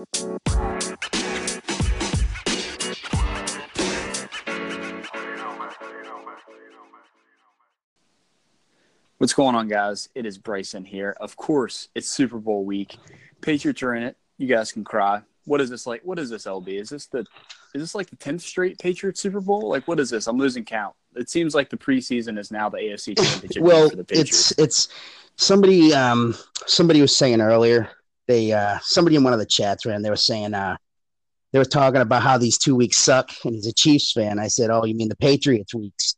What's 0.00 0.14
going 9.34 9.54
on, 9.54 9.68
guys? 9.68 10.08
It 10.14 10.24
is 10.24 10.38
Bryson 10.38 10.86
here. 10.86 11.14
Of 11.20 11.36
course, 11.36 11.88
it's 11.94 12.08
Super 12.08 12.38
Bowl 12.38 12.64
week. 12.64 12.96
Patriots 13.42 13.82
are 13.82 13.94
in 13.94 14.02
it. 14.02 14.16
You 14.38 14.46
guys 14.46 14.72
can 14.72 14.84
cry. 14.84 15.20
What 15.44 15.60
is 15.60 15.68
this 15.68 15.86
like? 15.86 16.00
What 16.02 16.18
is 16.18 16.30
this, 16.30 16.46
LB? 16.46 16.80
Is 16.80 16.88
this 16.88 17.04
the 17.04 17.26
is 17.74 17.82
this 17.82 17.94
like 17.94 18.08
the 18.08 18.16
tenth 18.16 18.40
straight 18.40 18.78
Patriots 18.78 19.20
Super 19.20 19.42
Bowl? 19.42 19.68
Like, 19.68 19.86
what 19.86 20.00
is 20.00 20.08
this? 20.08 20.26
I'm 20.28 20.38
losing 20.38 20.64
count. 20.64 20.94
It 21.14 21.28
seems 21.28 21.54
like 21.54 21.68
the 21.68 21.76
preseason 21.76 22.38
is 22.38 22.50
now 22.50 22.70
the 22.70 22.78
AFC 22.78 23.18
Championship. 23.18 23.62
well, 23.62 23.90
it's 24.08 24.52
it's 24.52 24.88
somebody 25.36 25.92
um 25.92 26.34
somebody 26.66 27.02
was 27.02 27.14
saying 27.14 27.42
earlier. 27.42 27.90
They 28.30 28.52
uh 28.52 28.78
somebody 28.82 29.16
in 29.16 29.24
one 29.24 29.32
of 29.32 29.40
the 29.40 29.46
chats 29.46 29.84
ran. 29.84 30.02
They 30.02 30.10
were 30.10 30.14
saying 30.14 30.54
uh 30.54 30.76
they 31.52 31.58
were 31.58 31.64
talking 31.64 32.00
about 32.00 32.22
how 32.22 32.38
these 32.38 32.58
two 32.58 32.76
weeks 32.76 32.98
suck, 32.98 33.30
and 33.44 33.56
he's 33.56 33.66
a 33.66 33.72
Chiefs 33.72 34.12
fan. 34.12 34.38
I 34.38 34.46
said, 34.46 34.70
"Oh, 34.70 34.84
you 34.84 34.94
mean 34.94 35.08
the 35.08 35.16
Patriots 35.16 35.74
weeks?" 35.74 36.14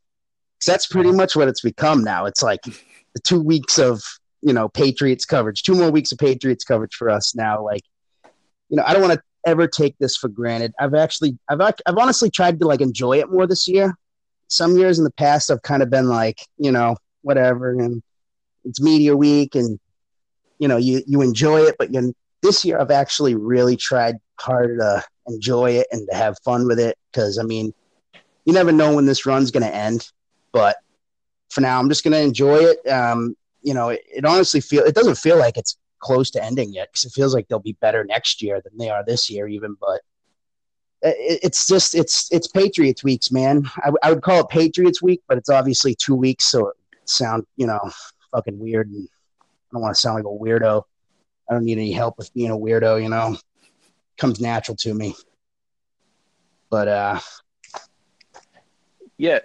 Because 0.59 0.71
that's 0.71 0.87
pretty 0.87 1.11
much 1.11 1.35
what 1.35 1.47
it's 1.47 1.61
become 1.61 2.03
now. 2.03 2.25
It's 2.25 2.43
like 2.43 2.61
the 2.61 3.19
two 3.23 3.41
weeks 3.41 3.79
of 3.79 4.03
you 4.41 4.53
know 4.53 4.69
Patriots 4.69 5.25
coverage, 5.25 5.63
two 5.63 5.73
more 5.73 5.89
weeks 5.89 6.11
of 6.11 6.19
Patriots 6.19 6.63
coverage 6.63 6.93
for 6.93 7.09
us 7.09 7.33
now. 7.35 7.63
Like, 7.63 7.81
you 8.69 8.77
know, 8.77 8.83
I 8.85 8.93
don't 8.93 9.01
want 9.01 9.13
to 9.13 9.21
ever 9.47 9.67
take 9.67 9.97
this 9.97 10.15
for 10.15 10.27
granted. 10.27 10.71
I've 10.79 10.93
actually, 10.93 11.39
I've, 11.49 11.61
I've 11.61 11.97
honestly 11.97 12.29
tried 12.29 12.59
to 12.59 12.67
like 12.67 12.81
enjoy 12.81 13.17
it 13.19 13.31
more 13.31 13.47
this 13.47 13.67
year. 13.67 13.95
Some 14.49 14.77
years 14.77 14.99
in 14.99 15.03
the 15.03 15.11
past, 15.11 15.49
I've 15.49 15.63
kind 15.63 15.81
of 15.81 15.89
been 15.89 16.07
like, 16.09 16.37
you 16.57 16.71
know, 16.71 16.95
whatever, 17.23 17.71
and 17.71 18.03
it's 18.65 18.79
media 18.79 19.17
week, 19.17 19.55
and 19.55 19.79
you 20.63 20.69
know, 20.69 20.77
you 20.77 21.01
you 21.05 21.21
enjoy 21.21 21.59
it, 21.59 21.75
but 21.77 21.93
you 21.93 22.13
this 22.41 22.63
year 22.63 22.79
I've 22.79 22.89
actually 22.89 23.35
really 23.35 23.75
tried 23.75 24.15
hard 24.39 24.79
to 24.79 25.03
enjoy 25.27 25.71
it 25.71 25.87
and 25.91 26.07
to 26.09 26.15
have 26.15 26.37
fun 26.39 26.65
with 26.67 26.79
it 26.79 26.97
because 27.11 27.37
I 27.37 27.43
mean, 27.43 27.73
you 28.45 28.53
never 28.53 28.71
know 28.71 28.95
when 28.95 29.05
this 29.05 29.25
run's 29.25 29.51
going 29.51 29.63
to 29.63 29.75
end, 29.75 30.09
but 30.53 30.77
for 31.49 31.59
now. 31.59 31.81
I'm 31.81 31.89
just 31.89 32.05
going 32.05 32.13
to 32.13 32.21
enjoy 32.21 32.59
it. 32.59 32.87
Um, 32.89 33.35
you 33.61 33.73
know, 33.73 33.89
it, 33.89 34.03
it, 34.07 34.23
honestly 34.23 34.61
feel 34.61 34.85
it 34.85 34.95
doesn't 34.95 35.17
feel 35.17 35.37
like 35.37 35.57
it's 35.57 35.77
close 35.99 36.31
to 36.31 36.41
ending 36.41 36.71
yet 36.71 36.87
because 36.93 37.03
it 37.03 37.11
feels 37.11 37.33
like 37.33 37.49
they'll 37.49 37.59
be 37.59 37.77
better 37.81 38.05
next 38.05 38.41
year 38.41 38.61
than 38.63 38.77
they 38.77 38.89
are 38.89 39.03
this 39.03 39.29
year, 39.29 39.49
even. 39.49 39.75
But 39.81 39.99
it, 41.01 41.41
it's 41.43 41.67
just 41.67 41.93
it's 41.93 42.31
it's 42.31 42.47
Patriots 42.47 43.03
weeks, 43.03 43.33
man. 43.33 43.69
I, 43.83 43.91
I 44.01 44.13
would 44.13 44.23
call 44.23 44.39
it 44.39 44.47
Patriots 44.47 45.01
week, 45.01 45.23
but 45.27 45.37
it's 45.37 45.49
obviously 45.49 45.93
two 45.93 46.15
weeks, 46.15 46.45
so 46.45 46.69
it 46.69 46.75
sound 47.03 47.45
you 47.57 47.67
know 47.67 47.81
fucking 48.31 48.57
weird, 48.57 48.87
and 48.87 49.09
don't 49.73 49.81
want 49.81 49.95
to 49.95 49.99
sound 49.99 50.15
like 50.15 50.25
a 50.25 50.27
weirdo. 50.27 50.83
I 51.49 51.53
don't 51.53 51.65
need 51.65 51.77
any 51.77 51.91
help 51.91 52.17
with 52.17 52.33
being 52.33 52.51
a 52.51 52.57
weirdo, 52.57 53.01
you 53.01 53.09
know. 53.09 53.37
Comes 54.17 54.39
natural 54.39 54.77
to 54.77 54.93
me. 54.93 55.15
But 56.69 56.87
uh 56.87 57.19
yeah, 59.17 59.39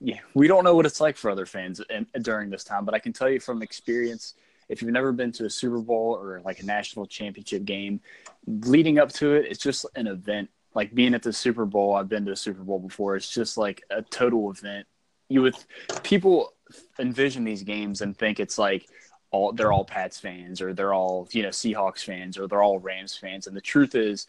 yeah, 0.00 0.18
we 0.34 0.46
don't 0.46 0.64
know 0.64 0.74
what 0.74 0.86
it's 0.86 1.00
like 1.00 1.16
for 1.16 1.30
other 1.30 1.46
fans 1.46 1.80
in, 1.90 2.06
during 2.22 2.50
this 2.50 2.64
time, 2.64 2.84
but 2.84 2.94
I 2.94 2.98
can 2.98 3.12
tell 3.12 3.28
you 3.28 3.40
from 3.40 3.62
experience, 3.62 4.34
if 4.68 4.80
you've 4.80 4.92
never 4.92 5.12
been 5.12 5.32
to 5.32 5.46
a 5.46 5.50
Super 5.50 5.78
Bowl 5.78 6.16
or 6.20 6.40
like 6.44 6.60
a 6.60 6.66
national 6.66 7.06
championship 7.06 7.64
game, 7.64 8.00
leading 8.46 8.98
up 8.98 9.10
to 9.14 9.34
it, 9.34 9.46
it's 9.46 9.58
just 9.58 9.84
an 9.96 10.06
event. 10.06 10.48
Like 10.74 10.94
being 10.94 11.14
at 11.14 11.22
the 11.22 11.32
Super 11.32 11.66
Bowl, 11.66 11.94
I've 11.94 12.08
been 12.08 12.24
to 12.26 12.32
a 12.32 12.36
Super 12.36 12.62
Bowl 12.62 12.78
before. 12.78 13.16
It's 13.16 13.28
just 13.28 13.58
like 13.58 13.82
a 13.90 14.02
total 14.02 14.50
event. 14.50 14.86
You 15.28 15.42
would 15.42 15.56
people 16.02 16.54
envision 16.98 17.44
these 17.44 17.62
games 17.62 18.00
and 18.00 18.16
think 18.16 18.38
it's 18.38 18.58
like 18.58 18.86
all 19.30 19.52
they're 19.52 19.72
all 19.72 19.84
Pats 19.84 20.18
fans 20.18 20.60
or 20.60 20.74
they're 20.74 20.94
all 20.94 21.28
you 21.32 21.42
know 21.42 21.50
Seahawks 21.50 22.04
fans 22.04 22.38
or 22.38 22.46
they're 22.46 22.62
all 22.62 22.78
Rams 22.78 23.16
fans, 23.16 23.46
and 23.46 23.56
the 23.56 23.60
truth 23.60 23.94
is 23.94 24.26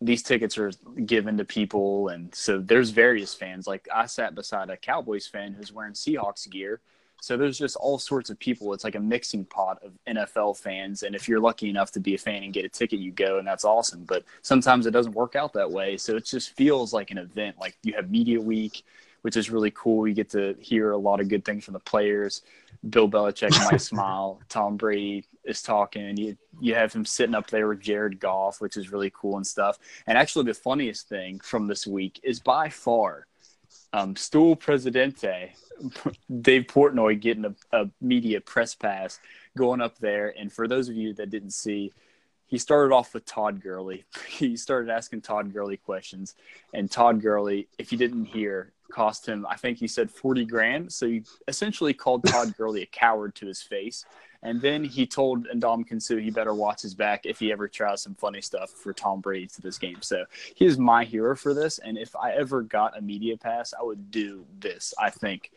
these 0.00 0.22
tickets 0.22 0.56
are 0.58 0.70
given 1.04 1.36
to 1.38 1.44
people. 1.44 2.08
And 2.08 2.32
so 2.34 2.58
there's 2.60 2.90
various 2.90 3.34
fans. 3.34 3.66
Like 3.66 3.88
i 3.92 4.06
sat 4.06 4.34
beside 4.34 4.70
a 4.70 4.76
cowboys 4.76 5.26
fan 5.26 5.54
who's 5.54 5.72
wearing 5.72 5.94
seahawks 5.94 6.48
gear. 6.48 6.80
So 7.20 7.36
there's 7.36 7.58
just 7.58 7.74
all 7.74 7.98
sorts 7.98 8.30
of 8.30 8.38
people. 8.38 8.72
It's 8.72 8.84
like 8.84 8.94
a 8.94 9.00
mixing 9.00 9.44
pot 9.44 9.82
of 9.82 9.92
nfl 10.06 10.56
fans. 10.56 11.02
And 11.02 11.16
if 11.16 11.28
you're 11.28 11.40
lucky 11.40 11.68
enough 11.68 11.90
to 11.92 12.00
be 12.00 12.14
a 12.14 12.18
fan 12.18 12.44
and 12.44 12.52
get 12.52 12.64
a 12.64 12.68
ticket 12.68 13.00
you 13.00 13.10
go 13.10 13.38
and 13.38 13.46
that's 13.46 13.64
awesome. 13.64 14.04
But 14.04 14.22
sometimes 14.42 14.86
it 14.86 14.92
doesn't 14.92 15.14
work 15.14 15.34
out 15.34 15.52
that 15.54 15.70
way. 15.70 15.96
So 15.96 16.14
it 16.14 16.24
just 16.24 16.54
feels 16.54 16.92
like 16.92 17.10
an 17.10 17.18
event. 17.18 17.56
Like 17.58 17.76
you 17.82 17.94
have 17.94 18.10
media 18.10 18.40
week 18.40 18.84
which 19.22 19.36
is 19.36 19.50
really 19.50 19.72
cool. 19.72 20.06
You 20.06 20.14
get 20.14 20.30
to 20.30 20.54
hear 20.60 20.92
a 20.92 20.96
lot 20.96 21.20
of 21.20 21.28
good 21.28 21.44
things 21.44 21.64
from 21.64 21.74
the 21.74 21.80
players 21.80 22.42
bill 22.88 23.08
belichick 23.08 23.50
might 23.70 23.80
smile 23.80 24.40
tom 24.48 24.76
brady 24.76 25.24
is 25.48 25.62
talking. 25.62 26.16
You 26.16 26.36
you 26.60 26.74
have 26.74 26.92
him 26.92 27.04
sitting 27.04 27.34
up 27.34 27.48
there 27.48 27.68
with 27.68 27.80
Jared 27.80 28.20
Goff, 28.20 28.60
which 28.60 28.76
is 28.76 28.92
really 28.92 29.10
cool 29.14 29.36
and 29.36 29.46
stuff. 29.46 29.78
And 30.06 30.18
actually, 30.18 30.44
the 30.44 30.54
funniest 30.54 31.08
thing 31.08 31.40
from 31.40 31.66
this 31.66 31.86
week 31.86 32.20
is 32.22 32.38
by 32.38 32.68
far 32.68 33.26
um, 33.92 34.14
Stool 34.14 34.54
Presidente, 34.54 35.54
Dave 36.40 36.64
Portnoy 36.64 37.20
getting 37.20 37.46
a, 37.46 37.54
a 37.72 37.90
media 38.00 38.40
press 38.40 38.74
pass 38.74 39.18
going 39.56 39.80
up 39.80 39.98
there. 39.98 40.34
And 40.38 40.52
for 40.52 40.68
those 40.68 40.88
of 40.88 40.96
you 40.96 41.14
that 41.14 41.30
didn't 41.30 41.52
see, 41.52 41.92
he 42.48 42.58
started 42.58 42.92
off 42.92 43.14
with 43.14 43.24
Todd 43.24 43.62
Gurley. 43.62 44.04
He 44.28 44.56
started 44.56 44.90
asking 44.90 45.22
Todd 45.22 45.52
Gurley 45.52 45.76
questions, 45.76 46.34
and 46.74 46.90
Todd 46.90 47.20
Gurley, 47.20 47.68
if 47.78 47.92
you 47.92 47.98
didn't 47.98 48.24
hear, 48.26 48.72
cost 48.90 49.26
him. 49.26 49.46
I 49.48 49.56
think 49.56 49.78
he 49.78 49.86
said 49.88 50.10
forty 50.10 50.44
grand. 50.44 50.92
So 50.92 51.06
he 51.06 51.24
essentially 51.46 51.94
called 51.94 52.24
Todd 52.26 52.56
Gurley 52.56 52.82
a 52.82 52.86
coward 52.86 53.34
to 53.36 53.46
his 53.46 53.62
face. 53.62 54.04
And 54.42 54.60
then 54.60 54.84
he 54.84 55.06
told 55.06 55.48
Ndamukong 55.48 56.00
Suh 56.00 56.16
he 56.16 56.30
better 56.30 56.54
watch 56.54 56.82
his 56.82 56.94
back 56.94 57.26
if 57.26 57.40
he 57.40 57.50
ever 57.50 57.66
tries 57.66 58.02
some 58.02 58.14
funny 58.14 58.40
stuff 58.40 58.70
for 58.70 58.92
Tom 58.92 59.20
Brady 59.20 59.48
to 59.48 59.60
this 59.60 59.78
game. 59.78 60.00
So 60.00 60.24
he 60.54 60.64
is 60.64 60.78
my 60.78 61.04
hero 61.04 61.34
for 61.34 61.54
this. 61.54 61.78
And 61.78 61.98
if 61.98 62.14
I 62.14 62.32
ever 62.32 62.62
got 62.62 62.96
a 62.96 63.02
media 63.02 63.36
pass, 63.36 63.74
I 63.78 63.82
would 63.82 64.10
do 64.10 64.46
this. 64.60 64.94
I 64.98 65.10
think, 65.10 65.50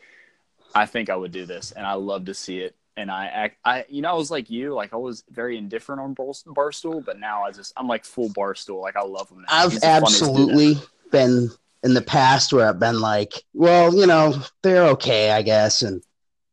I 0.74 0.86
think 0.86 1.10
I 1.10 1.16
would 1.16 1.32
do 1.32 1.46
this, 1.46 1.70
and 1.70 1.86
I 1.86 1.92
love 1.94 2.24
to 2.24 2.34
see 2.34 2.58
it. 2.58 2.74
And 2.96 3.10
I 3.10 3.26
act, 3.26 3.56
I, 3.64 3.84
you 3.88 4.02
know, 4.02 4.10
I 4.10 4.14
was 4.14 4.30
like 4.30 4.50
you, 4.50 4.74
like 4.74 4.92
I 4.92 4.96
was 4.96 5.24
very 5.30 5.56
indifferent 5.56 6.00
on 6.00 6.14
Barstool, 6.14 7.04
but 7.04 7.18
now 7.18 7.42
I 7.42 7.50
just, 7.50 7.72
I'm 7.76 7.88
like 7.88 8.04
full 8.04 8.28
Barstool. 8.30 8.82
Like 8.82 8.96
I 8.96 9.02
love 9.02 9.30
him. 9.30 9.38
Now. 9.38 9.46
I've 9.48 9.82
absolutely 9.82 10.76
been 11.10 11.50
in 11.82 11.94
the 11.94 12.02
past 12.02 12.52
where 12.52 12.68
I've 12.68 12.78
been 12.78 13.00
like, 13.00 13.32
well, 13.54 13.94
you 13.94 14.06
know, 14.06 14.34
they're 14.62 14.88
okay, 14.88 15.30
I 15.30 15.42
guess, 15.42 15.82
and 15.82 16.02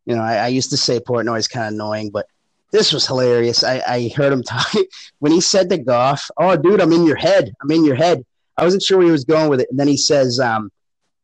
you 0.06 0.16
know, 0.16 0.22
I, 0.22 0.36
I 0.38 0.48
used 0.48 0.72
to 0.72 0.78
say 0.78 1.00
Portnoy 1.00 1.38
is 1.38 1.48
kind 1.48 1.68
of 1.68 1.74
annoying, 1.74 2.10
but 2.10 2.26
this 2.72 2.92
was 2.94 3.06
hilarious. 3.06 3.64
I, 3.64 3.82
I 3.88 4.12
heard 4.16 4.34
him 4.34 4.44
talk 4.48 4.74
when 5.20 5.32
he 5.32 5.42
said 5.42 5.70
to 5.70 5.78
Goff, 5.78 6.30
"Oh, 6.38 6.56
dude, 6.56 6.82
I'm 6.82 6.94
in 6.94 7.06
your 7.06 7.16
head. 7.16 7.54
I'm 7.62 7.72
in 7.72 7.86
your 7.86 7.96
head." 7.96 8.26
I 8.58 8.64
wasn't 8.64 8.84
sure 8.84 8.98
where 8.98 9.06
he 9.06 9.12
was 9.12 9.24
going 9.24 9.50
with 9.50 9.62
it, 9.62 9.68
and 9.70 9.80
then 9.80 9.88
he 9.88 9.98
says, 9.98 10.40
um, 10.40 10.72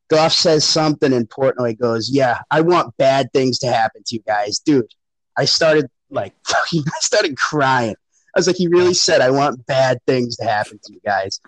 "Goff 0.10 0.34
says 0.34 0.64
something," 0.66 1.14
and 1.14 1.30
Portnoy 1.30 1.80
goes, 1.80 2.10
"Yeah, 2.10 2.40
I 2.52 2.62
want 2.62 2.96
bad 2.98 3.32
things 3.34 3.60
to 3.60 3.68
happen 3.68 4.04
to 4.06 4.16
you 4.16 4.22
guys, 4.26 4.60
dude." 4.60 4.94
I 5.38 5.46
started 5.46 5.88
like 6.10 6.34
fucking, 6.48 6.84
I 6.86 7.00
started 7.00 7.38
crying. 7.38 7.96
I 8.36 8.40
was 8.40 8.48
like, 8.48 8.58
he 8.58 8.68
really 8.68 8.94
said, 8.94 9.22
"I 9.22 9.32
want 9.32 9.66
bad 9.66 10.00
things 10.06 10.36
to 10.38 10.44
happen 10.44 10.80
to 10.84 10.94
you 10.94 11.00
guys." 11.06 11.40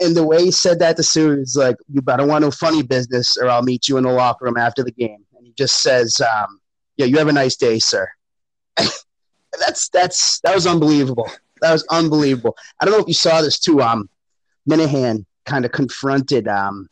And 0.00 0.16
the 0.16 0.26
way 0.26 0.44
he 0.44 0.50
said 0.50 0.78
that 0.80 0.96
to 0.96 1.02
Suh 1.02 1.32
is 1.32 1.56
like, 1.56 1.76
"You 1.90 2.02
better 2.02 2.26
want 2.26 2.42
no 2.42 2.50
funny 2.50 2.82
business, 2.82 3.36
or 3.38 3.48
I'll 3.48 3.62
meet 3.62 3.88
you 3.88 3.96
in 3.96 4.04
the 4.04 4.12
locker 4.12 4.44
room 4.44 4.58
after 4.58 4.82
the 4.82 4.92
game." 4.92 5.24
And 5.36 5.46
he 5.46 5.52
just 5.56 5.82
says, 5.82 6.20
um, 6.20 6.60
yeah, 7.00 7.06
you 7.06 7.16
have 7.16 7.28
a 7.28 7.32
nice 7.32 7.56
day, 7.56 7.78
sir. 7.78 8.06
that's 8.76 9.88
that's 9.88 10.40
that 10.40 10.54
was 10.54 10.66
unbelievable. 10.66 11.30
That 11.62 11.72
was 11.72 11.86
unbelievable. 11.90 12.56
I 12.78 12.84
don't 12.84 12.92
know 12.92 13.00
if 13.00 13.08
you 13.08 13.14
saw 13.14 13.40
this 13.40 13.58
too. 13.58 13.80
Um, 13.80 14.10
Minihane 14.68 15.24
kind 15.46 15.64
of 15.64 15.72
confronted 15.72 16.46
um 16.46 16.88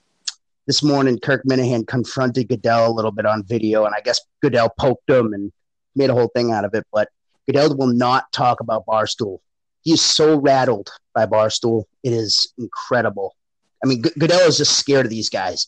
this 0.67 0.83
morning. 0.83 1.19
Kirk 1.19 1.43
Minihane 1.45 1.87
confronted 1.87 2.49
Goodell 2.49 2.91
a 2.91 2.95
little 2.95 3.11
bit 3.11 3.27
on 3.27 3.45
video, 3.45 3.85
and 3.85 3.95
I 3.95 4.01
guess 4.01 4.21
Goodell 4.41 4.71
poked 4.79 5.11
him 5.11 5.35
and 5.35 5.53
made 5.99 6.11
a 6.11 6.15
whole 6.15 6.31
thing 6.35 6.53
out 6.53 6.65
of 6.65 6.75
it. 6.75 6.87
But 6.93 7.09
Goodell 7.47 7.77
will 7.77 7.93
not 7.93 8.31
talk 8.33 8.61
about 8.61 8.87
Barstool. 8.87 9.39
He 9.83 9.93
is 9.93 10.03
so 10.03 10.39
rattled 10.39 10.91
by 11.15 11.27
Barstool. 11.27 11.85
It 12.03 12.13
is 12.13 12.53
incredible. 12.59 13.35
I 13.83 13.89
mean, 13.89 14.03
Goodell 14.03 14.49
is 14.49 14.59
just 14.59 14.79
scared 14.79 15.07
of 15.07 15.11
these 15.11 15.31
guys. 15.31 15.67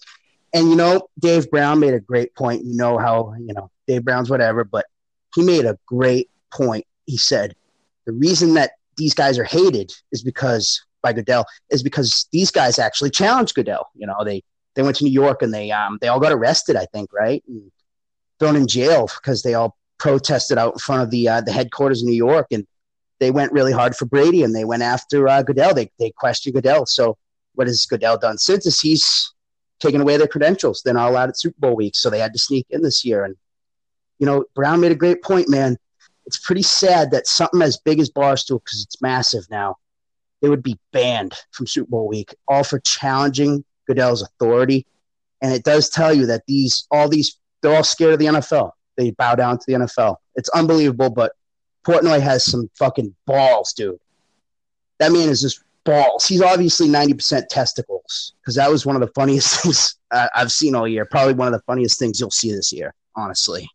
And 0.53 0.69
you 0.69 0.77
know, 0.77 1.09
Dave 1.19 1.51
Brown 1.51 1.81
made 1.81 1.95
a 1.95 2.01
great 2.01 2.35
point. 2.35 2.65
You 2.65 2.77
know 2.77 2.99
how 2.99 3.35
you 3.39 3.55
know 3.55 3.71
Dave 3.87 4.05
Brown's 4.05 4.31
whatever, 4.31 4.65
but 4.65 4.87
he 5.35 5.43
made 5.43 5.65
a 5.65 5.79
great 5.87 6.29
point. 6.53 6.87
He 7.07 7.17
said 7.17 7.55
the 8.07 8.13
reason 8.13 8.55
that 8.55 8.73
these 8.97 9.15
guys 9.15 9.39
are 9.39 9.45
hated 9.45 9.93
is 10.13 10.23
because 10.23 10.85
by 11.03 11.13
Goodell 11.13 11.47
is 11.71 11.83
because 11.83 12.27
these 12.33 12.51
guys 12.51 12.79
actually 12.79 13.11
challenged 13.11 13.55
Goodell. 13.55 13.89
You 13.95 14.07
know, 14.07 14.25
they 14.25 14.43
they 14.75 14.83
went 14.83 14.97
to 14.97 15.05
New 15.05 15.13
York 15.13 15.43
and 15.43 15.55
they 15.55 15.71
um 15.71 15.99
they 16.01 16.09
all 16.09 16.21
got 16.21 16.33
arrested, 16.33 16.77
I 16.77 16.87
think, 16.87 17.13
right, 17.13 17.43
and 17.47 17.71
thrown 18.39 18.57
in 18.57 18.67
jail 18.67 19.07
because 19.07 19.43
they 19.43 19.55
all 19.55 19.77
protested 20.01 20.59
out 20.59 20.73
in 20.73 20.79
front 20.79 21.03
of 21.03 21.11
the 21.11 21.29
uh, 21.29 21.41
the 21.41 21.53
headquarters 21.53 22.03
in 22.03 22.09
New 22.09 22.17
York, 22.17 22.47
and 22.51 22.67
they 23.21 23.31
went 23.31 23.53
really 23.53 23.73
hard 23.73 23.95
for 23.95 24.07
Brady 24.07 24.43
and 24.43 24.55
they 24.55 24.65
went 24.65 24.83
after 24.83 25.29
uh, 25.29 25.43
Goodell. 25.43 25.75
They 25.75 25.93
they 26.01 26.11
questioned 26.11 26.55
Goodell. 26.55 26.87
So 26.87 27.17
what 27.55 27.69
has 27.69 27.87
Goodell 27.87 28.19
done 28.19 28.39
since? 28.39 28.67
Is 28.67 28.81
he's 28.81 29.33
taken 29.79 30.01
away 30.01 30.17
their 30.17 30.27
credentials. 30.27 30.83
They're 30.83 30.95
not 30.95 31.11
allowed 31.11 31.29
at 31.29 31.39
Super 31.39 31.57
Bowl 31.61 31.77
week, 31.77 31.95
so 31.95 32.11
they 32.11 32.19
had 32.19 32.33
to 32.33 32.39
sneak 32.39 32.67
in 32.71 32.83
this 32.83 33.05
year. 33.05 33.25
And 33.25 33.37
you 34.19 34.27
know, 34.27 34.45
Brown 34.55 34.81
made 34.81 34.93
a 34.93 34.97
great 34.97 35.23
point, 35.23 35.49
man. 35.49 35.77
It's 36.27 36.39
pretty 36.39 36.63
sad 36.63 37.11
that 37.13 37.27
something 37.27 37.63
as 37.63 37.79
big 37.79 38.01
as 38.01 38.11
Barstool, 38.11 38.63
because 38.65 38.83
it's 38.85 39.01
massive 39.01 39.45
now, 39.51 39.77
they 40.41 40.49
would 40.49 40.63
be 40.63 40.79
banned 40.93 41.35
from 41.53 41.67
Super 41.67 41.91
Bowl 41.91 42.09
week, 42.09 42.35
all 42.49 42.65
for 42.65 42.81
challenging 42.81 43.65
Goodell's 43.87 44.23
authority. 44.23 44.87
And 45.43 45.53
it 45.53 45.65
does 45.65 45.89
tell 45.89 46.13
you 46.13 46.27
that 46.27 46.45
these 46.47 46.87
all 46.91 47.09
these 47.09 47.39
they're 47.61 47.75
all 47.75 47.85
scared 47.85 48.15
of 48.15 48.19
the 48.19 48.27
NFL. 48.27 48.73
They 49.01 49.13
bow 49.13 49.35
down 49.35 49.57
to 49.57 49.65
the 49.67 49.73
NFL. 49.73 50.17
It's 50.35 50.51
unbelievable, 50.51 51.09
but 51.09 51.33
Portnoy 51.87 52.21
has 52.21 52.45
some 52.45 52.69
fucking 52.79 53.15
balls, 53.27 53.73
dude. 53.73 53.99
That 54.99 55.11
man 55.11 55.31
is 55.31 55.41
just 55.41 55.65
balls. 55.85 56.27
He's 56.27 56.43
obviously 56.43 56.87
90% 56.87 57.49
testicles 57.49 58.35
because 58.43 58.57
that 58.57 58.71
was 58.71 58.85
one 58.85 58.97
of 58.97 59.01
the 59.01 59.11
funniest 59.15 59.61
things 59.63 59.97
I've 60.11 60.53
seen 60.53 60.75
all 60.75 60.87
year. 60.87 61.07
Probably 61.07 61.33
one 61.33 61.49
of 61.49 61.55
the 61.55 61.65
funniest 61.67 61.99
things 61.99 62.21
you'll 62.21 62.31
see 62.31 62.53
this 62.53 62.75
year, 62.75 62.95
honestly. 63.17 63.67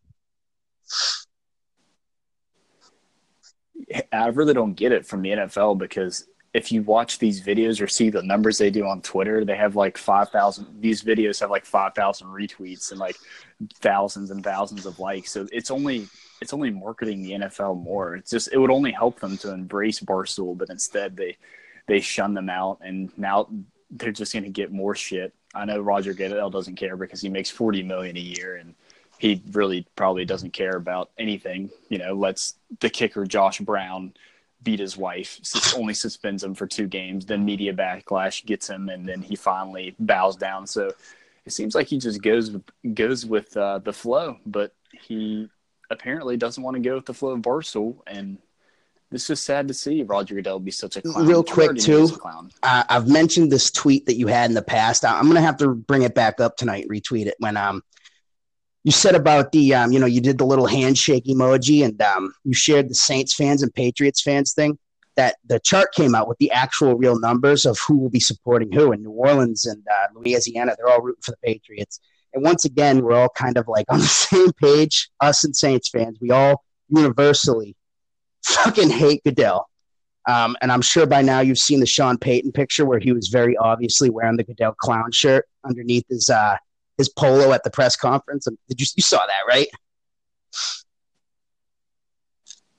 I 4.12 4.28
really 4.28 4.54
don't 4.54 4.76
get 4.76 4.92
it 4.92 5.08
from 5.08 5.24
the 5.24 5.30
NFL 5.30 5.80
because 5.80 6.28
if 6.56 6.72
you 6.72 6.82
watch 6.84 7.20
these 7.20 7.42
videos 7.42 7.82
or 7.82 7.88
see 7.88 8.10
the 8.10 8.24
numbers 8.24 8.58
they 8.58 8.70
do 8.70 8.86
on 8.86 9.02
Twitter, 9.02 9.44
they 9.44 9.58
have 9.58 9.76
like 9.76 9.98
5,000, 9.98 10.66
these 10.80 11.04
videos 11.04 11.42
have 11.42 11.50
like 11.50 11.66
5,000 11.66 12.28
retweets 12.28 12.92
and 12.92 13.00
like 13.00 13.18
thousands 13.82 14.32
and 14.32 14.42
thousands 14.42 14.86
of 14.86 14.98
likes. 14.98 15.34
So 15.34 15.48
it's 15.52 15.70
only, 15.70 16.08
it's 16.42 16.54
only 16.54 16.70
marketing 16.70 17.24
the 17.24 17.32
NFL 17.32 17.84
more. 17.84 18.16
It's 18.16 18.32
just, 18.32 18.54
it 18.54 18.58
would 18.58 18.72
only 18.72 18.94
help 18.94 19.20
them 19.20 19.38
to 19.40 19.52
embrace 19.52 20.00
Barstool, 20.00 20.58
but 20.58 20.70
instead 20.70 21.18
they, 21.18 21.36
they 21.88 22.00
shun 22.00 22.34
them 22.34 22.50
out 22.50 22.80
and 22.80 23.12
now 23.18 23.50
they're 23.92 24.14
just 24.14 24.32
going 24.32 24.44
to 24.44 24.50
get 24.50 24.72
more 24.72 24.96
shit. 24.96 25.34
I 25.54 25.66
know 25.66 25.82
Roger 25.82 26.14
Goodell 26.14 26.50
doesn't 26.50 26.78
care 26.78 26.96
because 26.96 27.20
he 27.20 27.28
makes 27.28 27.50
40 27.50 27.84
million 27.84 28.16
a 28.16 28.22
year 28.22 28.56
and 28.56 28.76
he 29.18 29.44
really 29.52 29.86
probably 29.98 30.24
doesn't 30.24 30.54
care 30.54 30.78
about 30.78 31.12
anything. 31.18 31.70
You 31.90 31.98
know, 31.98 32.14
let's 32.14 32.56
the 32.80 32.90
kicker 32.90 33.26
Josh 33.26 33.60
Brown 33.60 34.14
beat 34.66 34.80
his 34.80 34.98
wife, 34.98 35.40
only 35.78 35.94
suspends 35.94 36.44
him 36.44 36.54
for 36.54 36.68
two 36.68 36.88
games. 36.88 37.26
Then 37.26 37.46
media 37.46 37.74
backlash 37.74 38.46
gets 38.46 38.70
him, 38.70 38.90
and 38.90 39.08
then 39.08 39.22
he 39.22 39.38
finally 39.38 39.96
bows 40.00 40.36
down. 40.36 40.68
So 40.68 40.92
it 41.46 41.54
seems 41.54 41.76
like 41.76 41.88
he 41.88 41.98
just 42.00 42.22
goes 42.22 42.58
goes 42.94 43.26
with 43.26 43.56
uh, 43.56 43.80
the 43.80 43.94
flow, 43.94 44.40
but 44.46 44.74
he 44.92 45.48
apparently 45.90 46.36
doesn't 46.36 46.62
want 46.62 46.76
to 46.76 46.82
go 46.82 46.96
with 46.96 47.06
the 47.06 47.14
flow 47.14 47.32
of 47.32 47.40
Barstool, 47.40 48.00
and 48.08 48.40
this 49.12 49.30
is 49.30 49.42
sad 49.42 49.68
to 49.70 49.74
see 49.74 50.04
Roger 50.04 50.36
Goodell 50.36 50.60
be 50.60 50.72
such 50.72 50.98
a 50.98 51.02
clown. 51.02 51.28
Real 51.28 51.44
quick, 51.44 51.78
too, 51.78 52.10
uh, 52.64 52.84
I've 52.90 53.08
mentioned 53.08 53.52
this 53.52 53.70
tweet 53.70 54.08
that 54.08 54.18
you 54.18 54.28
had 54.28 54.50
in 54.50 54.56
the 54.56 54.64
past. 54.64 55.06
I'm 55.06 55.24
going 55.26 55.36
to 55.36 55.42
have 55.42 55.58
to 55.58 55.76
bring 55.76 56.02
it 56.02 56.16
back 56.16 56.42
up 56.42 56.58
tonight, 56.58 56.88
retweet 56.90 57.28
it 57.28 57.36
when 57.40 57.56
um 57.56 57.84
you 58.86 58.92
said 58.92 59.16
about 59.16 59.52
the 59.52 59.74
um, 59.74 59.92
you 59.92 60.00
know 60.00 60.06
you 60.06 60.22
did 60.22 60.38
the 60.38 60.46
little 60.46 60.68
handshake 60.68 61.26
emoji 61.26 61.84
and 61.84 62.00
um, 62.04 62.34
you 62.44 62.54
shared 62.54 62.88
the 62.88 62.94
Saints 62.94 63.34
fans 63.34 63.64
and 63.64 63.74
Patriots 63.74 64.22
fans 64.22 64.54
thing. 64.54 64.78
That 65.16 65.38
the 65.46 65.60
chart 65.60 65.94
came 65.94 66.14
out 66.14 66.28
with 66.28 66.38
the 66.38 66.52
actual 66.52 66.96
real 66.96 67.18
numbers 67.18 67.66
of 67.66 67.80
who 67.88 67.98
will 67.98 68.10
be 68.10 68.20
supporting 68.20 68.72
who 68.72 68.92
in 68.92 69.02
New 69.02 69.12
Orleans 69.12 69.66
and 69.66 69.82
uh, 69.90 70.08
Louisiana. 70.14 70.76
They're 70.78 70.90
all 70.90 71.02
rooting 71.02 71.22
for 71.24 71.32
the 71.32 71.38
Patriots. 71.38 72.00
And 72.34 72.44
once 72.44 72.66
again, 72.66 73.02
we're 73.02 73.14
all 73.14 73.30
kind 73.30 73.58
of 73.58 73.68
like 73.68 73.86
on 73.90 74.00
the 74.00 74.06
same 74.06 74.52
page. 74.54 75.10
Us 75.20 75.44
and 75.44 75.56
Saints 75.56 75.90
fans, 75.90 76.20
we 76.22 76.32
all 76.32 76.64
universally 76.90 77.76
fucking 78.44 78.90
hate 78.90 79.24
Goodell. 79.24 79.68
Um, 80.28 80.58
and 80.62 80.72
I'm 80.72 80.82
sure 80.82 81.08
by 81.08 81.22
now 81.22 81.40
you've 81.40 81.58
seen 81.58 81.80
the 81.80 81.86
Sean 81.86 82.18
Payton 82.18 82.52
picture 82.52 82.86
where 82.86 83.00
he 83.00 83.14
was 83.14 83.30
very 83.30 83.56
obviously 83.58 84.10
wearing 84.10 84.38
the 84.38 84.44
Goodell 84.44 84.74
clown 84.74 85.12
shirt 85.12 85.48
underneath 85.64 86.06
his 86.10 86.30
uh, 86.30 86.58
his 86.98 87.10
polo 87.10 87.52
at 87.54 87.64
the 87.64 87.72
press 87.72 87.96
conference. 87.96 88.46
Did 88.46 88.80
you 88.80 88.88
you 88.96 89.04
saw 89.04 89.26
that 89.26 89.48
right? 89.48 89.68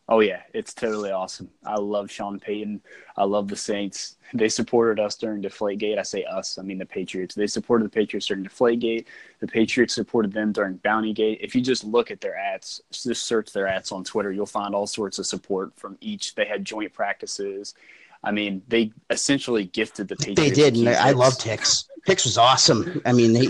Oh 0.09 0.21
yeah, 0.21 0.43
it's 0.55 0.73
totally 0.73 1.11
awesome. 1.11 1.51
I 1.65 1.75
love 1.75 2.09
Sean 2.13 2.39
Payton. 2.39 2.81
I 3.17 3.25
love 3.25 3.49
the 3.49 3.57
Saints. 3.57 4.17
They 4.33 4.49
supported 4.49 5.03
us 5.03 5.17
during 5.17 5.43
Deflategate. 5.43 5.99
I 5.99 6.03
say 6.03 6.23
us, 6.25 6.59
I 6.59 6.63
mean 6.63 6.79
the 6.79 6.87
Patriots. 6.87 7.35
They 7.35 7.49
supported 7.49 7.87
the 7.87 7.91
Patriots 7.91 8.27
during 8.27 8.45
Deflategate. 8.45 9.07
The 9.41 9.49
Patriots 9.49 9.95
supported 9.95 10.33
them 10.33 10.53
during 10.53 10.79
Bountygate. 10.79 11.39
If 11.41 11.57
you 11.57 11.61
just 11.61 11.83
look 11.83 12.13
at 12.13 12.21
their 12.21 12.37
ads, 12.37 12.81
just 12.93 13.25
search 13.25 13.53
their 13.53 13.67
ads 13.67 13.91
on 13.91 14.05
Twitter, 14.05 14.31
you'll 14.31 14.47
find 14.47 14.77
all 14.77 14.87
sorts 14.87 15.19
of 15.19 15.27
support 15.27 15.73
from 15.77 15.99
each. 16.01 16.37
They 16.37 16.45
had 16.45 16.65
joint 16.65 16.93
practices. 16.93 17.75
I 18.27 18.33
mean, 18.33 18.63
they 18.67 18.91
essentially 19.09 19.65
gifted 19.65 20.09
the 20.09 20.17
Patriots. 20.17 20.41
They 20.41 20.51
did, 20.51 20.77
and 20.77 20.89
I 20.89 21.13
loved 21.13 21.41
Hicks. 21.43 21.89
Hicks 22.07 22.25
was 22.25 22.37
awesome. 22.37 23.01
I 23.07 23.13
mean, 23.13 23.35
he 23.37 23.49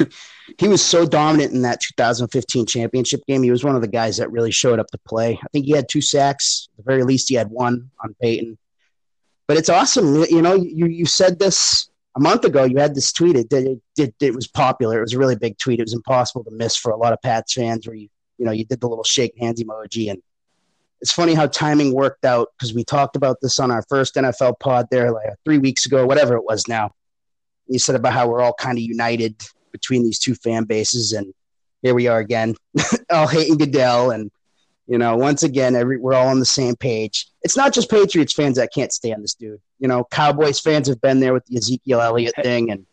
he 0.59 0.69
was 0.69 0.85
so 0.85 1.07
dominant 1.07 1.55
in 1.55 1.63
that 1.63 1.81
2015 1.81 2.67
championship 2.67 3.25
game. 3.27 3.43
He 3.43 3.51
was 3.51 3.65
one 3.65 3.75
of 3.75 3.81
the 3.81 3.89
guys 3.89 4.19
that 4.19 4.31
really 4.31 4.53
showed 4.53 4.79
up 4.79 4.89
to 4.89 4.99
play. 5.09 5.39
I 5.43 5.47
think 5.51 5.65
he 5.65 5.73
had 5.73 5.89
two 5.89 6.03
sacks. 6.03 6.69
At 6.73 6.85
the 6.85 6.91
very 6.91 7.05
least, 7.05 7.31
he 7.31 7.35
had 7.35 7.49
one 7.49 7.91
on 8.05 8.15
Payton. 8.21 8.59
But 9.49 9.57
it's 9.57 9.71
awesome. 9.71 10.25
You 10.25 10.43
know, 10.43 10.55
you 10.55 10.87
you 10.87 11.07
said 11.07 11.39
this 11.39 11.89
a 12.15 12.21
month 12.21 12.45
ago. 12.45 12.65
You 12.65 12.77
had 12.77 12.95
this 12.95 13.13
tweet. 13.13 13.37
It 13.37 13.51
it, 13.51 13.81
it, 13.97 14.15
it 14.21 14.35
was 14.35 14.47
popular. 14.47 14.99
It 14.99 15.03
was 15.03 15.15
a 15.15 15.19
really 15.19 15.37
big 15.37 15.57
tweet. 15.57 15.81
It 15.81 15.85
was 15.85 15.95
impossible 15.95 16.45
to 16.45 16.51
miss 16.51 16.77
for 16.77 16.93
a 16.93 16.97
lot 16.99 17.15
of 17.15 17.23
Pats 17.23 17.55
fans. 17.55 17.87
Where 17.87 17.97
you 17.97 18.09
you 18.37 18.45
know 18.45 18.53
you 18.53 18.67
did 18.67 18.81
the 18.81 18.89
little 18.89 19.05
shake 19.05 19.39
hands 19.39 19.63
emoji 19.63 20.11
and 20.11 20.21
it's 21.07 21.13
funny 21.13 21.35
how 21.35 21.47
timing 21.47 21.95
worked 21.95 22.25
out 22.25 22.49
because 22.59 22.75
we 22.75 22.83
talked 22.83 23.15
about 23.15 23.37
this 23.41 23.61
on 23.61 23.71
our 23.71 23.85
first 23.89 24.17
NFL 24.17 24.59
pod 24.59 24.89
there 24.91 25.13
like 25.13 25.29
three 25.45 25.59
weeks 25.59 25.87
ago, 25.87 26.05
whatever 26.05 26.35
it 26.35 26.43
was 26.43 26.67
now. 26.67 26.91
You 27.69 27.79
said 27.79 27.95
about 27.95 28.13
how 28.13 28.29
we're 28.29 28.41
all 28.41 28.55
kind 28.55 28.77
of 28.77 28.83
united 28.83 29.41
between 29.71 30.03
these 30.03 30.19
two 30.19 30.35
fan 30.35 30.65
bases, 30.65 31.13
and 31.13 31.33
here 31.81 31.95
we 31.95 32.09
are 32.09 32.19
again, 32.19 32.57
all 33.11 33.29
hating 33.29 33.57
Goodell, 33.57 34.11
and 34.11 34.33
you 34.89 34.99
know, 34.99 35.17
once 35.17 35.45
again, 35.45 35.77
every 35.77 35.97
we're 35.97 36.15
all 36.15 36.27
on 36.27 36.41
the 36.41 36.45
same 36.45 36.75
page. 36.75 37.29
It's 37.43 37.57
not 37.57 37.73
just 37.73 37.89
Patriots 37.89 38.33
fans 38.33 38.57
that 38.57 38.75
can't 38.75 38.93
stand 38.93 39.23
this 39.23 39.35
dude. 39.35 39.61
You 39.79 39.87
know, 39.87 40.09
Cowboys 40.11 40.59
fans 40.59 40.89
have 40.89 41.01
been 41.01 41.21
there 41.21 41.33
with 41.33 41.47
the 41.47 41.57
Ezekiel 41.57 42.01
Elliott 42.01 42.35
thing, 42.43 42.73
and 42.73 42.85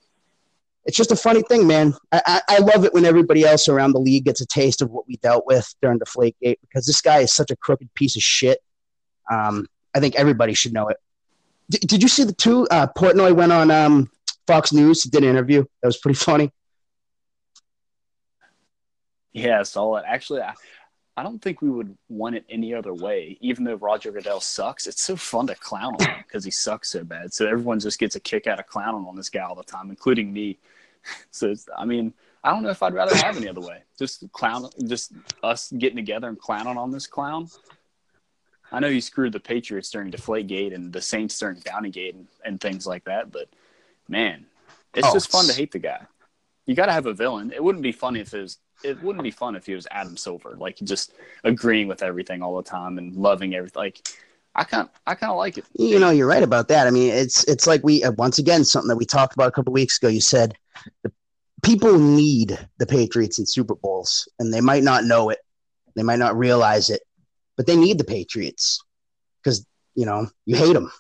it's 0.86 0.98
just 0.98 1.12
a 1.12 1.16
funny 1.16 1.42
thing, 1.44 1.66
man. 1.66 1.94
I, 2.12 2.42
I, 2.48 2.60
love 2.60 2.84
it 2.84 2.94
when 2.94 3.06
everybody 3.06 3.46
else 3.46 3.70
around 3.70 3.94
the 3.94 4.00
league 4.00 4.26
gets 4.26 4.42
a 4.42 4.46
taste 4.46 4.82
of 4.82 4.92
what 4.92 5.08
we 5.08 5.16
dealt 5.18 5.46
with 5.46 5.74
during 5.82 5.98
the 5.98 6.06
Flakegate 6.06 6.60
because 6.62 6.86
this 6.86 7.02
guy 7.02 7.20
is 7.20 7.34
such 7.34 7.52
a 7.52 7.56
crooked 7.56 7.94
piece 7.94 8.18
of 8.18 8.22
shit. 8.22 8.60
Um, 9.32 9.68
I 9.96 10.00
think 10.00 10.16
everybody 10.16 10.54
should 10.54 10.74
know 10.74 10.90
it. 10.90 10.98
D- 11.70 11.80
did 11.80 12.04
you 12.04 12.10
see 12.10 12.26
the 12.26 12.34
two? 12.34 12.68
Uh, 12.70 12.88
Portnoy 12.98 13.34
went 13.34 13.54
on 13.54 13.72
um, 13.72 14.12
Fox 14.46 14.74
News, 14.74 15.04
did 15.04 15.24
an 15.24 15.30
interview. 15.30 15.64
That 15.82 15.88
was 15.88 15.98
pretty 15.98 16.18
funny. 16.18 16.52
Yeah, 19.32 19.62
I 19.62 19.64
saw 19.64 19.96
it. 19.96 20.04
Actually, 20.06 20.42
I, 20.42 20.54
I 21.16 21.24
don't 21.24 21.42
think 21.42 21.62
we 21.62 21.70
would 21.70 21.96
want 22.10 22.36
it 22.36 22.46
any 22.50 22.74
other 22.74 22.94
way. 22.94 23.38
Even 23.40 23.64
though 23.64 23.76
Roger 23.76 24.12
Goodell 24.12 24.42
sucks, 24.42 24.86
it's 24.86 25.04
so 25.04 25.16
fun 25.16 25.48
to 25.48 25.56
clown 25.56 25.96
on 26.00 26.08
him 26.08 26.24
because 26.28 26.44
he 26.44 26.52
sucks 26.52 26.90
so 26.90 27.04
bad. 27.04 27.34
So 27.34 27.48
everyone 27.48 27.80
just 27.80 28.00
gets 28.00 28.16
a 28.16 28.20
kick 28.20 28.48
out 28.48 28.60
of 28.60 28.68
clowning 28.68 29.08
on 29.08 29.16
this 29.16 29.30
guy 29.30 29.42
all 29.42 29.56
the 29.56 29.64
time, 29.64 29.90
including 29.90 30.34
me. 30.34 30.60
So 31.32 31.54
I 31.78 31.86
mean, 31.86 32.14
I 32.44 32.52
don't 32.52 32.64
know 32.64 32.70
if 32.70 32.84
I'd 32.84 32.94
rather 32.94 33.16
have 33.16 33.38
any 33.38 33.48
other 33.48 33.62
way. 33.62 33.84
Just 33.98 34.32
clown, 34.32 34.70
just 34.88 35.14
us 35.42 35.72
getting 35.78 35.96
together 35.96 36.28
and 36.28 36.40
clowning 36.40 36.78
on 36.78 36.92
this 36.92 37.08
clown. 37.08 37.50
I 38.72 38.80
know 38.80 38.90
he 38.90 39.02
screwed 39.02 39.34
the 39.34 39.40
Patriots 39.40 39.92
during 39.92 40.12
Deflategate 40.12 40.74
and 40.74 40.92
the 40.92 41.02
Saints 41.02 41.38
during 41.38 41.58
Bountygate 41.58 42.16
and, 42.16 42.28
and 42.44 42.60
things 42.60 42.88
like 42.88 43.04
that, 43.06 43.32
but 43.32 43.48
man, 44.08 44.46
it's 44.94 45.08
oh, 45.08 45.14
just 45.14 45.32
fun 45.32 45.46
to 45.46 45.54
hate 45.54 45.72
the 45.72 45.80
guy. 45.80 46.02
You 46.66 46.76
got 46.76 46.88
to 46.88 46.92
have 46.94 47.06
a 47.06 47.14
villain. 47.14 47.52
It 47.52 47.64
wouldn't 47.64 47.84
be 47.84 47.92
funny 47.92 48.20
if 48.20 48.34
it 48.34 48.42
was. 48.42 48.58
It 48.84 49.02
wouldn't 49.02 49.24
be 49.24 49.32
fun 49.32 49.56
if 49.56 49.66
he 49.66 49.76
was 49.76 49.88
Adam 49.92 50.18
Silver, 50.18 50.56
like 50.58 50.78
just 50.78 51.14
agreeing 51.44 51.88
with 51.88 52.04
everything 52.04 52.42
all 52.42 52.58
the 52.58 52.70
time 52.70 52.98
and 52.98 53.16
loving 53.16 53.54
everything. 53.56 53.80
Like 53.80 54.08
I 54.56 54.64
kind, 54.64 54.88
I 55.08 55.16
kind 55.16 55.32
of 55.32 55.38
like 55.38 55.58
it. 55.58 55.66
You 55.74 56.00
know, 56.00 56.12
you're 56.12 56.28
right 56.28 56.44
about 56.44 56.68
that. 56.68 56.86
I 56.86 56.92
mean, 56.92 57.12
it's 57.12 57.44
it's 57.46 57.66
like 57.66 57.84
we 57.84 58.04
uh, 58.04 58.12
once 58.12 58.38
again 58.38 58.64
something 58.64 58.90
that 58.90 58.98
we 58.98 59.06
talked 59.06 59.34
about 59.34 59.48
a 59.48 59.52
couple 59.52 59.74
weeks 59.74 59.98
ago. 59.98 60.08
You 60.08 60.22
said 60.22 60.56
the 61.04 61.12
people 61.64 61.98
need 61.98 62.60
the 62.78 62.86
Patriots 62.86 63.40
in 63.40 63.46
Super 63.48 63.76
Bowls, 63.76 64.28
and 64.38 64.54
they 64.54 64.62
might 64.62 64.84
not 64.84 65.06
know 65.06 65.30
it, 65.30 65.40
they 65.96 66.04
might 66.04 66.20
not 66.20 66.38
realize 66.38 66.90
it, 66.90 67.02
but 67.58 67.66
they 67.66 67.76
need 67.76 67.98
the 67.98 68.04
Patriots 68.04 68.84
because 69.44 69.66
you 69.96 70.06
know 70.06 70.28
you 70.46 70.56
hate 70.56 70.74
them. 70.74 70.92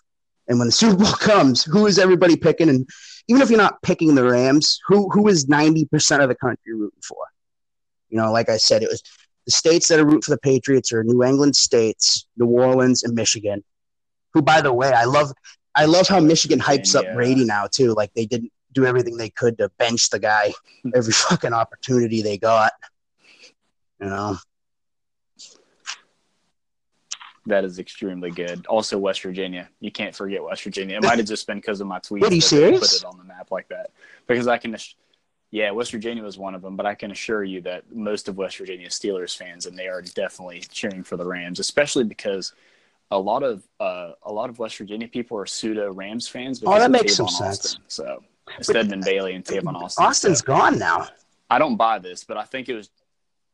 And 0.47 0.57
when 0.57 0.67
the 0.67 0.73
Super 0.73 0.95
Bowl 0.95 1.13
comes, 1.19 1.63
who 1.63 1.85
is 1.85 1.99
everybody 1.99 2.35
picking? 2.35 2.69
And 2.69 2.89
even 3.27 3.41
if 3.41 3.49
you're 3.49 3.57
not 3.57 3.81
picking 3.83 4.15
the 4.15 4.25
Rams, 4.25 4.79
who 4.87 5.09
who 5.09 5.27
is 5.27 5.47
ninety 5.47 5.85
percent 5.85 6.23
of 6.23 6.29
the 6.29 6.35
country 6.35 6.73
rooting 6.73 7.01
for? 7.07 7.17
You 8.09 8.17
know, 8.17 8.31
like 8.31 8.49
I 8.49 8.57
said, 8.57 8.83
it 8.83 8.89
was 8.89 9.01
the 9.45 9.51
states 9.51 9.87
that 9.89 9.99
are 9.99 10.05
root 10.05 10.23
for 10.23 10.31
the 10.31 10.37
Patriots 10.37 10.93
are 10.93 11.03
New 11.03 11.23
England 11.23 11.55
states, 11.55 12.25
New 12.37 12.47
Orleans, 12.47 13.03
and 13.03 13.13
Michigan. 13.13 13.63
Who, 14.33 14.41
by 14.41 14.61
the 14.61 14.73
way, 14.73 14.91
I 14.91 15.05
love. 15.05 15.31
I 15.75 15.85
love 15.85 16.07
how 16.07 16.19
Michigan 16.19 16.59
hypes 16.59 16.95
up 16.95 17.15
Brady 17.15 17.45
now 17.45 17.67
too. 17.71 17.93
Like 17.93 18.13
they 18.13 18.27
didn't 18.27 18.51
do 18.73 18.85
everything 18.85 19.17
they 19.17 19.29
could 19.29 19.57
to 19.57 19.69
bench 19.77 20.09
the 20.09 20.19
guy 20.19 20.53
every 20.95 21.13
fucking 21.13 21.53
opportunity 21.53 22.21
they 22.21 22.37
got. 22.37 22.73
You 23.99 24.07
know. 24.07 24.37
That 27.45 27.65
is 27.65 27.77
extremely 27.77 28.31
good. 28.31 28.65
Also, 28.67 28.97
West 28.97 29.21
Virginia. 29.21 29.69
You 29.81 29.91
can't 29.91 30.15
forget 30.15 30.41
West 30.41 30.63
Virginia. 30.63 30.97
It 30.97 31.03
might 31.03 31.17
have 31.17 31.27
just 31.27 31.45
been 31.45 31.57
because 31.57 31.81
of 31.81 31.87
my 31.87 31.99
tweets. 31.99 32.29
Are 32.29 32.33
you 32.33 32.39
serious? 32.39 33.01
Put 33.01 33.09
it 33.09 33.13
on 33.13 33.17
the 33.17 33.25
map 33.25 33.51
like 33.51 33.67
that 33.69 33.91
because 34.27 34.47
I 34.47 34.57
can. 34.57 34.75
Yeah, 35.53 35.69
West 35.69 35.91
Virginia 35.91 36.23
was 36.23 36.35
one 36.35 36.55
of 36.55 36.63
them, 36.63 36.75
but 36.75 36.87
I 36.87 36.95
can 36.95 37.11
assure 37.11 37.43
you 37.43 37.61
that 37.61 37.83
most 37.93 38.27
of 38.27 38.37
West 38.37 38.57
Virginia 38.57 38.89
Steelers 38.89 39.37
fans, 39.37 39.67
and 39.67 39.77
they 39.77 39.87
are 39.87 40.01
definitely 40.01 40.61
cheering 40.61 41.03
for 41.03 41.15
the 41.15 41.25
Rams, 41.27 41.59
especially 41.59 42.05
because 42.05 42.53
a 43.11 43.19
lot 43.19 43.43
of 43.43 43.61
uh, 43.79 44.13
a 44.23 44.33
lot 44.33 44.49
of 44.49 44.57
West 44.57 44.77
Virginia 44.79 45.07
people 45.07 45.37
are 45.37 45.45
pseudo 45.45 45.93
Rams 45.93 46.27
fans. 46.27 46.63
Oh, 46.65 46.79
that 46.79 46.89
makes 46.89 47.13
Tavon 47.13 47.15
some 47.17 47.25
Austin. 47.27 47.45
sense. 47.45 47.79
So 47.87 48.23
Stedman 48.61 49.01
Bailey 49.01 49.35
and 49.35 49.45
Tavon 49.45 49.75
Austin. 49.75 50.03
Austin's 50.05 50.39
So 50.39 50.45
gone 50.45 50.79
now. 50.79 51.07
I 51.51 51.59
don't 51.59 51.75
buy 51.75 51.99
this, 51.99 52.23
but 52.23 52.35
I 52.35 52.45
think 52.45 52.67
it 52.67 52.73
was. 52.73 52.89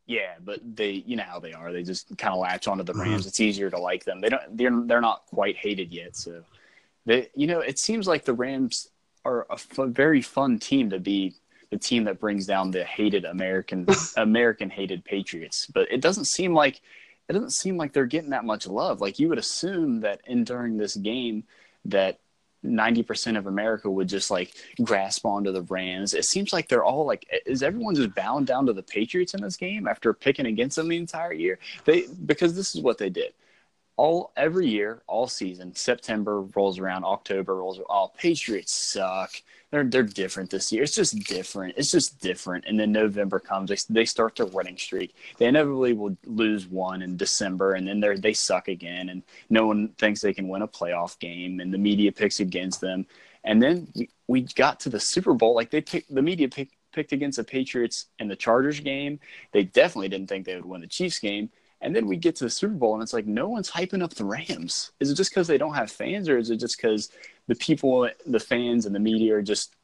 Yeah, 0.06 0.36
but 0.42 0.60
they, 0.74 1.04
you 1.06 1.16
know 1.16 1.24
how 1.24 1.38
they 1.38 1.52
are. 1.52 1.70
They 1.70 1.82
just 1.82 2.16
kind 2.16 2.32
of 2.32 2.40
latch 2.40 2.66
onto 2.66 2.82
the. 2.82 2.94
Rams. 2.94 3.26
It's 3.26 3.40
easier 3.40 3.68
to 3.68 3.78
like 3.78 4.04
them. 4.06 4.22
They 4.22 4.30
don't. 4.30 4.56
They're 4.56 4.80
they're 4.86 5.00
not 5.02 5.26
quite 5.26 5.56
hated 5.58 5.92
yet. 5.92 6.16
So, 6.16 6.44
they, 7.04 7.28
you 7.34 7.46
know, 7.46 7.60
it 7.60 7.78
seems 7.78 8.08
like 8.08 8.24
the 8.24 8.32
Rams 8.32 8.88
are 9.26 9.42
a 9.50 9.52
f- 9.52 9.76
very 9.76 10.22
fun 10.22 10.58
team 10.58 10.88
to 10.88 10.98
be 10.98 11.34
the 11.70 11.78
team 11.78 12.04
that 12.04 12.20
brings 12.20 12.46
down 12.46 12.70
the 12.70 12.84
hated 12.84 13.24
American 13.24 13.86
American 14.16 14.70
hated 14.70 15.04
Patriots. 15.04 15.66
But 15.66 15.90
it 15.90 16.00
doesn't 16.00 16.26
seem 16.26 16.54
like 16.54 16.80
it 17.28 17.32
doesn't 17.32 17.50
seem 17.50 17.76
like 17.76 17.92
they're 17.92 18.06
getting 18.06 18.30
that 18.30 18.44
much 18.44 18.66
love. 18.66 19.00
Like 19.00 19.18
you 19.18 19.28
would 19.28 19.38
assume 19.38 20.00
that 20.00 20.20
in 20.26 20.44
during 20.44 20.76
this 20.76 20.96
game 20.96 21.44
that 21.86 22.18
90% 22.64 23.38
of 23.38 23.46
America 23.46 23.90
would 23.90 24.08
just 24.08 24.30
like 24.30 24.52
grasp 24.82 25.24
onto 25.24 25.52
the 25.52 25.62
Rams. 25.62 26.12
It 26.12 26.24
seems 26.24 26.52
like 26.52 26.68
they're 26.68 26.84
all 26.84 27.06
like 27.06 27.26
is 27.46 27.62
everyone 27.62 27.94
just 27.94 28.14
bowing 28.14 28.44
down 28.44 28.66
to 28.66 28.72
the 28.72 28.82
Patriots 28.82 29.34
in 29.34 29.40
this 29.40 29.56
game 29.56 29.86
after 29.86 30.12
picking 30.12 30.46
against 30.46 30.76
them 30.76 30.88
the 30.88 30.96
entire 30.96 31.32
year? 31.32 31.58
They 31.84 32.06
because 32.26 32.54
this 32.54 32.74
is 32.74 32.82
what 32.82 32.98
they 32.98 33.10
did. 33.10 33.32
All 33.96 34.32
every 34.36 34.66
year, 34.66 35.02
all 35.06 35.28
season, 35.28 35.74
September 35.74 36.42
rolls 36.42 36.78
around, 36.78 37.04
October 37.04 37.56
rolls 37.56 37.78
around. 37.78 37.86
Oh, 37.90 38.12
Patriots 38.16 38.72
suck. 38.72 39.30
They're 39.70 39.84
they're 39.84 40.02
different 40.02 40.50
this 40.50 40.72
year. 40.72 40.82
It's 40.82 40.94
just 40.94 41.18
different. 41.20 41.74
It's 41.76 41.90
just 41.90 42.20
different. 42.20 42.64
And 42.66 42.78
then 42.78 42.90
November 42.90 43.38
comes, 43.38 43.70
they, 43.70 43.76
they 44.00 44.04
start 44.04 44.34
their 44.36 44.46
winning 44.46 44.76
streak. 44.76 45.14
They 45.38 45.46
inevitably 45.46 45.92
will 45.92 46.16
lose 46.26 46.66
one 46.66 47.02
in 47.02 47.16
December, 47.16 47.74
and 47.74 47.86
then 47.86 48.00
they 48.00 48.16
they 48.16 48.32
suck 48.32 48.68
again, 48.68 49.10
and 49.10 49.22
no 49.48 49.66
one 49.66 49.88
thinks 49.98 50.20
they 50.20 50.34
can 50.34 50.48
win 50.48 50.62
a 50.62 50.68
playoff 50.68 51.18
game, 51.20 51.60
and 51.60 51.72
the 51.72 51.78
media 51.78 52.10
picks 52.10 52.40
against 52.40 52.80
them. 52.80 53.06
And 53.44 53.62
then 53.62 53.88
we, 54.26 54.42
got 54.42 54.80
to 54.80 54.90
the 54.90 55.00
Super 55.00 55.32
Bowl, 55.34 55.54
like 55.54 55.70
they 55.70 55.80
picked 55.80 56.14
the 56.14 56.22
media 56.22 56.48
picked 56.48 56.74
picked 56.92 57.12
against 57.12 57.36
the 57.36 57.44
Patriots 57.44 58.06
in 58.18 58.26
the 58.26 58.36
Chargers 58.36 58.80
game. 58.80 59.20
They 59.52 59.62
definitely 59.62 60.08
didn't 60.08 60.28
think 60.28 60.44
they 60.44 60.56
would 60.56 60.64
win 60.64 60.80
the 60.80 60.88
Chiefs 60.88 61.20
game. 61.20 61.50
And 61.82 61.96
then 61.96 62.06
we 62.06 62.16
get 62.16 62.36
to 62.36 62.44
the 62.44 62.50
Super 62.50 62.74
Bowl, 62.74 62.94
and 62.94 63.02
it's 63.02 63.12
like 63.14 63.26
no 63.26 63.48
one's 63.48 63.70
hyping 63.70 64.02
up 64.02 64.14
the 64.14 64.24
Rams. 64.24 64.92
Is 65.00 65.10
it 65.10 65.14
just 65.14 65.30
because 65.30 65.46
they 65.46 65.58
don't 65.58 65.74
have 65.74 65.90
fans, 65.90 66.28
or 66.28 66.36
is 66.36 66.50
it 66.50 66.56
just 66.56 66.76
because 66.76 67.10
the 67.46 67.54
people, 67.54 68.08
the 68.26 68.40
fans, 68.40 68.84
and 68.86 68.94
the 68.94 69.00
media 69.00 69.36
are 69.36 69.42
just 69.42 69.74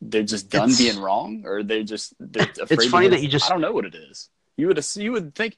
they're 0.00 0.22
just 0.22 0.48
done 0.50 0.70
It's- 0.70 0.78
being 0.78 1.02
wrong, 1.02 1.42
or 1.44 1.62
they're 1.62 1.82
just 1.82 2.14
they're 2.20 2.48
afraid 2.60 2.80
to 2.80 2.88
funny 2.90 3.08
that 3.08 3.22
you 3.22 3.28
just- 3.28 3.46
I 3.46 3.48
don't 3.48 3.60
know 3.62 3.72
what 3.72 3.84
it 3.86 3.94
is. 3.94 4.28
You 4.56 4.66
would 4.68 4.84
you 4.96 5.12
would 5.12 5.34
think 5.34 5.56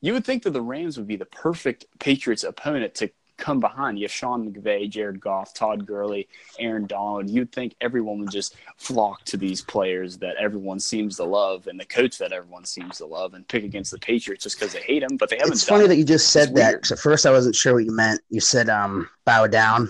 you 0.00 0.12
would 0.12 0.24
think 0.24 0.44
that 0.44 0.50
the 0.50 0.62
Rams 0.62 0.96
would 0.96 1.06
be 1.06 1.16
the 1.16 1.26
perfect 1.26 1.86
Patriots 1.98 2.44
opponent 2.44 2.94
to 2.96 3.10
come 3.42 3.60
behind. 3.60 3.98
You 3.98 4.04
have 4.04 4.12
Sean 4.12 4.50
McVay, 4.50 4.88
Jared 4.88 5.20
Goff, 5.20 5.52
Todd 5.52 5.84
Gurley, 5.84 6.28
Aaron 6.58 6.86
Donald. 6.86 7.28
You'd 7.28 7.52
think 7.52 7.74
everyone 7.80 8.20
would 8.20 8.30
just 8.30 8.54
flock 8.78 9.24
to 9.24 9.36
these 9.36 9.60
players 9.60 10.16
that 10.18 10.36
everyone 10.36 10.78
seems 10.80 11.16
to 11.16 11.24
love 11.24 11.66
and 11.66 11.78
the 11.78 11.84
coach 11.84 12.18
that 12.18 12.32
everyone 12.32 12.64
seems 12.64 12.98
to 12.98 13.06
love 13.06 13.34
and 13.34 13.46
pick 13.48 13.64
against 13.64 13.90
the 13.90 13.98
Patriots 13.98 14.44
just 14.44 14.58
because 14.58 14.72
they 14.72 14.80
hate 14.82 15.00
them, 15.00 15.16
but 15.16 15.28
they 15.28 15.36
haven't 15.36 15.54
It's 15.54 15.64
funny 15.64 15.84
it. 15.84 15.88
that 15.88 15.96
you 15.96 16.04
just 16.04 16.30
said 16.30 16.50
It's 16.50 16.88
that 16.88 16.92
at 16.92 16.98
first 17.00 17.26
I 17.26 17.32
wasn't 17.32 17.56
sure 17.56 17.74
what 17.74 17.84
you 17.84 17.92
meant. 17.92 18.20
You 18.30 18.40
said 18.40 18.68
um 18.70 19.08
bow 19.26 19.46
down, 19.48 19.88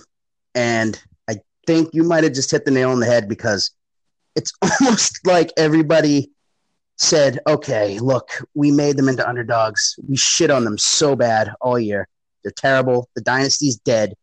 and 0.55 1.01
I 1.29 1.37
think 1.67 1.91
you 1.93 2.03
might 2.05 2.25
have 2.25 2.33
just 2.33 2.51
hit 2.51 2.65
the 2.65 2.71
nail 2.71 2.91
on 2.91 3.01
the 3.01 3.07
head 3.07 3.29
because 3.29 3.71
it's 4.35 4.53
almost 4.81 5.27
like 5.27 5.53
everybody 5.59 6.31
said, 6.97 7.39
"Okay, 7.47 7.99
look, 7.99 8.29
we 8.55 8.71
made 8.71 8.97
them 8.97 9.09
into 9.09 9.29
underdogs. 9.29 9.97
We 10.09 10.17
shit 10.17 10.51
on 10.51 10.65
them 10.65 10.79
so 10.79 11.15
bad 11.17 11.51
all 11.61 11.79
year. 11.79 12.09
They're 12.43 12.53
terrible. 12.55 13.09
The 13.15 13.23
dynasty's 13.23 13.77
dead. 13.77 14.15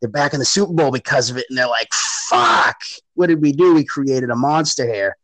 They're 0.00 0.10
back 0.10 0.32
in 0.32 0.38
the 0.38 0.46
Super 0.46 0.72
Bowl 0.72 0.90
because 0.90 1.30
of 1.30 1.36
it, 1.36 1.46
and 1.48 1.58
they're 1.58 1.66
like, 1.66 1.92
fuck, 2.28 2.76
what 3.14 3.26
did 3.26 3.42
we 3.42 3.52
do? 3.52 3.74
We 3.74 3.84
created 3.84 4.30
a 4.30 4.36
monster 4.36 4.86
here. 4.86 5.16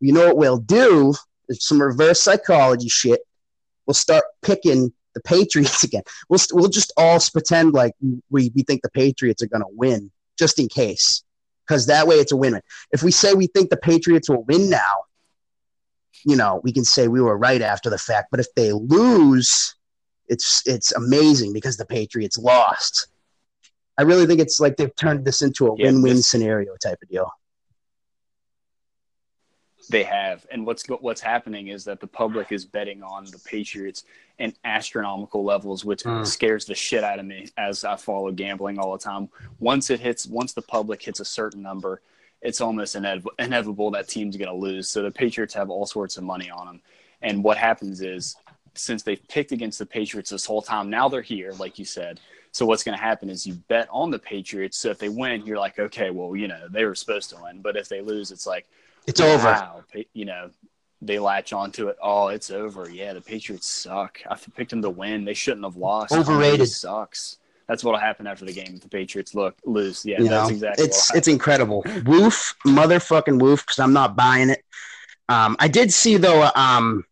You 0.00 0.12
know 0.12 0.26
what 0.26 0.36
we'll 0.36 0.58
do? 0.58 1.14
It's 1.48 1.66
some 1.66 1.80
reverse 1.80 2.20
psychology 2.20 2.88
shit. 2.88 3.20
We'll 3.86 3.94
start 3.94 4.24
picking 4.42 4.92
the 5.14 5.20
Patriots 5.20 5.84
again. 5.84 6.02
We'll 6.28 6.40
we'll 6.52 6.68
just 6.68 6.92
all 6.96 7.18
pretend 7.32 7.72
like 7.72 7.94
we 8.00 8.50
we 8.54 8.62
think 8.62 8.82
the 8.82 8.90
Patriots 8.90 9.42
are 9.42 9.48
going 9.48 9.62
to 9.62 9.70
win, 9.70 10.10
just 10.38 10.58
in 10.58 10.68
case, 10.68 11.24
because 11.66 11.86
that 11.86 12.06
way 12.06 12.16
it's 12.16 12.32
a 12.32 12.36
win 12.36 12.52
win. 12.52 12.62
If 12.92 13.02
we 13.02 13.10
say 13.10 13.34
we 13.34 13.46
think 13.46 13.70
the 13.70 13.76
Patriots 13.76 14.28
will 14.28 14.44
win 14.44 14.70
now, 14.70 15.04
you 16.24 16.36
know, 16.36 16.60
we 16.62 16.72
can 16.72 16.84
say 16.84 17.08
we 17.08 17.20
were 17.20 17.36
right 17.36 17.62
after 17.62 17.90
the 17.90 17.98
fact. 17.98 18.28
But 18.30 18.40
if 18.40 18.52
they 18.54 18.72
lose, 18.72 19.74
it's 20.30 20.62
it's 20.66 20.92
amazing 20.92 21.52
because 21.52 21.76
the 21.76 21.84
Patriots 21.84 22.38
lost. 22.38 23.08
I 23.98 24.02
really 24.02 24.24
think 24.26 24.40
it's 24.40 24.60
like 24.60 24.76
they've 24.76 24.94
turned 24.96 25.24
this 25.26 25.42
into 25.42 25.66
a 25.66 25.76
Yeah, 25.76 25.86
win-win 25.86 26.16
this- 26.16 26.28
scenario 26.28 26.74
type 26.82 26.98
of 27.02 27.08
deal. 27.10 27.30
They 29.88 30.04
have, 30.04 30.46
and 30.52 30.64
what's 30.66 30.86
what's 30.88 31.20
happening 31.20 31.68
is 31.68 31.84
that 31.86 31.98
the 32.00 32.06
public 32.06 32.52
is 32.52 32.64
betting 32.64 33.02
on 33.02 33.24
the 33.24 33.40
Patriots 33.44 34.04
in 34.38 34.54
astronomical 34.64 35.42
levels, 35.42 35.84
which 35.84 36.04
Mm. 36.04 36.24
scares 36.26 36.64
the 36.64 36.74
shit 36.76 37.02
out 37.02 37.18
of 37.18 37.26
me 37.26 37.48
as 37.56 37.82
I 37.82 37.96
follow 37.96 38.30
gambling 38.30 38.78
all 38.78 38.92
the 38.92 38.98
time. 39.02 39.28
Once 39.58 39.90
it 39.90 39.98
hits, 39.98 40.26
once 40.26 40.52
the 40.52 40.62
public 40.62 41.02
hits 41.02 41.18
a 41.18 41.24
certain 41.24 41.60
number, 41.62 42.02
it's 42.40 42.60
almost 42.60 42.94
inev- 42.94 43.26
inevitable 43.38 43.90
that 43.90 44.06
team's 44.06 44.36
going 44.36 44.48
to 44.48 44.54
lose. 44.54 44.88
So 44.88 45.02
the 45.02 45.10
Patriots 45.10 45.54
have 45.54 45.70
all 45.70 45.86
sorts 45.86 46.16
of 46.16 46.22
money 46.24 46.50
on 46.50 46.66
them, 46.66 46.80
and 47.20 47.42
what 47.42 47.58
happens 47.58 48.00
is 48.00 48.36
since 48.74 49.02
they've 49.02 49.26
picked 49.28 49.52
against 49.52 49.78
the 49.78 49.86
Patriots 49.86 50.30
this 50.30 50.46
whole 50.46 50.62
time, 50.62 50.90
now 50.90 51.08
they're 51.08 51.22
here, 51.22 51.52
like 51.58 51.78
you 51.78 51.84
said. 51.84 52.20
So 52.52 52.66
what's 52.66 52.82
going 52.82 52.96
to 52.96 53.02
happen 53.02 53.30
is 53.30 53.46
you 53.46 53.54
bet 53.68 53.88
on 53.90 54.10
the 54.10 54.18
Patriots. 54.18 54.76
So 54.78 54.90
if 54.90 54.98
they 54.98 55.08
win, 55.08 55.46
you're 55.46 55.58
like, 55.58 55.78
okay, 55.78 56.10
well, 56.10 56.34
you 56.34 56.48
know, 56.48 56.66
they 56.68 56.84
were 56.84 56.94
supposed 56.94 57.30
to 57.30 57.36
win. 57.42 57.60
But 57.62 57.76
if 57.76 57.88
they 57.88 58.00
lose, 58.00 58.30
it's 58.30 58.46
like, 58.46 58.66
It's 59.06 59.20
over. 59.20 59.44
Wow, 59.44 59.84
Pa- 59.92 60.00
you 60.14 60.24
know, 60.24 60.50
they 61.00 61.18
latch 61.18 61.52
onto 61.52 61.88
it. 61.88 61.96
Oh, 62.02 62.28
it's 62.28 62.50
over. 62.50 62.90
Yeah, 62.90 63.12
the 63.12 63.20
Patriots 63.20 63.66
suck. 63.66 64.20
I 64.28 64.36
picked 64.56 64.70
them 64.70 64.82
to 64.82 64.90
win. 64.90 65.24
They 65.24 65.34
shouldn't 65.34 65.64
have 65.64 65.76
lost. 65.76 66.12
Overrated. 66.12 66.68
sucks. 66.68 67.38
That's 67.68 67.84
what'll 67.84 68.00
happen 68.00 68.26
after 68.26 68.44
the 68.44 68.52
game 68.52 68.72
if 68.74 68.80
the 68.80 68.88
Patriots 68.88 69.32
look 69.32 69.56
lose. 69.64 70.04
Yeah, 70.04 70.18
you 70.18 70.28
that's 70.28 70.48
know, 70.48 70.54
exactly. 70.54 70.84
it's 70.84 71.14
it's 71.14 71.28
incredible. 71.28 71.84
Woof, 72.04 72.56
motherfucking 72.66 73.40
woof, 73.40 73.64
because 73.64 73.78
I'm 73.78 73.92
not 73.92 74.16
buying 74.16 74.50
it. 74.50 74.64
Um, 75.28 75.54
I 75.60 75.68
did 75.68 75.92
see 75.92 76.16
though 76.16 76.50
um, 76.56 77.04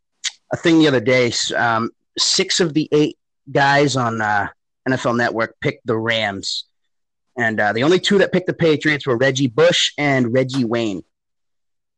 a 0.53 0.57
thing 0.57 0.79
the 0.79 0.89
other 0.89 1.01
day. 1.01 1.33
Um, 1.57 1.91
six 2.17 2.61
of 2.61 2.75
the 2.75 2.89
eight 2.93 3.19
guys 3.51 3.97
on 3.97 4.21
uh, 4.21 4.49
NFL 4.89 5.17
Network 5.17 5.57
picked 5.61 5.87
the 5.87 5.97
Rams, 5.97 6.65
and 7.37 7.61
uh, 7.61 7.73
the 7.73 7.85
only 7.85 8.01
two 8.01 8.19
that 8.19 8.33
picked 8.33 8.47
the 8.47 8.55
Patriots 8.55 9.07
were 9.07 9.17
Reggie 9.17 9.47
Bush 9.47 9.93
and 9.99 10.33
Reggie 10.33 10.65
Wayne. 10.65 11.03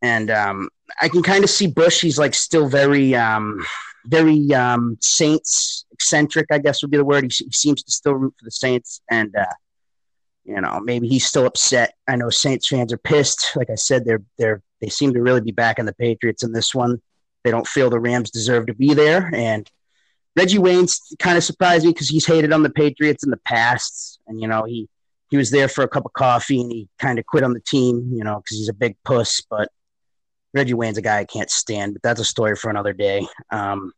And 0.02 0.30
um, 0.30 0.71
I 1.00 1.09
can 1.09 1.23
kind 1.23 1.45
of 1.45 1.50
see 1.50 1.66
Bush. 1.66 2.00
He's 2.00 2.19
like 2.19 2.35
still 2.35 2.69
very, 2.69 3.14
um, 3.14 3.64
very 4.07 4.52
um, 4.54 4.97
Saints 5.00 5.85
eccentric. 5.92 6.47
I 6.50 6.59
guess 6.59 6.83
would 6.83 6.90
be 6.90 6.97
the 6.97 7.04
word. 7.04 7.25
He, 7.25 7.45
he 7.45 7.52
seems 7.52 7.83
to 7.83 7.92
still 7.92 8.14
root 8.14 8.35
for 8.38 8.45
the 8.45 8.50
Saints, 8.50 9.00
and 9.11 9.35
uh, 9.37 9.45
you 10.45 10.61
know 10.61 10.80
maybe 10.80 11.09
he's 11.09 11.26
still 11.26 11.47
upset. 11.47 11.95
I 12.09 12.16
know 12.16 12.30
Saints 12.30 12.69
fans 12.69 12.92
are 12.92 12.99
pissed. 12.99 13.52
Like 13.57 13.71
I 13.71 13.75
said, 13.75 14.04
they're 14.04 14.23
they're 14.38 14.62
they 14.80 14.88
seem 14.88 15.12
to 15.12 15.23
really 15.23 15.42
be 15.42 15.52
backing 15.52 15.85
the 15.85 15.95
Patriots 15.95 16.42
in 16.42 16.52
this 16.52 16.75
one. 16.75 17.00
They 17.45 17.51
don't 17.51 17.67
feel 17.67 17.91
the 17.91 17.99
Rams 17.99 18.31
deserve 18.31 18.67
to 18.67 18.75
be 18.75 18.95
there, 18.95 19.31
and 19.35 19.71
Reggie 20.37 20.59
Wayne's 20.59 21.01
kind 21.19 21.37
of 21.37 21.45
surprised 21.45 21.85
me 21.85 21.93
because 21.93 22.09
he's 22.09 22.27
hated 22.27 22.53
on 22.53 22.63
the 22.63 22.71
Patriots 22.71 23.25
in 23.25 23.31
the 23.31 23.41
past, 23.45 24.21
and 24.27 24.41
you 24.41 24.49
know 24.49 24.65
he 24.65 24.89
he 25.31 25.37
was 25.37 25.51
there 25.51 25.69
for 25.69 25.83
a 25.83 25.89
cup 25.89 26.05
of 26.05 26.13
coffee 26.13 26.61
and 26.61 26.73
he 26.73 26.89
kind 26.99 27.19
of 27.19 27.27
quit 27.27 27.45
on 27.45 27.53
the 27.53 27.61
team, 27.61 28.11
you 28.13 28.25
know, 28.25 28.41
because 28.41 28.59
he's 28.59 28.69
a 28.69 28.75
big 28.75 28.97
puss. 29.05 29.41
But 29.49 29.71
Reggie 30.53 30.75
Wayne's 30.75 30.99
a 30.99 31.03
guy 31.03 31.19
I 31.19 31.25
can't 31.25 31.51
stand, 31.51 31.95
but 31.95 32.03
that's 32.03 32.21
a 32.21 32.25
story 32.25 32.57
for 32.57 32.69
another 32.69 32.93
day. 32.93 33.27
Um, 33.51 33.93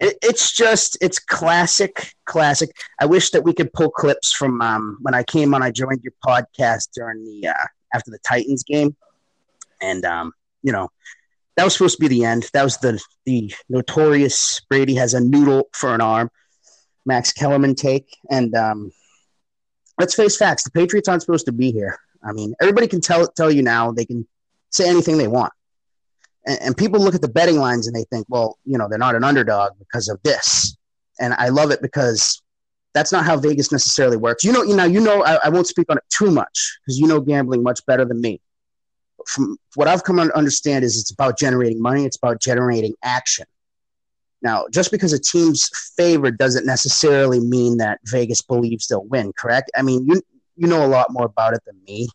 it, 0.00 0.16
it's 0.22 0.52
just 0.52 0.96
it's 1.00 1.18
classic, 1.18 2.14
classic. 2.24 2.70
I 2.98 3.06
wish 3.06 3.30
that 3.30 3.44
we 3.44 3.52
could 3.52 3.72
pull 3.72 3.90
clips 3.90 4.32
from 4.32 4.62
um, 4.62 4.98
when 5.02 5.14
I 5.14 5.22
came 5.22 5.54
on. 5.54 5.62
I 5.62 5.70
joined 5.70 6.02
your 6.02 6.14
podcast 6.24 6.90
during 6.94 7.24
the 7.24 7.48
uh, 7.48 7.66
after 7.92 8.10
the 8.10 8.18
Titans 8.26 8.62
game, 8.62 8.96
and 9.82 10.04
um, 10.04 10.32
you 10.62 10.72
know 10.72 10.88
that 11.58 11.64
was 11.64 11.72
supposed 11.72 11.96
to 11.96 12.00
be 12.00 12.06
the 12.06 12.24
end. 12.24 12.48
That 12.52 12.62
was 12.62 12.78
the 12.78 13.02
the 13.26 13.52
notorious 13.68 14.60
Brady 14.70 14.94
has 14.94 15.12
a 15.12 15.20
noodle 15.20 15.68
for 15.72 15.92
an 15.92 16.00
arm, 16.00 16.30
Max 17.04 17.32
Kellerman 17.32 17.74
take, 17.74 18.06
and 18.30 18.54
um, 18.54 18.92
let's 19.98 20.14
face 20.14 20.36
facts: 20.36 20.62
the 20.62 20.70
Patriots 20.70 21.08
aren't 21.08 21.22
supposed 21.22 21.46
to 21.46 21.52
be 21.52 21.72
here. 21.72 21.98
I 22.22 22.30
mean, 22.32 22.54
everybody 22.60 22.86
can 22.86 23.00
tell 23.00 23.26
tell 23.26 23.50
you 23.50 23.62
now. 23.62 23.90
They 23.90 24.04
can 24.04 24.24
say 24.70 24.88
anything 24.88 25.18
they 25.18 25.26
want, 25.26 25.52
and, 26.46 26.60
and 26.62 26.76
people 26.76 27.00
look 27.00 27.16
at 27.16 27.22
the 27.22 27.28
betting 27.28 27.58
lines 27.58 27.88
and 27.88 27.96
they 27.96 28.04
think, 28.04 28.26
well, 28.28 28.56
you 28.64 28.78
know, 28.78 28.86
they're 28.88 28.96
not 28.96 29.16
an 29.16 29.24
underdog 29.24 29.72
because 29.80 30.08
of 30.08 30.20
this. 30.22 30.76
And 31.18 31.34
I 31.34 31.48
love 31.48 31.72
it 31.72 31.82
because 31.82 32.40
that's 32.94 33.10
not 33.10 33.24
how 33.24 33.36
Vegas 33.36 33.72
necessarily 33.72 34.16
works. 34.16 34.44
You 34.44 34.52
know, 34.52 34.62
you 34.62 34.76
know, 34.76 34.84
you 34.84 35.00
know. 35.00 35.24
I, 35.24 35.40
I 35.46 35.48
won't 35.48 35.66
speak 35.66 35.86
on 35.90 35.96
it 35.96 36.04
too 36.08 36.30
much 36.30 36.78
because 36.86 37.00
you 37.00 37.08
know 37.08 37.20
gambling 37.20 37.64
much 37.64 37.84
better 37.84 38.04
than 38.04 38.20
me. 38.20 38.40
From 39.28 39.56
what 39.74 39.88
I've 39.88 40.04
come 40.04 40.16
to 40.16 40.36
understand 40.36 40.84
is 40.84 40.98
it's 40.98 41.10
about 41.10 41.38
generating 41.38 41.80
money. 41.80 42.04
It's 42.04 42.16
about 42.16 42.40
generating 42.40 42.94
action. 43.02 43.46
Now, 44.40 44.66
just 44.72 44.90
because 44.90 45.12
a 45.12 45.18
team's 45.18 45.68
favored 45.96 46.38
doesn't 46.38 46.64
necessarily 46.64 47.40
mean 47.40 47.78
that 47.78 47.98
Vegas 48.04 48.40
believes 48.40 48.86
they'll 48.86 49.04
win, 49.04 49.32
correct? 49.36 49.70
I 49.76 49.82
mean, 49.82 50.06
you 50.06 50.22
you 50.56 50.66
know 50.66 50.84
a 50.84 50.88
lot 50.88 51.12
more 51.12 51.26
about 51.26 51.54
it 51.54 51.60
than 51.66 51.76
me. 51.86 52.08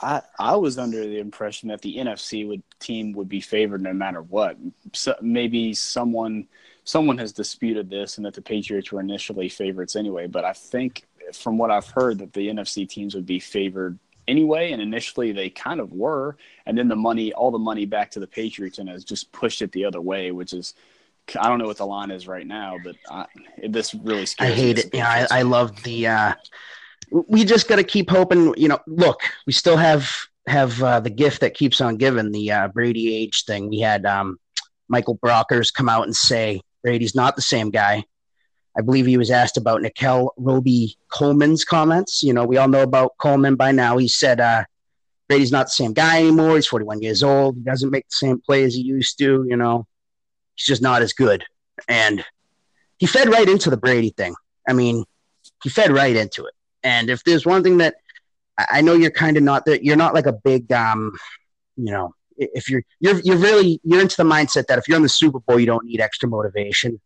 I, 0.00 0.22
I 0.38 0.56
was 0.56 0.76
under 0.76 1.00
the 1.00 1.18
impression 1.18 1.68
that 1.70 1.80
the 1.80 1.96
NFC 1.96 2.46
would 2.46 2.62
team 2.78 3.12
would 3.12 3.28
be 3.28 3.40
favored 3.40 3.82
no 3.82 3.92
matter 3.92 4.22
what. 4.22 4.56
So 4.92 5.14
maybe 5.22 5.72
someone 5.72 6.46
someone 6.84 7.16
has 7.18 7.32
disputed 7.32 7.88
this 7.88 8.18
and 8.18 8.26
that 8.26 8.34
the 8.34 8.42
Patriots 8.42 8.92
were 8.92 9.00
initially 9.00 9.48
favorites 9.48 9.96
anyway, 9.96 10.26
but 10.26 10.44
I 10.44 10.52
think 10.52 11.06
from 11.32 11.58
what 11.58 11.70
I've 11.70 11.88
heard 11.88 12.18
that 12.18 12.32
the 12.32 12.48
NFC 12.48 12.88
teams 12.88 13.14
would 13.14 13.26
be 13.26 13.38
favored 13.38 13.98
anyway 14.26 14.72
and 14.72 14.80
initially 14.80 15.32
they 15.32 15.50
kind 15.50 15.80
of 15.80 15.92
were 15.92 16.36
and 16.64 16.78
then 16.78 16.88
the 16.88 16.96
money 16.96 17.30
all 17.34 17.50
the 17.50 17.58
money 17.58 17.84
back 17.84 18.10
to 18.10 18.20
the 18.20 18.26
Patriots 18.26 18.78
and 18.78 18.88
has 18.88 19.04
just 19.04 19.30
pushed 19.32 19.62
it 19.62 19.72
the 19.72 19.84
other 19.84 20.00
way, 20.00 20.30
which 20.30 20.52
is 20.52 20.74
I 21.38 21.48
don't 21.48 21.58
know 21.58 21.66
what 21.66 21.78
the 21.78 21.86
line 21.86 22.10
is 22.10 22.28
right 22.28 22.46
now, 22.46 22.76
but 22.82 22.96
I, 23.10 23.26
this 23.68 23.94
really 23.94 24.26
scares 24.26 24.50
me. 24.50 24.54
I 24.54 24.56
hate 24.56 24.78
it. 24.78 24.90
Yeah, 24.92 25.26
I, 25.30 25.38
I 25.38 25.42
love 25.42 25.82
the 25.82 26.06
uh 26.06 26.34
we 27.10 27.44
just 27.44 27.68
got 27.68 27.76
to 27.76 27.84
keep 27.84 28.10
hoping. 28.10 28.54
You 28.56 28.68
know, 28.68 28.78
look, 28.86 29.20
we 29.46 29.52
still 29.52 29.76
have 29.76 30.10
have 30.46 30.82
uh, 30.82 31.00
the 31.00 31.10
gift 31.10 31.40
that 31.40 31.54
keeps 31.54 31.80
on 31.80 31.96
giving 31.96 32.32
the 32.32 32.50
uh, 32.50 32.68
Brady 32.68 33.14
age 33.14 33.44
thing. 33.46 33.68
We 33.68 33.80
had 33.80 34.04
um, 34.04 34.38
Michael 34.88 35.18
Brockers 35.18 35.72
come 35.72 35.88
out 35.88 36.04
and 36.04 36.14
say 36.14 36.60
Brady's 36.82 37.14
not 37.14 37.36
the 37.36 37.42
same 37.42 37.70
guy. 37.70 38.04
I 38.76 38.82
believe 38.82 39.06
he 39.06 39.16
was 39.16 39.30
asked 39.30 39.56
about 39.56 39.82
Nickell 39.82 40.34
Robey-Coleman's 40.36 41.64
comments. 41.64 42.22
You 42.22 42.32
know, 42.32 42.44
we 42.44 42.56
all 42.56 42.68
know 42.68 42.82
about 42.82 43.12
Coleman 43.18 43.54
by 43.54 43.72
now. 43.72 43.98
He 43.98 44.08
said 44.08 44.40
uh, 44.40 44.64
Brady's 45.28 45.52
not 45.52 45.66
the 45.66 45.70
same 45.70 45.92
guy 45.92 46.18
anymore. 46.18 46.56
He's 46.56 46.66
41 46.66 47.02
years 47.02 47.22
old. 47.22 47.56
He 47.56 47.62
doesn't 47.62 47.90
make 47.90 48.06
the 48.06 48.16
same 48.16 48.40
play 48.40 48.64
as 48.64 48.74
he 48.74 48.82
used 48.82 49.18
to. 49.18 49.44
You 49.48 49.56
know, 49.56 49.86
he's 50.56 50.66
just 50.66 50.82
not 50.82 51.02
as 51.02 51.12
good. 51.12 51.44
And 51.88 52.24
he 52.98 53.06
fed 53.06 53.28
right 53.28 53.48
into 53.48 53.70
the 53.70 53.76
Brady 53.76 54.10
thing. 54.10 54.34
I 54.68 54.72
mean, 54.72 55.04
he 55.62 55.70
fed 55.70 55.92
right 55.92 56.14
into 56.14 56.44
it. 56.46 56.54
And 56.82 57.10
if 57.10 57.24
there's 57.24 57.46
one 57.46 57.62
thing 57.62 57.78
that 57.78 57.96
I 58.56 58.82
know 58.82 58.94
you're 58.94 59.10
kind 59.10 59.36
of 59.36 59.42
not 59.42 59.64
that 59.66 59.84
you're 59.84 59.96
not 59.96 60.14
like 60.14 60.26
a 60.26 60.32
big 60.32 60.70
um, 60.72 61.12
you 61.76 61.92
know, 61.92 62.14
if 62.36 62.68
you're 62.68 62.82
you're 63.00 63.20
you're 63.20 63.36
really 63.36 63.80
you're 63.82 64.00
into 64.00 64.16
the 64.16 64.24
mindset 64.24 64.66
that 64.66 64.78
if 64.78 64.88
you're 64.88 64.96
in 64.96 65.02
the 65.02 65.08
Super 65.08 65.40
Bowl 65.40 65.58
you 65.58 65.66
don't 65.66 65.84
need 65.84 66.00
extra 66.00 66.28
motivation. 66.28 67.00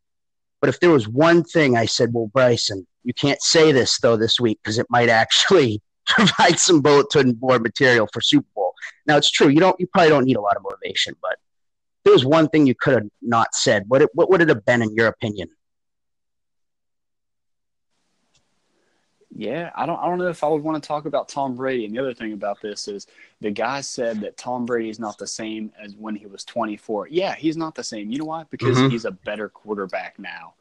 But 0.60 0.68
if 0.68 0.80
there 0.80 0.90
was 0.90 1.08
one 1.08 1.44
thing 1.44 1.76
I 1.76 1.86
said, 1.86 2.12
well, 2.12 2.30
Bryson, 2.32 2.86
you 3.04 3.14
can't 3.14 3.40
say 3.42 3.72
this 3.72 3.98
though 4.00 4.16
this 4.16 4.40
week 4.40 4.58
because 4.62 4.78
it 4.78 4.86
might 4.90 5.08
actually 5.08 5.80
provide 6.06 6.58
some 6.58 6.80
bulletin 6.80 7.32
board 7.32 7.62
material 7.62 8.08
for 8.12 8.20
Super 8.20 8.48
Bowl. 8.54 8.74
Now 9.06 9.16
it's 9.16 9.30
true, 9.30 9.48
you 9.48 9.60
don't 9.60 9.78
you 9.78 9.86
probably 9.86 10.10
don't 10.10 10.24
need 10.24 10.36
a 10.36 10.40
lot 10.40 10.56
of 10.56 10.62
motivation, 10.62 11.14
but 11.22 11.36
there 12.04 12.12
was 12.12 12.24
one 12.24 12.48
thing 12.48 12.66
you 12.66 12.74
could 12.74 12.94
have 12.94 13.08
not 13.22 13.54
said. 13.54 13.84
What 13.88 14.02
it, 14.02 14.10
what 14.14 14.30
would 14.30 14.40
it 14.40 14.48
have 14.48 14.64
been 14.64 14.82
in 14.82 14.94
your 14.94 15.08
opinion? 15.08 15.48
Yeah, 19.38 19.70
I 19.76 19.86
don't 19.86 20.00
I 20.00 20.06
don't 20.06 20.18
know 20.18 20.28
if 20.28 20.42
I 20.42 20.48
would 20.48 20.64
want 20.64 20.82
to 20.82 20.86
talk 20.86 21.06
about 21.06 21.28
Tom 21.28 21.54
Brady. 21.54 21.84
And 21.84 21.94
the 21.94 22.00
other 22.00 22.12
thing 22.12 22.32
about 22.32 22.60
this 22.60 22.88
is 22.88 23.06
the 23.40 23.52
guy 23.52 23.80
said 23.80 24.20
that 24.22 24.36
Tom 24.36 24.66
Brady 24.66 24.90
is 24.90 24.98
not 24.98 25.16
the 25.16 25.28
same 25.28 25.70
as 25.80 25.94
when 25.94 26.16
he 26.16 26.26
was 26.26 26.44
24. 26.44 27.06
Yeah, 27.08 27.36
he's 27.36 27.56
not 27.56 27.76
the 27.76 27.84
same. 27.84 28.10
You 28.10 28.18
know 28.18 28.24
why? 28.24 28.46
Because 28.50 28.76
mm-hmm. 28.76 28.88
he's 28.88 29.04
a 29.04 29.12
better 29.12 29.48
quarterback 29.48 30.18
now. 30.18 30.54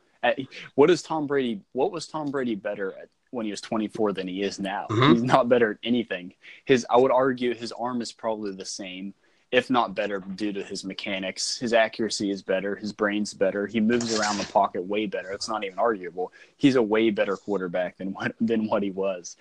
What 0.76 0.92
is 0.92 1.02
Tom 1.02 1.26
Brady? 1.26 1.62
What 1.72 1.92
was 1.92 2.06
Tom 2.06 2.30
Brady 2.30 2.54
better 2.54 2.94
at 3.02 3.10
when 3.32 3.46
he 3.46 3.52
was 3.52 3.62
24 3.62 4.14
than 4.14 4.28
he 4.28 4.44
is 4.44 4.60
now? 4.60 4.86
Mm-hmm. 4.92 5.14
He's 5.14 5.24
not 5.24 5.50
better 5.50 5.72
at 5.72 5.78
anything. 5.84 6.36
His 6.66 6.86
I 6.88 6.98
would 6.98 7.12
argue 7.12 7.56
his 7.56 7.72
arm 7.72 8.02
is 8.02 8.12
probably 8.12 8.52
the 8.52 8.66
same 8.66 9.16
if 9.52 9.70
not 9.70 9.96
better 9.96 10.20
due 10.20 10.52
to 10.52 10.64
his 10.64 10.84
mechanics. 10.84 11.58
His 11.58 11.74
accuracy 11.74 12.32
is 12.32 12.42
better. 12.42 12.76
His 12.76 12.92
brain's 12.92 13.34
better. 13.34 13.66
He 13.66 13.80
moves 13.80 14.18
around 14.18 14.38
the 14.38 14.52
pocket 14.52 14.84
way 14.84 15.06
better. 15.06 15.32
It's 15.32 15.48
not 15.48 15.64
even 15.64 15.80
arguable. 15.80 16.34
He's 16.58 16.76
a 16.76 16.82
way 16.82 17.10
better 17.10 17.38
quarterback 17.38 17.98
than 17.98 18.14
what 18.14 18.36
than 18.42 18.68
what 18.68 18.84
he 18.84 18.92
was. 18.92 19.38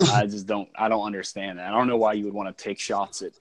I 0.12 0.26
just 0.26 0.46
don't 0.46 0.68
I 0.76 0.88
don't 0.88 1.04
understand 1.04 1.58
that. 1.58 1.68
I 1.68 1.76
don't 1.76 1.88
know 1.88 1.98
why 1.98 2.14
you 2.14 2.24
would 2.24 2.34
want 2.34 2.56
to 2.56 2.64
take 2.64 2.78
shots 2.78 3.22
at 3.22 3.32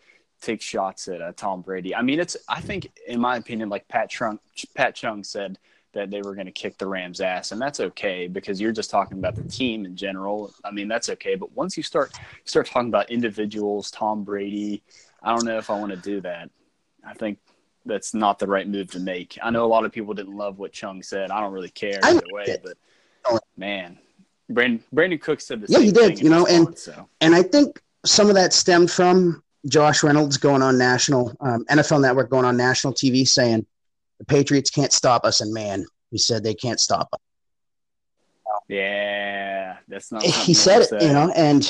take 0.41 0.61
shots 0.61 1.07
at 1.07 1.21
uh, 1.21 1.31
Tom 1.35 1.61
Brady. 1.61 1.95
I 1.95 2.01
mean, 2.01 2.19
it's 2.19 2.35
I 2.47 2.61
think 2.61 2.91
in 3.07 3.19
my 3.19 3.37
opinion, 3.37 3.69
like 3.69 3.87
Pat 3.87 4.09
Chung 4.09 4.39
Pat 4.75 4.95
Chung 4.95 5.23
said 5.23 5.57
that 5.93 6.11
they 6.11 6.21
were 6.21 6.35
going 6.35 6.45
to 6.45 6.51
kick 6.51 6.77
the 6.77 6.85
Rams' 6.85 7.19
ass, 7.19 7.51
and 7.51 7.61
that's 7.61 7.79
okay 7.79 8.27
because 8.27 8.61
you're 8.61 8.71
just 8.71 8.91
talking 8.91 9.17
about 9.17 9.35
the 9.35 9.43
team 9.43 9.85
in 9.85 9.95
general. 9.95 10.53
I 10.63 10.71
mean, 10.71 10.87
that's 10.87 11.09
okay. 11.09 11.35
But 11.35 11.51
once 11.53 11.77
you 11.77 11.83
start 11.83 12.11
start 12.45 12.67
talking 12.67 12.89
about 12.89 13.09
individuals, 13.09 13.89
Tom 13.89 14.23
Brady, 14.23 14.83
I 15.23 15.33
don't 15.33 15.45
know 15.45 15.57
if 15.57 15.69
I 15.69 15.79
want 15.79 15.91
to 15.91 15.97
do 15.97 16.21
that. 16.21 16.49
I 17.05 17.13
think 17.13 17.39
that's 17.85 18.13
not 18.13 18.39
the 18.39 18.47
right 18.47 18.67
move 18.67 18.91
to 18.91 18.99
make. 18.99 19.37
I 19.41 19.49
know 19.49 19.65
a 19.65 19.67
lot 19.67 19.85
of 19.85 19.91
people 19.91 20.13
didn't 20.13 20.35
love 20.35 20.59
what 20.59 20.71
Chung 20.71 21.01
said. 21.01 21.31
I 21.31 21.39
don't 21.41 21.53
really 21.53 21.69
care 21.69 21.99
either 22.03 22.21
way, 22.31 22.43
it. 22.45 22.61
but 22.63 23.41
man, 23.57 23.97
Brandon 24.49 24.83
Brandin 24.93 25.21
Cook 25.21 25.41
said 25.41 25.61
the 25.61 25.67
yeah, 25.69 25.79
he 25.79 25.91
did. 25.91 26.19
You 26.19 26.29
know, 26.29 26.45
and 26.47 26.77
so. 26.77 27.07
and 27.21 27.35
I 27.35 27.43
think 27.43 27.81
some 28.05 28.29
of 28.29 28.35
that 28.35 28.53
stemmed 28.53 28.91
from 28.91 29.43
Josh 29.67 30.03
Reynolds 30.03 30.37
going 30.37 30.61
on 30.61 30.77
national 30.77 31.35
um, 31.41 31.65
NFL 31.65 32.01
Network 32.01 32.29
going 32.29 32.45
on 32.45 32.57
national 32.57 32.93
TV 32.93 33.27
saying 33.27 33.65
the 34.17 34.25
Patriots 34.25 34.69
can't 34.69 34.93
stop 34.93 35.25
us, 35.25 35.41
and 35.41 35.53
man, 35.53 35.85
he 36.11 36.17
said 36.17 36.43
they 36.43 36.55
can't 36.55 36.79
stop 36.79 37.09
us. 37.13 37.19
Yeah, 38.67 39.77
that's 39.87 40.11
not. 40.11 40.23
He 40.23 40.53
said 40.53 40.81
it, 40.81 41.01
you 41.01 41.13
know, 41.13 41.31
and 41.35 41.63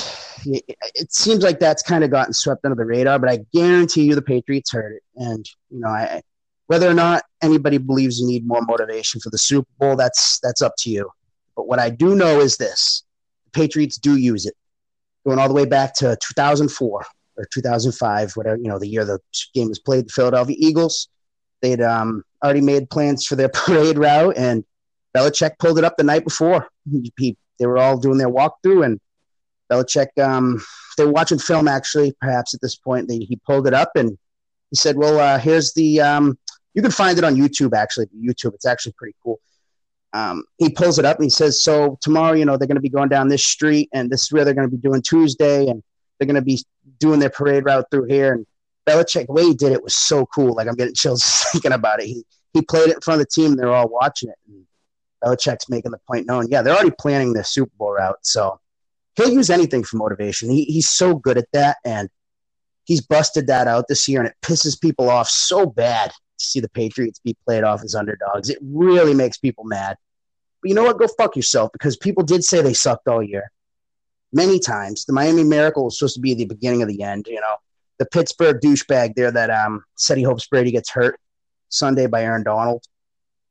it 0.45 1.13
seems 1.13 1.43
like 1.43 1.59
that's 1.59 1.81
kind 1.81 2.03
of 2.03 2.11
gotten 2.11 2.33
swept 2.33 2.65
under 2.65 2.75
the 2.75 2.85
radar. 2.85 3.19
But 3.19 3.29
I 3.29 3.39
guarantee 3.53 4.03
you, 4.03 4.15
the 4.15 4.21
Patriots 4.21 4.71
heard 4.71 4.95
it, 4.95 5.03
and 5.15 5.45
you 5.69 5.79
know, 5.79 5.89
I, 5.89 6.21
whether 6.67 6.89
or 6.89 6.93
not 6.93 7.23
anybody 7.41 7.77
believes 7.77 8.19
you 8.19 8.27
need 8.27 8.45
more 8.45 8.61
motivation 8.61 9.19
for 9.21 9.29
the 9.29 9.37
Super 9.37 9.69
Bowl, 9.79 9.95
that's 9.95 10.39
that's 10.41 10.61
up 10.61 10.73
to 10.79 10.89
you. 10.89 11.09
But 11.55 11.67
what 11.67 11.79
I 11.79 11.89
do 11.89 12.15
know 12.15 12.39
is 12.39 12.57
this: 12.57 13.03
the 13.45 13.51
Patriots 13.51 13.97
do 13.97 14.17
use 14.17 14.45
it, 14.45 14.55
going 15.25 15.39
all 15.39 15.47
the 15.47 15.53
way 15.53 15.65
back 15.65 15.93
to 15.95 16.17
2004 16.21 17.05
or 17.37 17.47
2005, 17.53 18.33
whatever 18.33 18.57
you 18.57 18.67
know, 18.67 18.77
the 18.77 18.87
year 18.87 19.05
the 19.05 19.19
game 19.53 19.69
was 19.69 19.79
played. 19.79 20.07
The 20.07 20.13
Philadelphia 20.13 20.55
Eagles, 20.59 21.09
they'd 21.61 21.81
um, 21.81 22.23
already 22.43 22.61
made 22.61 22.89
plans 22.89 23.25
for 23.25 23.35
their 23.35 23.49
parade 23.53 23.97
route, 23.97 24.37
and 24.37 24.63
Belichick 25.15 25.57
pulled 25.59 25.77
it 25.77 25.83
up 25.83 25.97
the 25.97 26.03
night 26.03 26.23
before. 26.23 26.67
He, 27.17 27.35
they 27.57 27.65
were 27.65 27.77
all 27.77 27.97
doing 27.97 28.17
their 28.17 28.29
walkthrough, 28.29 28.85
and 28.85 28.99
Belichick, 29.71 30.17
um, 30.21 30.61
they 30.97 31.05
were 31.05 31.11
watching 31.11 31.39
film 31.39 31.67
actually, 31.67 32.13
perhaps 32.19 32.53
at 32.53 32.61
this 32.61 32.75
point. 32.75 33.07
They, 33.07 33.19
he 33.19 33.39
pulled 33.45 33.67
it 33.67 33.73
up 33.73 33.91
and 33.95 34.17
he 34.69 34.75
said, 34.75 34.97
Well, 34.97 35.19
uh, 35.19 35.39
here's 35.39 35.73
the, 35.73 36.01
um, 36.01 36.37
you 36.73 36.81
can 36.81 36.91
find 36.91 37.17
it 37.17 37.23
on 37.23 37.35
YouTube 37.35 37.75
actually. 37.75 38.07
YouTube, 38.07 38.53
it's 38.53 38.65
actually 38.65 38.93
pretty 38.97 39.15
cool. 39.23 39.39
Um, 40.11 40.43
he 40.57 40.69
pulls 40.69 40.97
it 40.97 41.05
up 41.05 41.17
and 41.17 41.25
he 41.25 41.29
says, 41.29 41.63
So 41.63 41.97
tomorrow, 42.01 42.33
you 42.33 42.45
know, 42.45 42.57
they're 42.57 42.67
going 42.67 42.75
to 42.75 42.81
be 42.81 42.89
going 42.89 43.09
down 43.09 43.27
this 43.27 43.45
street, 43.45 43.89
and 43.93 44.09
this 44.09 44.23
is 44.23 44.31
where 44.31 44.43
they're 44.43 44.53
going 44.53 44.69
to 44.69 44.75
be 44.75 44.81
doing 44.81 45.01
Tuesday, 45.01 45.67
and 45.67 45.83
they're 46.17 46.27
going 46.27 46.35
to 46.35 46.41
be 46.41 46.59
doing 46.99 47.19
their 47.19 47.29
parade 47.29 47.65
route 47.65 47.85
through 47.91 48.05
here. 48.05 48.33
And 48.33 48.45
Belichick, 48.87 49.27
the 49.27 49.33
way 49.33 49.43
he 49.43 49.53
did 49.53 49.71
it 49.71 49.83
was 49.83 49.95
so 49.95 50.25
cool. 50.25 50.55
Like, 50.55 50.67
I'm 50.67 50.75
getting 50.75 50.95
chills 50.95 51.23
thinking 51.51 51.71
about 51.71 52.01
it. 52.01 52.07
He, 52.07 52.25
he 52.53 52.61
played 52.63 52.89
it 52.89 52.95
in 52.95 53.01
front 53.01 53.21
of 53.21 53.27
the 53.27 53.31
team, 53.31 53.51
and 53.51 53.59
they're 53.59 53.73
all 53.73 53.89
watching 53.89 54.29
it. 54.29 54.35
And 54.47 54.65
Belichick's 55.23 55.69
making 55.69 55.91
the 55.91 55.99
point 56.07 56.27
known. 56.27 56.47
Yeah, 56.49 56.61
they're 56.61 56.73
already 56.73 56.95
planning 56.97 57.33
their 57.33 57.43
Super 57.43 57.71
Bowl 57.77 57.93
route, 57.93 58.17
so 58.21 58.59
he'll 59.15 59.29
use 59.29 59.49
anything 59.49 59.83
for 59.83 59.97
motivation. 59.97 60.49
He, 60.49 60.65
he's 60.65 60.89
so 60.89 61.15
good 61.15 61.37
at 61.37 61.47
that, 61.53 61.77
and 61.85 62.09
he's 62.85 63.01
busted 63.01 63.47
that 63.47 63.67
out 63.67 63.85
this 63.87 64.07
year, 64.07 64.19
and 64.19 64.29
it 64.29 64.35
pisses 64.41 64.79
people 64.79 65.09
off 65.09 65.29
so 65.29 65.65
bad 65.65 66.11
to 66.11 66.45
see 66.45 66.59
the 66.59 66.69
Patriots 66.69 67.19
be 67.19 67.35
played 67.45 67.63
off 67.63 67.83
as 67.83 67.95
underdogs. 67.95 68.49
It 68.49 68.59
really 68.61 69.13
makes 69.13 69.37
people 69.37 69.63
mad. 69.63 69.97
But 70.61 70.69
you 70.69 70.75
know 70.75 70.83
what? 70.83 70.97
Go 70.97 71.07
fuck 71.07 71.35
yourself 71.35 71.71
because 71.71 71.97
people 71.97 72.23
did 72.23 72.43
say 72.43 72.61
they 72.61 72.73
sucked 72.73 73.07
all 73.07 73.23
year. 73.23 73.51
Many 74.31 74.59
times. 74.59 75.05
The 75.05 75.13
Miami 75.13 75.43
Miracle 75.43 75.85
was 75.85 75.97
supposed 75.97 76.15
to 76.15 76.21
be 76.21 76.33
the 76.33 76.45
beginning 76.45 76.81
of 76.81 76.87
the 76.87 77.01
end, 77.01 77.27
you 77.27 77.39
know. 77.39 77.55
The 77.97 78.05
Pittsburgh 78.05 78.61
douchebag 78.61 79.15
there 79.15 79.31
that 79.31 79.49
um, 79.49 79.83
said 79.95 80.17
he 80.17 80.23
hopes 80.23 80.47
Brady 80.47 80.71
gets 80.71 80.89
hurt 80.89 81.19
Sunday 81.69 82.07
by 82.07 82.23
Aaron 82.23 82.43
Donald 82.43 82.83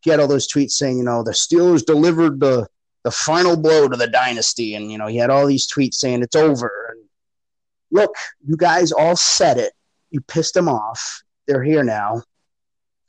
he 0.00 0.10
had 0.10 0.20
all 0.20 0.28
those 0.28 0.50
tweets 0.50 0.72
saying, 0.72 0.98
you 0.98 1.04
know, 1.04 1.22
the 1.22 1.32
Steelers 1.32 1.84
delivered 1.84 2.40
the 2.40 2.66
the 3.04 3.10
final 3.10 3.56
blow 3.56 3.88
to 3.88 3.96
the 3.96 4.08
dynasty, 4.08 4.74
and 4.74 4.90
you 4.90 4.98
know, 4.98 5.06
he 5.06 5.16
had 5.16 5.30
all 5.30 5.46
these 5.46 5.66
tweets 5.66 5.94
saying 5.94 6.22
it's 6.22 6.36
over. 6.36 6.90
And 6.90 7.04
look, 7.90 8.14
you 8.46 8.56
guys 8.56 8.92
all 8.92 9.16
said 9.16 9.58
it. 9.58 9.72
You 10.10 10.20
pissed 10.20 10.54
them 10.54 10.68
off. 10.68 11.22
They're 11.46 11.62
here 11.62 11.84
now. 11.84 12.22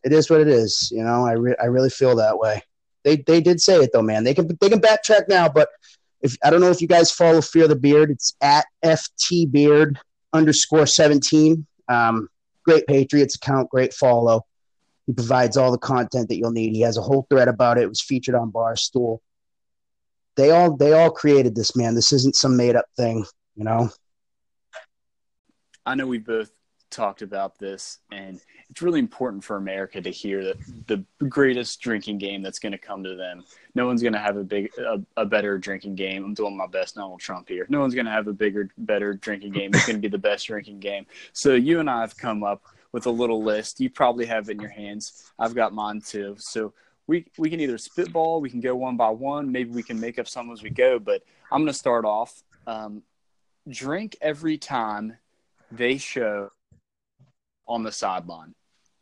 It 0.03 0.13
is 0.13 0.29
what 0.29 0.41
it 0.41 0.47
is. 0.47 0.89
You 0.91 1.03
know, 1.03 1.25
I 1.25 1.33
re- 1.33 1.55
I 1.61 1.65
really 1.65 1.89
feel 1.89 2.15
that 2.17 2.37
way. 2.37 2.63
They 3.03 3.17
they 3.17 3.41
did 3.41 3.61
say 3.61 3.77
it 3.77 3.91
though, 3.93 4.01
man. 4.01 4.23
They 4.23 4.33
can 4.33 4.47
they 4.61 4.69
can 4.69 4.81
backtrack 4.81 5.27
now, 5.27 5.49
but 5.49 5.69
if 6.21 6.35
I 6.43 6.49
don't 6.49 6.61
know 6.61 6.71
if 6.71 6.81
you 6.81 6.87
guys 6.87 7.11
follow 7.11 7.41
Fear 7.41 7.67
the 7.67 7.75
Beard, 7.75 8.11
it's 8.11 8.33
at 8.41 8.65
ft 8.83 9.51
beard 9.51 9.99
underscore 10.33 10.85
seventeen. 10.85 11.65
Um, 11.87 12.29
great 12.63 12.85
Patriots 12.87 13.35
account, 13.35 13.69
great 13.69 13.93
follow. 13.93 14.45
He 15.09 15.13
provides 15.13 15.57
all 15.57 15.71
the 15.71 15.79
content 15.79 16.29
that 16.29 16.37
you'll 16.37 16.51
need. 16.51 16.75
He 16.75 16.81
has 16.81 16.95
a 16.95 17.01
whole 17.01 17.25
thread 17.31 17.47
about 17.47 17.79
it. 17.79 17.83
It 17.85 17.89
was 17.89 17.99
featured 17.99 18.35
on 18.35 18.51
Barstool. 18.51 19.17
They 20.35 20.51
all 20.51 20.77
they 20.77 20.93
all 20.93 21.09
created 21.09 21.55
this 21.55 21.75
man. 21.75 21.95
This 21.95 22.13
isn't 22.13 22.35
some 22.35 22.55
made 22.55 22.75
up 22.75 22.85
thing, 22.95 23.25
you 23.55 23.63
know. 23.63 23.89
I 25.83 25.95
know 25.95 26.05
we 26.05 26.19
both 26.19 26.51
talked 26.91 27.23
about 27.23 27.57
this, 27.57 27.97
and 28.11 28.39
it's 28.69 28.83
really 28.83 28.99
important 28.99 29.43
for 29.43 29.57
America 29.57 29.99
to 29.99 30.11
hear 30.11 30.43
that 30.43 30.57
the 30.85 31.03
greatest 31.27 31.81
drinking 31.81 32.19
game 32.19 32.43
that's 32.43 32.59
going 32.59 32.73
to 32.73 32.77
come 32.77 33.03
to 33.03 33.15
them. 33.15 33.43
No 33.73 33.87
one's 33.87 34.03
going 34.03 34.13
to 34.13 34.19
have 34.19 34.37
a 34.37 34.43
big, 34.43 34.69
a, 34.77 35.01
a, 35.17 35.25
better 35.25 35.57
drinking 35.57 35.95
game. 35.95 36.23
I'm 36.23 36.35
doing 36.35 36.55
my 36.55 36.67
best, 36.67 36.95
Donald 36.95 37.19
Trump 37.19 37.49
here. 37.49 37.65
No 37.67 37.79
one's 37.79 37.95
going 37.95 38.05
to 38.05 38.11
have 38.11 38.27
a 38.27 38.33
bigger, 38.33 38.69
better 38.77 39.15
drinking 39.15 39.53
game. 39.53 39.71
It's 39.73 39.87
going 39.87 39.95
to 39.95 40.01
be 40.01 40.07
the 40.07 40.19
best 40.19 40.45
drinking 40.45 40.81
game. 40.81 41.07
So 41.33 41.55
you 41.55 41.79
and 41.79 41.89
I 41.89 42.01
have 42.01 42.15
come 42.15 42.43
up 42.43 42.61
with 42.91 43.05
a 43.05 43.11
little 43.11 43.43
list. 43.43 43.79
You 43.79 43.89
probably 43.89 44.25
have 44.25 44.49
in 44.49 44.59
your 44.59 44.69
hands. 44.69 45.31
I've 45.37 45.55
got 45.55 45.73
mine 45.73 46.01
too. 46.01 46.35
So 46.39 46.73
we 47.07 47.25
we 47.37 47.49
can 47.49 47.59
either 47.59 47.77
spitball, 47.77 48.41
we 48.41 48.49
can 48.49 48.61
go 48.61 48.75
one 48.75 48.97
by 48.97 49.09
one. 49.09 49.51
Maybe 49.51 49.71
we 49.71 49.83
can 49.83 49.99
make 49.99 50.19
up 50.19 50.27
some 50.27 50.51
as 50.51 50.63
we 50.63 50.69
go. 50.69 50.99
But 50.99 51.23
I'm 51.51 51.61
going 51.61 51.67
to 51.67 51.73
start 51.73 52.05
off. 52.05 52.43
Um, 52.67 53.03
drink 53.67 54.17
every 54.21 54.57
time 54.57 55.17
they 55.71 55.97
show 55.97 56.51
on 57.67 57.83
the 57.83 57.91
sideline. 57.91 58.55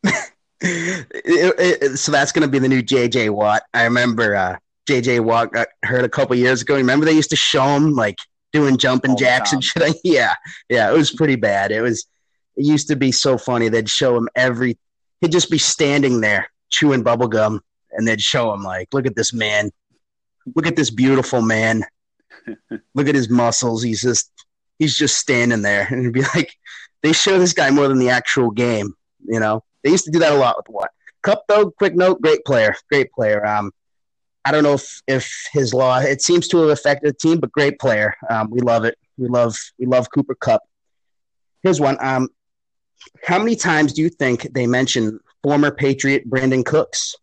so 0.06 2.12
that's 2.12 2.32
going 2.32 2.41
to 2.41 2.47
be 2.47 2.60
the 2.60 2.69
new 2.69 2.82
JJ 2.82 3.30
Watt. 3.30 3.63
I 3.73 3.84
remember 3.84 4.36
uh, 4.36 4.58
JJ 4.88 5.21
Watt 5.21 5.54
got 5.54 5.67
hurt 5.84 6.06
a 6.06 6.10
couple 6.10 6.36
years 6.36 6.62
ago. 6.62 6.76
Remember 6.76 7.06
they 7.06 7.13
used 7.13 7.30
to 7.30 7.36
show 7.36 7.65
him 7.76 7.93
like 7.93 8.17
doing 8.54 8.78
jumping 8.78 9.17
jacks 9.17 9.54
and 9.54 9.63
shit. 9.63 9.97
yeah, 10.04 10.34
yeah, 10.69 10.89
it 10.89 10.93
was 10.93 11.12
pretty 11.12 11.36
bad. 11.36 11.71
It 11.71 11.82
was. 11.82 12.06
It 12.58 12.65
used 12.65 12.88
to 12.89 12.96
be 12.96 13.12
so 13.12 13.38
funny. 13.38 13.70
They'd 13.70 13.89
show 13.89 14.17
him 14.17 14.28
every. 14.36 14.78
He'd 15.22 15.32
just 15.32 15.50
be 15.50 15.58
standing 15.58 16.22
there 16.22 16.50
chewing 16.70 17.04
bubble 17.04 17.28
gum, 17.28 17.62
and 17.91 18.08
they'd 18.08 18.22
show 18.22 18.54
him 18.54 18.63
like, 18.63 18.93
"Look 18.93 19.06
at 19.06 19.15
this 19.15 19.34
man. 19.34 19.72
Look 20.56 20.67
at 20.67 20.76
this 20.76 20.89
beautiful 20.89 21.41
man. 21.41 21.86
Look 22.96 23.08
at 23.08 23.15
his 23.15 23.30
muscles. 23.30 23.84
He's 23.84 24.02
just 24.02 24.32
he's 24.80 24.98
just 24.98 25.17
standing 25.17 25.62
there." 25.62 25.88
And 25.89 26.02
it'd 26.02 26.13
be 26.13 26.24
like, 26.36 26.54
they 27.04 27.13
show 27.13 27.39
this 27.39 27.54
guy 27.54 27.70
more 27.70 27.88
than 27.88 28.00
the 28.00 28.10
actual 28.10 28.52
game. 28.52 28.93
You 29.26 29.39
know, 29.39 29.63
they 29.84 29.91
used 29.91 30.06
to 30.06 30.12
do 30.12 30.20
that 30.20 30.34
a 30.34 30.36
lot 30.36 30.58
with 30.58 30.67
what 30.67 30.91
Kupp 31.22 31.43
though. 31.48 31.72
Quick 31.72 31.96
note: 31.96 32.22
great 32.22 32.43
player, 32.46 32.76
great 32.89 33.12
player. 33.12 33.46
Um, 33.46 33.72
I 34.46 34.52
don't 34.52 34.63
know 34.63 34.74
if 34.74 35.02
if 35.08 35.32
his 35.52 35.74
law 35.74 36.00
it 36.00 36.22
seems 36.22 36.48
to 36.50 36.58
have 36.60 36.70
affected 36.70 37.10
the 37.10 37.17
team, 37.17 37.39
but 37.39 37.52
great 37.52 37.80
player. 37.80 38.15
Um, 38.30 38.50
we 38.50 38.62
love 38.62 38.86
it. 38.86 38.98
We 39.17 39.28
love 39.28 39.56
we 39.78 39.86
love 39.86 40.08
Cooper 40.13 40.36
Kupp. 40.36 40.62
Here's 41.63 41.82
one. 41.82 41.98
Um, 42.00 42.30
how 43.24 43.39
many 43.39 43.56
times 43.56 43.93
do 43.93 44.02
you 44.02 44.10
think 44.10 44.54
they 44.54 44.67
mention 44.67 45.20
former 45.43 45.72
Patriot 45.72 46.30
Brandin 46.30 46.65
Cooks? 46.65 47.15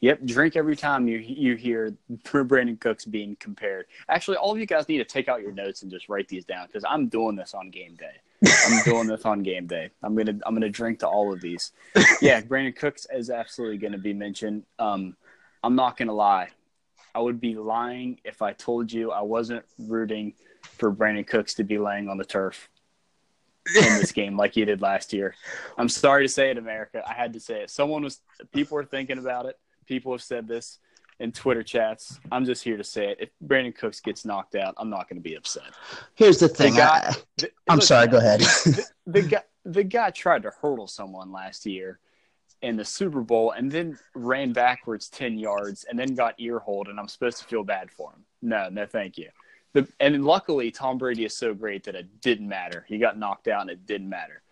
Yep, 0.00 0.24
drink 0.26 0.54
every 0.54 0.76
time 0.76 1.08
you 1.08 1.16
you 1.16 1.56
hear 1.56 1.96
Brandin 2.24 2.78
Cooks 2.78 3.06
being 3.06 3.36
compared. 3.40 3.86
Actually, 4.08 4.36
all 4.36 4.52
of 4.52 4.58
you 4.58 4.66
guys 4.66 4.86
need 4.86 4.98
to 4.98 5.04
take 5.04 5.28
out 5.28 5.40
your 5.40 5.52
notes 5.52 5.80
and 5.80 5.90
just 5.90 6.10
write 6.10 6.28
these 6.28 6.44
down 6.44 6.66
because 6.66 6.84
I'm 6.86 7.08
doing 7.08 7.36
this 7.36 7.54
on 7.54 7.70
game 7.70 7.96
day. 7.96 8.52
I'm 8.66 8.82
doing 8.84 9.06
this 9.06 9.24
on 9.24 9.42
game 9.42 9.66
day. 9.66 9.88
I'm 10.02 10.14
gonna 10.14 10.38
I'm 10.44 10.54
gonna 10.54 10.68
drink 10.68 10.98
to 10.98 11.08
all 11.08 11.32
of 11.32 11.40
these. 11.40 11.72
Yeah, 12.20 12.42
Brandin 12.42 12.76
Cooks 12.76 13.06
is 13.14 13.30
absolutely 13.30 13.78
gonna 13.78 13.96
be 13.96 14.12
mentioned. 14.12 14.64
Um, 14.78 15.16
I'm 15.62 15.74
not 15.74 15.96
gonna 15.96 16.12
lie. 16.12 16.50
I 17.14 17.20
would 17.20 17.40
be 17.40 17.54
lying 17.54 18.20
if 18.24 18.42
I 18.42 18.52
told 18.52 18.92
you 18.92 19.10
I 19.10 19.22
wasn't 19.22 19.64
rooting 19.78 20.34
for 20.62 20.92
Brandin 20.92 21.26
Cooks 21.26 21.54
to 21.54 21.64
be 21.64 21.78
laying 21.78 22.10
on 22.10 22.18
the 22.18 22.26
turf 22.26 22.68
in 23.66 23.98
this 23.98 24.12
game 24.12 24.36
like 24.36 24.56
you 24.56 24.64
did 24.64 24.80
last 24.80 25.12
year. 25.12 25.34
I'm 25.78 25.88
sorry 25.88 26.26
to 26.26 26.32
say 26.32 26.50
it, 26.50 26.58
America. 26.58 27.02
I 27.06 27.14
had 27.14 27.32
to 27.34 27.40
say 27.40 27.62
it. 27.62 27.70
Someone 27.70 28.02
was 28.02 28.20
people 28.52 28.76
were 28.76 28.84
thinking 28.84 29.18
about 29.18 29.46
it. 29.46 29.58
People 29.86 30.12
have 30.12 30.22
said 30.22 30.46
this 30.46 30.78
in 31.20 31.32
Twitter 31.32 31.62
chats. 31.62 32.18
I'm 32.32 32.44
just 32.44 32.64
here 32.64 32.76
to 32.76 32.84
say 32.84 33.10
it. 33.10 33.18
If 33.20 33.30
Brandin 33.44 33.74
Cooks 33.74 34.00
gets 34.00 34.24
knocked 34.24 34.54
out, 34.54 34.74
I'm 34.78 34.90
not 34.90 35.08
going 35.08 35.18
to 35.18 35.22
be 35.22 35.34
upset. 35.34 35.72
Here's 36.14 36.38
the 36.38 36.48
thing. 36.48 36.74
The 36.74 36.78
guy, 36.78 37.14
the, 37.38 37.50
I'm 37.68 37.76
listen, 37.76 37.88
sorry. 37.88 38.08
Go 38.08 38.18
ahead. 38.18 38.40
the, 38.40 38.86
the, 39.06 39.22
guy, 39.22 39.42
the 39.64 39.84
guy 39.84 40.10
tried 40.10 40.42
to 40.42 40.52
hurdle 40.60 40.86
someone 40.86 41.32
last 41.32 41.66
year 41.66 42.00
in 42.62 42.76
the 42.76 42.84
Super 42.84 43.20
Bowl 43.20 43.52
and 43.52 43.70
then 43.70 43.98
ran 44.14 44.52
backwards 44.52 45.08
10 45.10 45.38
yards 45.38 45.84
and 45.84 45.98
then 45.98 46.14
got 46.14 46.40
earholed, 46.40 46.88
and 46.88 46.98
I'm 46.98 47.08
supposed 47.08 47.38
to 47.38 47.44
feel 47.44 47.62
bad 47.62 47.90
for 47.90 48.10
him. 48.12 48.24
No, 48.42 48.68
no, 48.70 48.86
thank 48.86 49.18
you. 49.18 49.28
The, 49.74 49.88
and 50.00 50.24
luckily, 50.24 50.70
Tom 50.70 50.98
Brady 50.98 51.24
is 51.24 51.36
so 51.36 51.52
great 51.52 51.84
that 51.84 51.94
it 51.94 52.20
didn't 52.20 52.48
matter. 52.48 52.84
He 52.88 52.98
got 52.98 53.18
knocked 53.18 53.48
out 53.48 53.62
and 53.62 53.70
it 53.70 53.86
didn't 53.86 54.08
matter. 54.08 54.42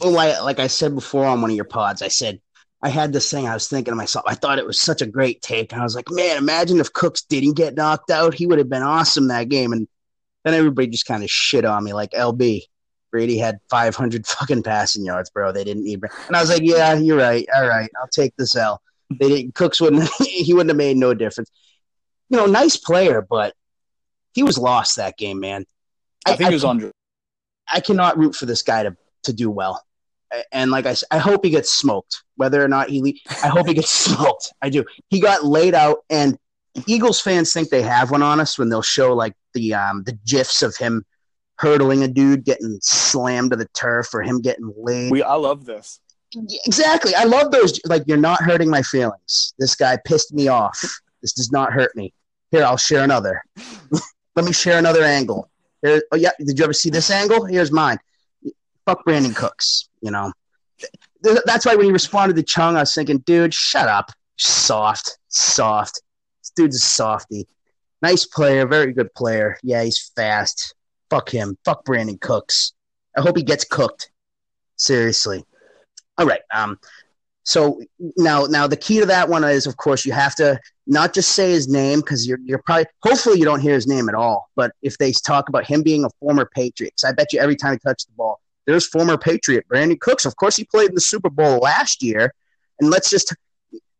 like, 0.00 0.42
like 0.42 0.58
I 0.58 0.66
said 0.66 0.94
before 0.94 1.26
on 1.26 1.40
one 1.40 1.50
of 1.50 1.56
your 1.56 1.64
pods, 1.64 2.02
I 2.02 2.08
said 2.08 2.40
I 2.82 2.88
had 2.88 3.12
this 3.12 3.30
thing 3.30 3.46
I 3.46 3.54
was 3.54 3.68
thinking 3.68 3.92
to 3.92 3.96
myself. 3.96 4.24
I 4.26 4.34
thought 4.34 4.58
it 4.58 4.66
was 4.66 4.80
such 4.80 5.02
a 5.02 5.06
great 5.06 5.40
take. 5.40 5.72
And 5.72 5.80
I 5.80 5.84
was 5.84 5.94
like, 5.94 6.10
man, 6.10 6.36
imagine 6.36 6.80
if 6.80 6.92
Cooks 6.92 7.22
didn't 7.22 7.56
get 7.56 7.76
knocked 7.76 8.10
out. 8.10 8.34
He 8.34 8.46
would 8.46 8.58
have 8.58 8.68
been 8.68 8.82
awesome 8.82 9.28
that 9.28 9.48
game. 9.48 9.72
And 9.72 9.86
then 10.44 10.54
everybody 10.54 10.88
just 10.88 11.06
kind 11.06 11.22
of 11.22 11.30
shit 11.30 11.64
on 11.64 11.84
me 11.84 11.92
like 11.92 12.10
LB. 12.10 12.62
Brady 13.12 13.38
had 13.38 13.60
500 13.70 14.26
fucking 14.26 14.62
passing 14.64 15.04
yards, 15.04 15.30
bro. 15.30 15.52
They 15.52 15.62
didn't 15.62 15.84
need. 15.84 16.00
And 16.26 16.36
I 16.36 16.40
was 16.40 16.50
like, 16.50 16.62
yeah, 16.62 16.94
you're 16.94 17.18
right. 17.18 17.46
All 17.54 17.68
right, 17.68 17.90
I'll 18.00 18.08
take 18.08 18.34
this 18.36 18.56
L. 18.56 18.80
They 19.10 19.28
didn't. 19.28 19.54
Cooks 19.54 19.80
wouldn't. 19.80 20.08
he 20.18 20.52
wouldn't 20.54 20.70
have 20.70 20.76
made 20.76 20.96
no 20.96 21.12
difference. 21.12 21.50
You 22.30 22.38
know, 22.38 22.46
nice 22.46 22.78
player, 22.78 23.20
but 23.20 23.54
he 24.32 24.42
was 24.42 24.58
lost 24.58 24.96
that 24.96 25.16
game, 25.16 25.40
man. 25.40 25.64
I, 26.26 26.32
I 26.32 26.36
think 26.36 26.48
I, 26.48 26.50
he 26.50 26.54
was 26.54 26.64
under. 26.64 26.92
I 27.68 27.80
cannot 27.80 28.18
root 28.18 28.34
for 28.34 28.46
this 28.46 28.62
guy 28.62 28.82
to 28.82 28.96
to 29.24 29.32
do 29.32 29.50
well 29.50 29.82
and 30.50 30.70
like 30.70 30.86
I 30.86 30.94
said, 30.94 31.08
I 31.10 31.18
hope 31.18 31.44
he 31.44 31.50
gets 31.50 31.72
smoked. 31.72 32.22
Whether 32.36 32.64
or 32.64 32.68
not 32.68 32.88
he, 32.88 33.20
I 33.42 33.48
hope 33.48 33.66
he 33.66 33.74
gets 33.74 33.90
smoked. 33.90 34.52
I 34.62 34.70
do. 34.70 34.84
He 35.08 35.20
got 35.20 35.44
laid 35.44 35.74
out, 35.74 36.04
and 36.10 36.38
Eagles 36.86 37.20
fans 37.20 37.52
think 37.52 37.68
they 37.68 37.82
have 37.82 38.10
one 38.10 38.22
on 38.22 38.40
us 38.40 38.58
when 38.58 38.68
they'll 38.68 38.82
show 38.82 39.14
like 39.14 39.34
the 39.54 39.74
um 39.74 40.02
the 40.04 40.18
gifs 40.26 40.62
of 40.62 40.76
him 40.76 41.04
hurdling 41.56 42.02
a 42.02 42.08
dude, 42.08 42.44
getting 42.44 42.78
slammed 42.82 43.50
to 43.50 43.56
the 43.56 43.68
turf, 43.74 44.14
or 44.14 44.22
him 44.22 44.40
getting 44.40 44.72
laid. 44.76 45.12
We, 45.12 45.22
I 45.22 45.34
love 45.34 45.64
this. 45.64 46.00
Exactly, 46.66 47.14
I 47.14 47.24
love 47.24 47.50
those. 47.50 47.78
Like 47.84 48.04
you're 48.06 48.16
not 48.16 48.42
hurting 48.42 48.70
my 48.70 48.82
feelings. 48.82 49.54
This 49.58 49.74
guy 49.74 49.98
pissed 50.04 50.32
me 50.32 50.48
off. 50.48 50.80
This 51.20 51.32
does 51.34 51.52
not 51.52 51.72
hurt 51.72 51.94
me. 51.94 52.12
Here, 52.50 52.64
I'll 52.64 52.76
share 52.76 53.04
another. 53.04 53.42
Let 54.36 54.44
me 54.44 54.52
share 54.52 54.78
another 54.78 55.02
angle. 55.02 55.50
Here, 55.82 56.02
oh 56.12 56.16
yeah, 56.16 56.30
did 56.38 56.58
you 56.58 56.64
ever 56.64 56.72
see 56.72 56.90
this 56.90 57.10
angle? 57.10 57.44
Here's 57.44 57.72
mine. 57.72 57.98
Fuck 58.86 59.04
Brandin 59.06 59.36
Cooks. 59.36 59.88
You 60.00 60.10
know, 60.10 60.32
that's 61.44 61.66
why 61.66 61.74
when 61.74 61.86
he 61.86 61.92
responded 61.92 62.36
to 62.36 62.42
Chung, 62.42 62.76
I 62.76 62.80
was 62.80 62.94
thinking, 62.94 63.18
dude, 63.18 63.54
shut 63.54 63.88
up, 63.88 64.10
soft, 64.36 65.18
soft. 65.28 66.02
This 66.40 66.50
dude's 66.56 66.76
a 66.76 66.80
softy. 66.80 67.46
Nice 68.00 68.26
player, 68.26 68.66
very 68.66 68.92
good 68.92 69.14
player. 69.14 69.56
Yeah, 69.62 69.84
he's 69.84 70.10
fast. 70.16 70.74
Fuck 71.10 71.30
him. 71.30 71.56
Fuck 71.64 71.84
Brandin 71.84 72.20
Cooks. 72.20 72.72
I 73.16 73.20
hope 73.20 73.36
he 73.36 73.42
gets 73.42 73.64
cooked. 73.64 74.10
Seriously. 74.76 75.44
All 76.18 76.26
right. 76.26 76.40
Um. 76.52 76.78
So 77.44 77.80
now, 78.16 78.44
now 78.44 78.66
the 78.66 78.76
key 78.76 79.00
to 79.00 79.06
that 79.06 79.28
one 79.28 79.42
is, 79.44 79.66
of 79.66 79.76
course, 79.76 80.06
you 80.06 80.12
have 80.12 80.34
to 80.36 80.60
not 80.86 81.12
just 81.12 81.32
say 81.32 81.50
his 81.50 81.68
name 81.68 82.00
because 82.00 82.26
you're 82.26 82.38
you're 82.44 82.62
probably 82.64 82.86
hopefully 83.02 83.38
you 83.38 83.44
don't 83.44 83.60
hear 83.60 83.74
his 83.74 83.86
name 83.86 84.08
at 84.08 84.14
all. 84.14 84.48
But 84.54 84.72
if 84.82 84.98
they 84.98 85.12
talk 85.12 85.48
about 85.48 85.66
him 85.66 85.82
being 85.82 86.04
a 86.04 86.10
former 86.20 86.48
Patriot, 86.54 86.94
I 87.04 87.12
bet 87.12 87.32
you 87.32 87.40
every 87.40 87.56
time 87.56 87.72
he 87.72 87.78
touched 87.78 88.06
the 88.06 88.14
ball, 88.14 88.40
there's 88.66 88.86
former 88.86 89.18
Patriot 89.18 89.66
Brandin 89.68 89.98
Cooks. 90.00 90.24
Of 90.24 90.36
course, 90.36 90.56
he 90.56 90.64
played 90.64 90.90
in 90.90 90.94
the 90.94 91.00
Super 91.00 91.30
Bowl 91.30 91.58
last 91.58 92.02
year. 92.02 92.32
And 92.80 92.90
let's 92.90 93.10
just 93.10 93.34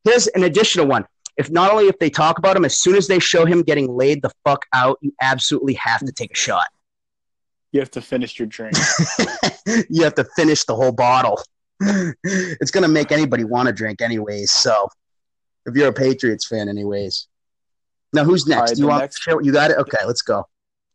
here's 0.05 0.27
an 0.29 0.45
additional 0.45 0.87
one. 0.87 1.07
If 1.37 1.51
not 1.51 1.71
only 1.71 1.87
if 1.87 1.99
they 1.99 2.11
talk 2.11 2.39
about 2.39 2.57
him, 2.57 2.65
as 2.65 2.79
soon 2.79 2.95
as 2.95 3.09
they 3.09 3.19
show 3.19 3.47
him 3.47 3.63
getting 3.63 3.89
laid 3.97 4.23
the 4.23 4.31
fuck 4.45 4.67
out, 4.75 4.99
you 5.01 5.13
absolutely 5.21 5.75
have 5.75 6.01
to 6.01 6.13
take 6.13 6.33
a 6.33 6.37
shot. 6.37 6.67
You 7.73 7.81
have 7.81 7.91
to 7.93 8.03
finish 8.03 8.39
your 8.39 8.47
drink. 8.47 8.77
you 9.89 10.05
have 10.05 10.15
to 10.17 10.27
finish 10.37 10.65
the 10.65 10.77
whole 10.77 10.93
bottle. 10.93 11.43
it's 12.25 12.71
gonna 12.71 12.89
make 12.89 13.13
anybody 13.13 13.45
want 13.45 13.67
to 13.67 13.73
drink 13.73 14.01
anyways. 14.01 14.51
So 14.51 14.89
if 15.67 15.75
you're 15.75 15.89
a 15.89 15.93
Patriots 15.93 16.47
fan, 16.47 16.69
anyways. 16.69 17.29
Now 18.13 18.25
who's 18.25 18.47
next? 18.47 18.73
Right, 18.73 18.79
you 18.79 18.87
want 18.87 19.03
next- 19.03 19.27
you 19.27 19.53
got 19.53 19.71
it? 19.71 19.79
Okay, 19.79 20.05
let's 20.07 20.23
go. 20.23 20.47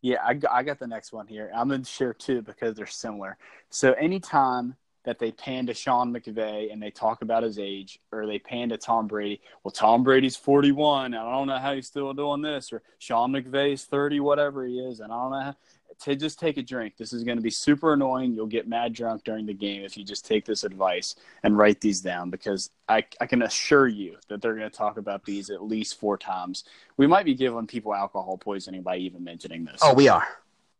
Yeah, 0.01 0.21
I, 0.23 0.39
I 0.51 0.63
got 0.63 0.79
the 0.79 0.87
next 0.87 1.11
one 1.11 1.27
here. 1.27 1.51
I'm 1.55 1.67
going 1.67 1.81
to 1.81 1.89
share 1.89 2.13
two 2.13 2.41
because 2.41 2.75
they're 2.75 2.85
similar. 2.85 3.37
So 3.71 3.93
anytime 3.93 4.75
that 5.05 5.17
they 5.17 5.31
pan 5.31 5.65
to 5.65 5.73
Sean 5.73 6.13
McVay 6.13 6.71
and 6.71 6.81
they 6.81 6.91
talk 6.91 7.23
about 7.23 7.41
his 7.41 7.57
age, 7.57 7.99
or 8.11 8.27
they 8.27 8.37
pan 8.37 8.69
to 8.69 8.77
Tom 8.77 9.07
Brady, 9.07 9.41
well, 9.63 9.71
Tom 9.71 10.03
Brady's 10.03 10.35
41, 10.35 11.05
and 11.07 11.15
I 11.15 11.31
don't 11.31 11.47
know 11.47 11.57
how 11.57 11.73
he's 11.73 11.87
still 11.87 12.13
doing 12.13 12.41
this, 12.41 12.71
or 12.71 12.83
Sean 12.99 13.31
McVay's 13.31 13.85
30, 13.85 14.19
whatever 14.19 14.65
he 14.65 14.79
is, 14.79 14.99
and 14.99 15.11
I 15.11 15.15
don't 15.15 15.31
know 15.31 15.41
how, 15.41 15.55
to 16.01 16.15
just 16.15 16.39
take 16.39 16.57
a 16.57 16.63
drink. 16.63 16.95
This 16.97 17.13
is 17.13 17.23
going 17.23 17.37
to 17.37 17.43
be 17.43 17.49
super 17.49 17.93
annoying. 17.93 18.33
You'll 18.33 18.45
get 18.45 18.67
mad 18.67 18.93
drunk 18.93 19.23
during 19.23 19.45
the 19.45 19.53
game 19.53 19.83
if 19.83 19.97
you 19.97 20.03
just 20.03 20.25
take 20.25 20.45
this 20.45 20.63
advice 20.63 21.15
and 21.43 21.57
write 21.57 21.81
these 21.81 22.01
down 22.01 22.29
because 22.29 22.69
I, 22.87 23.05
I 23.19 23.25
can 23.25 23.41
assure 23.41 23.87
you 23.87 24.17
that 24.29 24.41
they're 24.41 24.55
going 24.55 24.69
to 24.69 24.75
talk 24.75 24.97
about 24.97 25.23
these 25.25 25.49
at 25.49 25.63
least 25.63 25.99
four 25.99 26.17
times. 26.17 26.63
We 26.97 27.07
might 27.07 27.25
be 27.25 27.33
giving 27.33 27.67
people 27.67 27.93
alcohol 27.93 28.37
poisoning 28.37 28.83
by 28.83 28.97
even 28.97 29.23
mentioning 29.23 29.65
this. 29.65 29.79
Oh, 29.81 29.93
we 29.93 30.07
are. 30.07 30.27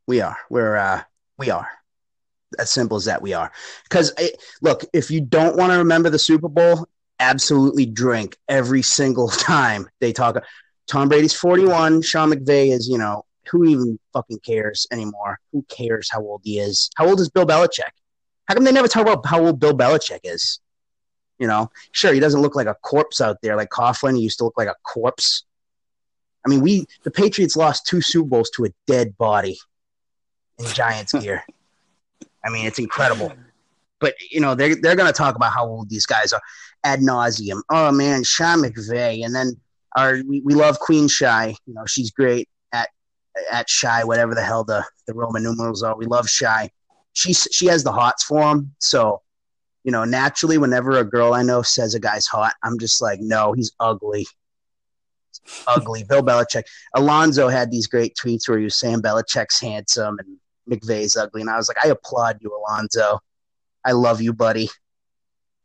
We 0.06 0.22
are. 0.22 0.38
We're, 0.50 0.76
uh, 0.76 1.04
we 1.38 1.50
are. 1.50 1.68
As 2.60 2.72
simple 2.72 2.98
as 2.98 3.06
that, 3.06 3.22
we 3.22 3.34
are. 3.34 3.52
Because, 3.84 4.14
look, 4.62 4.86
if 4.94 5.12
you 5.12 5.20
don't 5.20 5.58
want 5.58 5.72
to 5.74 5.80
remember 5.80 6.10
the 6.10 6.20
Super 6.20 6.48
Bowl, 6.48 6.88
absolutely 7.20 7.86
drink 7.86 8.38
every 8.48 8.82
single 8.82 9.28
time 9.30 9.90
they 10.00 10.14
talk. 10.14 10.38
Tom 10.88 11.10
Brady's 11.10 11.34
41. 11.34 12.02
Sean 12.04 12.32
McVay 12.32 12.72
is, 12.72 12.88
you 12.88 12.98
know, 12.98 13.26
who 13.50 13.66
even 13.66 14.00
fucking 14.14 14.40
cares 14.40 14.88
anymore? 14.92 15.40
Who 15.52 15.64
cares 15.70 16.10
how 16.12 16.22
old 16.22 16.42
he 16.44 16.60
is? 16.60 16.90
How 16.96 17.08
old 17.08 17.20
is 17.20 17.30
Bill 17.30 17.46
Belichick? 17.46 17.92
How 18.48 18.54
come 18.54 18.64
they 18.64 18.72
never 18.72 18.88
talk 18.88 19.04
about 19.04 19.26
how 19.26 19.46
old 19.46 19.60
Bill 19.60 19.74
Belichick 19.74 20.20
is? 20.24 20.60
You 21.40 21.48
know, 21.48 21.70
sure, 21.92 22.14
he 22.14 22.20
doesn't 22.20 22.42
look 22.42 22.56
like 22.56 22.68
a 22.68 22.76
corpse 22.76 23.22
out 23.22 23.38
there 23.42 23.56
like 23.56 23.70
Coughlin. 23.70 24.16
He 24.16 24.24
used 24.24 24.40
to 24.40 24.46
look 24.46 24.58
like 24.58 24.68
a 24.68 24.76
corpse. 24.84 25.44
I 26.46 26.50
mean, 26.50 26.62
we 26.62 26.86
the 27.04 27.12
Patriots 27.12 27.56
lost 27.56 27.86
two 27.86 28.02
Super 28.02 28.28
Bowls 28.28 28.50
to 28.52 28.66
a 28.66 28.70
dead 28.88 29.18
body 29.18 29.58
in 30.58 30.66
Giants 30.68 31.14
gear. 31.22 31.44
I 32.44 32.50
mean, 32.50 32.66
it's 32.66 32.80
incredible. 32.80 33.34
But 34.00 34.16
you 34.32 34.40
know, 34.40 34.56
they're 34.56 34.76
they're 34.76 34.96
gonna 34.96 35.14
talk 35.14 35.36
about 35.36 35.54
how 35.54 35.68
old 35.68 35.90
these 35.90 36.06
guys 36.06 36.34
are 36.34 36.42
ad 36.84 37.02
nauseum. 37.02 37.62
Oh 37.70 37.92
man, 37.92 38.24
Sean 38.24 38.64
McVay, 38.64 39.24
and 39.26 39.36
then 39.36 39.60
our 39.96 40.22
we, 40.28 40.42
we 40.42 40.56
love 40.56 40.80
Queen 40.80 41.08
Shy. 41.08 41.56
You 41.66 41.74
know, 41.74 41.86
she's 41.86 42.12
great 42.12 42.48
at 43.52 43.70
Shy, 43.70 44.04
whatever 44.04 44.36
the 44.36 44.44
hell 44.44 44.64
the, 44.64 44.86
the 45.08 45.14
Roman 45.14 45.44
numerals 45.44 45.84
are. 45.84 45.96
We 45.98 46.06
love 46.06 46.30
Shy. 46.30 46.70
She 47.14 47.34
she 47.34 47.66
has 47.68 47.84
the 47.84 47.92
hots 47.92 48.24
for 48.24 48.42
him. 48.52 48.76
So, 48.80 49.22
you 49.84 49.92
know, 49.92 50.06
naturally, 50.06 50.58
whenever 50.58 50.98
a 50.98 51.04
girl 51.04 51.34
I 51.34 51.44
know 51.44 51.62
says 51.62 51.96
a 51.96 52.00
guy's 52.00 52.28
hot, 52.28 52.54
I'm 52.64 52.78
just 52.78 53.02
like, 53.02 53.20
no, 53.22 53.54
he's 53.54 53.72
ugly. 53.80 54.28
ugly. 55.66 56.04
Bill 56.04 56.24
Belichick. 56.24 56.64
Alonzo 56.96 57.48
had 57.48 57.72
these 57.72 57.88
great 57.88 58.16
tweets 58.16 58.48
where 58.48 58.58
he 58.58 58.66
was 58.66 58.76
saying 58.76 59.02
Belichick's 59.02 59.60
handsome 59.60 60.18
and 60.20 60.38
McVay's 60.70 61.16
ugly, 61.16 61.42
and 61.42 61.50
I 61.50 61.58
was 61.58 61.68
like, 61.68 61.84
I 61.84 61.90
applaud 61.90 62.38
you, 62.42 62.56
Alonzo. 62.56 63.20
I 63.84 63.94
love 63.94 64.22
you, 64.22 64.34
buddy. 64.34 64.70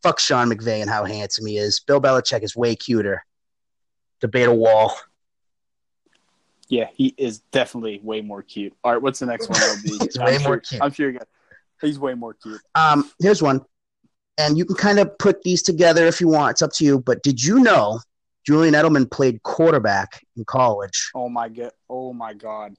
Fuck 0.02 0.20
Sean 0.20 0.48
McVay 0.50 0.80
and 0.80 0.90
how 0.90 1.04
handsome 1.04 1.46
he 1.46 1.58
is. 1.58 1.80
Bill 1.80 2.00
Belichick 2.00 2.42
is 2.42 2.56
way 2.56 2.74
cuter. 2.74 3.24
Debate 4.20 4.48
a 4.48 4.54
wall. 4.54 4.96
Yeah, 6.72 6.88
he 6.94 7.14
is 7.18 7.40
definitely 7.52 8.00
way 8.02 8.22
more 8.22 8.40
cute. 8.40 8.72
All 8.82 8.94
right, 8.94 9.02
what's 9.02 9.18
the 9.18 9.26
next 9.26 9.50
one? 9.50 9.60
he's 9.84 10.16
I'm 10.16 10.24
way 10.24 10.38
sure, 10.38 10.48
more 10.48 10.58
cute. 10.58 10.80
I'm 10.80 10.90
sure 10.90 11.10
you 11.10 11.18
got. 11.18 11.28
He's 11.82 11.98
way 11.98 12.14
more 12.14 12.32
cute. 12.32 12.62
Um, 12.74 13.10
here's 13.20 13.42
one, 13.42 13.60
and 14.38 14.56
you 14.56 14.64
can 14.64 14.76
kind 14.76 14.98
of 14.98 15.18
put 15.18 15.42
these 15.42 15.62
together 15.62 16.06
if 16.06 16.18
you 16.18 16.28
want. 16.28 16.52
It's 16.52 16.62
up 16.62 16.72
to 16.76 16.84
you. 16.86 16.98
But 16.98 17.22
did 17.22 17.44
you 17.44 17.60
know 17.60 18.00
Julian 18.46 18.72
Edelman 18.72 19.10
played 19.10 19.42
quarterback 19.42 20.24
in 20.34 20.46
college? 20.46 21.10
Oh 21.14 21.28
my 21.28 21.50
god! 21.50 21.72
Oh 21.90 22.14
my 22.14 22.32
god! 22.32 22.74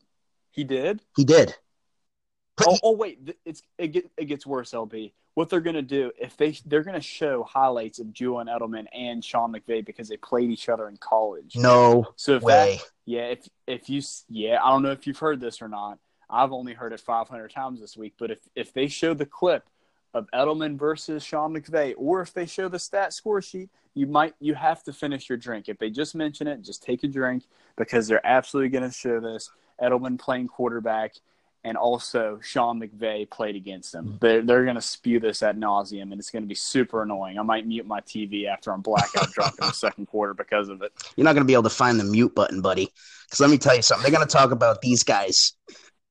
He 0.49 0.63
did. 0.63 0.99
He 1.15 1.23
did. 1.23 1.55
oh, 2.65 2.79
oh 2.81 2.95
wait, 2.95 3.35
it's 3.45 3.61
it, 3.77 3.89
get, 3.89 4.09
it 4.17 4.25
gets 4.25 4.43
worse. 4.43 4.71
LB, 4.71 5.13
what 5.35 5.49
they're 5.49 5.61
going 5.61 5.75
to 5.75 5.81
do 5.81 6.11
if 6.19 6.37
they 6.37 6.57
they're 6.65 6.83
going 6.83 6.99
to 6.99 7.01
show 7.01 7.43
highlights 7.43 7.99
of 7.99 8.13
Julian 8.13 8.47
Edelman 8.47 8.85
and 8.93 9.23
Sean 9.23 9.53
McVay 9.53 9.83
because 9.85 10.07
they 10.07 10.17
played 10.17 10.51
each 10.51 10.69
other 10.69 10.87
in 10.87 10.97
college. 10.97 11.55
No 11.55 12.07
so 12.15 12.35
if 12.35 12.43
way. 12.43 12.77
That, 12.77 12.91
yeah, 13.05 13.21
if 13.21 13.49
if 13.67 13.89
you 13.89 14.01
yeah, 14.29 14.63
I 14.63 14.69
don't 14.69 14.83
know 14.83 14.91
if 14.91 15.07
you've 15.07 15.19
heard 15.19 15.39
this 15.39 15.61
or 15.61 15.67
not. 15.67 15.99
I've 16.29 16.51
only 16.51 16.73
heard 16.73 16.93
it 16.93 16.99
500 16.99 17.51
times 17.51 17.79
this 17.79 17.95
week, 17.97 18.13
but 18.17 18.31
if 18.31 18.39
if 18.55 18.73
they 18.73 18.87
show 18.87 19.13
the 19.13 19.25
clip 19.25 19.67
of 20.13 20.27
Edelman 20.33 20.77
versus 20.77 21.23
Sean 21.23 21.55
McVay, 21.55 21.93
or 21.97 22.21
if 22.21 22.33
they 22.33 22.45
show 22.45 22.69
the 22.69 22.79
stat 22.79 23.13
score 23.13 23.41
sheet, 23.41 23.69
you 23.95 24.05
might 24.07 24.35
you 24.39 24.53
have 24.53 24.83
to 24.83 24.93
finish 24.93 25.29
your 25.29 25.37
drink. 25.37 25.67
If 25.67 25.79
they 25.79 25.89
just 25.89 26.15
mention 26.15 26.47
it, 26.47 26.61
just 26.61 26.83
take 26.83 27.03
a 27.03 27.07
drink 27.07 27.43
because 27.75 28.07
they're 28.07 28.25
absolutely 28.25 28.69
going 28.69 28.89
to 28.89 28.95
show 28.95 29.19
this 29.19 29.49
Edelman 29.81 30.19
playing 30.19 30.47
quarterback 30.47 31.15
and 31.63 31.77
also 31.77 32.39
Sean 32.41 32.81
McVay 32.81 33.29
played 33.29 33.55
against 33.55 33.93
them. 33.93 34.17
They're, 34.19 34.41
they're 34.41 34.63
going 34.63 34.75
to 34.75 34.81
spew 34.81 35.19
this 35.19 35.41
at 35.43 35.57
nauseum, 35.57 36.11
and 36.11 36.15
it's 36.15 36.29
going 36.29 36.43
to 36.43 36.47
be 36.47 36.55
super 36.55 37.03
annoying. 37.03 37.39
I 37.39 37.41
might 37.43 37.65
mute 37.65 37.85
my 37.85 38.01
TV 38.01 38.47
after 38.47 38.71
I'm 38.71 38.81
blackout 38.81 39.31
drunk 39.31 39.55
in 39.61 39.67
the 39.67 39.73
second 39.73 40.07
quarter 40.07 40.33
because 40.33 40.69
of 40.69 40.81
it. 40.81 40.91
You're 41.15 41.23
not 41.23 41.33
going 41.33 41.43
to 41.43 41.47
be 41.47 41.53
able 41.53 41.63
to 41.63 41.69
find 41.69 41.99
the 41.99 42.03
mute 42.03 42.35
button, 42.35 42.61
buddy. 42.61 42.89
Because 43.25 43.39
let 43.39 43.49
me 43.49 43.57
tell 43.57 43.75
you 43.75 43.81
something. 43.81 44.03
They're 44.03 44.17
going 44.17 44.27
to 44.27 44.31
talk 44.31 44.51
about 44.51 44.81
these 44.81 45.03
guys. 45.03 45.53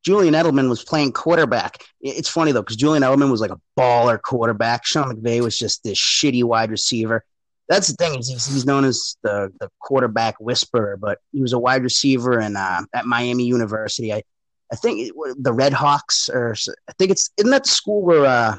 Julian 0.04 0.34
Edelman 0.34 0.68
was 0.68 0.82
playing 0.82 1.12
quarterback. 1.12 1.84
It's 2.00 2.28
funny 2.28 2.50
though, 2.50 2.62
because 2.62 2.76
Julian 2.76 3.04
Edelman 3.04 3.30
was 3.30 3.40
like 3.40 3.52
a 3.52 3.60
baller 3.78 4.20
quarterback. 4.20 4.84
Sean 4.84 5.14
McVay 5.14 5.40
was 5.40 5.56
just 5.56 5.84
this 5.84 5.98
shitty 5.98 6.42
wide 6.42 6.70
receiver. 6.70 7.24
That's 7.68 7.88
the 7.88 7.94
thing. 7.94 8.14
He's, 8.14 8.28
he's 8.28 8.66
known 8.66 8.84
as 8.84 9.16
the, 9.22 9.52
the 9.60 9.70
quarterback 9.80 10.40
whisperer, 10.40 10.96
but 10.96 11.20
he 11.32 11.40
was 11.40 11.52
a 11.52 11.58
wide 11.58 11.84
receiver 11.84 12.40
in, 12.40 12.56
uh, 12.56 12.82
at 12.92 13.06
Miami 13.06 13.44
University. 13.44 14.12
I, 14.12 14.24
I 14.72 14.74
think 14.74 15.00
it, 15.00 15.14
the 15.38 15.52
Red 15.52 15.74
Hawks, 15.74 16.30
or 16.30 16.54
I 16.88 16.92
think 16.98 17.10
it's 17.10 17.30
isn't 17.36 17.50
that 17.50 17.64
the 17.64 17.68
school 17.68 18.02
where 18.02 18.24
uh, 18.24 18.56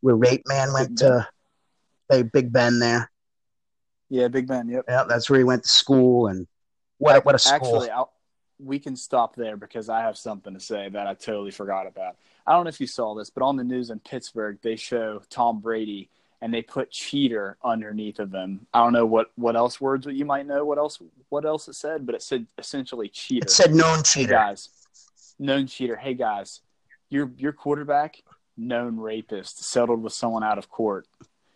where 0.00 0.14
Rape 0.14 0.42
Man 0.46 0.72
went 0.72 0.98
to 0.98 1.26
play 2.08 2.22
Big 2.22 2.52
Ben 2.52 2.78
there. 2.78 3.10
Yeah, 4.08 4.28
Big 4.28 4.46
Ben. 4.46 4.68
Yep. 4.68 4.84
Yeah, 4.88 5.04
that's 5.08 5.28
where 5.28 5.38
he 5.38 5.44
went 5.44 5.64
to 5.64 5.68
school, 5.68 6.28
and 6.28 6.46
what 6.98 7.24
what 7.24 7.34
a 7.34 7.38
school. 7.38 7.54
Actually, 7.54 7.90
I'll, 7.90 8.12
we 8.60 8.78
can 8.78 8.96
stop 8.96 9.34
there 9.34 9.56
because 9.56 9.88
I 9.88 10.00
have 10.00 10.16
something 10.16 10.54
to 10.54 10.60
say 10.60 10.88
that 10.88 11.06
I 11.06 11.14
totally 11.14 11.50
forgot 11.50 11.86
about. 11.86 12.16
I 12.46 12.52
don't 12.52 12.64
know 12.64 12.70
if 12.70 12.80
you 12.80 12.86
saw 12.86 13.14
this, 13.14 13.28
but 13.28 13.42
on 13.42 13.56
the 13.56 13.64
news 13.64 13.90
in 13.90 13.98
Pittsburgh, 13.98 14.58
they 14.62 14.76
show 14.76 15.22
Tom 15.28 15.60
Brady 15.60 16.08
and 16.40 16.54
they 16.54 16.62
put 16.62 16.90
cheater 16.90 17.56
underneath 17.64 18.20
of 18.20 18.30
them. 18.30 18.66
I 18.72 18.82
don't 18.82 18.92
know 18.92 19.06
what 19.06 19.30
what 19.36 19.56
else 19.56 19.80
words 19.80 20.06
you 20.06 20.24
might 20.24 20.46
know 20.46 20.64
what 20.64 20.78
else 20.78 21.00
what 21.28 21.44
else 21.44 21.68
it 21.68 21.74
said, 21.74 22.06
but 22.06 22.14
it 22.14 22.22
said 22.22 22.46
essentially 22.58 23.08
cheater. 23.08 23.44
It 23.44 23.50
said 23.50 23.74
known 23.74 24.02
cheater. 24.02 24.32
Guys, 24.32 24.68
known 25.38 25.66
cheater. 25.66 25.96
Hey 25.96 26.14
guys, 26.14 26.60
your 27.10 27.30
your 27.36 27.52
quarterback, 27.52 28.22
known 28.56 28.98
rapist, 28.98 29.64
settled 29.64 30.02
with 30.02 30.12
someone 30.12 30.44
out 30.44 30.58
of 30.58 30.68
court. 30.68 31.06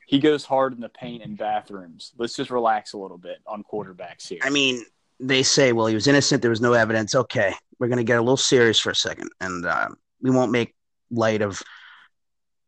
He 0.07 0.19
goes 0.19 0.45
hard 0.45 0.75
in 0.75 0.81
the 0.81 0.89
paint 0.89 1.23
and 1.23 1.39
bathrooms. 1.39 2.13
Let's 2.19 2.37
just 2.37 2.51
relax 2.51 2.93
a 2.93 2.99
little 2.99 3.19
bit 3.19 3.39
on 3.47 3.65
quarterbacks 3.65 4.29
here. 4.29 4.41
I 4.43 4.51
mean, 4.51 4.85
they 5.19 5.43
say, 5.43 5.73
well, 5.73 5.87
he 5.87 5.95
was 5.95 6.07
innocent. 6.07 6.43
There 6.43 6.51
was 6.51 6.61
no 6.61 6.75
evidence. 6.75 7.15
Okay, 7.15 7.55
we're 7.79 7.89
going 7.89 7.99
to 7.99 8.05
get 8.05 8.19
a 8.19 8.23
little 8.23 8.37
serious 8.37 8.79
for 8.79 8.91
a 8.91 8.95
second, 8.95 9.31
and 9.41 9.65
uh, 9.65 9.89
we 10.21 10.31
won't 10.31 10.53
make 10.53 10.75
light 11.11 11.43
of 11.43 11.63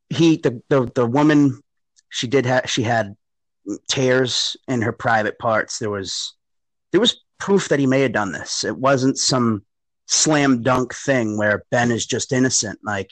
he 0.09 0.37
the 0.37 0.63
the, 0.69 0.91
the 0.95 1.07
woman. 1.07 1.61
She 2.09 2.29
did 2.29 2.47
have 2.47 2.71
she 2.71 2.83
had 2.83 3.17
tears 3.89 4.57
in 4.69 4.83
her 4.83 4.93
private 4.93 5.39
parts. 5.39 5.79
There 5.79 5.91
was 5.91 6.35
there 6.93 7.01
was 7.01 7.21
proof 7.39 7.69
that 7.69 7.81
he 7.81 7.87
may 7.87 8.03
have 8.03 8.13
done 8.13 8.33
this. 8.33 8.65
It 8.65 8.77
wasn't 8.77 9.19
some 9.19 9.65
slam 10.07 10.63
dunk 10.63 10.95
thing 10.95 11.37
where 11.37 11.65
Ben 11.71 11.91
is 11.91 12.07
just 12.07 12.33
innocent. 12.33 12.79
Like 12.85 13.11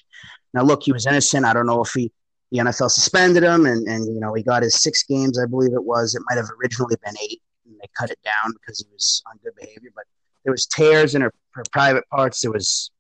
now, 0.55 0.63
look, 0.63 0.83
he 0.83 0.93
was 0.93 1.07
innocent. 1.07 1.45
I 1.45 1.53
don't 1.53 1.67
know 1.67 1.83
if 1.83 1.93
he 1.93 2.13
the 2.51 2.59
NFL 2.59 2.91
suspended 2.91 3.43
him, 3.43 3.67
and 3.67 3.89
and 3.89 4.05
you 4.07 4.21
know 4.21 4.35
he 4.35 4.43
got 4.43 4.63
his 4.63 4.81
six 4.81 5.03
games, 5.03 5.39
I 5.39 5.47
believe 5.47 5.73
it 5.73 5.83
was. 5.83 6.15
It 6.15 6.23
might 6.29 6.37
have 6.37 6.49
originally 6.61 6.97
been 7.05 7.15
eight, 7.23 7.41
and 7.67 7.75
they 7.81 7.89
cut 7.99 8.11
it 8.11 8.19
down 8.25 8.53
because 8.53 8.79
he 8.79 8.87
was 8.93 9.23
on 9.27 9.39
good 9.43 9.55
behavior. 9.59 9.91
But 9.95 10.05
there 10.45 10.53
was 10.53 10.67
tears 10.67 11.15
in 11.15 11.23
her, 11.23 11.33
her 11.53 11.65
private 11.73 12.09
parts. 12.11 12.41
There 12.41 12.51
was 12.51 12.91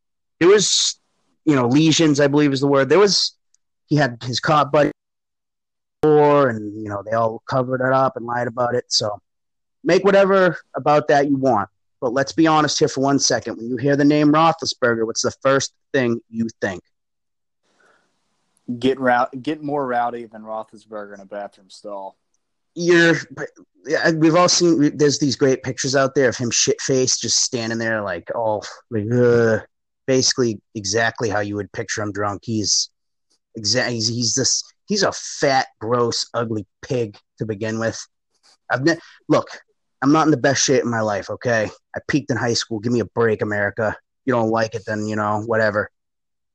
there 0.41 0.49
was 0.49 0.99
you 1.45 1.55
know 1.55 1.69
lesions, 1.69 2.19
I 2.19 2.29
believe 2.29 2.53
is 2.53 2.61
the 2.61 2.67
word. 2.67 2.89
There 2.89 2.99
was 2.99 3.37
he 3.87 3.97
had 3.97 4.23
his 4.23 4.41
cop 4.41 4.73
buddy, 4.73 4.91
and 6.03 6.83
you 6.83 6.89
know 6.89 7.03
they 7.05 7.13
all 7.13 7.43
covered 7.47 7.87
it 7.87 7.93
up 7.93 8.17
and 8.17 8.25
lied 8.25 8.47
about 8.49 8.75
it. 8.75 8.85
So 8.89 9.21
make 9.85 10.03
whatever 10.03 10.57
about 10.75 11.09
that 11.09 11.29
you 11.29 11.37
want. 11.37 11.69
But 12.03 12.13
let's 12.13 12.33
be 12.33 12.49
honest 12.49 12.81
here 12.81 12.89
for 12.89 13.01
one 13.01 13.21
second. 13.21 13.57
When 13.57 13.71
you 13.71 13.77
hear 13.77 13.95
the 13.95 14.05
name 14.05 14.33
Roethlisberger, 14.33 15.07
what's 15.07 15.23
the 15.23 15.31
first 15.41 15.73
thing 15.95 16.21
you 16.29 16.49
think? 16.61 16.83
Get 18.81 18.99
route, 18.99 19.31
get 19.41 19.63
more 19.63 19.87
rowdy 19.87 20.27
than 20.27 20.43
Roethlisberger 20.43 21.15
in 21.15 21.21
a 21.21 21.25
bathroom 21.25 21.71
stall. 21.71 22.17
You're, 22.75 23.15
we've 24.17 24.35
all 24.35 24.49
seen. 24.49 24.97
There's 24.97 25.21
these 25.21 25.37
great 25.37 25.63
pictures 25.63 25.95
out 25.95 26.17
there 26.17 26.29
of 26.29 26.37
him 26.37 26.51
shit 26.51 26.81
faced, 26.81 27.23
just 27.23 27.39
standing 27.39 27.79
there 27.79 28.03
like 28.03 28.29
all 28.35 28.65
like, 28.91 29.05
uh, 29.13 29.61
basically 30.09 30.61
exactly 30.75 31.29
how 31.29 31.41
you 31.41 31.55
would 31.55 31.71
picture 31.71 32.03
him 32.03 32.11
drunk. 32.11 32.43
He's 32.45 32.91
exactly 33.55 33.95
he's, 33.95 34.09
he's 34.09 34.35
this 34.35 34.65
he's 34.87 35.05
a 35.05 35.13
fat, 35.13 35.69
gross, 35.81 36.27
ugly 36.35 36.67
pig 36.81 37.17
to 37.39 37.47
begin 37.47 37.79
with. 37.79 38.05
I've 38.71 38.83
ne- 38.83 38.99
look, 39.29 39.49
I'm 40.03 40.13
not 40.13 40.27
in 40.27 40.33
the 40.33 40.37
best 40.37 40.65
shape 40.65 40.83
in 40.83 40.91
my 40.91 41.01
life, 41.01 41.31
okay? 41.31 41.71
I 41.95 42.01
peaked 42.09 42.31
in 42.31 42.37
high 42.37 42.55
school. 42.55 42.81
Give 42.81 42.93
me 42.93 43.01
a 43.01 43.05
break, 43.05 43.41
America. 43.41 43.97
You 44.25 44.35
don't 44.35 44.51
like 44.51 44.75
it, 44.75 44.83
then, 44.85 45.07
you 45.07 45.15
know, 45.15 45.43
whatever. 45.47 45.91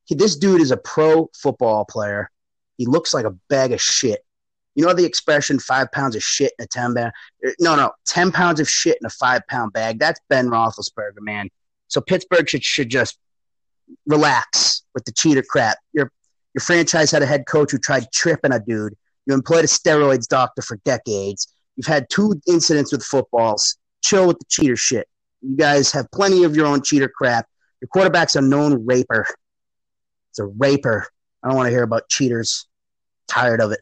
He, 0.04 0.14
this 0.14 0.36
dude 0.36 0.60
is 0.60 0.70
a 0.70 0.76
pro 0.76 1.30
football 1.34 1.86
player. 1.86 2.30
He 2.76 2.86
looks 2.86 3.14
like 3.14 3.24
a 3.24 3.34
bag 3.48 3.72
of 3.72 3.80
shit. 3.80 4.20
You 4.74 4.84
know 4.84 4.92
the 4.92 5.04
expression 5.04 5.58
five 5.58 5.90
pounds 5.90 6.14
of 6.14 6.22
shit 6.22 6.52
in 6.58 6.64
a 6.64 6.66
10 6.68 6.94
bag? 6.94 7.10
Er, 7.44 7.54
no, 7.58 7.74
no, 7.74 7.90
10 8.06 8.30
pounds 8.32 8.60
of 8.60 8.68
shit 8.68 8.98
in 9.00 9.06
a 9.06 9.10
five 9.10 9.42
pound 9.48 9.72
bag. 9.72 9.98
That's 9.98 10.20
Ben 10.28 10.48
Roethlisberger, 10.48 11.20
man. 11.20 11.48
So 11.88 12.00
Pittsburgh 12.00 12.48
should, 12.48 12.62
should 12.62 12.90
just 12.90 13.18
relax 14.06 14.82
with 14.94 15.04
the 15.04 15.12
cheater 15.12 15.42
crap. 15.42 15.78
Your, 15.92 16.12
your 16.54 16.60
franchise 16.60 17.10
had 17.10 17.22
a 17.22 17.26
head 17.26 17.46
coach 17.46 17.72
who 17.72 17.78
tried 17.78 18.06
tripping 18.12 18.52
a 18.52 18.60
dude. 18.60 18.94
You 19.26 19.34
employed 19.34 19.64
a 19.64 19.68
steroids 19.68 20.28
doctor 20.28 20.62
for 20.62 20.76
decades. 20.84 21.52
You've 21.78 21.86
had 21.86 22.10
two 22.10 22.34
incidents 22.48 22.90
with 22.90 23.04
footballs. 23.04 23.78
Chill 24.02 24.26
with 24.26 24.40
the 24.40 24.44
cheater 24.50 24.76
shit. 24.76 25.08
You 25.40 25.56
guys 25.56 25.92
have 25.92 26.10
plenty 26.10 26.42
of 26.42 26.56
your 26.56 26.66
own 26.66 26.82
cheater 26.82 27.08
crap. 27.08 27.46
Your 27.80 27.88
quarterback's 27.88 28.34
a 28.34 28.40
known 28.40 28.84
raper. 28.84 29.24
It's 30.30 30.40
a 30.40 30.46
raper. 30.46 31.06
I 31.42 31.48
don't 31.48 31.56
want 31.56 31.68
to 31.68 31.70
hear 31.70 31.84
about 31.84 32.08
cheaters. 32.08 32.66
Tired 33.28 33.60
of 33.60 33.70
it. 33.70 33.78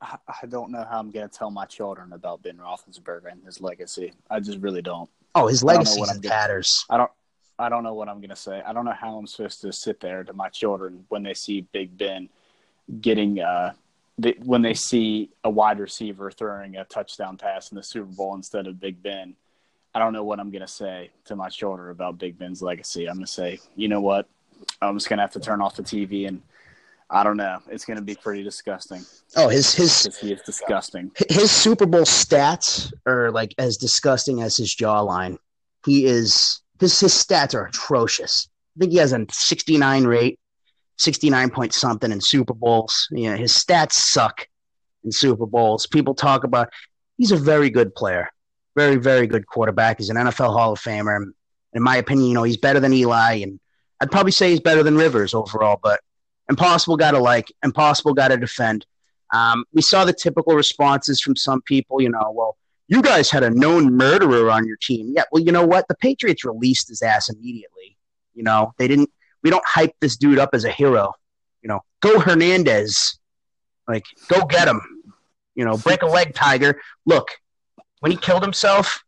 I 0.00 0.46
don't 0.48 0.72
know 0.72 0.84
how 0.90 0.98
I'm 0.98 1.12
going 1.12 1.28
to 1.28 1.32
tell 1.32 1.52
my 1.52 1.66
children 1.66 2.12
about 2.12 2.42
Ben 2.42 2.56
Roethlisberger 2.56 3.30
and 3.30 3.44
his 3.44 3.60
legacy. 3.60 4.12
I 4.28 4.40
just 4.40 4.58
really 4.58 4.82
don't. 4.82 5.08
Oh, 5.36 5.46
his 5.46 5.62
legacy 5.62 6.00
in 6.00 6.20
tatters. 6.20 6.84
I 6.90 6.96
don't. 6.96 7.10
I 7.60 7.68
don't 7.68 7.84
know 7.84 7.94
what 7.94 8.08
I'm 8.08 8.18
going 8.18 8.30
to 8.30 8.36
say. 8.36 8.60
I 8.66 8.72
don't 8.72 8.84
know 8.84 8.94
how 8.98 9.16
I'm 9.16 9.28
supposed 9.28 9.60
to 9.60 9.72
sit 9.72 10.00
there 10.00 10.24
to 10.24 10.32
my 10.32 10.48
children 10.48 11.04
when 11.10 11.22
they 11.22 11.34
see 11.34 11.60
Big 11.72 11.96
Ben 11.96 12.28
getting 13.00 13.38
uh, 13.38 13.74
they, 14.18 14.34
when 14.44 14.62
they 14.62 14.74
see 14.74 15.30
a 15.44 15.50
wide 15.50 15.78
receiver 15.78 16.30
throwing 16.30 16.76
a 16.76 16.84
touchdown 16.84 17.36
pass 17.36 17.70
in 17.70 17.76
the 17.76 17.82
Super 17.82 18.10
Bowl 18.12 18.34
instead 18.34 18.66
of 18.66 18.80
Big 18.80 19.02
Ben. 19.02 19.34
I 19.94 19.98
don't 19.98 20.14
know 20.14 20.24
what 20.24 20.40
I'm 20.40 20.50
going 20.50 20.62
to 20.62 20.68
say 20.68 21.10
to 21.26 21.36
my 21.36 21.50
shoulder 21.50 21.90
about 21.90 22.18
Big 22.18 22.38
Ben's 22.38 22.62
legacy. 22.62 23.08
I'm 23.08 23.16
going 23.16 23.26
to 23.26 23.32
say, 23.32 23.60
you 23.76 23.88
know 23.88 24.00
what? 24.00 24.26
I'm 24.80 24.96
just 24.96 25.08
going 25.08 25.18
to 25.18 25.22
have 25.22 25.32
to 25.32 25.40
turn 25.40 25.60
off 25.60 25.76
the 25.76 25.82
TV 25.82 26.28
and 26.28 26.40
I 27.12 27.22
don't 27.22 27.36
know. 27.36 27.58
It's 27.68 27.84
going 27.84 27.98
to 27.98 28.02
be 28.02 28.14
pretty 28.14 28.42
disgusting. 28.42 29.04
Oh, 29.36 29.48
his 29.48 29.74
his 29.74 30.16
he 30.18 30.32
is 30.32 30.40
disgusting. 30.40 31.10
His 31.28 31.50
Super 31.50 31.84
Bowl 31.84 32.02
stats 32.02 32.90
are 33.06 33.30
like 33.30 33.54
as 33.58 33.76
disgusting 33.76 34.40
as 34.40 34.56
his 34.56 34.74
jawline. 34.74 35.36
He 35.84 36.06
is 36.06 36.62
his 36.80 36.98
his 36.98 37.12
stats 37.12 37.54
are 37.54 37.66
atrocious. 37.66 38.48
I 38.76 38.80
think 38.80 38.92
he 38.92 38.98
has 38.98 39.12
a 39.12 39.26
69 39.30 40.04
rate, 40.04 40.38
69 41.02 41.50
point 41.50 41.74
something 41.74 42.10
in 42.12 42.20
Super 42.20 42.54
Bowls. 42.54 43.08
Yeah, 43.10 43.36
his 43.36 43.52
stats 43.52 43.92
suck 43.92 44.46
in 45.04 45.12
Super 45.12 45.46
Bowls. 45.46 45.86
People 45.86 46.14
talk 46.14 46.44
about 46.44 46.68
he's 47.18 47.32
a 47.32 47.36
very 47.36 47.70
good 47.70 47.94
player, 47.94 48.28
very 48.76 48.96
very 48.96 49.26
good 49.26 49.46
quarterback. 49.46 49.98
He's 49.98 50.10
an 50.10 50.16
NFL 50.16 50.56
Hall 50.56 50.72
of 50.72 50.80
Famer. 50.80 51.32
In 51.74 51.82
my 51.82 51.96
opinion, 51.96 52.28
you 52.28 52.34
know 52.34 52.42
he's 52.42 52.56
better 52.56 52.80
than 52.80 52.92
Eli, 52.92 53.36
and 53.36 53.58
I'd 54.00 54.10
probably 54.10 54.32
say 54.32 54.50
he's 54.50 54.60
better 54.60 54.82
than 54.82 54.96
Rivers 54.96 55.34
overall. 55.34 55.78
But 55.82 56.00
impossible 56.48 56.96
guy 56.96 57.10
to 57.10 57.18
like, 57.18 57.52
impossible 57.64 58.14
guy 58.14 58.28
to 58.28 58.36
defend. 58.36 58.86
Um, 59.32 59.64
we 59.72 59.82
saw 59.82 60.04
the 60.04 60.12
typical 60.12 60.54
responses 60.54 61.20
from 61.20 61.36
some 61.36 61.62
people, 61.62 62.00
you 62.00 62.10
know, 62.10 62.30
well, 62.34 62.56
you 62.88 63.00
guys 63.00 63.30
had 63.30 63.42
a 63.42 63.50
known 63.50 63.96
murderer 63.96 64.50
on 64.50 64.66
your 64.66 64.76
team. 64.76 65.12
Yeah, 65.16 65.22
well, 65.32 65.42
you 65.42 65.52
know 65.52 65.66
what? 65.66 65.88
The 65.88 65.94
Patriots 65.94 66.44
released 66.44 66.88
his 66.88 67.00
ass 67.00 67.30
immediately. 67.30 67.96
You 68.34 68.42
know, 68.42 68.74
they 68.76 68.88
didn't, 68.88 69.10
we 69.42 69.50
don't 69.50 69.64
hype 69.66 69.94
this 70.00 70.16
dude 70.16 70.38
up 70.38 70.50
as 70.52 70.64
a 70.64 70.70
hero. 70.70 71.12
You 71.62 71.68
know, 71.68 71.80
go 72.00 72.18
Hernandez. 72.20 73.18
Like, 73.88 74.04
go 74.28 74.44
get 74.44 74.68
him. 74.68 74.80
You 75.54 75.64
know, 75.64 75.76
break 75.76 76.02
a 76.02 76.06
leg, 76.06 76.34
Tiger. 76.34 76.80
Look, 77.04 77.28
when 78.00 78.12
he 78.12 78.18
killed 78.18 78.42
himself, 78.42 79.04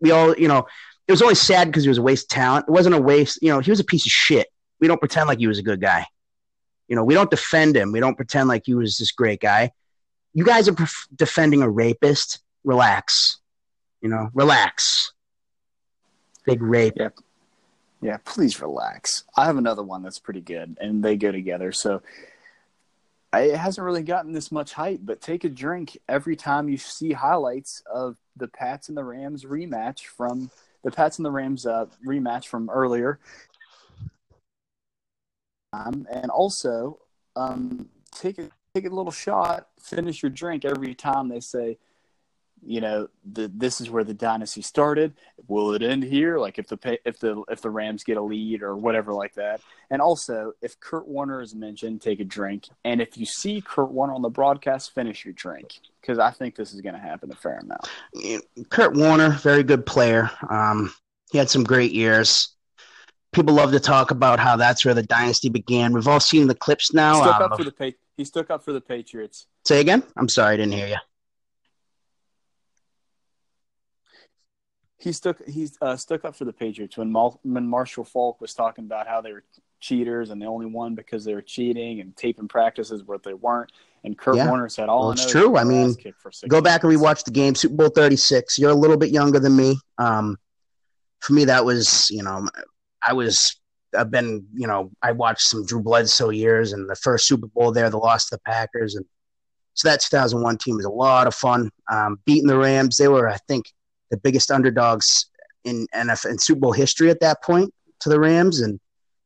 we 0.00 0.10
all, 0.10 0.36
you 0.36 0.48
know, 0.48 0.66
it 1.08 1.12
was 1.12 1.22
only 1.22 1.34
sad 1.34 1.68
because 1.68 1.82
he 1.82 1.88
was 1.88 1.98
a 1.98 2.02
waste 2.02 2.24
of 2.24 2.36
talent. 2.36 2.66
It 2.68 2.72
wasn't 2.72 2.94
a 2.94 3.00
waste, 3.00 3.38
you 3.42 3.50
know, 3.50 3.60
he 3.60 3.70
was 3.70 3.80
a 3.80 3.84
piece 3.84 4.06
of 4.06 4.10
shit. 4.10 4.48
We 4.80 4.88
don't 4.88 4.98
pretend 4.98 5.28
like 5.28 5.38
he 5.38 5.46
was 5.46 5.58
a 5.58 5.62
good 5.62 5.80
guy. 5.80 6.06
You 6.88 6.96
know, 6.96 7.04
we 7.04 7.14
don't 7.14 7.30
defend 7.30 7.76
him. 7.76 7.92
We 7.92 8.00
don't 8.00 8.16
pretend 8.16 8.48
like 8.48 8.62
he 8.66 8.74
was 8.74 8.98
this 8.98 9.12
great 9.12 9.40
guy. 9.40 9.72
You 10.34 10.44
guys 10.44 10.68
are 10.68 10.74
pref- 10.74 11.06
defending 11.14 11.62
a 11.62 11.68
rapist. 11.68 12.40
Relax. 12.64 13.38
You 14.00 14.08
know, 14.08 14.28
relax. 14.34 15.12
Big 16.44 16.62
rape. 16.62 16.96
Yeah, 18.02 18.18
please 18.24 18.60
relax. 18.60 19.24
I 19.36 19.46
have 19.46 19.56
another 19.56 19.82
one 19.82 20.02
that's 20.02 20.18
pretty 20.18 20.40
good, 20.40 20.76
and 20.80 21.02
they 21.02 21.16
go 21.16 21.32
together. 21.32 21.72
So 21.72 22.02
I, 23.32 23.42
it 23.42 23.56
hasn't 23.56 23.84
really 23.84 24.02
gotten 24.02 24.32
this 24.32 24.52
much 24.52 24.72
hype, 24.72 25.00
but 25.02 25.20
take 25.20 25.44
a 25.44 25.48
drink 25.48 25.96
every 26.08 26.36
time 26.36 26.68
you 26.68 26.76
see 26.76 27.12
highlights 27.12 27.82
of 27.90 28.16
the 28.36 28.48
Pats 28.48 28.88
and 28.88 28.98
the 28.98 29.04
Rams 29.04 29.44
rematch 29.44 30.00
from 30.00 30.50
the 30.82 30.90
Pats 30.90 31.18
and 31.18 31.24
the 31.24 31.30
Rams 31.30 31.64
uh, 31.64 31.86
rematch 32.04 32.46
from 32.46 32.68
earlier 32.68 33.20
um, 35.72 36.06
and 36.10 36.30
also 36.30 36.98
um, 37.36 37.88
take 38.12 38.38
a 38.38 38.48
take 38.74 38.86
a 38.86 38.90
little 38.90 39.12
shot, 39.12 39.68
finish 39.80 40.22
your 40.22 40.30
drink 40.30 40.64
every 40.64 40.94
time 40.94 41.28
they 41.28 41.40
say, 41.40 41.78
you 42.64 42.80
know, 42.80 43.08
the, 43.30 43.50
this 43.54 43.80
is 43.80 43.90
where 43.90 44.04
the 44.04 44.14
dynasty 44.14 44.62
started. 44.62 45.14
Will 45.48 45.74
it 45.74 45.82
end 45.82 46.04
here? 46.04 46.38
Like 46.38 46.58
if 46.58 46.68
the 46.68 46.98
if 47.04 47.18
the 47.18 47.42
if 47.50 47.60
the 47.60 47.70
Rams 47.70 48.04
get 48.04 48.16
a 48.16 48.22
lead 48.22 48.62
or 48.62 48.76
whatever 48.76 49.12
like 49.12 49.34
that. 49.34 49.60
And 49.90 50.00
also, 50.00 50.52
if 50.62 50.78
Kurt 50.80 51.06
Warner 51.06 51.42
is 51.42 51.54
mentioned, 51.54 52.00
take 52.00 52.20
a 52.20 52.24
drink. 52.24 52.68
And 52.84 53.00
if 53.00 53.18
you 53.18 53.26
see 53.26 53.60
Kurt 53.60 53.90
Warner 53.90 54.14
on 54.14 54.22
the 54.22 54.30
broadcast, 54.30 54.94
finish 54.94 55.24
your 55.24 55.34
drink 55.34 55.80
because 56.00 56.18
I 56.18 56.30
think 56.30 56.54
this 56.54 56.72
is 56.72 56.80
going 56.80 56.94
to 56.94 57.00
happen 57.00 57.30
a 57.32 57.36
fair 57.36 57.58
amount. 57.58 57.88
Kurt 58.70 58.94
Warner, 58.94 59.30
very 59.30 59.62
good 59.62 59.84
player. 59.84 60.30
Um, 60.48 60.92
he 61.30 61.38
had 61.38 61.50
some 61.50 61.64
great 61.64 61.92
years 61.92 62.52
people 63.32 63.54
love 63.54 63.72
to 63.72 63.80
talk 63.80 64.10
about 64.10 64.38
how 64.38 64.56
that's 64.56 64.84
where 64.84 64.94
the 64.94 65.02
dynasty 65.02 65.48
began. 65.48 65.92
We've 65.92 66.06
all 66.06 66.20
seen 66.20 66.46
the 66.46 66.54
clips 66.54 66.92
now. 66.92 67.14
He 67.14 67.20
stuck 67.22 67.40
um, 67.40 67.52
up 67.52 67.58
for 67.58 67.64
the 67.64 67.72
pa- 67.72 67.98
He 68.16 68.24
stuck 68.24 68.50
up 68.50 68.64
for 68.64 68.72
the 68.72 68.80
Patriots. 68.80 69.46
Say 69.64 69.80
again. 69.80 70.02
I'm 70.16 70.28
sorry, 70.28 70.54
I 70.54 70.56
didn't 70.58 70.72
hear 70.72 70.88
you. 70.88 70.96
He 75.02 75.12
stuck. 75.12 75.44
He 75.46 75.68
uh, 75.80 75.96
stuck 75.96 76.24
up 76.24 76.36
for 76.36 76.44
the 76.44 76.52
Patriots 76.52 76.96
when, 76.96 77.10
Mal- 77.10 77.40
when 77.42 77.66
Marshall 77.66 78.04
Faulk 78.04 78.40
was 78.40 78.54
talking 78.54 78.84
about 78.84 79.08
how 79.08 79.20
they 79.20 79.32
were 79.32 79.42
cheaters 79.80 80.30
and 80.30 80.40
they 80.40 80.46
only 80.46 80.66
won 80.66 80.94
because 80.94 81.24
they 81.24 81.34
were 81.34 81.42
cheating 81.42 82.00
and 82.00 82.16
taping 82.16 82.46
practices 82.46 83.02
where 83.02 83.18
they 83.18 83.34
weren't. 83.34 83.72
And 84.04 84.16
Kurt 84.16 84.36
yeah. 84.36 84.48
Warner 84.48 84.68
said, 84.68 84.88
"All 84.88 85.00
well, 85.00 85.10
it's 85.10 85.28
true. 85.28 85.56
I 85.56 85.64
mean, 85.64 85.96
go 86.46 86.60
back 86.60 86.84
and 86.84 86.92
rewatch 86.92 87.24
the 87.24 87.32
game, 87.32 87.56
Super 87.56 87.74
Bowl 87.74 87.88
Thirty 87.88 88.14
Six. 88.14 88.58
You're 88.58 88.70
a 88.70 88.74
little 88.74 88.96
bit 88.96 89.10
younger 89.10 89.40
than 89.40 89.56
me. 89.56 89.76
Um, 89.98 90.38
for 91.18 91.32
me, 91.32 91.46
that 91.46 91.64
was 91.64 92.08
you 92.10 92.22
know 92.22 92.48
I 93.04 93.12
was 93.12 93.60
I've 93.98 94.10
been 94.10 94.46
you 94.54 94.68
know 94.68 94.92
I 95.02 95.10
watched 95.12 95.42
some 95.42 95.66
Drew 95.66 95.82
Bledsoe 95.82 96.30
years 96.30 96.72
and 96.72 96.88
the 96.88 96.96
first 96.96 97.26
Super 97.26 97.48
Bowl 97.48 97.72
there, 97.72 97.90
the 97.90 97.98
loss 97.98 98.28
to 98.28 98.36
the 98.36 98.40
Packers, 98.40 98.94
and 98.94 99.04
so 99.74 99.88
that 99.88 100.00
2001 100.00 100.58
team 100.58 100.76
was 100.76 100.84
a 100.84 100.90
lot 100.90 101.26
of 101.26 101.34
fun. 101.34 101.70
Um, 101.90 102.20
beating 102.24 102.46
the 102.46 102.58
Rams, 102.58 102.98
they 102.98 103.08
were 103.08 103.28
I 103.28 103.38
think 103.48 103.66
the 104.12 104.18
biggest 104.18 104.52
underdogs 104.52 105.26
in 105.64 105.86
NFL 105.94 106.26
in 106.26 106.38
Super 106.38 106.60
Bowl 106.60 106.72
history 106.72 107.10
at 107.10 107.18
that 107.20 107.42
point 107.42 107.72
to 108.00 108.08
the 108.08 108.20
Rams 108.20 108.60
and 108.60 108.78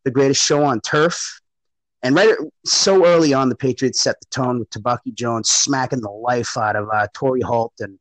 the 0.05 0.11
greatest 0.11 0.43
show 0.43 0.65
on 0.65 0.81
turf. 0.81 1.41
And 2.03 2.15
right 2.15 2.35
so 2.65 3.05
early 3.05 3.35
on, 3.35 3.49
the 3.49 3.57
Patriots 3.57 4.01
set 4.01 4.17
the 4.21 4.27
tone 4.31 4.61
with 4.61 4.71
Tebucky 4.71 5.13
Jones 5.13 5.51
smacking 5.51 6.01
the 6.01 6.11
life 6.11 6.57
out 6.57 6.77
of 6.77 6.89
uh, 6.95 7.09
Torry 7.13 7.41
Holt, 7.41 7.73
and 7.81 7.99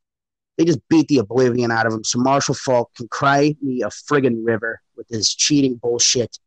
they 0.58 0.65
just 0.65 0.80
beat 0.89 1.08
the 1.08 1.17
oblivion 1.17 1.71
out 1.71 1.88
of 1.88 1.93
him. 1.93 2.04
So 2.04 2.19
Marshall 2.19 2.56
Faulk 2.56 2.93
can 2.95 3.08
cry 3.08 3.56
me 3.62 3.82
a 3.82 3.88
friggin' 3.88 4.45
river 4.45 4.80
with 4.95 5.10
his 5.10 5.34
cheating 5.34 5.76
bullshit. 5.76 6.38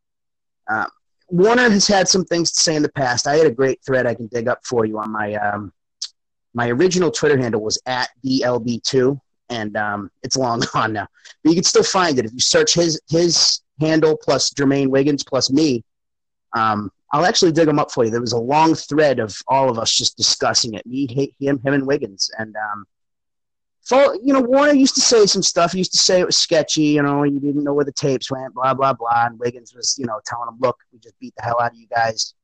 Um, 0.70 0.86
Warner 1.30 1.68
has 1.68 1.88
had 1.88 2.06
some 2.06 2.24
things 2.24 2.52
to 2.52 2.60
say 2.60 2.76
in 2.76 2.82
the 2.82 2.92
past. 2.92 3.26
I 3.26 3.36
had 3.36 3.46
a 3.46 3.50
great 3.50 3.80
thread 3.84 4.06
I 4.06 4.14
can 4.14 4.28
dig 4.28 4.46
up 4.46 4.60
for 4.64 4.84
you 4.86 4.98
on 4.98 5.10
my 5.10 5.34
um, 5.34 5.72
my 6.54 6.68
original 6.70 7.10
Twitter 7.10 7.36
handle 7.36 7.62
was 7.62 7.80
at 7.86 8.08
DLB2, 8.24 9.20
and 9.50 9.76
um, 9.76 10.10
it's 10.22 10.36
long 10.36 10.60
gone 10.72 10.92
now. 10.92 11.08
But 11.42 11.50
you 11.50 11.56
can 11.56 11.64
still 11.64 11.82
find 11.82 12.18
it 12.18 12.24
if 12.24 12.32
you 12.32 12.40
search 12.40 12.74
his 12.74 13.00
his 13.08 13.62
handle 13.80 14.16
plus 14.16 14.50
Jermaine 14.50 14.88
Wiggins 14.88 15.24
plus 15.24 15.50
me. 15.50 15.84
Um, 16.56 16.90
I'll 17.12 17.24
actually 17.24 17.52
dig 17.52 17.66
them 17.66 17.78
up 17.78 17.90
for 17.90 18.04
you. 18.04 18.10
There 18.10 18.20
was 18.20 18.32
a 18.32 18.38
long 18.38 18.74
thread 18.74 19.18
of 19.18 19.34
all 19.46 19.70
of 19.70 19.78
us 19.78 19.94
just 19.94 20.16
discussing 20.16 20.74
it. 20.74 20.84
Me, 20.86 21.06
him, 21.40 21.58
him, 21.60 21.74
and 21.74 21.86
Wiggins, 21.86 22.30
and 22.38 22.54
um, 22.56 22.86
you 24.22 24.34
know, 24.34 24.40
Warner 24.40 24.74
used 24.74 24.94
to 24.96 25.00
say 25.00 25.24
some 25.26 25.42
stuff. 25.42 25.72
He 25.72 25.78
used 25.78 25.92
to 25.92 25.98
say 25.98 26.20
it 26.20 26.26
was 26.26 26.36
sketchy. 26.36 26.82
You 26.82 27.02
know, 27.02 27.22
you 27.22 27.40
didn't 27.40 27.64
know 27.64 27.72
where 27.72 27.84
the 27.84 27.92
tapes 27.92 28.30
went, 28.30 28.54
blah 28.54 28.74
blah 28.74 28.92
blah. 28.92 29.26
And 29.26 29.38
Wiggins 29.38 29.74
was, 29.74 29.96
you 29.98 30.06
know, 30.06 30.20
telling 30.26 30.48
him, 30.48 30.58
"Look, 30.60 30.78
we 30.92 30.98
just 30.98 31.18
beat 31.18 31.34
the 31.36 31.42
hell 31.42 31.60
out 31.60 31.72
of 31.72 31.78
you 31.78 31.86
guys." 31.86 32.34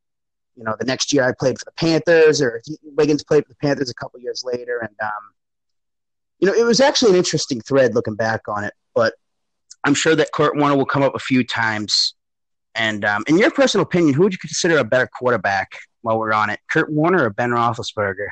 You 0.57 0.65
know, 0.65 0.77
the 0.79 0.87
next 0.87 1.13
year 1.13 1.25
I 1.25 1.33
played 1.39 1.59
for 1.59 1.65
the 1.67 1.73
Panthers, 1.73 2.41
or 2.41 2.63
Wiggins 2.97 3.25
played 3.25 3.45
for 3.45 3.51
the 3.51 3.57
Panthers 3.57 3.91
a 3.91 3.95
couple 3.95 4.21
years 4.21 4.45
later, 4.45 4.79
and 4.79 4.95
um, 5.03 5.35
you 6.45 6.51
know, 6.51 6.57
it 6.59 6.65
was 6.65 6.79
actually 6.79 7.13
an 7.13 7.17
interesting 7.17 7.59
thread 7.63 7.95
looking 7.95 8.17
back 8.17 8.43
on 8.49 8.65
it. 8.65 8.75
But 8.95 9.15
I'm 9.83 9.95
sure 9.95 10.15
that 10.15 10.31
Kurt 10.35 10.55
Warner 10.59 10.77
will 10.77 10.85
come 10.85 11.03
up 11.03 11.15
a 11.15 11.19
few 11.19 11.43
times. 11.43 12.15
And 12.75 13.03
um, 13.03 13.25
in 13.27 13.39
your 13.39 13.51
personal 13.51 13.83
opinion, 13.83 14.13
who 14.13 14.25
would 14.25 14.33
you 14.33 14.39
consider 14.39 14.77
a 14.77 14.85
better 14.85 15.07
quarterback? 15.07 15.73
While 16.03 16.19
we're 16.19 16.35
on 16.35 16.51
it, 16.51 16.61
Kurt 16.69 16.93
Warner 16.93 17.25
or 17.25 17.31
Ben 17.31 17.49
Roethlisberger? 17.49 18.29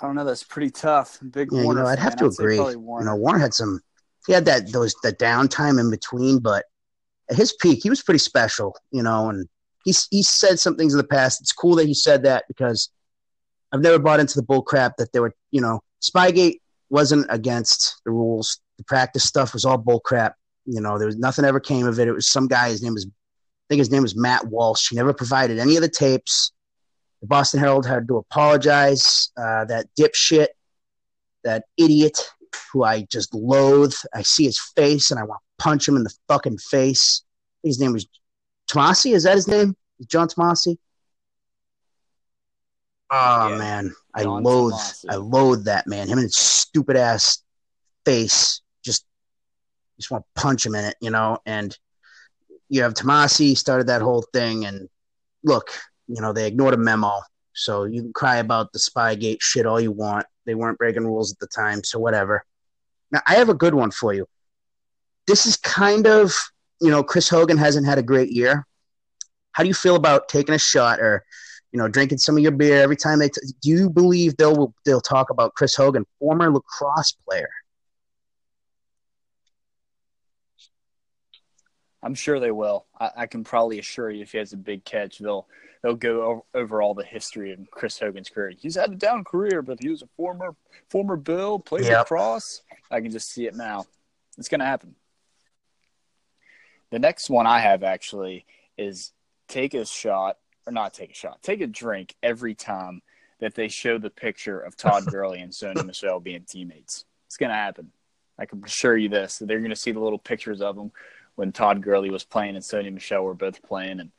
I 0.00 0.06
don't 0.06 0.14
know. 0.14 0.24
That's 0.24 0.44
pretty 0.44 0.70
tough. 0.70 1.18
Big 1.32 1.48
yeah, 1.50 1.64
Warner. 1.64 1.80
You 1.80 1.84
know, 1.86 1.90
I'd 1.90 1.98
have 1.98 2.14
to 2.18 2.26
I'd 2.26 2.30
agree. 2.30 2.76
Warner. 2.76 3.04
You 3.04 3.10
know, 3.10 3.16
Warner 3.16 3.40
had 3.40 3.54
some. 3.54 3.80
He 4.28 4.32
had 4.32 4.44
that 4.44 4.70
those 4.70 4.94
the 5.02 5.12
downtime 5.12 5.80
in 5.80 5.90
between, 5.90 6.38
but 6.38 6.64
at 7.28 7.36
his 7.36 7.56
peak, 7.60 7.80
he 7.82 7.90
was 7.90 8.04
pretty 8.04 8.20
special. 8.20 8.76
You 8.92 9.02
know, 9.02 9.30
and 9.30 9.48
he's 9.84 10.08
he 10.10 10.22
said 10.22 10.58
some 10.58 10.76
things 10.76 10.94
in 10.94 10.98
the 10.98 11.04
past. 11.04 11.40
It's 11.40 11.52
cool 11.52 11.76
that 11.76 11.86
he 11.86 11.94
said 11.94 12.24
that 12.24 12.44
because 12.48 12.90
I've 13.72 13.80
never 13.80 13.98
bought 13.98 14.20
into 14.20 14.38
the 14.38 14.44
bull 14.44 14.62
crap 14.62 14.96
that 14.98 15.12
they 15.12 15.20
were. 15.20 15.34
You 15.50 15.60
know, 15.60 15.80
Spygate 16.02 16.60
wasn't 16.90 17.26
against 17.30 18.00
the 18.04 18.10
rules. 18.10 18.60
The 18.78 18.84
practice 18.84 19.24
stuff 19.24 19.52
was 19.52 19.64
all 19.64 19.78
bull 19.78 20.00
crap. 20.00 20.36
You 20.64 20.80
know, 20.80 20.98
there 20.98 21.06
was 21.06 21.16
nothing 21.16 21.44
ever 21.44 21.60
came 21.60 21.86
of 21.86 21.98
it. 21.98 22.08
It 22.08 22.12
was 22.12 22.30
some 22.30 22.46
guy. 22.46 22.68
His 22.68 22.82
name 22.82 22.94
was, 22.94 23.06
I 23.06 23.10
think 23.68 23.78
his 23.80 23.90
name 23.90 24.02
was 24.02 24.16
Matt 24.16 24.46
Walsh. 24.46 24.90
He 24.90 24.96
never 24.96 25.12
provided 25.12 25.58
any 25.58 25.76
of 25.76 25.82
the 25.82 25.88
tapes 25.88 26.52
the 27.22 27.28
Boston 27.28 27.60
Herald 27.60 27.86
had 27.86 28.08
to 28.08 28.18
apologize. 28.18 29.30
Uh, 29.36 29.64
that 29.66 29.86
dipshit, 29.98 30.48
that 31.44 31.64
idiot 31.78 32.18
who 32.72 32.84
I 32.84 33.02
just 33.02 33.32
loathe. 33.32 33.94
I 34.12 34.22
see 34.22 34.44
his 34.44 34.58
face 34.76 35.10
and 35.10 35.18
I 35.18 35.22
want 35.22 35.40
to 35.40 35.62
punch 35.62 35.88
him 35.88 35.96
in 35.96 36.02
the 36.02 36.14
fucking 36.28 36.58
face. 36.58 37.22
His 37.62 37.80
name 37.80 37.92
was 37.92 38.06
Tomase. 38.72 39.14
Is 39.14 39.24
that 39.24 39.34
his 39.34 39.48
name? 39.48 39.76
John 40.06 40.28
Tomase? 40.28 40.76
Oh 43.10 43.14
ah, 43.14 43.48
yeah. 43.50 43.58
man, 43.58 43.94
I 44.14 44.22
John 44.22 44.42
loathe, 44.42 44.72
Tomase. 44.72 45.04
I 45.10 45.16
loathe 45.16 45.64
that 45.64 45.86
man. 45.86 46.08
Him 46.08 46.18
and 46.18 46.24
his 46.24 46.36
stupid 46.36 46.96
ass 46.96 47.42
face. 48.06 48.62
Just, 48.82 49.04
just 49.98 50.10
want 50.10 50.24
to 50.24 50.42
punch 50.42 50.64
him 50.64 50.74
in 50.74 50.86
it, 50.86 50.96
you 51.00 51.10
know. 51.10 51.38
And 51.44 51.76
you 52.68 52.82
have 52.82 52.94
Tomase 52.94 53.56
started 53.58 53.88
that 53.88 54.00
whole 54.00 54.24
thing, 54.32 54.64
and 54.64 54.88
look, 55.44 55.70
you 56.08 56.22
know 56.22 56.32
they 56.32 56.46
ignored 56.46 56.74
a 56.74 56.78
memo, 56.78 57.20
so 57.52 57.84
you 57.84 58.02
can 58.02 58.12
cry 58.14 58.36
about 58.36 58.72
the 58.72 58.78
Spygate 58.78 59.42
shit 59.42 59.66
all 59.66 59.80
you 59.80 59.92
want. 59.92 60.26
They 60.46 60.54
weren't 60.54 60.78
breaking 60.78 61.06
rules 61.06 61.32
at 61.32 61.38
the 61.38 61.46
time, 61.46 61.84
so 61.84 61.98
whatever. 61.98 62.44
Now 63.10 63.20
I 63.26 63.34
have 63.34 63.50
a 63.50 63.54
good 63.54 63.74
one 63.74 63.90
for 63.90 64.14
you. 64.14 64.26
This 65.26 65.44
is 65.44 65.56
kind 65.58 66.06
of 66.06 66.34
you 66.82 66.90
know 66.90 67.02
Chris 67.02 67.28
Hogan 67.28 67.56
hasn't 67.56 67.86
had 67.86 67.98
a 67.98 68.02
great 68.02 68.30
year. 68.30 68.66
How 69.52 69.62
do 69.62 69.68
you 69.68 69.74
feel 69.74 69.96
about 69.96 70.28
taking 70.28 70.54
a 70.54 70.58
shot 70.58 71.00
or 71.00 71.24
you 71.70 71.78
know 71.78 71.88
drinking 71.88 72.18
some 72.18 72.36
of 72.36 72.42
your 72.42 72.52
beer 72.52 72.82
every 72.82 72.96
time 72.96 73.20
they? 73.20 73.28
T- 73.28 73.40
do 73.62 73.70
you 73.70 73.88
believe 73.88 74.36
they'll 74.36 74.74
they'll 74.84 75.00
talk 75.00 75.30
about 75.30 75.54
Chris 75.54 75.76
Hogan, 75.76 76.04
former 76.18 76.50
lacrosse 76.52 77.12
player? 77.26 77.48
I'm 82.02 82.16
sure 82.16 82.40
they 82.40 82.50
will. 82.50 82.86
I, 82.98 83.10
I, 83.18 83.26
can 83.26 83.44
probably 83.44 83.78
assure 83.78 84.10
you, 84.10 84.22
if 84.22 84.32
he 84.32 84.38
has 84.38 84.52
a 84.52 84.56
big 84.56 84.84
catch, 84.84 85.20
they'll 85.20 85.46
they'll 85.84 85.94
go 85.94 86.22
over, 86.22 86.40
over, 86.54 86.82
all 86.82 86.94
the 86.94 87.04
history 87.04 87.52
of 87.52 87.60
Chris 87.70 87.96
Hogan's 87.96 88.28
career. 88.28 88.52
He's 88.58 88.74
had 88.74 88.90
a 88.90 88.96
down 88.96 89.22
career, 89.22 89.62
but 89.62 89.80
he 89.80 89.88
was 89.88 90.02
a 90.02 90.08
former 90.16 90.56
former 90.88 91.16
Bill, 91.16 91.60
played 91.60 91.84
yep. 91.84 91.98
lacrosse. 92.00 92.62
I 92.90 93.00
can 93.00 93.12
just 93.12 93.30
see 93.30 93.46
it 93.46 93.54
now. 93.54 93.84
It's 94.36 94.48
going 94.48 94.58
to 94.58 94.66
happen. 94.66 94.96
The 96.92 96.98
next 96.98 97.30
one 97.30 97.46
I 97.46 97.58
have 97.58 97.82
actually 97.82 98.44
is 98.76 99.12
take 99.48 99.72
a 99.72 99.86
shot 99.86 100.36
or 100.66 100.72
not 100.74 100.92
take 100.92 101.10
a 101.10 101.14
shot, 101.14 101.42
take 101.42 101.62
a 101.62 101.66
drink 101.66 102.14
every 102.22 102.54
time 102.54 103.00
that 103.40 103.54
they 103.54 103.68
show 103.68 103.96
the 103.96 104.10
picture 104.10 104.60
of 104.60 104.76
Todd 104.76 105.06
Gurley 105.10 105.40
and 105.40 105.50
Sony 105.50 105.84
Michel 105.84 106.20
being 106.20 106.44
teammates. 106.44 107.06
It's 107.26 107.38
going 107.38 107.48
to 107.48 107.56
happen. 107.56 107.92
I 108.38 108.44
can 108.44 108.62
assure 108.62 108.96
you 108.96 109.08
this. 109.08 109.38
They're 109.38 109.58
going 109.58 109.70
to 109.70 109.76
see 109.76 109.92
the 109.92 110.00
little 110.00 110.18
pictures 110.18 110.60
of 110.60 110.76
them 110.76 110.92
when 111.34 111.50
Todd 111.50 111.80
Gurley 111.80 112.10
was 112.10 112.24
playing 112.24 112.56
and 112.56 112.64
Sony 112.64 112.92
Michel 112.92 113.24
were 113.24 113.34
both 113.34 113.62
playing, 113.62 113.98
and 113.98 114.10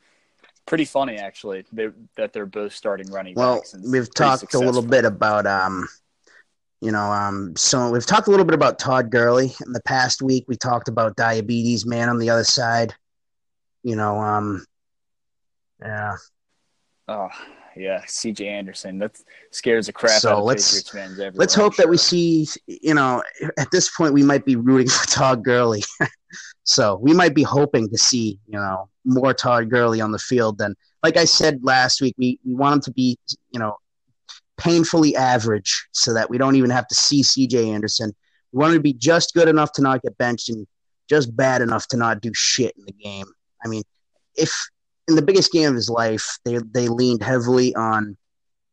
pretty 0.66 0.84
funny 0.84 1.16
actually 1.16 1.64
they, 1.72 1.90
that 2.16 2.32
they're 2.32 2.44
both 2.44 2.72
starting 2.72 3.08
running. 3.12 3.34
Backs. 3.34 3.72
Well, 3.72 3.92
we've 3.92 4.12
talked 4.12 4.40
successful. 4.40 4.64
a 4.64 4.66
little 4.66 4.82
bit 4.82 5.04
about 5.04 5.46
um, 5.46 5.86
you 6.84 6.92
know, 6.92 7.10
um, 7.10 7.56
so 7.56 7.90
we've 7.90 8.04
talked 8.04 8.28
a 8.28 8.30
little 8.30 8.44
bit 8.44 8.54
about 8.54 8.78
Todd 8.78 9.10
Gurley 9.10 9.54
in 9.64 9.72
the 9.72 9.80
past 9.86 10.20
week. 10.20 10.44
We 10.46 10.56
talked 10.56 10.88
about 10.88 11.16
diabetes 11.16 11.86
man 11.86 12.10
on 12.10 12.18
the 12.18 12.28
other 12.28 12.44
side. 12.44 12.94
You 13.82 13.96
know, 13.96 14.20
um, 14.20 14.66
yeah. 15.80 16.16
Oh, 17.08 17.30
yeah, 17.74 18.02
C.J. 18.06 18.46
Anderson. 18.46 18.98
That 18.98 19.18
scares 19.50 19.86
the 19.86 19.94
crap 19.94 20.20
so 20.20 20.32
out 20.32 20.38
of 20.40 20.44
let's, 20.44 20.66
Patriots 20.66 20.90
fans 20.90 21.12
everywhere. 21.12 21.32
Let's 21.36 21.54
hope 21.54 21.74
that 21.76 21.88
we 21.88 21.96
see. 21.96 22.46
You 22.66 22.92
know, 22.92 23.22
at 23.58 23.70
this 23.72 23.90
point, 23.96 24.12
we 24.12 24.22
might 24.22 24.44
be 24.44 24.56
rooting 24.56 24.88
for 24.88 25.06
Todd 25.06 25.42
Gurley. 25.42 25.82
So 26.64 26.96
we 26.96 27.12
might 27.12 27.34
be 27.34 27.42
hoping 27.42 27.88
to 27.90 27.98
see, 27.98 28.38
you 28.46 28.58
know, 28.58 28.88
more 29.04 29.34
Todd 29.34 29.68
Gurley 29.68 30.00
on 30.00 30.12
the 30.12 30.18
field 30.18 30.58
than, 30.58 30.74
like 31.02 31.18
I 31.18 31.26
said 31.26 31.62
last 31.62 32.00
week, 32.00 32.14
we, 32.16 32.40
we 32.44 32.54
want 32.54 32.76
him 32.76 32.80
to 32.80 32.90
be, 32.90 33.18
you 33.52 33.60
know, 33.60 33.76
painfully 34.56 35.16
average 35.16 35.86
so 35.92 36.14
that 36.14 36.30
we 36.30 36.38
don't 36.38 36.56
even 36.56 36.70
have 36.70 36.86
to 36.88 36.94
see 36.94 37.22
CJ 37.22 37.72
Anderson. 37.72 38.12
We 38.52 38.58
want 38.58 38.72
him 38.72 38.78
to 38.78 38.82
be 38.82 38.92
just 38.92 39.34
good 39.34 39.48
enough 39.48 39.72
to 39.72 39.82
not 39.82 40.02
get 40.02 40.16
benched 40.18 40.48
and 40.48 40.66
just 41.08 41.36
bad 41.36 41.60
enough 41.60 41.86
to 41.88 41.96
not 41.96 42.20
do 42.20 42.30
shit 42.34 42.74
in 42.76 42.84
the 42.84 42.92
game. 42.92 43.26
I 43.64 43.68
mean, 43.68 43.82
if 44.36 44.52
in 45.08 45.16
the 45.16 45.22
biggest 45.22 45.52
game 45.52 45.68
of 45.68 45.74
his 45.74 45.90
life, 45.90 46.38
they, 46.44 46.58
they 46.72 46.88
leaned 46.88 47.22
heavily 47.22 47.74
on 47.74 48.16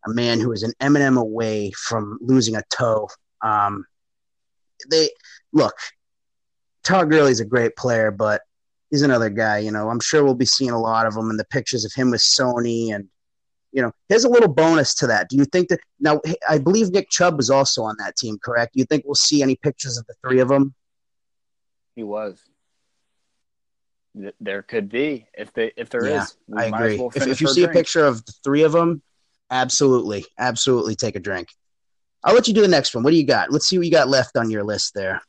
a 0.05 0.09
man 0.09 0.39
who 0.39 0.49
was 0.49 0.63
an 0.63 0.73
Eminem 0.81 1.19
away 1.19 1.71
from 1.71 2.17
losing 2.21 2.55
a 2.55 2.63
toe. 2.69 3.07
Um, 3.41 3.85
they 4.89 5.09
look, 5.51 5.75
Todd 6.83 7.09
Gurley's 7.09 7.39
a 7.39 7.45
great 7.45 7.75
player, 7.75 8.11
but 8.11 8.41
he's 8.89 9.01
another 9.01 9.29
guy. 9.29 9.59
You 9.59 9.71
know, 9.71 9.89
I'm 9.89 9.99
sure 9.99 10.23
we'll 10.23 10.35
be 10.35 10.45
seeing 10.45 10.71
a 10.71 10.79
lot 10.79 11.05
of 11.05 11.15
him 11.15 11.29
in 11.29 11.37
the 11.37 11.45
pictures 11.45 11.85
of 11.85 11.93
him 11.93 12.11
with 12.11 12.21
Sony, 12.21 12.93
and 12.93 13.07
you 13.71 13.81
know, 13.81 13.91
here's 14.09 14.23
a 14.23 14.29
little 14.29 14.49
bonus 14.49 14.93
to 14.95 15.07
that. 15.07 15.29
Do 15.29 15.37
you 15.37 15.45
think 15.45 15.69
that 15.69 15.79
now? 15.99 16.21
I 16.49 16.57
believe 16.57 16.91
Nick 16.91 17.09
Chubb 17.09 17.37
was 17.37 17.49
also 17.49 17.83
on 17.83 17.95
that 17.99 18.15
team, 18.17 18.37
correct? 18.43 18.73
Do 18.73 18.79
you 18.79 18.85
think 18.85 19.03
we'll 19.05 19.15
see 19.15 19.41
any 19.41 19.55
pictures 19.55 19.97
of 19.97 20.05
the 20.07 20.15
three 20.23 20.39
of 20.39 20.49
them? 20.49 20.73
He 21.95 22.03
was. 22.03 22.41
There 24.41 24.61
could 24.61 24.89
be 24.89 25.27
if 25.33 25.53
they 25.53 25.71
if 25.77 25.89
there 25.89 26.05
yeah, 26.05 26.23
is. 26.23 26.35
I 26.55 26.65
agree. 26.65 26.97
Well 26.97 27.11
if, 27.15 27.27
if 27.27 27.39
you 27.39 27.47
see 27.47 27.61
drink. 27.61 27.75
a 27.75 27.79
picture 27.79 28.05
of 28.05 28.25
the 28.25 28.33
three 28.43 28.63
of 28.63 28.73
them, 28.73 29.01
absolutely, 29.49 30.25
absolutely 30.37 30.95
take 30.95 31.15
a 31.15 31.19
drink. 31.19 31.47
I'll 32.23 32.35
let 32.35 32.47
you 32.47 32.53
do 32.53 32.61
the 32.61 32.67
next 32.67 32.93
one. 32.93 33.03
What 33.03 33.11
do 33.11 33.17
you 33.17 33.25
got? 33.25 33.51
Let's 33.51 33.67
see 33.67 33.77
what 33.77 33.85
you 33.85 33.91
got 33.91 34.09
left 34.09 34.35
on 34.35 34.49
your 34.49 34.63
list 34.63 34.93
there. 34.93 35.21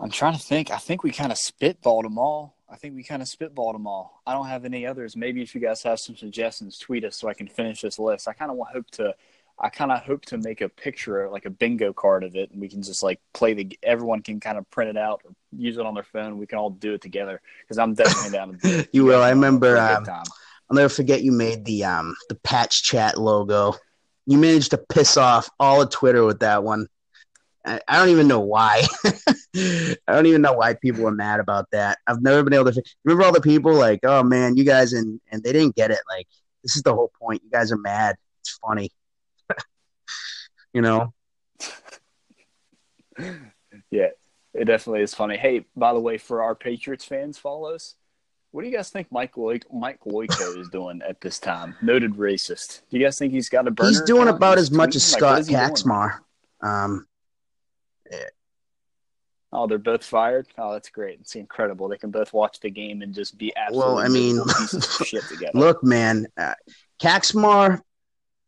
I'm 0.00 0.10
trying 0.10 0.34
to 0.34 0.38
think. 0.38 0.70
I 0.70 0.78
think 0.78 1.02
we 1.02 1.10
kind 1.10 1.32
of 1.32 1.38
spitballed 1.38 2.04
them 2.04 2.18
all. 2.18 2.57
I 2.70 2.76
think 2.76 2.94
we 2.94 3.02
kind 3.02 3.22
of 3.22 3.28
spitballed 3.28 3.72
them 3.72 3.86
all. 3.86 4.22
I 4.26 4.34
don't 4.34 4.46
have 4.46 4.64
any 4.64 4.86
others. 4.86 5.16
Maybe 5.16 5.42
if 5.42 5.54
you 5.54 5.60
guys 5.60 5.82
have 5.84 6.00
some 6.00 6.16
suggestions, 6.16 6.78
tweet 6.78 7.04
us 7.04 7.16
so 7.16 7.28
I 7.28 7.34
can 7.34 7.48
finish 7.48 7.80
this 7.80 7.98
list. 7.98 8.28
I 8.28 8.32
kind 8.32 8.50
of 8.50 8.58
hope 8.72 8.90
to. 8.92 9.14
I 9.60 9.70
kind 9.70 9.90
of 9.90 10.04
hope 10.04 10.24
to 10.26 10.38
make 10.38 10.60
a 10.60 10.68
picture, 10.68 11.28
like 11.30 11.44
a 11.44 11.50
bingo 11.50 11.92
card 11.92 12.22
of 12.22 12.36
it, 12.36 12.52
and 12.52 12.60
we 12.60 12.68
can 12.68 12.80
just 12.80 13.02
like 13.02 13.20
play 13.32 13.54
the. 13.54 13.78
Everyone 13.82 14.22
can 14.22 14.38
kind 14.38 14.58
of 14.58 14.70
print 14.70 14.90
it 14.90 14.96
out 14.96 15.22
or 15.24 15.32
use 15.56 15.78
it 15.78 15.86
on 15.86 15.94
their 15.94 16.04
phone. 16.04 16.38
We 16.38 16.46
can 16.46 16.58
all 16.58 16.70
do 16.70 16.94
it 16.94 17.00
together 17.00 17.40
because 17.62 17.78
I'm 17.78 17.94
definitely 17.94 18.30
down 18.30 18.52
to 18.52 18.56
do 18.58 18.84
you 18.92 19.04
will. 19.04 19.22
I 19.22 19.30
remember. 19.30 19.78
Um, 19.78 20.04
I'll 20.70 20.76
never 20.76 20.90
forget 20.90 21.22
you 21.22 21.32
made 21.32 21.64
the 21.64 21.84
um 21.84 22.14
the 22.28 22.34
patch 22.36 22.82
chat 22.82 23.18
logo. 23.18 23.74
You 24.26 24.36
managed 24.36 24.72
to 24.72 24.78
piss 24.78 25.16
off 25.16 25.48
all 25.58 25.80
of 25.80 25.90
Twitter 25.90 26.24
with 26.24 26.40
that 26.40 26.62
one. 26.62 26.86
I, 27.64 27.80
I 27.88 27.98
don't 27.98 28.10
even 28.10 28.28
know 28.28 28.40
why. 28.40 28.86
I 29.56 29.96
don't 30.06 30.26
even 30.26 30.42
know 30.42 30.52
why 30.52 30.74
people 30.74 31.06
are 31.06 31.12
mad 31.12 31.40
about 31.40 31.66
that. 31.72 31.98
I've 32.06 32.22
never 32.22 32.42
been 32.42 32.54
able 32.54 32.72
to 32.72 32.82
remember 33.04 33.24
all 33.24 33.32
the 33.32 33.40
people 33.40 33.74
like, 33.74 34.00
oh 34.04 34.22
man, 34.22 34.56
you 34.56 34.64
guys 34.64 34.92
and 34.92 35.20
and 35.30 35.42
they 35.42 35.52
didn't 35.52 35.74
get 35.74 35.90
it. 35.90 36.00
Like 36.08 36.26
this 36.62 36.76
is 36.76 36.82
the 36.82 36.94
whole 36.94 37.10
point. 37.20 37.42
You 37.44 37.50
guys 37.50 37.72
are 37.72 37.78
mad. 37.78 38.16
It's 38.40 38.58
funny. 38.58 38.90
you 40.72 40.82
know. 40.82 41.12
yeah, 43.90 44.08
it 44.54 44.64
definitely 44.64 45.02
is 45.02 45.14
funny. 45.14 45.36
Hey, 45.36 45.64
by 45.76 45.92
the 45.92 46.00
way, 46.00 46.18
for 46.18 46.42
our 46.42 46.54
Patriots 46.54 47.04
fans, 47.04 47.38
follow 47.38 47.74
us. 47.74 47.94
What 48.50 48.62
do 48.62 48.68
you 48.68 48.76
guys 48.76 48.88
think 48.88 49.08
Mike 49.10 49.36
Loy- 49.36 49.60
Mike 49.72 50.00
Loico 50.06 50.58
is 50.58 50.68
doing 50.70 51.02
at 51.06 51.20
this 51.20 51.38
time? 51.38 51.74
Noted 51.82 52.12
racist. 52.14 52.80
Do 52.90 52.98
you 52.98 53.04
guys 53.04 53.18
think 53.18 53.32
he's 53.32 53.48
got 53.48 53.68
a 53.68 53.70
burner? 53.70 53.90
He's 53.90 54.00
doing 54.02 54.28
about 54.28 54.56
as 54.56 54.70
much 54.70 54.96
as 54.96 55.04
Scott 55.04 55.42
Kacsmar. 55.42 56.20
Um, 56.62 57.06
Oh, 59.52 59.66
they're 59.66 59.78
both 59.78 60.04
fired. 60.04 60.46
Oh, 60.58 60.72
that's 60.72 60.90
great. 60.90 61.20
It's 61.20 61.34
incredible. 61.34 61.88
They 61.88 61.96
can 61.96 62.10
both 62.10 62.34
watch 62.34 62.60
the 62.60 62.70
game 62.70 63.00
and 63.00 63.14
just 63.14 63.38
be 63.38 63.54
absolutely 63.56 63.94
well. 63.94 63.98
I 63.98 64.08
mean, 64.08 64.42
shit 65.04 65.24
together. 65.24 65.52
Look, 65.54 65.82
man, 65.82 66.26
uh, 66.36 66.54
Kacsmar, 67.00 67.80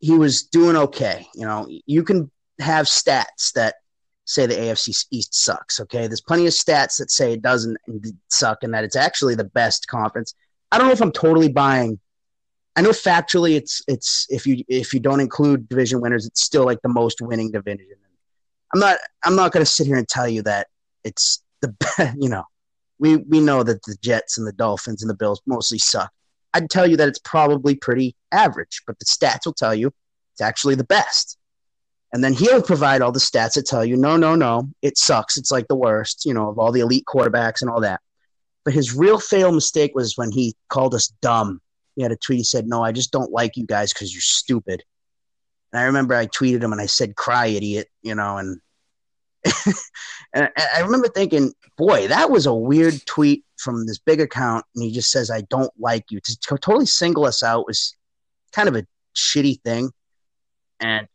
he 0.00 0.18
was 0.18 0.42
doing 0.42 0.76
okay. 0.76 1.26
You 1.34 1.46
know, 1.46 1.66
you 1.86 2.02
can 2.02 2.30
have 2.58 2.86
stats 2.86 3.52
that 3.54 3.76
say 4.26 4.46
the 4.46 4.54
AFC 4.54 5.06
East 5.11 5.34
sucks. 5.34 5.80
Okay, 5.80 6.06
there's 6.06 6.20
plenty 6.20 6.46
of 6.46 6.52
stats 6.52 6.98
that 6.98 7.11
say 7.11 7.32
it 7.32 7.42
doesn't 7.42 7.78
suck 8.28 8.58
and 8.62 8.74
that 8.74 8.84
it's 8.84 8.96
actually 8.96 9.34
the 9.34 9.44
best 9.44 9.86
conference. 9.86 10.34
I 10.70 10.78
don't 10.78 10.86
know 10.86 10.92
if 10.92 11.02
I'm 11.02 11.12
totally 11.12 11.48
buying. 11.48 11.98
I 12.76 12.82
know 12.82 12.90
factually, 12.90 13.56
it's 13.56 13.82
it's 13.88 14.26
if 14.28 14.46
you 14.46 14.64
if 14.68 14.92
you 14.92 15.00
don't 15.00 15.20
include 15.20 15.68
division 15.68 16.00
winners, 16.00 16.26
it's 16.26 16.42
still 16.42 16.64
like 16.64 16.80
the 16.82 16.88
most 16.90 17.22
winning 17.22 17.50
division. 17.50 17.86
I'm 18.72 18.80
not 18.80 18.98
I'm 19.24 19.36
not 19.36 19.52
going 19.52 19.64
to 19.64 19.70
sit 19.70 19.86
here 19.86 19.96
and 19.96 20.08
tell 20.08 20.28
you 20.28 20.42
that 20.42 20.68
it's 21.04 21.42
the 21.60 22.14
you 22.18 22.28
know 22.28 22.44
we 22.98 23.16
we 23.16 23.40
know 23.40 23.62
that 23.62 23.82
the 23.84 23.96
Jets 24.02 24.38
and 24.38 24.46
the 24.46 24.52
Dolphins 24.52 25.02
and 25.02 25.10
the 25.10 25.14
Bills 25.14 25.40
mostly 25.46 25.78
suck. 25.78 26.10
I'd 26.52 26.70
tell 26.70 26.86
you 26.86 26.96
that 26.96 27.08
it's 27.08 27.20
probably 27.20 27.74
pretty 27.74 28.14
average, 28.32 28.82
but 28.86 28.98
the 28.98 29.04
stats 29.04 29.46
will 29.46 29.54
tell 29.54 29.74
you 29.74 29.92
it's 30.32 30.40
actually 30.40 30.74
the 30.74 30.84
best. 30.84 31.38
And 32.12 32.24
then 32.24 32.32
he'll 32.32 32.62
provide 32.62 33.02
all 33.02 33.12
the 33.12 33.20
stats 33.20 33.54
that 33.54 33.66
tell 33.66 33.84
you, 33.84 33.96
no, 33.96 34.16
no, 34.16 34.34
no, 34.34 34.68
it 34.82 34.98
sucks. 34.98 35.36
It's 35.36 35.52
like 35.52 35.68
the 35.68 35.76
worst, 35.76 36.24
you 36.24 36.34
know, 36.34 36.48
of 36.48 36.58
all 36.58 36.72
the 36.72 36.80
elite 36.80 37.04
quarterbacks 37.06 37.60
and 37.60 37.70
all 37.70 37.80
that. 37.82 38.00
But 38.64 38.74
his 38.74 38.94
real 38.94 39.20
fail 39.20 39.52
mistake 39.52 39.92
was 39.94 40.16
when 40.16 40.32
he 40.32 40.54
called 40.68 40.94
us 40.94 41.12
dumb. 41.22 41.60
He 41.94 42.02
had 42.02 42.10
a 42.12 42.16
tweet. 42.16 42.38
He 42.38 42.44
said, 42.44 42.66
"No, 42.66 42.82
I 42.82 42.92
just 42.92 43.12
don't 43.12 43.30
like 43.30 43.56
you 43.56 43.66
guys 43.66 43.92
because 43.92 44.12
you're 44.12 44.20
stupid." 44.20 44.82
And 45.72 45.80
I 45.80 45.84
remember 45.84 46.14
I 46.14 46.26
tweeted 46.26 46.62
him 46.62 46.72
and 46.72 46.80
I 46.80 46.86
said, 46.86 47.16
"Cry, 47.16 47.46
idiot," 47.46 47.88
you 48.02 48.14
know, 48.14 48.38
and 48.38 48.60
and 50.34 50.50
I 50.56 50.80
remember 50.80 51.08
thinking, 51.08 51.52
boy, 51.76 52.08
that 52.08 52.30
was 52.30 52.46
a 52.46 52.54
weird 52.54 52.94
tweet 53.06 53.44
from 53.58 53.86
this 53.86 53.98
big 53.98 54.20
account. 54.20 54.64
And 54.74 54.84
he 54.84 54.92
just 54.92 55.10
says, 55.10 55.30
I 55.30 55.42
don't 55.42 55.72
like 55.78 56.04
you. 56.10 56.20
To 56.20 56.58
totally 56.58 56.86
single 56.86 57.24
us 57.24 57.42
out 57.42 57.66
was 57.66 57.96
kind 58.52 58.68
of 58.68 58.76
a 58.76 58.86
shitty 59.16 59.62
thing. 59.62 59.90
And 60.78 61.08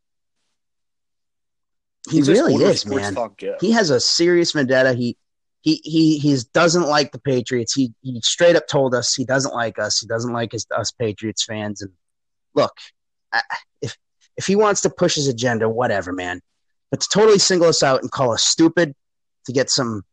he 2.10 2.18
He's 2.18 2.30
really 2.30 2.56
is, 2.56 2.86
man. 2.86 3.16
He 3.60 3.72
has 3.72 3.90
a 3.90 4.00
serious 4.00 4.52
vendetta. 4.52 4.94
He 4.94 5.18
he 5.62 5.82
he 5.84 6.20
he 6.20 6.38
doesn't 6.54 6.88
like 6.88 7.12
the 7.12 7.20
Patriots. 7.20 7.74
He 7.74 7.94
he 8.02 8.22
straight 8.22 8.56
up 8.56 8.68
told 8.68 8.94
us 8.94 9.16
he 9.16 9.26
doesn't 9.26 9.54
like 9.54 9.80
us. 9.80 10.00
He 10.00 10.06
doesn't 10.06 10.32
like 10.32 10.52
his, 10.52 10.68
us 10.70 10.92
Patriots 10.92 11.44
fans. 11.44 11.82
And 11.82 11.92
look, 12.54 12.74
I, 13.34 13.42
if 13.82 13.98
if 14.38 14.46
he 14.46 14.56
wants 14.56 14.82
to 14.82 14.90
push 14.90 15.16
his 15.16 15.28
agenda, 15.28 15.70
whatever, 15.70 16.12
man. 16.12 16.42
But 16.92 17.02
to 17.02 17.08
totally 17.12 17.40
single 17.40 17.68
us 17.70 17.84
out 17.84 18.02
and 18.02 18.12
call 18.12 18.32
us 18.34 18.44
stupid 18.44 18.94
to 19.46 19.54
get 19.54 19.70
some 19.70 20.04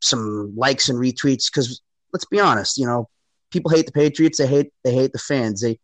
some 0.00 0.52
likes 0.56 0.88
and 0.88 0.98
retweets 0.98 1.50
because 1.50 1.80
let's 2.12 2.26
be 2.26 2.38
honest, 2.40 2.76
you 2.78 2.86
know, 2.86 3.08
people 3.50 3.70
hate 3.70 3.86
the 3.86 3.92
Patriots. 3.92 4.38
They 4.38 4.46
hate 4.46 4.72
they 4.84 4.94
hate 4.94 5.12
the 5.12 5.18
fans. 5.18 5.60
They 5.60 5.78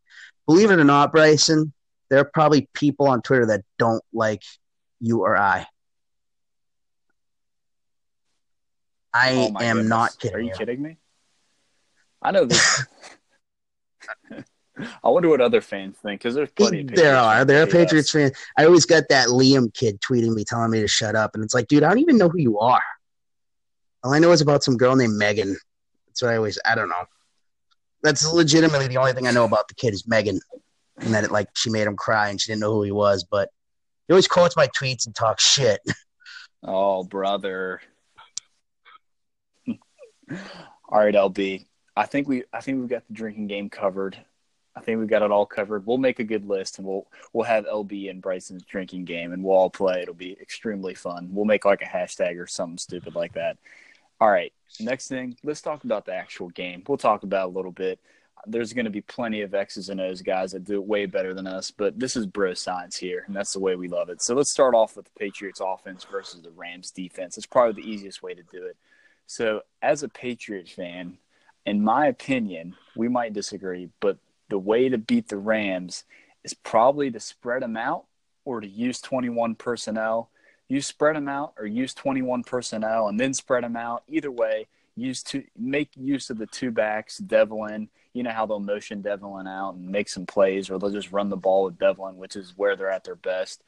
believe 0.47 0.71
it 0.71 0.79
or 0.79 0.85
not, 0.85 1.13
Bryson. 1.13 1.73
There 2.11 2.19
are 2.19 2.31
probably 2.33 2.69
people 2.75 3.07
on 3.09 3.23
Twitter 3.23 3.47
that 3.47 3.63
don't 3.79 4.03
like 4.13 4.43
you 5.01 5.21
or 5.23 5.37
I. 5.37 5.67
I 9.13 9.33
Oh 9.33 9.47
am 9.61 9.77
goodness. 9.77 9.89
not 9.89 10.19
kidding. 10.19 10.37
Are 10.37 10.41
you 10.41 10.53
kidding 10.53 10.83
me? 10.83 10.97
I 12.23 12.31
know 12.31 12.45
this. 12.45 12.85
I 15.05 15.09
wonder 15.09 15.29
what 15.29 15.41
other 15.41 15.61
fans 15.61 15.97
think 16.03 16.21
because 16.21 16.35
there's 16.35 16.51
plenty. 16.51 16.81
Of 16.81 16.89
There 16.89 17.17
are. 17.17 17.45
There 17.45 17.63
are. 17.63 17.67
Patriots 17.67 18.11
fans. 18.11 18.33
I 18.59 18.65
always 18.65 18.87
got 18.87 19.05
that 19.09 19.29
Liam 19.29 19.73
kid 19.73 20.01
tweeting 20.01 20.35
me, 20.35 20.45
telling 20.45 20.71
me 20.71 20.81
to 20.81 20.89
shut 20.89 21.15
up. 21.15 21.35
And 21.35 21.45
it's 21.45 21.55
like, 21.55 21.69
dude, 21.69 21.83
I 21.83 21.89
don't 21.89 21.99
even 21.99 22.19
know 22.19 22.29
who 22.29 22.39
you 22.39 22.59
are. 22.59 22.83
All 24.03 24.15
I 24.15 24.19
know 24.19 24.33
is 24.33 24.41
about 24.41 24.63
some 24.63 24.77
girl 24.77 24.97
named 24.97 25.17
Megan. 25.17 25.57
That's 26.07 26.23
what 26.23 26.33
I 26.33 26.37
always, 26.37 26.59
I 26.65 26.75
don't 26.75 26.89
know. 26.89 27.05
That's 28.03 28.27
legitimately 28.33 28.89
the 28.89 28.97
only 28.97 29.13
thing 29.13 29.27
I 29.27 29.31
know 29.31 29.45
about 29.45 29.69
the 29.69 29.75
kid 29.75 29.93
is 29.93 30.09
Megan. 30.09 30.41
And 30.99 31.15
that 31.15 31.25
it, 31.25 31.31
like, 31.31 31.49
she 31.55 31.71
made 31.71 31.87
him 31.87 31.97
cry 31.97 32.29
and 32.29 32.41
she 32.41 32.51
didn't 32.51 32.61
know 32.61 32.73
who 32.73 32.83
he 32.83 32.93
was. 32.93 33.25
But 33.31 33.51
he 34.09 34.13
always 34.13 34.29
quotes 34.29 34.57
my 34.57 34.69
tweets 34.69 35.07
and 35.07 35.15
talks 35.15 35.45
shit. 35.45 35.81
Oh, 36.63 37.05
brother. 37.05 37.81
all 39.69 39.79
right, 40.91 41.15
LB. 41.15 41.65
I 41.97 42.07
think 42.07 42.29
we 42.29 42.45
I 42.53 42.61
think 42.61 42.81
we've 42.81 42.89
got 42.89 43.07
the 43.07 43.15
drinking 43.15 43.47
game 43.49 43.71
covered. 43.71 44.17
I 44.81 44.83
think 44.83 44.99
we've 44.99 45.09
got 45.09 45.23
it 45.23 45.31
all 45.31 45.45
covered. 45.45 45.85
We'll 45.85 45.99
make 45.99 46.21
a 46.21 46.25
good 46.25 46.49
list 46.49 46.79
and 46.79 46.87
we'll 46.87 47.07
we'll 47.35 47.45
have 47.45 47.67
LB 47.67 48.09
and 48.09 48.23
Bryson's 48.23 48.65
drinking 48.65 49.05
game 49.05 49.33
and 49.33 49.45
we'll 49.45 49.57
all 49.57 49.69
play. 49.69 50.01
It'll 50.01 50.15
be 50.15 50.39
extremely 50.41 50.95
fun. 50.95 51.29
We'll 51.33 51.45
make 51.45 51.67
like 51.67 51.83
a 51.83 51.85
hashtag 51.85 52.41
or 52.41 52.47
something 52.47 52.79
stupid 52.79 53.15
like 53.15 53.35
that. 53.35 53.59
All 54.21 54.31
right. 54.31 54.53
Next 54.81 55.09
thing, 55.09 55.37
let's 55.43 55.61
talk 55.61 55.85
about 55.85 56.07
the 56.07 56.15
actual 56.15 56.49
game. 56.49 56.83
We'll 56.89 56.97
talk 56.97 57.25
about 57.25 57.49
a 57.49 57.53
little 57.53 57.73
bit. 57.73 57.99
There's 58.47 58.73
going 58.73 58.87
to 58.87 58.91
be 58.91 59.03
plenty 59.03 59.43
of 59.43 59.55
X's 59.55 59.91
and 59.91 60.01
O's 60.01 60.23
guys 60.23 60.53
that 60.53 60.65
do 60.65 60.77
it 60.77 60.87
way 60.87 61.05
better 61.05 61.35
than 61.35 61.47
us, 61.47 61.71
but 61.71 61.99
this 61.99 62.17
is 62.17 62.25
bro 62.25 62.55
science 62.55 62.97
here, 62.97 63.25
and 63.27 63.37
that's 63.37 63.53
the 63.53 63.61
way 63.61 63.77
we 63.77 63.87
love 63.87 64.09
it. 64.09 64.23
So 64.23 64.35
let's 64.35 64.51
start 64.51 64.75
off 64.75 64.97
with 64.97 65.05
the 65.05 65.19
Patriots 65.19 65.61
offense 65.63 66.07
versus 66.11 66.41
the 66.41 66.51
Rams 66.51 66.91
defense. 66.91 67.37
It's 67.37 67.47
probably 67.47 67.83
the 67.83 67.91
easiest 67.91 68.23
way 68.23 68.33
to 68.33 68.43
do 68.45 68.65
it. 68.65 68.79
So, 69.27 69.61
as 69.83 70.03
a 70.03 70.09
Patriot 70.09 70.69
fan, 70.69 71.19
in 71.67 71.85
my 71.85 72.07
opinion, 72.07 72.77
we 72.97 73.09
might 73.09 73.35
disagree, 73.35 73.91
but 74.01 74.17
the 74.51 74.59
way 74.59 74.89
to 74.89 74.99
beat 74.99 75.29
the 75.29 75.39
Rams 75.39 76.05
is 76.45 76.55
probably 76.55 77.11
to 77.11 77.21
spread 77.21 77.63
them 77.63 77.77
out 77.77 78.05
or 78.45 78.61
to 78.61 78.69
use 78.69 79.01
21 79.01 79.55
personnel. 79.55 80.31
You 80.69 80.81
spread 80.81 81.17
them 81.17 81.29
out 81.29 81.55
or 81.59 81.67
use 81.67 81.95
21 81.95 82.45
personnel 82.45 83.09
and 83.09 83.19
then 83.19 83.35
spread 83.35 83.65
them 83.65 83.77
out. 83.77 84.03
Either 84.09 84.31
way, 84.31 84.67
use 84.97 85.23
to 85.25 85.43
make 85.57 85.91
use 85.97 86.31
of 86.31 86.39
the 86.39 86.47
two 86.47 86.71
backs, 86.71 87.19
Develin. 87.19 87.89
You 88.13 88.23
know 88.23 88.31
how 88.31 88.47
they'll 88.47 88.61
motion 88.61 89.03
Develin 89.03 89.47
out 89.47 89.75
and 89.75 89.89
make 89.89 90.09
some 90.09 90.27
plays, 90.27 90.69
or 90.69 90.79
they'll 90.79 90.91
just 90.91 91.13
run 91.13 91.29
the 91.29 91.37
ball 91.37 91.65
with 91.65 91.79
Develin, 91.79 92.17
which 92.17 92.37
is 92.37 92.55
where 92.57 92.77
they're 92.77 92.91
at 92.91 93.05
their 93.05 93.15
best. 93.15 93.63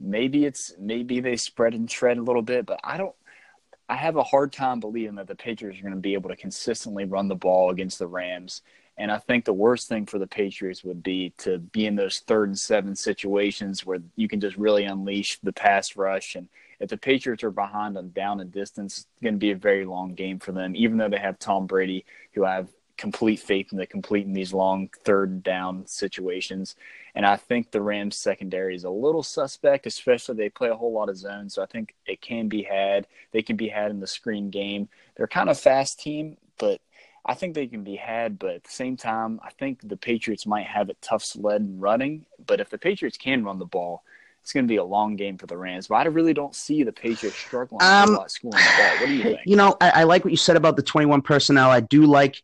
Maybe 0.00 0.44
it's 0.44 0.74
maybe 0.78 1.20
they 1.20 1.36
spread 1.36 1.74
and 1.74 1.90
shred 1.90 2.18
a 2.18 2.22
little 2.22 2.42
bit, 2.42 2.66
but 2.66 2.80
I 2.82 2.96
don't. 2.96 3.14
I 3.88 3.96
have 3.96 4.16
a 4.16 4.22
hard 4.22 4.52
time 4.52 4.80
believing 4.80 5.16
that 5.16 5.26
the 5.26 5.34
Patriots 5.34 5.78
are 5.78 5.82
going 5.82 5.94
to 5.94 6.00
be 6.00 6.14
able 6.14 6.30
to 6.30 6.36
consistently 6.36 7.04
run 7.04 7.28
the 7.28 7.34
ball 7.34 7.70
against 7.70 7.98
the 7.98 8.06
Rams. 8.06 8.62
And 8.96 9.10
I 9.10 9.18
think 9.18 9.44
the 9.44 9.52
worst 9.52 9.88
thing 9.88 10.06
for 10.06 10.18
the 10.18 10.26
Patriots 10.26 10.84
would 10.84 11.02
be 11.02 11.32
to 11.38 11.58
be 11.58 11.86
in 11.86 11.96
those 11.96 12.18
third 12.20 12.48
and 12.48 12.58
seven 12.58 12.94
situations 12.94 13.84
where 13.84 13.98
you 14.16 14.28
can 14.28 14.40
just 14.40 14.56
really 14.56 14.84
unleash 14.84 15.38
the 15.40 15.52
pass 15.52 15.96
rush. 15.96 16.36
And 16.36 16.48
if 16.78 16.90
the 16.90 16.96
Patriots 16.96 17.42
are 17.42 17.50
behind 17.50 17.96
on 17.98 18.10
down 18.10 18.40
and 18.40 18.52
distance, 18.52 18.98
it's 18.98 19.06
going 19.22 19.34
to 19.34 19.38
be 19.38 19.50
a 19.50 19.56
very 19.56 19.84
long 19.84 20.14
game 20.14 20.38
for 20.38 20.52
them, 20.52 20.76
even 20.76 20.96
though 20.96 21.08
they 21.08 21.18
have 21.18 21.38
Tom 21.38 21.66
Brady, 21.66 22.04
who 22.34 22.44
I 22.44 22.54
have 22.54 22.68
complete 22.96 23.40
faith 23.40 23.72
in 23.72 23.78
the 23.78 23.86
completing 23.86 24.32
these 24.32 24.52
long 24.52 24.88
third 25.04 25.42
down 25.42 25.86
situations. 25.86 26.76
And 27.14 27.26
I 27.26 27.36
think 27.36 27.70
the 27.70 27.80
Rams 27.80 28.16
secondary 28.16 28.76
is 28.76 28.84
a 28.84 28.90
little 28.90 29.22
suspect, 29.22 29.86
especially 29.86 30.36
they 30.36 30.48
play 30.48 30.68
a 30.68 30.76
whole 30.76 30.92
lot 30.92 31.08
of 31.08 31.16
zones. 31.16 31.54
So 31.54 31.62
I 31.62 31.66
think 31.66 31.94
it 32.06 32.20
can 32.20 32.48
be 32.48 32.62
had. 32.62 33.06
They 33.32 33.42
can 33.42 33.56
be 33.56 33.68
had 33.68 33.90
in 33.90 34.00
the 34.00 34.06
screen 34.06 34.50
game. 34.50 34.88
They're 35.16 35.26
kind 35.26 35.48
of 35.48 35.58
fast 35.58 36.00
team, 36.00 36.36
I 37.26 37.34
think 37.34 37.54
they 37.54 37.66
can 37.66 37.84
be 37.84 37.96
had. 37.96 38.38
But 38.38 38.54
at 38.54 38.64
the 38.64 38.70
same 38.70 38.96
time, 38.96 39.40
I 39.42 39.50
think 39.50 39.86
the 39.86 39.96
Patriots 39.96 40.46
might 40.46 40.66
have 40.66 40.90
it 40.90 40.98
tough 41.00 41.24
sled 41.24 41.62
in 41.62 41.80
running. 41.80 42.26
But 42.46 42.60
if 42.60 42.70
the 42.70 42.78
Patriots 42.78 43.16
can 43.16 43.44
run 43.44 43.58
the 43.58 43.64
ball, 43.64 44.02
it's 44.42 44.52
going 44.52 44.64
to 44.64 44.68
be 44.68 44.76
a 44.76 44.84
long 44.84 45.16
game 45.16 45.38
for 45.38 45.46
the 45.46 45.56
Rams. 45.56 45.86
But 45.86 45.96
I 45.96 46.04
really 46.04 46.34
don't 46.34 46.54
see 46.54 46.82
the 46.82 46.92
Patriots 46.92 47.36
struggling 47.36 47.80
a 47.80 47.84
Um, 47.84 48.08
whole 48.08 48.16
lot 48.18 48.30
scoring 48.30 48.56
the 48.56 48.82
ball. 48.82 49.00
What 49.00 49.06
do 49.06 49.14
you 49.14 49.22
think? 49.22 49.40
You 49.46 49.56
know, 49.56 49.76
I, 49.80 49.90
I 49.90 50.02
like 50.04 50.24
what 50.24 50.32
you 50.32 50.36
said 50.36 50.56
about 50.56 50.76
the 50.76 50.82
21 50.82 51.22
personnel. 51.22 51.70
I 51.70 51.80
do 51.80 52.02
like. 52.04 52.42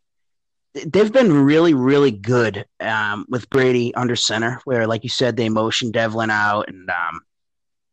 They've 0.73 1.11
been 1.11 1.31
really, 1.33 1.73
really 1.73 2.11
good 2.11 2.65
um, 2.79 3.25
with 3.27 3.49
Brady 3.49 3.93
under 3.93 4.15
center, 4.15 4.61
where, 4.63 4.87
like 4.87 5.03
you 5.03 5.09
said, 5.09 5.35
they 5.35 5.49
motion 5.49 5.91
Develin 5.91 6.31
out, 6.31 6.69
and 6.69 6.89
um, 6.89 7.21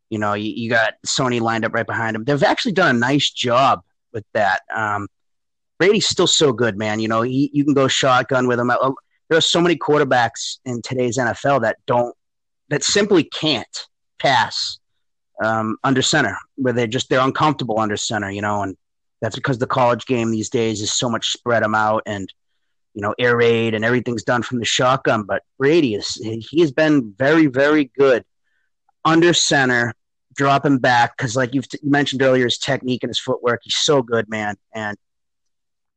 you 0.09 0.17
know, 0.17 0.33
you, 0.33 0.53
you 0.55 0.69
got 0.69 0.93
Sony 1.05 1.41
lined 1.41 1.65
up 1.65 1.73
right 1.73 1.85
behind 1.85 2.15
him. 2.15 2.23
They've 2.23 2.41
actually 2.41 2.71
done 2.71 2.95
a 2.95 2.99
nice 2.99 3.29
job 3.29 3.81
with 4.13 4.25
that. 4.33 4.61
Um, 4.73 5.07
Brady's 5.79 6.07
still 6.07 6.27
so 6.27 6.51
good, 6.51 6.77
man. 6.77 6.99
You 6.99 7.07
know, 7.07 7.21
he, 7.21 7.49
you 7.53 7.63
can 7.63 7.73
go 7.73 7.87
shotgun 7.87 8.47
with 8.47 8.59
him. 8.59 8.69
Uh, 8.69 8.91
There 9.29 9.37
are 9.37 9.41
so 9.41 9.61
many 9.61 9.77
quarterbacks 9.77 10.59
in 10.65 10.81
today's 10.81 11.17
NFL 11.17 11.61
that 11.61 11.77
don't, 11.87 12.15
that 12.69 12.83
simply 12.83 13.23
can't 13.23 13.87
pass 14.19 14.77
um, 15.43 15.77
under 15.83 16.01
center, 16.01 16.37
where 16.55 16.73
they're 16.73 16.85
just 16.85 17.09
they're 17.09 17.21
uncomfortable 17.21 17.79
under 17.79 17.97
center. 17.97 18.29
You 18.29 18.41
know, 18.41 18.61
and 18.61 18.75
that's 19.21 19.35
because 19.35 19.57
the 19.57 19.67
college 19.67 20.05
game 20.05 20.31
these 20.31 20.49
days 20.49 20.81
is 20.81 20.93
so 20.93 21.09
much 21.09 21.31
spread 21.31 21.63
them 21.63 21.75
out 21.75 22.03
and 22.05 22.31
you 22.93 23.01
know 23.01 23.15
air 23.17 23.37
raid 23.37 23.73
and 23.73 23.85
everything's 23.85 24.23
done 24.23 24.43
from 24.43 24.59
the 24.59 24.65
shotgun. 24.65 25.23
But 25.23 25.43
Brady 25.57 25.95
is 25.95 26.15
he 26.15 26.59
has 26.59 26.71
been 26.71 27.13
very 27.17 27.47
very 27.47 27.85
good 27.97 28.25
under 29.05 29.33
center, 29.33 29.93
dropping 30.35 30.79
back 30.79 31.15
because 31.17 31.35
like 31.37 31.53
you've 31.53 31.67
you 31.81 31.89
mentioned 31.89 32.21
earlier, 32.21 32.43
his 32.43 32.57
technique 32.57 33.03
and 33.03 33.09
his 33.09 33.19
footwork, 33.19 33.61
he's 33.63 33.77
so 33.77 34.01
good, 34.01 34.29
man. 34.29 34.55
And 34.73 34.97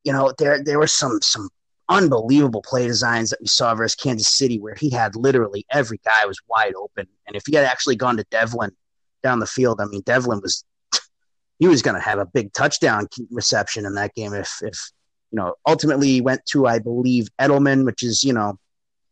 you 0.04 0.12
know 0.12 0.32
there 0.38 0.62
there 0.62 0.78
were 0.78 0.86
some 0.86 1.20
some 1.22 1.48
unbelievable 1.88 2.62
play 2.62 2.86
designs 2.86 3.30
that 3.30 3.40
we 3.40 3.46
saw 3.46 3.74
versus 3.74 3.94
Kansas 3.94 4.36
City 4.36 4.58
where 4.58 4.74
he 4.74 4.90
had 4.90 5.14
literally 5.16 5.66
every 5.70 6.00
guy 6.04 6.26
was 6.26 6.40
wide 6.48 6.74
open, 6.74 7.06
and 7.26 7.36
if 7.36 7.42
he 7.46 7.56
had 7.56 7.64
actually 7.64 7.96
gone 7.96 8.16
to 8.16 8.24
Develin 8.30 8.70
down 9.22 9.40
the 9.40 9.46
field, 9.46 9.80
I 9.80 9.86
mean 9.86 10.02
Develin 10.02 10.40
was 10.42 10.64
he 11.58 11.68
was 11.68 11.82
going 11.82 11.96
to 11.96 12.00
have 12.00 12.18
a 12.18 12.26
big 12.26 12.52
touchdown 12.52 13.06
reception 13.30 13.86
in 13.86 13.94
that 13.94 14.14
game 14.14 14.34
if 14.34 14.58
if 14.62 14.90
you 15.30 15.36
know 15.36 15.54
ultimately 15.66 16.08
he 16.08 16.20
went 16.20 16.44
to 16.46 16.66
I 16.66 16.78
believe 16.78 17.28
Edelman, 17.40 17.84
which 17.84 18.02
is 18.02 18.24
you 18.24 18.32
know 18.32 18.58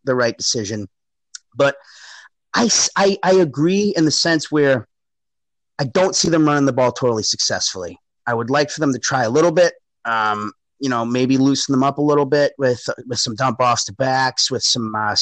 the 0.05 0.15
right 0.15 0.37
decision, 0.37 0.89
but 1.55 1.77
I, 2.55 2.69
I, 2.97 3.19
I 3.23 3.35
agree 3.35 3.93
in 3.97 4.05
the 4.05 4.11
sense 4.11 4.51
where 4.51 4.89
I 5.79 5.85
don't 5.85 6.17
see 6.17 6.29
them 6.29 6.47
running 6.47 6.67
the 6.67 6.73
ball 6.73 6.93
totally 6.93 7.23
successfully. 7.23 7.99
I 8.27 8.35
would 8.35 8.51
like 8.51 8.71
for 8.71 8.81
them 8.81 8.93
to 8.93 8.99
try 8.99 9.25
a 9.25 9.31
little 9.31 9.53
bit, 9.53 9.75
um, 10.05 10.53
you 10.81 10.89
know, 10.89 11.05
maybe 11.05 11.37
loosen 11.37 11.73
them 11.73 11.85
up 11.85 11.99
a 11.99 12.03
little 12.03 12.25
bit 12.25 12.55
with 12.59 12.83
with 13.07 13.19
some 13.19 13.35
dump 13.35 13.61
offs 13.61 13.85
to 13.85 13.93
backs, 13.95 14.51
with 14.51 14.63
some. 14.63 14.95
Uh, 14.95 15.15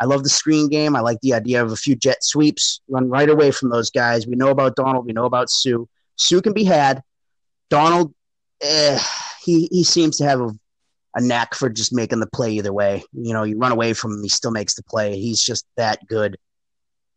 I 0.00 0.04
love 0.04 0.24
the 0.24 0.28
screen 0.28 0.68
game. 0.68 0.96
I 0.96 1.00
like 1.00 1.20
the 1.20 1.34
idea 1.34 1.62
of 1.62 1.72
a 1.72 1.76
few 1.76 1.94
jet 1.94 2.22
sweeps, 2.22 2.80
run 2.88 3.08
right 3.08 3.28
away 3.28 3.52
from 3.52 3.70
those 3.70 3.90
guys. 3.90 4.26
We 4.26 4.34
know 4.34 4.50
about 4.50 4.76
Donald. 4.76 5.06
We 5.06 5.12
know 5.12 5.24
about 5.24 5.50
Suh. 5.50 5.84
Suh 6.16 6.40
can 6.40 6.52
be 6.52 6.64
had. 6.64 7.02
Donald, 7.70 8.12
eh, 8.60 8.98
he 9.42 9.68
he 9.70 9.84
seems 9.84 10.16
to 10.18 10.24
have 10.24 10.40
a, 10.40 10.50
a 11.14 11.20
knack 11.20 11.54
for 11.54 11.70
just 11.70 11.94
making 11.94 12.20
the 12.20 12.26
play 12.26 12.52
either 12.52 12.72
way. 12.72 13.04
You 13.12 13.32
know, 13.32 13.44
you 13.44 13.56
run 13.56 13.72
away 13.72 13.92
from 13.92 14.12
him, 14.14 14.22
he 14.22 14.28
still 14.28 14.50
makes 14.50 14.74
the 14.74 14.82
play. 14.82 15.16
He's 15.16 15.40
just 15.40 15.64
that 15.76 16.04
good 16.08 16.36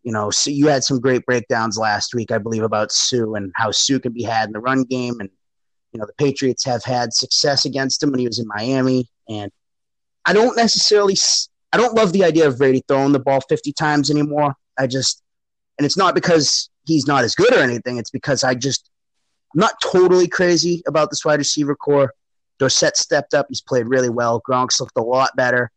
you 0.04 0.14
know, 0.14 0.30
so 0.30 0.50
you 0.50 0.68
had 0.68 0.86
some 0.86 1.02
great 1.02 1.26
breakdowns 1.26 1.78
last 1.78 2.16
week, 2.16 2.32
I 2.32 2.38
believe, 2.38 2.64
about 2.64 2.94
Suh 2.94 3.34
and 3.34 3.52
how 3.56 3.72
Suh 3.72 4.00
can 4.00 4.14
be 4.14 4.24
had 4.24 4.48
in 4.48 4.54
the 4.54 4.60
run 4.62 4.84
game. 4.84 5.20
And, 5.20 5.30
you 5.92 6.00
know, 6.00 6.06
the 6.06 6.14
Patriots 6.14 6.64
have 6.66 6.84
had 6.84 7.14
success 7.14 7.66
against 7.66 8.02
him 8.04 8.12
when 8.12 8.20
he 8.20 8.28
was 8.28 8.40
in 8.40 8.48
Miami. 8.48 9.08
And 9.30 9.52
I 10.26 10.34
don't 10.34 10.56
necessarily, 10.56 11.16
I 11.74 11.78
don't 11.78 11.96
love 11.96 12.14
the 12.14 12.24
idea 12.24 12.48
of 12.48 12.58
Brady 12.58 12.84
throwing 12.88 13.14
the 13.14 13.20
ball 13.20 13.42
50 13.42 13.74
times 13.74 14.12
anymore. 14.12 14.56
I 14.78 14.88
just, 14.88 15.22
and 15.78 15.86
it's 15.86 15.98
not 15.98 16.16
because 16.16 16.70
he's 16.86 17.08
not 17.08 17.24
as 17.24 17.36
good 17.36 17.54
or 17.54 17.60
anything. 17.60 17.98
It's 17.98 18.10
because 18.10 18.44
I 18.44 18.56
just, 18.56 18.90
I'm 19.54 19.62
not 19.62 19.80
totally 19.82 20.28
crazy 20.28 20.84
about 20.88 21.10
this 21.10 21.24
wide 21.24 21.40
receiver 21.40 21.76
core. 21.76 22.14
Dorsett 22.60 22.98
stepped 22.98 23.34
up. 23.34 23.48
He's 23.50 23.62
played 23.62 23.88
really 23.88 24.10
well. 24.10 24.42
Gronk's 24.48 24.80
looked 24.80 24.98
a 24.98 25.04
lot 25.04 25.36
better. 25.36 25.72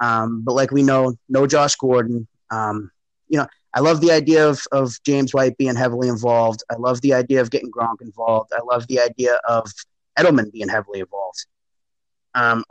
Um, 0.00 0.42
but 0.42 0.54
like 0.54 0.70
we 0.70 0.82
know, 0.82 1.14
no 1.28 1.46
Josh 1.46 1.76
Gordon. 1.76 2.26
Um, 2.50 2.90
you 3.28 3.38
know, 3.38 3.46
I 3.74 3.80
love 3.80 4.00
the 4.00 4.12
idea 4.12 4.48
of, 4.48 4.62
of 4.70 5.02
James 5.04 5.34
White 5.34 5.58
being 5.58 5.74
heavily 5.74 6.08
involved. 6.08 6.62
I 6.70 6.76
love 6.76 7.00
the 7.00 7.12
idea 7.12 7.40
of 7.40 7.50
getting 7.50 7.72
Gronk 7.72 8.00
involved. 8.00 8.52
I 8.54 8.60
love 8.62 8.86
the 8.86 9.00
idea 9.00 9.40
of 9.48 9.68
Edelman 10.16 10.52
being 10.52 10.68
heavily 10.68 11.00
involved. 11.00 11.46
Um, 12.36 12.64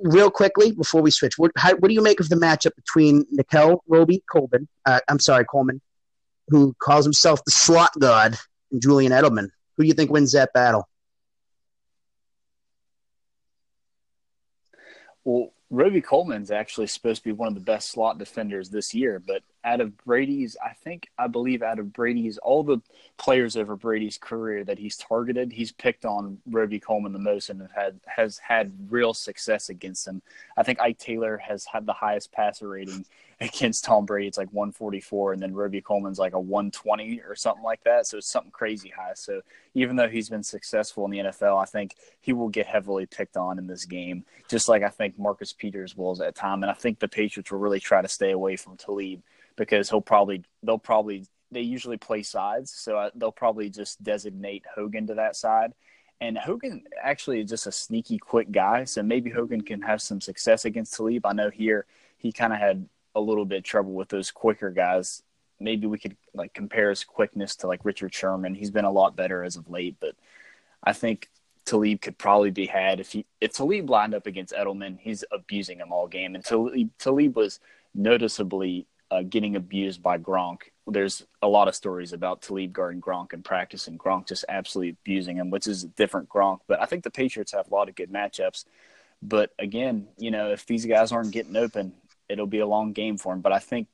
real 0.00 0.30
quickly 0.30 0.72
before 0.72 1.00
we 1.00 1.10
switch, 1.10 1.38
what, 1.38 1.52
how, 1.56 1.74
what, 1.76 1.88
do 1.88 1.94
you 1.94 2.02
make 2.02 2.20
of 2.20 2.28
the 2.28 2.36
matchup 2.36 2.74
between 2.76 3.24
Nickell 3.30 3.82
Robey-Coleman? 3.88 4.68
Uh, 4.84 5.00
I'm 5.08 5.18
sorry, 5.18 5.44
Coleman, 5.44 5.80
who 6.48 6.74
calls 6.78 7.04
himself 7.04 7.42
the 7.44 7.50
Slot 7.50 7.90
God, 7.98 8.38
and 8.70 8.82
Julian 8.82 9.12
Edelman. 9.12 9.48
Who 9.76 9.84
do 9.84 9.88
you 9.88 9.94
think 9.94 10.10
wins 10.10 10.32
that 10.32 10.52
battle? 10.52 10.86
Well, 15.24 15.52
Robey-Coleman's 15.70 16.50
actually 16.50 16.88
supposed 16.88 17.22
to 17.22 17.28
be 17.28 17.32
one 17.32 17.48
of 17.48 17.54
the 17.54 17.60
best 17.60 17.90
slot 17.90 18.18
defenders 18.18 18.68
this 18.68 18.94
year, 18.94 19.22
but 19.24 19.42
out 19.64 19.80
of 19.80 19.96
Brady's, 20.04 20.56
I 20.64 20.72
think, 20.72 21.08
I 21.18 21.28
believe 21.28 21.62
out 21.62 21.78
of 21.78 21.92
Brady's, 21.92 22.38
all 22.38 22.62
the 22.64 22.80
players 23.16 23.56
over 23.56 23.76
Brady's 23.76 24.18
career 24.18 24.64
that 24.64 24.78
he's 24.78 24.96
targeted, 24.96 25.52
he's 25.52 25.70
picked 25.70 26.04
on 26.04 26.38
Robey-Coleman 26.50 27.12
the 27.12 27.18
most 27.18 27.48
and 27.48 27.68
had 27.74 28.00
has 28.06 28.38
had 28.38 28.72
real 28.90 29.14
success 29.14 29.68
against 29.68 30.06
him. 30.06 30.20
I 30.56 30.64
think 30.64 30.80
Ike 30.80 30.98
Taylor 30.98 31.38
has 31.38 31.64
had 31.64 31.86
the 31.86 31.92
highest 31.92 32.32
passer 32.32 32.68
rating 32.68 33.04
against 33.40 33.84
Tom 33.84 34.04
Brady. 34.04 34.26
It's 34.26 34.38
like 34.38 34.52
144, 34.52 35.34
and 35.34 35.42
then 35.42 35.54
Robey-Coleman's 35.54 36.18
like 36.18 36.32
a 36.32 36.40
120 36.40 37.20
or 37.20 37.36
something 37.36 37.62
like 37.62 37.84
that. 37.84 38.06
So 38.06 38.18
it's 38.18 38.30
something 38.30 38.52
crazy 38.52 38.88
high. 38.88 39.12
So 39.14 39.42
even 39.74 39.94
though 39.94 40.08
he's 40.08 40.28
been 40.28 40.42
successful 40.42 41.04
in 41.04 41.12
the 41.12 41.18
NFL, 41.18 41.60
I 41.60 41.66
think 41.66 41.94
he 42.20 42.32
will 42.32 42.48
get 42.48 42.66
heavily 42.66 43.06
picked 43.06 43.36
on 43.36 43.58
in 43.58 43.68
this 43.68 43.84
game, 43.84 44.24
just 44.48 44.68
like 44.68 44.82
I 44.82 44.88
think 44.88 45.18
Marcus 45.18 45.52
Peters 45.52 45.96
will 45.96 46.20
at 46.20 46.34
time. 46.34 46.62
And 46.62 46.70
I 46.70 46.74
think 46.74 46.98
the 46.98 47.08
Patriots 47.08 47.52
will 47.52 47.60
really 47.60 47.80
try 47.80 48.02
to 48.02 48.08
stay 48.08 48.32
away 48.32 48.56
from 48.56 48.76
Talib 48.76 49.22
because 49.56 49.90
he'll 49.90 50.00
probably 50.00 50.44
they'll 50.62 50.78
probably 50.78 51.26
they 51.50 51.60
usually 51.60 51.98
play 51.98 52.22
sides, 52.22 52.72
so 52.72 53.10
they'll 53.14 53.30
probably 53.32 53.68
just 53.68 54.02
designate 54.02 54.64
Hogan 54.74 55.06
to 55.08 55.14
that 55.14 55.36
side. 55.36 55.72
And 56.20 56.38
Hogan 56.38 56.84
actually 57.02 57.40
is 57.40 57.50
just 57.50 57.66
a 57.66 57.72
sneaky, 57.72 58.16
quick 58.16 58.52
guy, 58.52 58.84
so 58.84 59.02
maybe 59.02 59.28
Hogan 59.28 59.60
can 59.60 59.82
have 59.82 60.00
some 60.00 60.20
success 60.20 60.64
against 60.64 60.94
Talib. 60.94 61.26
I 61.26 61.32
know 61.32 61.50
here 61.50 61.84
he 62.16 62.32
kind 62.32 62.52
of 62.52 62.58
had 62.58 62.88
a 63.14 63.20
little 63.20 63.44
bit 63.44 63.64
trouble 63.64 63.92
with 63.92 64.08
those 64.08 64.30
quicker 64.30 64.70
guys. 64.70 65.22
Maybe 65.60 65.86
we 65.86 65.98
could 65.98 66.16
like 66.32 66.54
compare 66.54 66.90
his 66.90 67.04
quickness 67.04 67.56
to 67.56 67.66
like 67.66 67.84
Richard 67.84 68.14
Sherman. 68.14 68.54
He's 68.54 68.70
been 68.70 68.84
a 68.84 68.90
lot 68.90 69.16
better 69.16 69.44
as 69.44 69.56
of 69.56 69.68
late, 69.68 69.96
but 70.00 70.14
I 70.82 70.92
think 70.92 71.28
Talib 71.64 72.00
could 72.00 72.18
probably 72.18 72.50
be 72.50 72.66
had 72.66 73.00
if 73.00 73.12
he 73.12 73.26
if 73.40 73.52
Talib 73.52 73.90
lined 73.90 74.14
up 74.14 74.26
against 74.26 74.54
Edelman, 74.54 74.98
he's 74.98 75.24
abusing 75.32 75.78
him 75.78 75.92
all 75.92 76.08
game. 76.08 76.34
And 76.34 76.44
Talib, 76.44 76.90
Talib 76.98 77.36
was 77.36 77.60
noticeably 77.94 78.86
uh, 79.12 79.22
getting 79.22 79.56
abused 79.56 80.02
by 80.02 80.16
Gronk. 80.16 80.62
There's 80.86 81.26
a 81.42 81.46
lot 81.46 81.68
of 81.68 81.74
stories 81.74 82.14
about 82.14 82.40
Talib 82.40 82.72
guarding 82.72 83.02
Gronk 83.02 83.34
in 83.34 83.42
practice, 83.42 83.86
and 83.86 83.98
Gronk 83.98 84.26
just 84.26 84.46
absolutely 84.48 84.96
abusing 85.02 85.36
him, 85.36 85.50
which 85.50 85.66
is 85.66 85.84
a 85.84 85.88
different 85.88 86.30
Gronk. 86.30 86.60
But 86.66 86.80
I 86.80 86.86
think 86.86 87.04
the 87.04 87.10
Patriots 87.10 87.52
have 87.52 87.70
a 87.70 87.74
lot 87.74 87.90
of 87.90 87.94
good 87.94 88.10
matchups. 88.10 88.64
But 89.20 89.50
again, 89.58 90.08
you 90.16 90.30
know, 90.30 90.50
if 90.50 90.64
these 90.64 90.86
guys 90.86 91.12
aren't 91.12 91.30
getting 91.30 91.56
open, 91.56 91.92
it'll 92.26 92.46
be 92.46 92.60
a 92.60 92.66
long 92.66 92.94
game 92.94 93.18
for 93.18 93.34
him. 93.34 93.42
But 93.42 93.52
I 93.52 93.58
think 93.58 93.86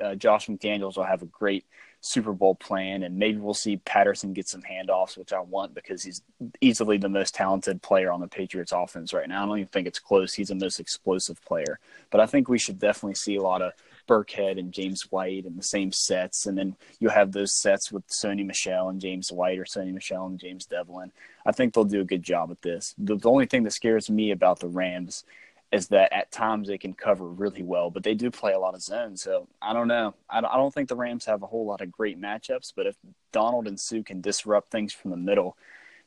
uh, 0.00 0.14
Josh 0.14 0.46
McDaniels 0.46 0.96
will 0.96 1.04
have 1.04 1.22
a 1.22 1.26
great 1.26 1.64
Super 2.00 2.32
Bowl 2.32 2.54
plan, 2.54 3.02
and 3.02 3.18
maybe 3.18 3.38
we'll 3.38 3.54
see 3.54 3.78
Patterson 3.78 4.32
get 4.32 4.46
some 4.46 4.62
handoffs, 4.62 5.18
which 5.18 5.32
I 5.32 5.40
want 5.40 5.74
because 5.74 6.04
he's 6.04 6.22
easily 6.60 6.96
the 6.96 7.08
most 7.08 7.34
talented 7.34 7.82
player 7.82 8.12
on 8.12 8.20
the 8.20 8.28
Patriots 8.28 8.72
offense 8.72 9.12
right 9.12 9.28
now. 9.28 9.42
I 9.42 9.46
don't 9.46 9.58
even 9.58 9.68
think 9.68 9.88
it's 9.88 9.98
close. 9.98 10.32
He's 10.32 10.48
the 10.48 10.54
most 10.54 10.78
explosive 10.78 11.44
player, 11.44 11.80
but 12.10 12.20
I 12.20 12.26
think 12.26 12.48
we 12.48 12.58
should 12.58 12.78
definitely 12.78 13.16
see 13.16 13.34
a 13.34 13.42
lot 13.42 13.62
of 13.62 13.72
Burkhead 14.10 14.58
and 14.58 14.72
James 14.72 15.02
White 15.12 15.46
in 15.46 15.56
the 15.56 15.62
same 15.62 15.92
sets, 15.92 16.46
and 16.46 16.58
then 16.58 16.74
you'll 16.98 17.12
have 17.12 17.30
those 17.30 17.52
sets 17.52 17.92
with 17.92 18.04
Sony 18.08 18.44
Michel 18.44 18.88
and 18.88 19.00
James 19.00 19.30
White, 19.30 19.60
or 19.60 19.64
Sony 19.64 19.94
Michel 19.94 20.26
and 20.26 20.38
James 20.38 20.66
Develin. 20.66 21.12
I 21.46 21.52
think 21.52 21.72
they'll 21.72 21.84
do 21.84 22.00
a 22.00 22.04
good 22.04 22.24
job 22.24 22.50
at 22.50 22.60
this. 22.62 22.94
The, 22.98 23.14
the 23.14 23.30
only 23.30 23.46
thing 23.46 23.62
that 23.62 23.70
scares 23.72 24.10
me 24.10 24.32
about 24.32 24.58
the 24.58 24.66
Rams 24.66 25.24
is 25.70 25.86
that 25.88 26.12
at 26.12 26.32
times 26.32 26.66
they 26.66 26.78
can 26.78 26.92
cover 26.92 27.24
really 27.24 27.62
well, 27.62 27.90
but 27.90 28.02
they 28.02 28.14
do 28.14 28.28
play 28.30 28.52
a 28.52 28.58
lot 28.58 28.74
of 28.74 28.82
zone. 28.82 29.16
So 29.16 29.46
I 29.62 29.72
don't 29.72 29.86
know. 29.86 30.14
I 30.28 30.40
don't 30.40 30.74
think 30.74 30.88
the 30.88 30.96
Rams 30.96 31.26
have 31.26 31.44
a 31.44 31.46
whole 31.46 31.64
lot 31.64 31.80
of 31.80 31.92
great 31.92 32.20
matchups, 32.20 32.72
but 32.74 32.86
if 32.86 32.96
Donald 33.30 33.68
and 33.68 33.78
Suh 33.78 34.02
can 34.04 34.20
disrupt 34.20 34.72
things 34.72 34.92
from 34.92 35.12
the 35.12 35.16
middle, 35.16 35.56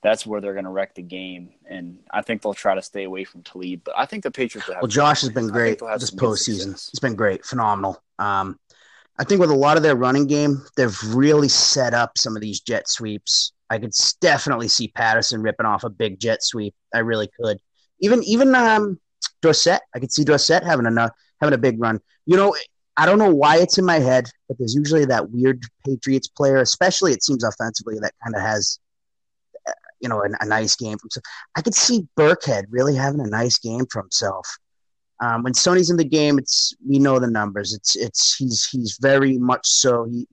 that's 0.04 0.28
where 0.28 0.42
they're 0.42 0.54
going 0.54 0.66
to 0.66 0.72
wreck 0.72 0.94
the 0.94 1.02
game. 1.02 1.52
And 1.66 2.00
I 2.12 2.22
think 2.22 2.42
they'll 2.42 2.54
try 2.54 2.76
to 2.76 2.82
stay 2.82 3.06
away 3.06 3.24
from 3.24 3.42
Talib. 3.42 3.82
But 3.86 3.96
I 3.98 4.06
think 4.06 4.24
the 4.24 4.32
Patriots 4.32 4.68
will 4.68 4.76
have. 4.76 4.84
Well, 4.84 4.90
Josh 4.90 5.22
has 5.22 5.30
been 5.30 5.48
great 5.48 5.80
this 5.80 6.12
postseason. 6.12 6.74
It's 6.74 7.00
been 7.00 7.16
great, 7.16 7.46
phenomenal. 7.46 8.04
Um, 8.20 8.60
I 9.18 9.24
think 9.24 9.40
with 9.40 9.50
a 9.50 9.56
lot 9.56 9.78
of 9.78 9.84
their 9.84 9.96
running 9.96 10.28
game, 10.28 10.62
they've 10.76 10.98
really 11.16 11.48
set 11.48 11.94
up 11.94 12.18
some 12.18 12.36
of 12.36 12.42
these 12.42 12.60
jet 12.60 12.90
sweeps. 12.90 13.54
I 13.70 13.80
could 13.80 13.94
definitely 14.22 14.68
see 14.68 14.90
Patterson 14.90 15.42
ripping 15.42 15.66
off 15.66 15.84
a 15.84 15.90
big 15.90 16.20
jet 16.20 16.44
sweep. 16.44 16.76
I 16.94 17.00
really 17.00 17.30
could. 17.40 17.58
Even 18.00 18.24
even 18.24 18.54
um, 18.56 19.00
Dorsett. 19.42 19.82
I 19.96 20.00
could 20.00 20.12
see 20.12 20.24
Dorsett 20.24 20.64
having 20.64 20.86
a 20.86 21.12
having 21.40 21.54
a 21.54 21.58
big 21.58 21.80
run. 21.80 22.00
You 22.26 22.38
know, 22.38 22.56
I 22.98 23.06
don't 23.06 23.20
know 23.20 23.34
why 23.34 23.58
it's 23.58 23.78
in 23.78 23.86
my 23.86 24.00
head, 24.00 24.26
but 24.48 24.58
there's 24.58 24.76
usually 24.76 25.06
that 25.06 25.30
weird 25.32 25.64
Patriots 25.86 26.28
player, 26.28 26.58
especially 26.58 27.14
it 27.14 27.24
seems 27.24 27.44
offensively, 27.44 28.00
that 28.00 28.14
kind 28.24 28.36
of 28.36 28.42
has 28.42 28.80
you 30.04 30.10
know 30.10 30.22
a, 30.22 30.28
a, 30.42 30.46
nice 30.46 30.76
game 30.76 30.98
for 30.98 31.06
himself. 31.06 31.24
I 31.56 31.62
could 31.62 31.74
see 31.74 32.08
Burkhead 32.18 32.66
really 32.70 32.96
having 32.96 33.22
a 33.22 33.28
nice 33.28 33.58
game 33.58 33.86
for 33.92 34.02
himself. 34.02 34.46
Um, 35.24 35.44
when 35.44 35.54
Sony's 35.54 35.90
in 35.90 35.98
the 35.98 36.04
game, 36.04 36.38
it's 36.38 36.76
we 36.88 37.00
know 37.00 37.18
the 37.18 37.28
numbers. 37.28 37.74
It's 37.74 37.96
it's 37.96 38.36
he's 38.36 38.68
he's 38.70 38.98
very 39.02 39.38
much 39.38 39.66
so 39.68 40.04
he 40.04 40.28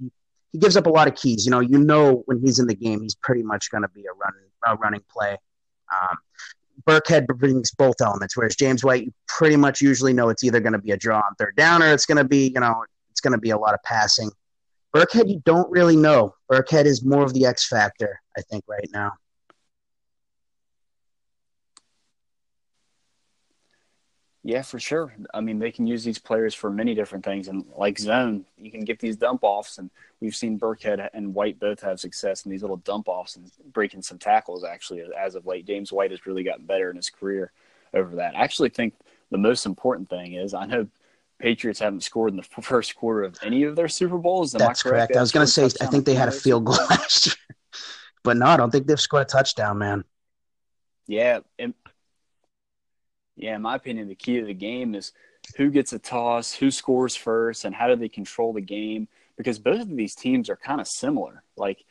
he 0.52 0.58
gives 0.58 0.76
up 0.76 0.86
a 0.86 0.90
lot 0.90 1.08
of 1.08 1.14
keys. 1.14 1.46
You 1.46 1.52
know, 1.52 1.60
you 1.60 1.78
know 1.78 2.22
when 2.26 2.40
he's 2.40 2.58
in 2.58 2.66
the 2.66 2.74
game, 2.74 3.00
he's 3.00 3.14
pretty 3.14 3.42
much 3.42 3.70
going 3.70 3.82
to 3.82 3.88
be 3.88 4.02
a 4.02 4.12
running 4.12 4.50
a 4.66 4.76
running 4.76 5.02
play. 5.08 5.38
Um, 5.92 6.16
Burkhead 6.86 7.26
brings 7.26 7.70
both 7.72 8.00
elements, 8.00 8.36
whereas 8.36 8.56
James 8.56 8.82
White, 8.82 9.04
you 9.04 9.12
pretty 9.28 9.56
much 9.56 9.80
usually 9.80 10.12
know 10.12 10.28
it's 10.28 10.44
either 10.44 10.60
going 10.60 10.72
to 10.72 10.78
be 10.78 10.92
a 10.92 10.96
draw 10.96 11.18
on 11.18 11.34
third 11.38 11.56
down 11.56 11.82
or 11.82 11.92
it's 11.92 12.06
going 12.06 12.18
to 12.18 12.24
be, 12.24 12.50
you 12.54 12.60
know, 12.60 12.84
it's 13.10 13.20
going 13.20 13.32
to 13.32 13.38
be 13.38 13.50
a 13.50 13.58
lot 13.58 13.74
of 13.74 13.82
passing. 13.82 14.30
Burkhead, 14.94 15.28
you 15.28 15.42
don't 15.44 15.70
really 15.70 15.96
know. 15.96 16.34
Burkhead 16.50 16.84
is 16.84 17.04
more 17.04 17.22
of 17.22 17.34
the 17.34 17.46
X 17.46 17.68
factor, 17.68 18.20
I 18.36 18.42
think, 18.42 18.64
right 18.66 18.88
now. 18.92 19.12
Yeah, 24.42 24.62
for 24.62 24.78
sure. 24.80 25.12
I 25.34 25.40
mean, 25.42 25.58
they 25.58 25.70
can 25.70 25.86
use 25.86 26.02
these 26.02 26.18
players 26.18 26.54
for 26.54 26.70
many 26.70 26.94
different 26.94 27.24
things, 27.24 27.48
and 27.48 27.64
like 27.76 27.98
zone, 27.98 28.46
you 28.56 28.70
can 28.70 28.84
get 28.84 28.98
these 28.98 29.16
dump 29.16 29.40
offs, 29.42 29.76
and 29.76 29.90
we've 30.20 30.34
seen 30.34 30.58
Burkhead 30.58 31.10
and 31.12 31.34
White 31.34 31.60
both 31.60 31.80
have 31.82 32.00
success 32.00 32.46
in 32.46 32.50
these 32.50 32.62
little 32.62 32.78
dump 32.78 33.06
offs 33.08 33.36
and 33.36 33.50
breaking 33.72 34.00
some 34.00 34.18
tackles. 34.18 34.64
Actually, 34.64 35.02
as 35.18 35.34
of 35.34 35.46
late, 35.46 35.66
James 35.66 35.92
White 35.92 36.10
has 36.10 36.24
really 36.24 36.42
gotten 36.42 36.64
better 36.64 36.88
in 36.88 36.96
his 36.96 37.10
career 37.10 37.52
over 37.92 38.16
that. 38.16 38.34
I 38.34 38.42
actually 38.42 38.70
think 38.70 38.94
the 39.30 39.38
most 39.38 39.66
important 39.66 40.08
thing 40.08 40.32
is 40.32 40.54
I 40.54 40.64
know 40.64 40.88
Patriots 41.38 41.80
haven't 41.80 42.02
scored 42.02 42.30
in 42.30 42.36
the 42.36 42.42
first 42.62 42.96
quarter 42.96 43.24
of 43.24 43.36
any 43.42 43.64
of 43.64 43.76
their 43.76 43.88
Super 43.88 44.16
Bowls. 44.16 44.54
Am 44.54 44.58
That's 44.58 44.82
correct. 44.82 45.16
I 45.16 45.20
was 45.20 45.32
going 45.32 45.46
to 45.46 45.52
say 45.52 45.64
I 45.64 45.86
think 45.86 46.06
they 46.06 46.14
had 46.14 46.28
a 46.28 46.32
field 46.32 46.64
goal 46.64 46.76
last 46.90 47.26
year, 47.26 47.58
but 48.22 48.38
no, 48.38 48.46
I 48.46 48.56
don't 48.56 48.70
think 48.70 48.86
they've 48.86 48.98
scored 48.98 49.22
a 49.22 49.26
touchdown, 49.26 49.76
man. 49.76 50.04
Yeah, 51.06 51.40
and 51.58 51.74
yeah, 53.42 53.56
in 53.56 53.62
my 53.62 53.76
opinion, 53.76 54.08
the 54.08 54.14
key 54.14 54.38
to 54.38 54.46
the 54.46 54.54
game 54.54 54.94
is 54.94 55.12
who 55.56 55.70
gets 55.70 55.92
a 55.92 55.98
toss, 55.98 56.52
who 56.52 56.70
scores 56.70 57.16
first, 57.16 57.64
and 57.64 57.74
how 57.74 57.88
do 57.88 57.96
they 57.96 58.08
control 58.08 58.52
the 58.52 58.60
game. 58.60 59.08
Because 59.36 59.58
both 59.58 59.80
of 59.80 59.96
these 59.96 60.14
teams 60.14 60.50
are 60.50 60.56
kind 60.56 60.80
of 60.80 60.86
similar. 60.86 61.42
Like 61.56 61.84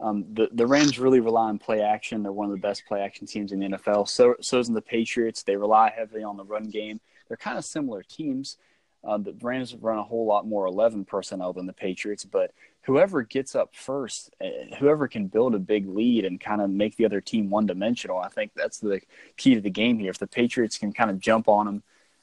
um, 0.00 0.24
the 0.32 0.48
the 0.52 0.66
Rams 0.66 0.98
really 0.98 1.20
rely 1.20 1.48
on 1.48 1.58
play 1.58 1.80
action. 1.80 2.22
They're 2.22 2.32
one 2.32 2.46
of 2.46 2.52
the 2.52 2.60
best 2.60 2.84
play 2.86 3.00
action 3.00 3.26
teams 3.26 3.52
in 3.52 3.60
the 3.60 3.68
NFL. 3.68 4.08
So 4.08 4.34
so 4.40 4.58
is 4.58 4.68
the 4.68 4.82
Patriots. 4.82 5.42
They 5.42 5.56
rely 5.56 5.92
heavily 5.96 6.24
on 6.24 6.36
the 6.36 6.44
run 6.44 6.68
game. 6.70 7.00
They're 7.28 7.36
kind 7.36 7.58
of 7.58 7.64
similar 7.64 8.02
teams. 8.02 8.56
Uh, 9.04 9.18
the 9.18 9.34
Rams 9.40 9.74
run 9.74 9.98
a 9.98 10.02
whole 10.02 10.26
lot 10.26 10.46
more 10.46 10.66
11 10.66 11.04
personnel 11.04 11.52
than 11.52 11.66
the 11.66 11.72
Patriots, 11.72 12.24
but 12.24 12.52
whoever 12.82 13.22
gets 13.22 13.54
up 13.54 13.74
first, 13.74 14.34
uh, 14.40 14.76
whoever 14.78 15.06
can 15.08 15.26
build 15.26 15.54
a 15.54 15.58
big 15.58 15.88
lead 15.88 16.24
and 16.24 16.40
kind 16.40 16.60
of 16.60 16.70
make 16.70 16.96
the 16.96 17.04
other 17.04 17.20
team 17.20 17.50
one 17.50 17.66
dimensional, 17.66 18.18
I 18.18 18.28
think 18.28 18.52
that's 18.54 18.78
the 18.78 19.00
key 19.36 19.54
to 19.54 19.60
the 19.60 19.70
game 19.70 19.98
here. 19.98 20.10
If 20.10 20.18
the 20.18 20.26
Patriots 20.26 20.78
can 20.78 20.92
kind 20.92 21.10
of 21.10 21.20
jump 21.20 21.48
on 21.48 21.66
them, 21.66 21.82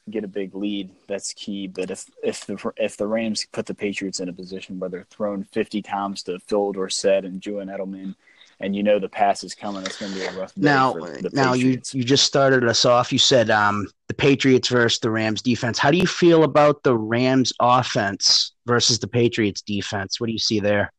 get 0.09 0.25
a 0.25 0.27
big 0.27 0.55
lead, 0.55 0.89
that's 1.07 1.33
key. 1.33 1.67
But 1.67 1.89
if 1.89 2.05
if 2.21 2.45
the 2.45 2.73
if 2.77 2.97
the 2.97 3.07
Rams 3.07 3.45
put 3.51 3.65
the 3.65 3.73
Patriots 3.73 4.19
in 4.19 4.27
a 4.27 4.33
position 4.33 4.79
where 4.79 4.89
they're 4.89 5.07
thrown 5.09 5.43
50 5.45 5.81
times 5.81 6.23
to 6.23 6.39
Phil 6.39 6.73
Dorsett 6.73 7.25
and 7.25 7.41
Julian 7.41 7.69
Edelman– 7.69 8.15
and 8.59 8.75
you 8.75 8.83
know 8.83 8.99
the 8.99 9.09
pass 9.09 9.43
is 9.43 9.55
coming. 9.55 9.83
It's 9.83 9.97
going 9.97 10.13
to 10.13 10.19
be 10.19 10.25
a 10.25 10.31
rough 10.33 10.55
now. 10.55 10.95
now 11.33 11.53
you 11.53 11.81
you 11.91 12.03
just 12.03 12.25
started 12.25 12.63
us 12.65 12.85
off. 12.85 13.11
You 13.11 13.19
said 13.19 13.49
um, 13.49 13.87
the 14.07 14.13
Patriots 14.13 14.69
versus 14.69 14.99
the 14.99 15.11
Rams 15.11 15.41
defense. 15.41 15.77
How 15.77 15.91
do 15.91 15.97
you 15.97 16.07
feel 16.07 16.43
about 16.43 16.83
the 16.83 16.95
Rams 16.95 17.53
offense 17.59 18.53
versus 18.65 18.99
the 18.99 19.07
Patriots 19.07 19.61
defense? 19.61 20.19
What 20.19 20.27
do 20.27 20.33
you 20.33 20.39
see 20.39 20.59
there? 20.59 20.91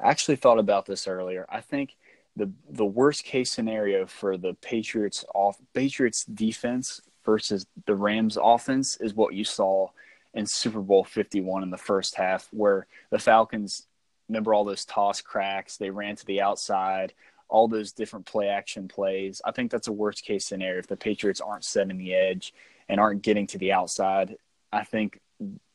I 0.00 0.10
actually 0.10 0.36
thought 0.36 0.58
about 0.58 0.86
this 0.86 1.06
earlier. 1.06 1.46
I 1.48 1.60
think 1.60 1.96
the 2.36 2.50
the 2.70 2.84
worst 2.84 3.24
case 3.24 3.52
scenario 3.52 4.06
for 4.06 4.36
the 4.36 4.54
Patriots 4.54 5.24
off 5.34 5.58
Patriots 5.74 6.24
defense 6.24 7.00
versus 7.24 7.66
the 7.86 7.94
Rams 7.94 8.38
offense 8.40 8.96
is 8.96 9.14
what 9.14 9.34
you 9.34 9.44
saw 9.44 9.88
in 10.34 10.46
Super 10.46 10.80
Bowl 10.80 11.04
51 11.04 11.62
in 11.62 11.70
the 11.70 11.76
first 11.76 12.16
half 12.16 12.48
where 12.52 12.86
the 13.10 13.18
Falcons 13.18 13.86
remember 14.28 14.54
all 14.54 14.64
those 14.64 14.84
toss 14.84 15.20
cracks. 15.20 15.76
They 15.76 15.90
ran 15.90 16.16
to 16.16 16.26
the 16.26 16.40
outside, 16.40 17.12
all 17.48 17.68
those 17.68 17.92
different 17.92 18.26
play 18.26 18.48
action 18.48 18.88
plays. 18.88 19.42
I 19.44 19.52
think 19.52 19.70
that's 19.70 19.88
a 19.88 19.92
worst 19.92 20.24
case 20.24 20.46
scenario 20.46 20.78
if 20.78 20.86
the 20.86 20.96
Patriots 20.96 21.40
aren't 21.40 21.64
setting 21.64 21.98
the 21.98 22.14
edge 22.14 22.54
and 22.88 22.98
aren't 22.98 23.22
getting 23.22 23.46
to 23.48 23.58
the 23.58 23.72
outside. 23.72 24.36
I 24.72 24.84
think 24.84 25.20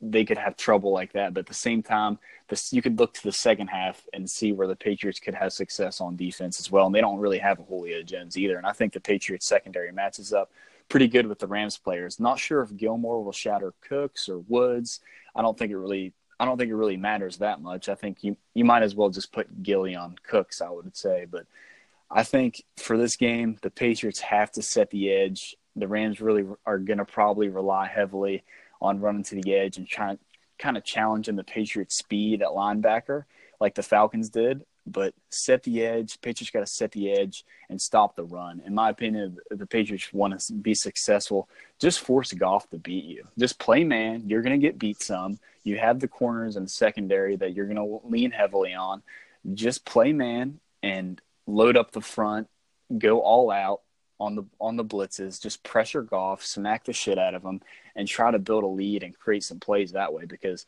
they 0.02 0.26
could 0.26 0.38
have 0.38 0.56
trouble 0.58 0.92
like 0.92 1.14
that. 1.14 1.34
But 1.34 1.42
at 1.42 1.46
the 1.46 1.54
same 1.54 1.84
time, 1.84 2.20
this 2.48 2.74
you 2.74 2.82
could 2.82 3.00
look 3.00 3.14
to 3.16 3.24
the 3.24 3.32
second 3.32 3.68
half 3.68 4.06
and 4.14 4.30
see 4.30 4.54
where 4.54 4.68
the 4.68 4.76
Patriots 4.76 5.20
could 5.20 5.36
have 5.36 5.54
success 5.54 6.02
on 6.02 6.16
defense 6.16 6.60
as 6.60 6.72
well. 6.72 6.88
And 6.88 6.96
they 6.96 7.02
don't 7.02 7.20
really 7.20 7.40
have 7.40 7.60
a 7.60 7.64
Julio 7.64 8.02
Jones 8.02 8.38
either. 8.38 8.58
And 8.58 8.66
I 8.66 8.72
think 8.72 8.94
the 8.94 9.00
Patriots 9.00 9.48
secondary 9.48 9.92
matches 9.92 10.34
up 10.34 10.52
pretty 10.90 11.08
good 11.08 11.28
with 11.28 11.40
the 11.40 11.48
Rams 11.48 11.78
players. 11.78 12.20
Not 12.20 12.40
sure 12.40 12.62
if 12.62 12.76
Gilmore 12.76 13.24
will 13.24 13.32
shatter 13.32 13.74
Cooks 13.82 14.30
or 14.30 14.40
Woods. 14.40 15.02
I 15.36 15.42
don't 15.42 15.58
think 15.58 15.72
it 15.72 15.78
really 15.78 16.14
I 16.40 16.46
don't 16.46 16.58
think 16.58 16.70
it 16.70 16.76
really 16.76 16.98
matters 16.98 17.38
that 17.38 17.62
much. 17.62 17.90
I 17.90 17.96
think 17.96 18.24
you 18.24 18.38
you 18.54 18.64
might 18.64 18.84
as 18.84 18.96
well 18.96 19.10
just 19.10 19.32
put 19.32 19.64
Gilly 19.64 19.96
on 19.96 20.16
Cooks, 20.24 20.62
I 20.62 20.70
would 20.70 20.96
say. 20.96 21.26
But 21.30 21.46
I 22.10 22.24
think 22.24 22.64
for 22.78 22.98
this 22.98 23.16
game, 23.16 23.58
the 23.62 23.70
Patriots 23.70 24.20
have 24.20 24.52
to 24.54 24.62
set 24.62 24.90
the 24.92 25.12
edge. 25.12 25.56
The 25.76 25.88
Rams 25.88 26.22
really 26.22 26.46
are 26.66 26.78
going 26.78 27.00
to 27.00 27.06
probably 27.06 27.50
rely 27.50 27.88
heavily 27.88 28.44
on 28.82 29.00
running 29.00 29.24
to 29.24 29.42
the 29.42 29.56
edge 29.56 29.78
and 29.78 29.88
trying 29.88 30.20
kind 30.60 30.78
of 30.78 30.84
challenging 30.84 31.36
the 31.36 31.44
Patriots' 31.44 31.98
speed 31.98 32.42
at 32.42 32.50
linebacker, 32.50 33.26
like 33.60 33.76
the 33.76 33.84
Falcons 33.84 34.30
did. 34.30 34.64
But 34.90 35.14
set 35.30 35.64
the 35.64 35.84
edge. 35.84 36.20
Patriots 36.22 36.52
got 36.52 36.62
to 36.62 36.66
set 36.66 36.92
the 36.94 37.12
edge 37.12 37.44
and 37.70 37.82
stop 37.82 38.16
the 38.16 38.24
run. 38.24 38.62
In 38.66 38.74
my 38.74 38.90
opinion, 38.90 39.38
if 39.52 39.58
the 39.58 39.66
Patriots 39.66 40.14
want 40.14 40.40
to 40.40 40.54
be 40.54 40.74
successful, 40.74 41.50
just 41.78 42.00
force 42.00 42.32
Goff 42.34 42.70
to 42.70 42.78
beat 42.78 43.04
you. 43.04 43.28
Just 43.38 43.60
play 43.60 43.84
man. 43.84 44.24
You're 44.28 44.42
going 44.42 44.60
to 44.60 44.66
get 44.66 44.80
beat 44.80 45.02
some. 45.02 45.40
You 45.64 45.78
have 45.78 46.00
the 46.00 46.08
corners 46.08 46.56
and 46.56 46.70
secondary 46.70 47.36
that 47.36 47.54
you're 47.54 47.68
going 47.68 47.76
to 47.76 48.08
lean 48.08 48.32
heavily 48.32 48.74
on. 48.74 49.04
Just 49.54 49.86
play 49.86 50.14
man 50.14 50.60
and 50.82 51.22
load 51.46 51.78
up 51.78 51.92
the 51.92 52.02
front, 52.02 52.48
go 52.98 53.20
all 53.20 53.52
out 53.52 53.82
on 54.20 54.36
the 54.36 54.44
on 54.60 54.78
the 54.78 54.86
blitzes, 54.86 55.42
just 55.42 55.64
pressure 55.64 56.02
Goff, 56.02 56.44
smack 56.44 56.86
the 56.86 56.94
shit 56.94 57.18
out 57.18 57.36
of 57.36 57.44
him, 57.44 57.62
and 57.96 58.08
try 58.08 58.32
to 58.32 58.40
build 58.40 58.64
a 58.64 58.68
lead 58.68 59.04
and 59.04 59.18
create 59.18 59.44
some 59.44 59.60
plays 59.60 59.92
that 59.92 60.14
way. 60.14 60.26
Because 60.26 60.66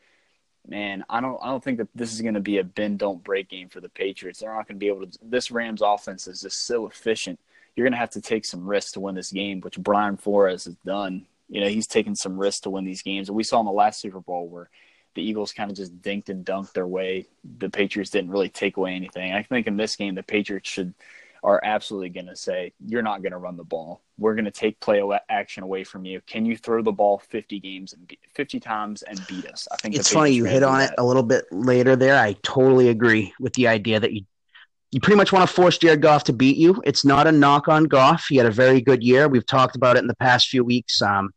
man, 0.68 1.04
I 1.08 1.20
don't 1.20 1.38
I 1.42 1.48
don't 1.48 1.62
think 1.62 1.78
that 1.78 1.88
this 1.94 2.12
is 2.12 2.20
going 2.20 2.34
to 2.34 2.40
be 2.40 2.58
a 2.58 2.64
bend 2.64 2.98
don't 2.98 3.22
break 3.22 3.48
game 3.48 3.68
for 3.68 3.80
the 3.80 3.88
Patriots. 3.88 4.40
They're 4.40 4.54
not 4.54 4.68
going 4.68 4.76
to 4.76 4.80
be 4.80 4.88
able 4.88 5.06
to. 5.06 5.18
This 5.22 5.50
Rams 5.50 5.82
offense 5.82 6.26
is 6.26 6.40
just 6.42 6.66
so 6.66 6.86
efficient. 6.86 7.38
You're 7.74 7.84
going 7.84 7.92
to 7.92 7.98
have 7.98 8.10
to 8.10 8.20
take 8.20 8.44
some 8.44 8.66
risks 8.66 8.92
to 8.92 9.00
win 9.00 9.14
this 9.14 9.32
game, 9.32 9.60
which 9.60 9.78
Brian 9.78 10.16
Flores 10.16 10.64
has 10.64 10.74
done. 10.84 11.26
You 11.48 11.60
know, 11.60 11.68
he's 11.68 11.86
taken 11.86 12.14
some 12.14 12.38
risks 12.38 12.60
to 12.62 12.70
win 12.70 12.84
these 12.84 13.02
games, 13.02 13.28
and 13.28 13.36
we 13.36 13.44
saw 13.44 13.60
in 13.60 13.66
the 13.66 13.72
last 13.72 14.00
Super 14.00 14.20
Bowl 14.20 14.48
where 14.48 14.68
the 15.14 15.22
Eagles 15.22 15.52
kind 15.52 15.70
of 15.70 15.76
just 15.76 16.00
dinked 16.00 16.28
and 16.28 16.44
dunked 16.44 16.72
their 16.72 16.86
way. 16.86 17.26
The 17.58 17.70
Patriots 17.70 18.10
didn't 18.10 18.30
really 18.30 18.48
take 18.48 18.76
away 18.76 18.94
anything. 18.94 19.32
I 19.32 19.42
think 19.42 19.66
in 19.66 19.76
this 19.76 19.96
game, 19.96 20.14
the 20.14 20.22
Patriots 20.22 20.68
should 20.68 20.94
are 21.42 21.60
absolutely 21.62 22.10
going 22.10 22.26
to 22.26 22.36
say, 22.36 22.72
"You're 22.86 23.02
not 23.02 23.22
going 23.22 23.32
to 23.32 23.38
run 23.38 23.56
the 23.56 23.64
ball. 23.64 24.02
We're 24.18 24.34
going 24.34 24.44
to 24.44 24.50
take 24.50 24.78
play 24.80 25.02
action 25.28 25.62
away 25.62 25.84
from 25.84 26.04
you. 26.04 26.20
Can 26.26 26.44
you 26.44 26.56
throw 26.56 26.82
the 26.82 26.92
ball 26.92 27.18
50 27.18 27.60
games 27.60 27.92
and 27.92 28.06
be, 28.06 28.18
50 28.34 28.60
times 28.60 29.02
and 29.02 29.20
beat 29.26 29.46
us?" 29.46 29.66
I 29.70 29.76
think 29.76 29.94
it's 29.94 30.12
funny 30.12 30.32
you 30.32 30.44
hit 30.44 30.62
on 30.62 30.78
that. 30.78 30.92
it 30.92 30.94
a 30.98 31.04
little 31.04 31.22
bit 31.22 31.44
later 31.50 31.96
there. 31.96 32.18
I 32.18 32.34
totally 32.42 32.88
agree 32.88 33.32
with 33.40 33.54
the 33.54 33.68
idea 33.68 34.00
that 34.00 34.12
you 34.12 34.24
you 34.90 35.00
pretty 35.00 35.16
much 35.16 35.32
want 35.32 35.48
to 35.48 35.54
force 35.54 35.78
Jared 35.78 36.02
Goff 36.02 36.24
to 36.24 36.32
beat 36.32 36.56
you. 36.56 36.82
It's 36.84 37.04
not 37.04 37.26
a 37.26 37.32
knock 37.32 37.68
on 37.68 37.84
Goff. 37.84 38.26
He 38.28 38.36
had 38.36 38.46
a 38.46 38.50
very 38.50 38.80
good 38.80 39.02
year. 39.02 39.28
We've 39.28 39.46
talked 39.46 39.76
about 39.76 39.96
it 39.96 40.00
in 40.00 40.08
the 40.08 40.16
past 40.16 40.48
few 40.48 40.64
weeks. 40.64 41.00
Um, 41.00 41.30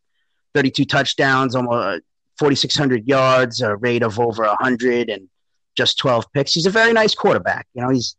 32 0.56 0.86
touchdowns, 0.86 1.56
almost 1.56 2.02
4,600 2.40 3.08
yards, 3.08 3.62
a 3.62 3.76
rate 3.76 4.04
of 4.04 4.20
over 4.20 4.44
100, 4.44 5.10
and 5.10 5.30
just 5.76 5.98
12 6.00 6.26
picks. 6.34 6.54
He's 6.54 6.66
a 6.66 6.72
very 6.72 6.94
nice 6.94 7.16
quarterback. 7.16 7.68
You 7.74 7.84
know, 7.84 7.90
he's 7.90 8.16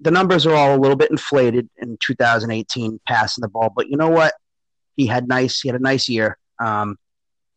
the 0.00 0.10
numbers 0.10 0.46
are 0.46 0.54
all 0.54 0.74
a 0.74 0.78
little 0.78 0.96
bit 0.96 1.10
inflated 1.10 1.68
in 1.78 1.98
2018 2.00 3.00
passing 3.06 3.42
the 3.42 3.48
ball, 3.48 3.72
but 3.74 3.88
you 3.88 3.96
know 3.96 4.10
what? 4.10 4.34
He 4.96 5.06
had 5.06 5.28
nice. 5.28 5.60
He 5.60 5.68
had 5.68 5.78
a 5.80 5.82
nice 5.82 6.08
year. 6.08 6.38
Um, 6.58 6.96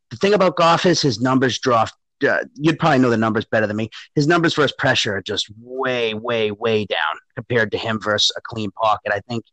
the 0.09 0.17
thing 0.17 0.33
about 0.33 0.55
Goff 0.55 0.85
is 0.85 1.01
his 1.01 1.19
numbers 1.19 1.59
dropped. 1.59 1.93
Uh, 2.27 2.43
you'd 2.55 2.77
probably 2.77 2.99
know 2.99 3.09
the 3.09 3.17
numbers 3.17 3.45
better 3.45 3.65
than 3.65 3.77
me. 3.77 3.89
His 4.13 4.27
numbers 4.27 4.53
versus 4.53 4.75
pressure 4.77 5.17
are 5.17 5.21
just 5.21 5.47
way, 5.59 6.13
way, 6.13 6.51
way 6.51 6.85
down 6.85 7.15
compared 7.35 7.71
to 7.71 7.79
him 7.79 7.99
versus 7.99 8.31
a 8.37 8.41
clean 8.41 8.69
pocket. 8.71 9.11
I 9.11 9.21
think 9.21 9.43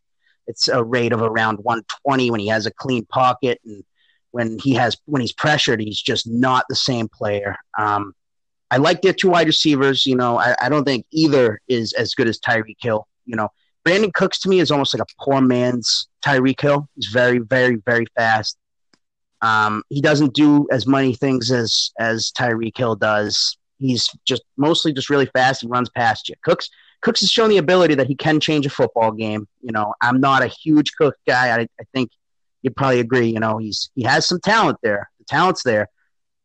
it's 0.46 0.68
a 0.68 0.84
rate 0.84 1.12
of 1.12 1.22
around 1.22 1.58
120 1.62 2.30
when 2.30 2.40
he 2.40 2.48
has 2.48 2.66
a 2.66 2.70
clean 2.70 3.06
pocket, 3.06 3.58
and 3.64 3.84
when 4.32 4.58
he 4.58 4.74
has 4.74 4.96
when 5.06 5.22
he's 5.22 5.32
pressured, 5.32 5.80
he's 5.80 6.00
just 6.00 6.26
not 6.26 6.64
the 6.68 6.76
same 6.76 7.08
player. 7.08 7.56
Um, 7.78 8.14
I 8.70 8.76
like 8.76 9.02
their 9.02 9.12
two 9.12 9.30
wide 9.30 9.46
receivers. 9.46 10.06
You 10.06 10.16
know, 10.16 10.38
I, 10.38 10.54
I 10.60 10.68
don't 10.68 10.84
think 10.84 11.06
either 11.10 11.60
is 11.68 11.92
as 11.94 12.14
good 12.14 12.28
as 12.28 12.38
Tyreek 12.38 12.76
Hill. 12.80 13.06
You 13.26 13.36
know, 13.36 13.48
Brandin 13.86 14.12
Cooks 14.12 14.40
to 14.40 14.48
me 14.48 14.60
is 14.60 14.70
almost 14.70 14.94
like 14.94 15.02
a 15.02 15.22
poor 15.22 15.40
man's 15.40 16.08
Tyreek 16.24 16.60
Hill. 16.60 16.88
He's 16.94 17.06
very, 17.06 17.38
very, 17.38 17.76
very 17.76 18.06
fast. 18.16 18.56
Um, 19.40 19.82
he 19.88 20.00
doesn't 20.00 20.34
do 20.34 20.66
as 20.70 20.86
many 20.86 21.14
things 21.14 21.50
as 21.50 21.92
as 21.98 22.32
Tyreek 22.32 22.76
Hill 22.76 22.96
does. 22.96 23.56
He's 23.78 24.08
just 24.24 24.42
mostly 24.56 24.92
just 24.92 25.10
really 25.10 25.26
fast. 25.26 25.62
He 25.62 25.68
runs 25.68 25.88
past 25.90 26.28
you. 26.28 26.34
Cooks 26.42 26.68
Cooks 27.00 27.20
has 27.20 27.30
shown 27.30 27.48
the 27.48 27.58
ability 27.58 27.94
that 27.94 28.08
he 28.08 28.14
can 28.14 28.40
change 28.40 28.66
a 28.66 28.70
football 28.70 29.12
game. 29.12 29.46
You 29.62 29.72
know, 29.72 29.94
I'm 30.00 30.20
not 30.20 30.42
a 30.42 30.48
huge 30.48 30.92
Cook 30.98 31.14
guy. 31.26 31.56
I, 31.56 31.60
I 31.60 31.84
think 31.94 32.10
you'd 32.62 32.76
probably 32.76 33.00
agree. 33.00 33.28
You 33.28 33.40
know, 33.40 33.58
he's 33.58 33.90
he 33.94 34.02
has 34.02 34.26
some 34.26 34.40
talent 34.40 34.78
there. 34.82 35.08
The 35.18 35.24
talent's 35.24 35.62
there. 35.62 35.88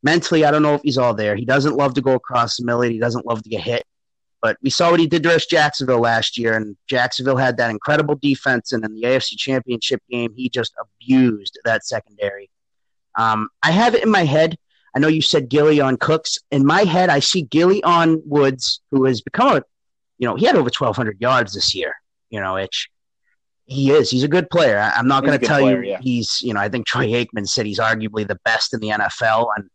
Mentally, 0.03 0.45
I 0.45 0.51
don't 0.51 0.61
know 0.61 0.75
if 0.75 0.81
he's 0.81 0.97
all 0.97 1.13
there. 1.13 1.35
He 1.35 1.45
doesn't 1.45 1.77
love 1.77 1.93
to 1.95 2.01
go 2.01 2.13
across 2.13 2.57
the 2.57 2.65
middle. 2.65 2.81
He 2.81 2.99
doesn't 2.99 3.25
love 3.25 3.41
to 3.43 3.49
get 3.49 3.61
hit. 3.61 3.83
But 4.41 4.57
we 4.61 4.69
saw 4.69 4.91
what 4.91 4.99
he 4.99 5.07
did 5.07 5.23
to 5.23 5.33
us 5.33 5.45
Jacksonville 5.45 6.01
last 6.01 6.37
year, 6.37 6.57
and 6.57 6.75
Jacksonville 6.87 7.37
had 7.37 7.55
that 7.57 7.69
incredible 7.69 8.15
defense. 8.15 8.73
And 8.73 8.83
in 8.83 8.93
the 8.93 9.03
AFC 9.03 9.37
Championship 9.37 10.01
game, 10.09 10.33
he 10.35 10.49
just 10.49 10.73
abused 10.79 11.57
that 11.63 11.85
secondary. 11.85 12.49
Um, 13.15 13.47
I 13.63 13.71
have 13.71 13.95
it 13.95 14.03
in 14.03 14.11
my 14.11 14.25
head. 14.25 14.57
I 14.93 14.99
know 14.99 15.07
you 15.07 15.21
said 15.21 15.49
Gilly 15.49 15.79
on 15.79 15.95
Cooks. 15.95 16.37
In 16.51 16.65
my 16.65 16.81
head, 16.81 17.09
I 17.09 17.19
see 17.19 17.43
Gilly 17.43 17.81
on 17.83 18.21
Woods, 18.25 18.81
who 18.91 19.05
has 19.05 19.21
become 19.21 19.57
a, 19.57 19.63
you 20.17 20.27
know, 20.27 20.35
he 20.35 20.45
had 20.45 20.55
over 20.55 20.63
1,200 20.63 21.21
yards 21.21 21.53
this 21.53 21.73
year. 21.73 21.95
You 22.29 22.41
know, 22.41 22.57
it's 22.57 22.87
he 23.65 23.91
is. 23.91 24.09
He's 24.09 24.23
a 24.23 24.27
good 24.27 24.49
player. 24.49 24.77
I, 24.77 24.99
am 24.99 25.07
not 25.07 25.23
going 25.23 25.39
to 25.39 25.45
tell 25.45 25.61
player, 25.61 25.83
you 25.83 25.91
yeah. 25.91 25.99
he's. 26.01 26.41
You 26.41 26.53
know, 26.53 26.59
I 26.59 26.69
think 26.69 26.85
Troy 26.85 27.07
Aikman 27.07 27.47
said 27.47 27.65
he's 27.65 27.79
arguably 27.79 28.27
the 28.27 28.39
best 28.43 28.73
in 28.73 28.81
the 28.81 28.89
NFL, 28.89 29.47
and 29.55 29.69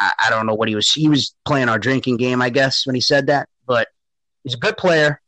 I, 0.00 0.12
I, 0.26 0.30
don't 0.30 0.46
know 0.46 0.54
what 0.54 0.68
he 0.68 0.74
was. 0.74 0.90
He 0.90 1.08
was 1.08 1.34
playing 1.44 1.68
our 1.68 1.78
drinking 1.78 2.16
game, 2.16 2.42
I 2.42 2.50
guess, 2.50 2.86
when 2.86 2.94
he 2.94 3.00
said 3.00 3.26
that. 3.28 3.48
But 3.66 3.88
he's 4.42 4.54
a 4.54 4.58
good 4.58 4.76
player. 4.76 5.20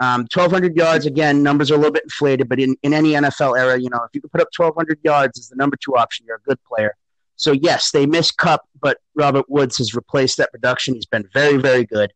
Um, 0.00 0.22
1,200 0.32 0.76
yards 0.76 1.06
again. 1.06 1.42
Numbers 1.42 1.70
are 1.70 1.74
a 1.74 1.78
little 1.78 1.92
bit 1.92 2.02
inflated, 2.02 2.48
but 2.48 2.60
in, 2.60 2.76
in 2.82 2.92
any 2.92 3.12
NFL 3.12 3.58
era, 3.58 3.80
you 3.80 3.88
know, 3.88 4.02
if 4.02 4.10
you 4.12 4.20
can 4.20 4.28
put 4.28 4.42
up 4.42 4.48
1,200 4.54 4.98
yards 5.02 5.38
as 5.38 5.48
the 5.48 5.56
number 5.56 5.76
two 5.82 5.96
option, 5.96 6.26
you're 6.26 6.36
a 6.36 6.48
good 6.48 6.62
player. 6.64 6.94
So 7.36 7.52
yes, 7.52 7.90
they 7.90 8.06
missed 8.06 8.36
Kupp, 8.36 8.66
but 8.80 8.98
Robert 9.14 9.48
Woods 9.48 9.78
has 9.78 9.94
replaced 9.94 10.38
that 10.38 10.50
production. 10.50 10.94
He's 10.94 11.06
been 11.06 11.28
very, 11.32 11.56
very 11.56 11.84
good. 11.84 12.12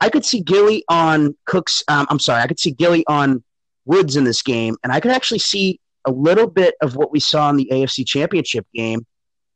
I 0.00 0.08
could 0.08 0.24
see 0.24 0.40
Gilly 0.40 0.84
on 0.88 1.36
Cooks. 1.46 1.82
Um, 1.88 2.06
I'm 2.10 2.18
sorry, 2.18 2.42
I 2.42 2.46
could 2.46 2.60
see 2.60 2.72
Gilly 2.72 3.04
on 3.06 3.42
Woods 3.84 4.16
in 4.16 4.24
this 4.24 4.42
game, 4.42 4.76
and 4.82 4.92
I 4.92 5.00
could 5.00 5.10
actually 5.10 5.38
see 5.38 5.80
a 6.04 6.10
little 6.10 6.46
bit 6.46 6.74
of 6.82 6.96
what 6.96 7.10
we 7.10 7.20
saw 7.20 7.48
in 7.50 7.56
the 7.56 7.68
AFC 7.72 8.06
Championship 8.06 8.66
game. 8.74 9.06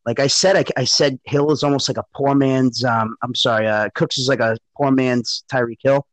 Like 0.06 0.20
I 0.20 0.26
said, 0.26 0.56
I, 0.56 0.64
I 0.80 0.84
said 0.84 1.18
Hill 1.24 1.50
is 1.52 1.62
almost 1.62 1.88
like 1.88 1.98
a 1.98 2.04
poor 2.14 2.34
man's. 2.34 2.82
Um, 2.84 3.16
I'm 3.22 3.34
sorry, 3.34 3.66
uh, 3.66 3.88
Cooks 3.94 4.18
is 4.18 4.28
like 4.28 4.40
a 4.40 4.56
poor 4.76 4.90
man's 4.90 5.44
Tyreek 5.52 5.78
Hill. 5.82 6.06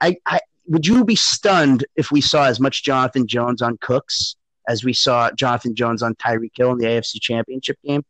I, 0.00 0.16
I 0.26 0.40
would 0.66 0.86
you 0.86 1.04
be 1.04 1.16
stunned 1.16 1.84
if 1.96 2.10
we 2.10 2.20
saw 2.20 2.44
as 2.44 2.60
much 2.60 2.82
Jonathan 2.82 3.26
Jones 3.26 3.62
on 3.62 3.78
Cooks 3.80 4.36
as 4.68 4.84
we 4.84 4.92
saw 4.92 5.30
Jonathan 5.30 5.74
Jones 5.74 6.02
on 6.02 6.14
Tyreek 6.14 6.52
Hill 6.56 6.72
in 6.72 6.78
the 6.78 6.86
AFC 6.86 7.20
Championship 7.20 7.78
game? 7.84 8.02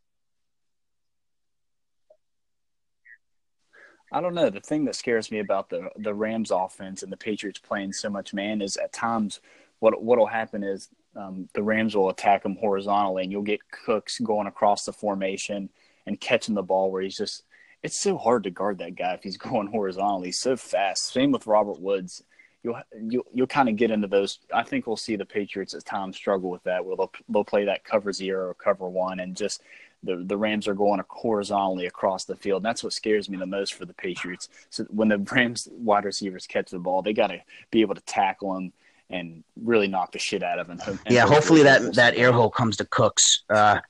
I 4.12 4.20
don't 4.20 4.34
know. 4.34 4.50
The 4.50 4.60
thing 4.60 4.84
that 4.84 4.94
scares 4.94 5.30
me 5.30 5.40
about 5.40 5.68
the 5.68 5.90
the 5.96 6.14
Rams 6.14 6.50
offense 6.50 7.02
and 7.02 7.12
the 7.12 7.16
Patriots 7.16 7.58
playing 7.58 7.92
so 7.92 8.08
much 8.08 8.32
man 8.32 8.62
is 8.62 8.76
at 8.76 8.92
times 8.92 9.40
what 9.80 10.02
what'll 10.02 10.26
happen 10.26 10.62
is 10.62 10.88
um, 11.16 11.48
the 11.54 11.62
Rams 11.62 11.96
will 11.96 12.10
attack 12.10 12.42
them 12.42 12.56
horizontally, 12.56 13.22
and 13.22 13.32
you'll 13.32 13.42
get 13.42 13.70
Cooks 13.70 14.18
going 14.20 14.46
across 14.46 14.84
the 14.84 14.92
formation 14.92 15.70
and 16.06 16.20
catching 16.20 16.54
the 16.54 16.62
ball 16.62 16.90
where 16.90 17.02
he's 17.02 17.16
just. 17.16 17.44
It's 17.82 18.00
so 18.00 18.18
hard 18.18 18.44
to 18.44 18.50
guard 18.50 18.78
that 18.78 18.96
guy 18.96 19.14
if 19.14 19.22
he's 19.22 19.36
going 19.36 19.68
horizontally. 19.68 20.32
So 20.32 20.56
fast. 20.56 21.12
Same 21.12 21.30
with 21.30 21.46
Robert 21.46 21.80
Woods. 21.80 22.22
You'll 22.62 22.80
you'll, 23.00 23.26
you'll 23.32 23.46
kind 23.46 23.68
of 23.68 23.76
get 23.76 23.90
into 23.90 24.08
those. 24.08 24.40
I 24.52 24.62
think 24.62 24.86
we'll 24.86 24.96
see 24.96 25.16
the 25.16 25.24
Patriots 25.24 25.74
at 25.74 25.84
times 25.84 26.16
struggle 26.16 26.50
with 26.50 26.64
that, 26.64 26.84
where 26.84 26.96
they'll 26.96 27.12
they'll 27.28 27.44
play 27.44 27.64
that 27.64 27.84
cover 27.84 28.12
zero 28.12 28.48
or 28.48 28.54
cover 28.54 28.88
one, 28.88 29.20
and 29.20 29.36
just 29.36 29.62
the 30.02 30.16
the 30.16 30.36
Rams 30.36 30.66
are 30.68 30.74
going 30.74 31.00
horizontally 31.08 31.86
across 31.86 32.24
the 32.24 32.36
field. 32.36 32.58
And 32.58 32.66
that's 32.66 32.82
what 32.82 32.92
scares 32.92 33.30
me 33.30 33.38
the 33.38 33.46
most 33.46 33.74
for 33.74 33.84
the 33.84 33.94
Patriots. 33.94 34.48
So 34.70 34.84
when 34.84 35.08
the 35.08 35.18
Rams 35.32 35.68
wide 35.70 36.04
receivers 36.04 36.46
catch 36.46 36.70
the 36.70 36.78
ball, 36.78 37.02
they 37.02 37.12
got 37.12 37.28
to 37.28 37.40
be 37.70 37.82
able 37.82 37.94
to 37.94 38.02
tackle 38.02 38.54
them 38.54 38.72
and 39.11 39.44
really 39.62 39.86
knock 39.86 40.12
the 40.12 40.18
shit 40.18 40.42
out 40.42 40.59
of 40.59 40.68
him. 40.68 40.80
And 40.86 40.98
yeah, 41.09 41.26
hopefully 41.26 41.62
that 41.62 41.94
that 41.94 42.16
air 42.16 42.32
hole 42.32 42.50
comes 42.50 42.76
to 42.78 42.84
Cooks. 42.86 43.44
Uh, 43.48 43.80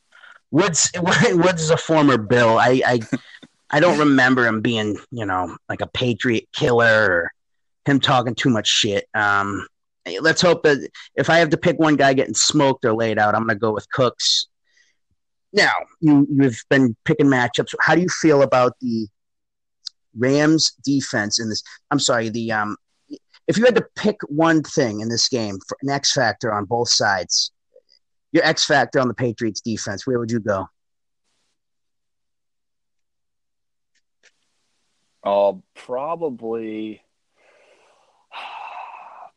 Woods 0.50 0.90
Woods 0.96 1.62
is 1.62 1.70
a 1.70 1.76
former 1.76 2.18
Bill. 2.18 2.58
I 2.58 2.82
I, 2.84 3.00
I 3.70 3.80
don't 3.80 3.98
remember 3.98 4.46
him 4.46 4.60
being 4.60 4.96
you 5.10 5.26
know 5.26 5.56
like 5.68 5.80
a 5.80 5.86
Patriot 5.86 6.48
killer 6.52 7.10
or 7.10 7.32
him 7.84 8.00
talking 8.00 8.34
too 8.34 8.50
much 8.50 8.68
shit. 8.68 9.08
Um, 9.14 9.66
let's 10.20 10.42
hope 10.42 10.62
that 10.64 10.88
if 11.14 11.30
I 11.30 11.38
have 11.38 11.50
to 11.50 11.56
pick 11.56 11.78
one 11.78 11.96
guy 11.96 12.14
getting 12.14 12.34
smoked 12.34 12.84
or 12.84 12.94
laid 12.94 13.18
out, 13.18 13.34
I'm 13.34 13.46
going 13.46 13.56
to 13.56 13.60
go 13.60 13.72
with 13.72 13.88
Cooks 13.90 14.48
now 15.56 15.72
you 16.00 16.26
you've 16.30 16.62
been 16.68 16.94
picking 17.04 17.26
matchups. 17.26 17.74
How 17.80 17.94
do 17.94 18.02
you 18.02 18.08
feel 18.08 18.42
about 18.42 18.74
the 18.80 19.08
Rams 20.16 20.72
defense 20.84 21.40
in 21.40 21.48
this? 21.48 21.62
I'm 21.90 21.98
sorry, 21.98 22.28
the 22.28 22.52
um, 22.52 22.76
if 23.48 23.56
you 23.56 23.64
had 23.64 23.76
to 23.76 23.86
pick 23.94 24.16
one 24.28 24.62
thing 24.62 25.00
in 25.00 25.08
this 25.08 25.28
game 25.28 25.58
for 25.68 25.76
an 25.82 25.90
X 25.90 26.12
factor 26.12 26.52
on 26.52 26.64
both 26.64 26.88
sides, 26.88 27.52
your 28.32 28.44
X 28.44 28.64
factor 28.64 29.00
on 29.00 29.08
the 29.08 29.14
Patriots 29.14 29.60
defense, 29.60 30.06
where 30.06 30.18
would 30.18 30.30
you 30.30 30.40
go? 30.40 30.68
Uh, 35.22 35.54
probably, 35.74 37.02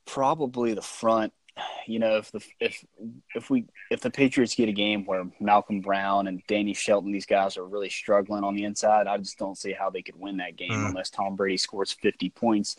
probably 0.06 0.74
the 0.74 0.82
front. 0.82 1.34
You 1.88 2.00
know, 2.00 2.18
if 2.18 2.32
the 2.32 2.42
if 2.60 2.86
if 3.36 3.50
we 3.50 3.66
if 3.90 4.00
the 4.00 4.12
Patriots 4.12 4.56
get 4.56 4.70
a 4.70 4.74
game 4.74 5.06
where 5.06 5.26
Malcolm 5.40 5.82
Brown 5.82 6.28
and 6.28 6.42
Danny 6.48 6.74
Shelton, 6.74 7.12
these 7.12 7.26
guys 7.26 7.58
are 7.58 7.66
really 7.66 7.90
struggling 7.90 8.44
on 8.44 8.56
the 8.56 8.64
inside, 8.64 9.08
I 9.08 9.18
just 9.18 9.38
don't 9.38 9.58
see 9.58 9.74
how 9.74 9.90
they 9.90 10.02
could 10.02 10.16
win 10.16 10.38
that 10.38 10.56
game 10.56 10.72
mm. 10.72 10.90
unless 10.90 11.10
Tom 11.10 11.36
Brady 11.36 11.58
scores 11.58 11.92
fifty 11.92 12.30
points. 12.30 12.76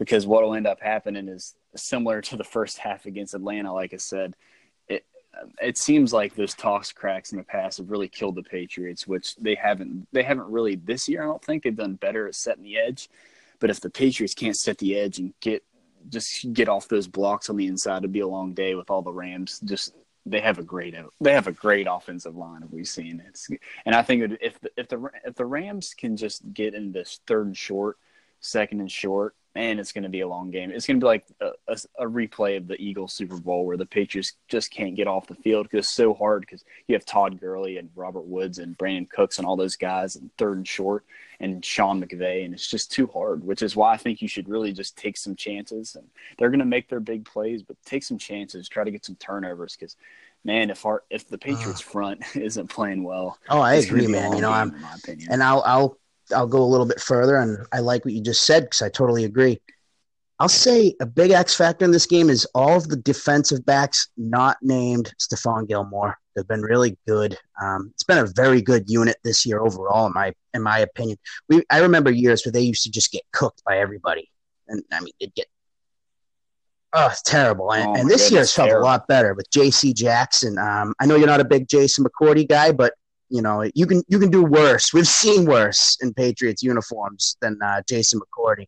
Because 0.00 0.26
what 0.26 0.42
will 0.42 0.54
end 0.54 0.66
up 0.66 0.80
happening 0.80 1.28
is 1.28 1.54
similar 1.76 2.22
to 2.22 2.36
the 2.38 2.42
first 2.42 2.78
half 2.78 3.04
against 3.04 3.34
Atlanta. 3.34 3.72
Like 3.74 3.92
I 3.92 3.98
said, 3.98 4.34
it 4.88 5.04
it 5.60 5.76
seems 5.76 6.10
like 6.10 6.34
those 6.34 6.54
toss 6.54 6.90
cracks 6.90 7.32
in 7.32 7.38
the 7.38 7.44
past 7.44 7.76
have 7.76 7.90
really 7.90 8.08
killed 8.08 8.36
the 8.36 8.42
Patriots, 8.42 9.06
which 9.06 9.36
they 9.36 9.54
haven't. 9.54 10.08
They 10.10 10.22
haven't 10.22 10.50
really 10.50 10.76
this 10.76 11.06
year. 11.06 11.22
I 11.22 11.26
don't 11.26 11.44
think 11.44 11.62
they've 11.62 11.76
done 11.76 11.96
better 11.96 12.26
at 12.26 12.34
setting 12.34 12.64
the 12.64 12.78
edge. 12.78 13.10
But 13.58 13.68
if 13.68 13.82
the 13.82 13.90
Patriots 13.90 14.32
can't 14.32 14.56
set 14.56 14.78
the 14.78 14.98
edge 14.98 15.18
and 15.18 15.34
get 15.40 15.62
just 16.08 16.50
get 16.54 16.70
off 16.70 16.88
those 16.88 17.06
blocks 17.06 17.50
on 17.50 17.58
the 17.58 17.66
inside, 17.66 17.98
it'd 17.98 18.10
be 18.10 18.20
a 18.20 18.26
long 18.26 18.54
day 18.54 18.74
with 18.74 18.90
all 18.90 19.02
the 19.02 19.12
Rams. 19.12 19.60
Just 19.60 19.92
they 20.24 20.40
have 20.40 20.58
a 20.58 20.62
great 20.62 20.94
they 21.20 21.32
have 21.34 21.46
a 21.46 21.52
great 21.52 21.86
offensive 21.90 22.36
line. 22.36 22.62
We've 22.70 22.88
seen 22.88 23.22
it, 23.26 23.38
and 23.84 23.94
I 23.94 24.00
think 24.00 24.38
if 24.40 24.58
the, 24.60 24.70
if 24.78 24.88
the 24.88 25.10
if 25.26 25.34
the 25.34 25.44
Rams 25.44 25.92
can 25.92 26.16
just 26.16 26.40
get 26.54 26.72
in 26.72 26.90
this 26.90 27.20
third 27.26 27.48
and 27.48 27.56
short, 27.56 27.98
second 28.40 28.80
and 28.80 28.90
short, 28.90 29.34
man, 29.54 29.78
it's 29.78 29.92
going 29.92 30.04
to 30.04 30.08
be 30.08 30.20
a 30.20 30.28
long 30.28 30.50
game. 30.50 30.70
It's 30.70 30.86
going 30.86 31.00
to 31.00 31.04
be 31.04 31.08
like 31.08 31.26
a, 31.40 31.50
a, 31.66 31.76
a, 31.98 32.06
replay 32.06 32.56
of 32.56 32.68
the 32.68 32.80
Eagles 32.80 33.12
Super 33.12 33.36
Bowl 33.36 33.66
where 33.66 33.76
the 33.76 33.86
Patriots 33.86 34.34
just 34.48 34.70
can't 34.70 34.94
get 34.94 35.08
off 35.08 35.26
the 35.26 35.34
field 35.34 35.66
because 35.66 35.86
it's 35.86 35.94
so 35.94 36.14
hard 36.14 36.42
because 36.42 36.64
you 36.86 36.94
have 36.94 37.04
Todd 37.04 37.40
Gurley 37.40 37.76
and 37.76 37.90
Robert 37.96 38.26
Woods 38.26 38.58
and 38.58 38.78
Brandin 38.78 39.10
Cooks 39.10 39.38
and 39.38 39.46
all 39.46 39.56
those 39.56 39.76
guys 39.76 40.16
and 40.16 40.30
third 40.38 40.58
and 40.58 40.68
short 40.68 41.04
and 41.40 41.64
Sean 41.64 42.02
McVay 42.02 42.44
and 42.44 42.54
it's 42.54 42.68
just 42.68 42.92
too 42.92 43.08
hard, 43.08 43.42
which 43.44 43.62
is 43.62 43.74
why 43.74 43.92
I 43.92 43.96
think 43.96 44.22
you 44.22 44.28
should 44.28 44.48
really 44.48 44.72
just 44.72 44.96
take 44.96 45.16
some 45.16 45.34
chances 45.34 45.96
and 45.96 46.06
they're 46.38 46.50
going 46.50 46.60
to 46.60 46.64
make 46.64 46.88
their 46.88 47.00
big 47.00 47.24
plays, 47.24 47.62
but 47.62 47.76
take 47.84 48.04
some 48.04 48.18
chances, 48.18 48.68
try 48.68 48.84
to 48.84 48.90
get 48.90 49.04
some 49.04 49.16
turnovers 49.16 49.76
because 49.76 49.96
man, 50.44 50.70
if 50.70 50.86
our 50.86 51.02
if 51.10 51.28
the 51.28 51.38
Patriots 51.38 51.80
front 51.80 52.22
isn't 52.36 52.68
playing 52.68 53.02
well, 53.02 53.38
oh, 53.48 53.60
I 53.60 53.74
agree, 53.74 54.06
man. 54.06 54.32
You 54.34 54.42
know, 54.42 54.50
I'm, 54.50 54.80
my 54.80 54.94
opinion 54.94 55.28
and 55.32 55.42
I'll 55.42 55.62
I'll 55.66 55.98
I'll 56.32 56.46
go 56.46 56.62
a 56.62 56.64
little 56.64 56.86
bit 56.86 57.00
further, 57.00 57.36
and 57.36 57.66
I 57.72 57.80
like 57.80 58.04
what 58.04 58.14
you 58.14 58.22
just 58.22 58.44
said 58.44 58.64
because 58.64 58.82
I 58.82 58.88
totally 58.88 59.24
agree. 59.24 59.60
I'll 60.40 60.48
say 60.48 60.94
a 61.00 61.06
big 61.06 61.32
X 61.32 61.54
factor 61.54 61.84
in 61.84 61.90
this 61.90 62.06
game 62.06 62.30
is 62.30 62.46
all 62.54 62.74
of 62.74 62.88
the 62.88 62.96
defensive 62.96 63.64
backs 63.66 64.08
not 64.16 64.56
named 64.62 65.12
Stephon 65.20 65.68
Gilmore. 65.68 66.16
They've 66.34 66.48
been 66.48 66.62
really 66.62 66.96
good. 67.06 67.36
Um, 67.60 67.90
it's 67.92 68.04
been 68.04 68.16
a 68.16 68.26
very 68.26 68.62
good 68.62 68.84
unit 68.88 69.16
this 69.22 69.44
year 69.44 69.60
overall, 69.60 70.06
in 70.06 70.14
my 70.14 70.32
in 70.54 70.62
my 70.62 70.78
opinion. 70.78 71.18
We 71.50 71.62
I 71.68 71.80
remember 71.80 72.10
years 72.10 72.44
where 72.44 72.52
they 72.52 72.62
used 72.62 72.84
to 72.84 72.90
just 72.90 73.12
get 73.12 73.22
cooked 73.32 73.62
by 73.66 73.78
everybody, 73.78 74.30
and 74.66 74.82
I 74.90 75.00
mean 75.00 75.12
they'd 75.20 75.34
get 75.34 75.46
oh 76.94 77.08
it's 77.08 77.20
terrible. 77.20 77.70
And, 77.72 77.88
oh 77.88 77.94
and 77.94 78.08
this 78.08 78.30
year 78.30 78.40
has 78.40 78.54
felt 78.54 78.70
a 78.70 78.78
lot 78.78 79.06
better 79.08 79.34
with 79.34 79.50
J.C. 79.50 79.92
Jackson. 79.92 80.56
Um, 80.58 80.94
I 81.00 81.06
know 81.06 81.16
you're 81.16 81.26
not 81.26 81.40
a 81.40 81.44
big 81.44 81.68
Jason 81.68 82.04
McCourty 82.04 82.48
guy, 82.48 82.72
but 82.72 82.94
you 83.30 83.42
know, 83.42 83.68
you 83.74 83.86
can 83.86 84.02
you 84.08 84.18
can 84.18 84.30
do 84.30 84.42
worse. 84.44 84.92
We've 84.92 85.06
seen 85.06 85.46
worse 85.46 85.96
in 86.02 86.12
Patriots 86.12 86.62
uniforms 86.62 87.36
than 87.40 87.58
uh, 87.62 87.82
Jason 87.88 88.20
McCourty. 88.20 88.66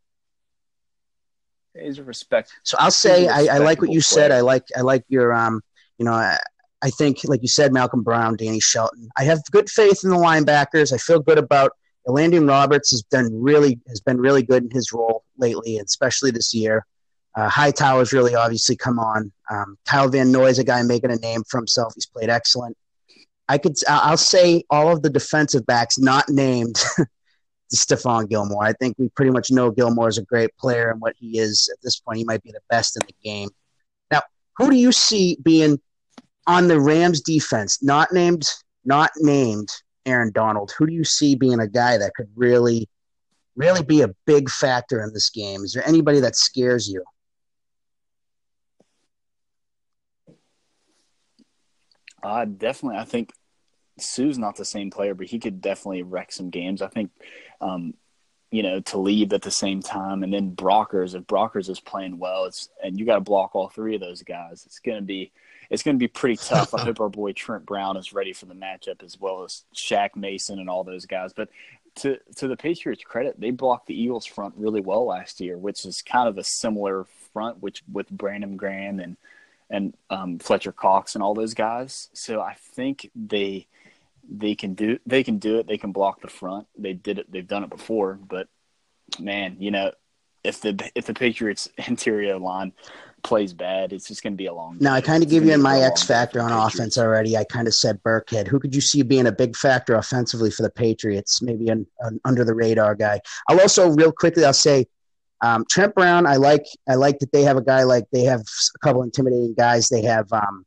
He's 1.79 1.99
a 1.99 2.05
respect. 2.05 2.53
So 2.63 2.77
I'll 2.79 2.91
say 2.91 3.29
I, 3.29 3.57
I, 3.57 3.59
like 3.59 3.81
what 3.81 3.91
you 3.91 4.01
player. 4.01 4.29
said. 4.29 4.31
I 4.31 4.41
like 4.41 4.65
I 4.77 4.81
like 4.81 5.05
your 5.09 5.35
um. 5.35 5.61
You 5.99 6.07
know, 6.07 6.13
I, 6.13 6.39
I 6.83 6.91
think 6.91 7.21
like 7.25 7.43
you 7.43 7.49
said, 7.49 7.73
Malcolm 7.73 8.03
Brown, 8.03 8.37
Danny 8.37 8.61
Shelton. 8.61 9.09
I 9.17 9.25
have 9.25 9.41
good 9.51 9.69
faith 9.69 10.05
in 10.05 10.11
the 10.11 10.17
linebackers. 10.17 10.93
I 10.93 10.99
feel 10.99 11.21
good 11.21 11.39
about 11.39 11.73
Elandon 12.09 12.49
Roberts 12.49 12.91
has 12.91 13.03
been 13.03 13.31
really 13.41 13.81
has 13.89 14.01
been 14.01 14.19
really 14.19 14.43
good 14.43 14.65
in 14.65 14.71
his 14.71 14.93
role 14.93 15.25
lately, 15.39 15.79
especially 15.79 16.31
this 16.31 16.55
year. 16.55 16.87
Uh, 17.35 17.49
Hightower's 17.49 18.13
really 18.13 18.35
obviously 18.35 18.77
come 18.77 18.99
on. 18.99 19.33
Um, 19.51 19.79
Kyle 19.87 20.09
Van 20.09 20.31
Noy's 20.31 20.59
a 20.59 20.65
guy 20.65 20.83
making 20.83 21.11
a 21.11 21.17
name 21.17 21.43
for 21.49 21.57
himself. 21.59 21.95
He's 21.95 22.07
played 22.07 22.29
excellent. 22.29 22.77
I 23.49 23.59
could 23.59 23.75
I'll 23.89 24.17
say 24.17 24.65
all 24.71 24.93
of 24.93 25.03
the 25.03 25.11
defensive 25.11 25.67
backs 25.67 25.99
not 25.99 26.29
named 26.29 26.77
Stephon 27.75 28.29
Gilmore. 28.29 28.65
I 28.65 28.73
think 28.75 28.97
we 28.99 29.09
pretty 29.11 29.31
much 29.31 29.51
know 29.51 29.71
Gilmore 29.71 30.09
is 30.09 30.19
a 30.19 30.25
great 30.25 30.57
player 30.57 30.91
and 30.91 31.01
what 31.01 31.15
he 31.19 31.39
is 31.39 31.69
at 31.73 31.81
this 31.83 32.01
point. 32.01 32.19
He 32.19 32.25
might 32.25 32.43
be 32.43 32.53
the 32.53 32.61
best 32.69 32.97
in 32.97 33.07
the 33.07 33.15
game. 33.23 33.49
Now, 34.11 34.23
who 34.57 34.71
do 34.71 34.77
you 34.77 34.93
see 34.93 35.39
being 35.43 35.81
on 36.47 36.69
the 36.69 36.81
Rams 36.81 37.21
defense? 37.21 37.83
Not 37.83 38.13
named, 38.13 38.47
not 38.85 39.11
named 39.19 39.69
Aaron 40.07 40.33
Donald. 40.33 40.73
Who 40.79 40.87
do 40.87 40.93
you 40.93 41.05
see 41.05 41.35
being 41.35 41.61
a 41.61 41.69
guy 41.69 41.97
that 41.99 42.15
could 42.15 42.29
really, 42.37 42.89
really 43.57 43.83
be 43.83 44.03
a 44.03 44.15
big 44.27 44.51
factor 44.51 45.03
in 45.03 45.13
this 45.13 45.31
game? 45.31 45.65
Is 45.65 45.73
there 45.73 45.87
anybody 45.87 46.21
that 46.21 46.37
scares 46.37 46.89
you? 46.89 47.03
Uh, 52.23 52.45
definitely. 52.45 52.99
I 52.99 53.05
think 53.05 53.33
Suh's 53.99 54.39
not 54.39 54.57
the 54.57 54.65
same 54.65 54.91
player, 54.91 55.15
but 55.15 55.27
he 55.27 55.39
could 55.39 55.61
definitely 55.61 56.03
wreck 56.03 56.33
some 56.33 56.51
games. 56.51 56.83
I 56.83 56.89
think, 56.89 57.11
um, 57.61 57.95
you 58.51 58.63
know, 58.63 58.81
Talib 58.81 59.33
at 59.33 59.43
the 59.43 59.51
same 59.51 59.81
time, 59.81 60.23
and 60.23 60.33
then 60.33 60.55
Brockers. 60.55 61.15
If 61.15 61.25
Brockers 61.25 61.69
is 61.69 61.81
playing 61.81 62.19
well, 62.19 62.45
it's 62.45 62.69
and 62.83 62.99
you 62.99 63.07
got 63.07 63.15
to 63.15 63.21
block 63.21 63.55
all 63.55 63.69
three 63.69 63.95
of 63.95 64.01
those 64.01 64.23
guys. 64.23 64.65
It's 64.67 64.79
gonna 64.79 65.03
be 65.03 65.33
it's 65.71 65.83
gonna 65.83 65.99
be 65.99 66.09
pretty 66.09 66.37
tough. 66.37 66.75
I 66.75 66.83
hope 66.83 67.01
our 67.01 67.09
boy 67.09 67.33
Trent 67.35 67.65
Brown 67.65 67.97
is 67.97 68.13
ready 68.13 68.33
for 68.33 68.47
the 68.47 68.55
matchup 68.55 69.03
as 69.03 69.19
well 69.19 69.45
as 69.45 69.65
Shaq 69.75 70.17
Mason 70.17 70.59
and 70.59 70.69
all 70.69 70.85
those 70.85 71.07
guys. 71.07 71.33
But 71.33 71.49
to 71.97 72.19
to 72.37 72.49
the 72.49 72.57
Patriots' 72.57 73.05
credit, 73.05 73.41
they 73.41 73.51
blocked 73.51 73.87
the 73.87 74.01
Eagles 74.01 74.27
front 74.27 74.55
really 74.57 74.81
well 74.81 75.07
last 75.07 75.41
year, 75.41 75.57
which 75.57 75.85
is 75.87 76.03
kind 76.03 76.29
of 76.29 76.37
a 76.37 76.45
similar 76.45 77.07
front, 77.33 77.63
which 77.63 77.83
with 77.91 78.11
Brandon 78.11 78.57
Graham 78.57 79.01
and 79.01 79.17
and 79.73 79.95
um, 80.11 80.39
Fletcher 80.39 80.71
Cox 80.71 81.15
and 81.17 81.25
all 81.25 81.35
those 81.35 81.55
guys. 81.55 82.11
So 82.13 82.41
I 82.41 82.55
think 82.55 83.11
they 83.17 83.67
they 84.31 84.55
can 84.55 84.75
do 84.75 84.99
they 85.07 85.25
can 85.25 85.39
do 85.39 85.59
it. 85.59 85.67
They 85.67 85.79
can 85.79 85.91
block 85.91 86.21
the 86.21 86.29
front. 86.29 86.69
They 86.79 86.93
did 86.93 87.19
it. 87.19 87.33
They've 87.33 87.47
done 87.47 87.65
it 87.65 87.71
before. 87.71 88.21
But 88.29 88.47
man, 89.19 89.57
you 89.59 89.71
know, 89.71 89.93
if 90.45 90.61
the 90.61 90.91
if 90.95 91.07
the 91.07 91.15
Patriots 91.15 91.69
interior 91.89 92.39
line 92.39 92.73
plays 93.23 93.55
bad, 93.55 93.93
it's 93.93 94.09
just 94.09 94.23
going 94.23 94.35
to 94.35 94.37
be 94.37 94.47
a 94.47 94.55
long. 94.55 94.77
Now 94.79 94.95
I 94.95 95.01
kind 95.01 95.23
of 95.23 95.31
give 95.31 95.45
you 95.45 95.57
my 95.57 95.81
X 95.81 96.03
factor 96.03 96.41
on 96.41 96.53
offense 96.53 96.99
already. 96.99 97.37
I 97.37 97.45
kind 97.45 97.67
of 97.67 97.75
said 97.75 98.03
Burkhead. 98.03 98.47
Who 98.47 98.61
could 98.61 98.75
you 98.75 98.81
see 98.81 99.03
being 99.03 99.27
a 99.27 99.33
big 99.33 99.57
factor 99.57 99.95
offensively 99.95 100.51
for 100.51 100.63
the 100.63 100.71
Patriots? 100.71 101.41
Maybe 101.41 101.69
an, 101.69 101.87
an 102.01 102.21
under 102.25 102.45
the 102.45 102.55
radar 102.55 102.95
guy. 102.95 103.21
I'll 103.49 103.61
also 103.61 103.91
real 103.91 104.13
quickly. 104.13 104.45
I'll 104.45 104.53
say. 104.53 104.87
Um, 105.43 105.65
Trent 105.69 105.95
Brown, 105.95 106.27
I 106.27 106.37
like. 106.37 106.65
I 106.89 106.95
like 106.95 107.19
that 107.19 107.33
they 107.33 107.43
have 107.43 107.57
a 107.57 107.63
guy 107.63 107.83
like 107.83 108.05
they 108.13 108.23
have 108.23 108.41
a 108.41 108.79
couple 108.79 109.03
intimidating 109.03 109.55
guys. 109.55 109.89
They 109.89 110.03
have 110.03 110.33
um, 110.33 110.65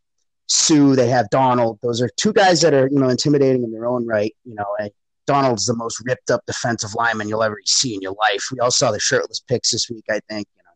Suh, 0.48 0.96
they 0.96 1.08
have 1.08 1.30
Donald. 1.30 1.80
Those 1.82 2.02
are 2.02 2.10
two 2.18 2.34
guys 2.34 2.62
that 2.62 2.74
are, 2.74 2.88
you 2.92 3.00
know, 3.00 3.10
intimidating 3.10 3.64
in 3.64 3.72
their 3.72 3.88
own 3.88 4.06
right. 4.06 4.36
You 4.44 4.56
know, 4.56 4.76
and 4.80 4.92
Donald's 5.26 5.66
the 5.66 5.76
most 5.76 6.02
ripped 6.06 6.30
up 6.30 6.42
defensive 6.46 6.94
lineman 6.94 7.30
you'll 7.30 7.44
ever 7.44 7.58
see 7.66 7.96
in 7.96 8.02
your 8.02 8.16
life. 8.20 8.44
We 8.52 8.60
all 8.60 8.72
saw 8.72 8.92
the 8.92 9.00
shirtless 9.00 9.40
pics 9.40 9.72
this 9.72 9.90
week, 9.90 10.06
I 10.10 10.20
think. 10.30 10.48
You 10.56 10.64
know, 10.64 10.72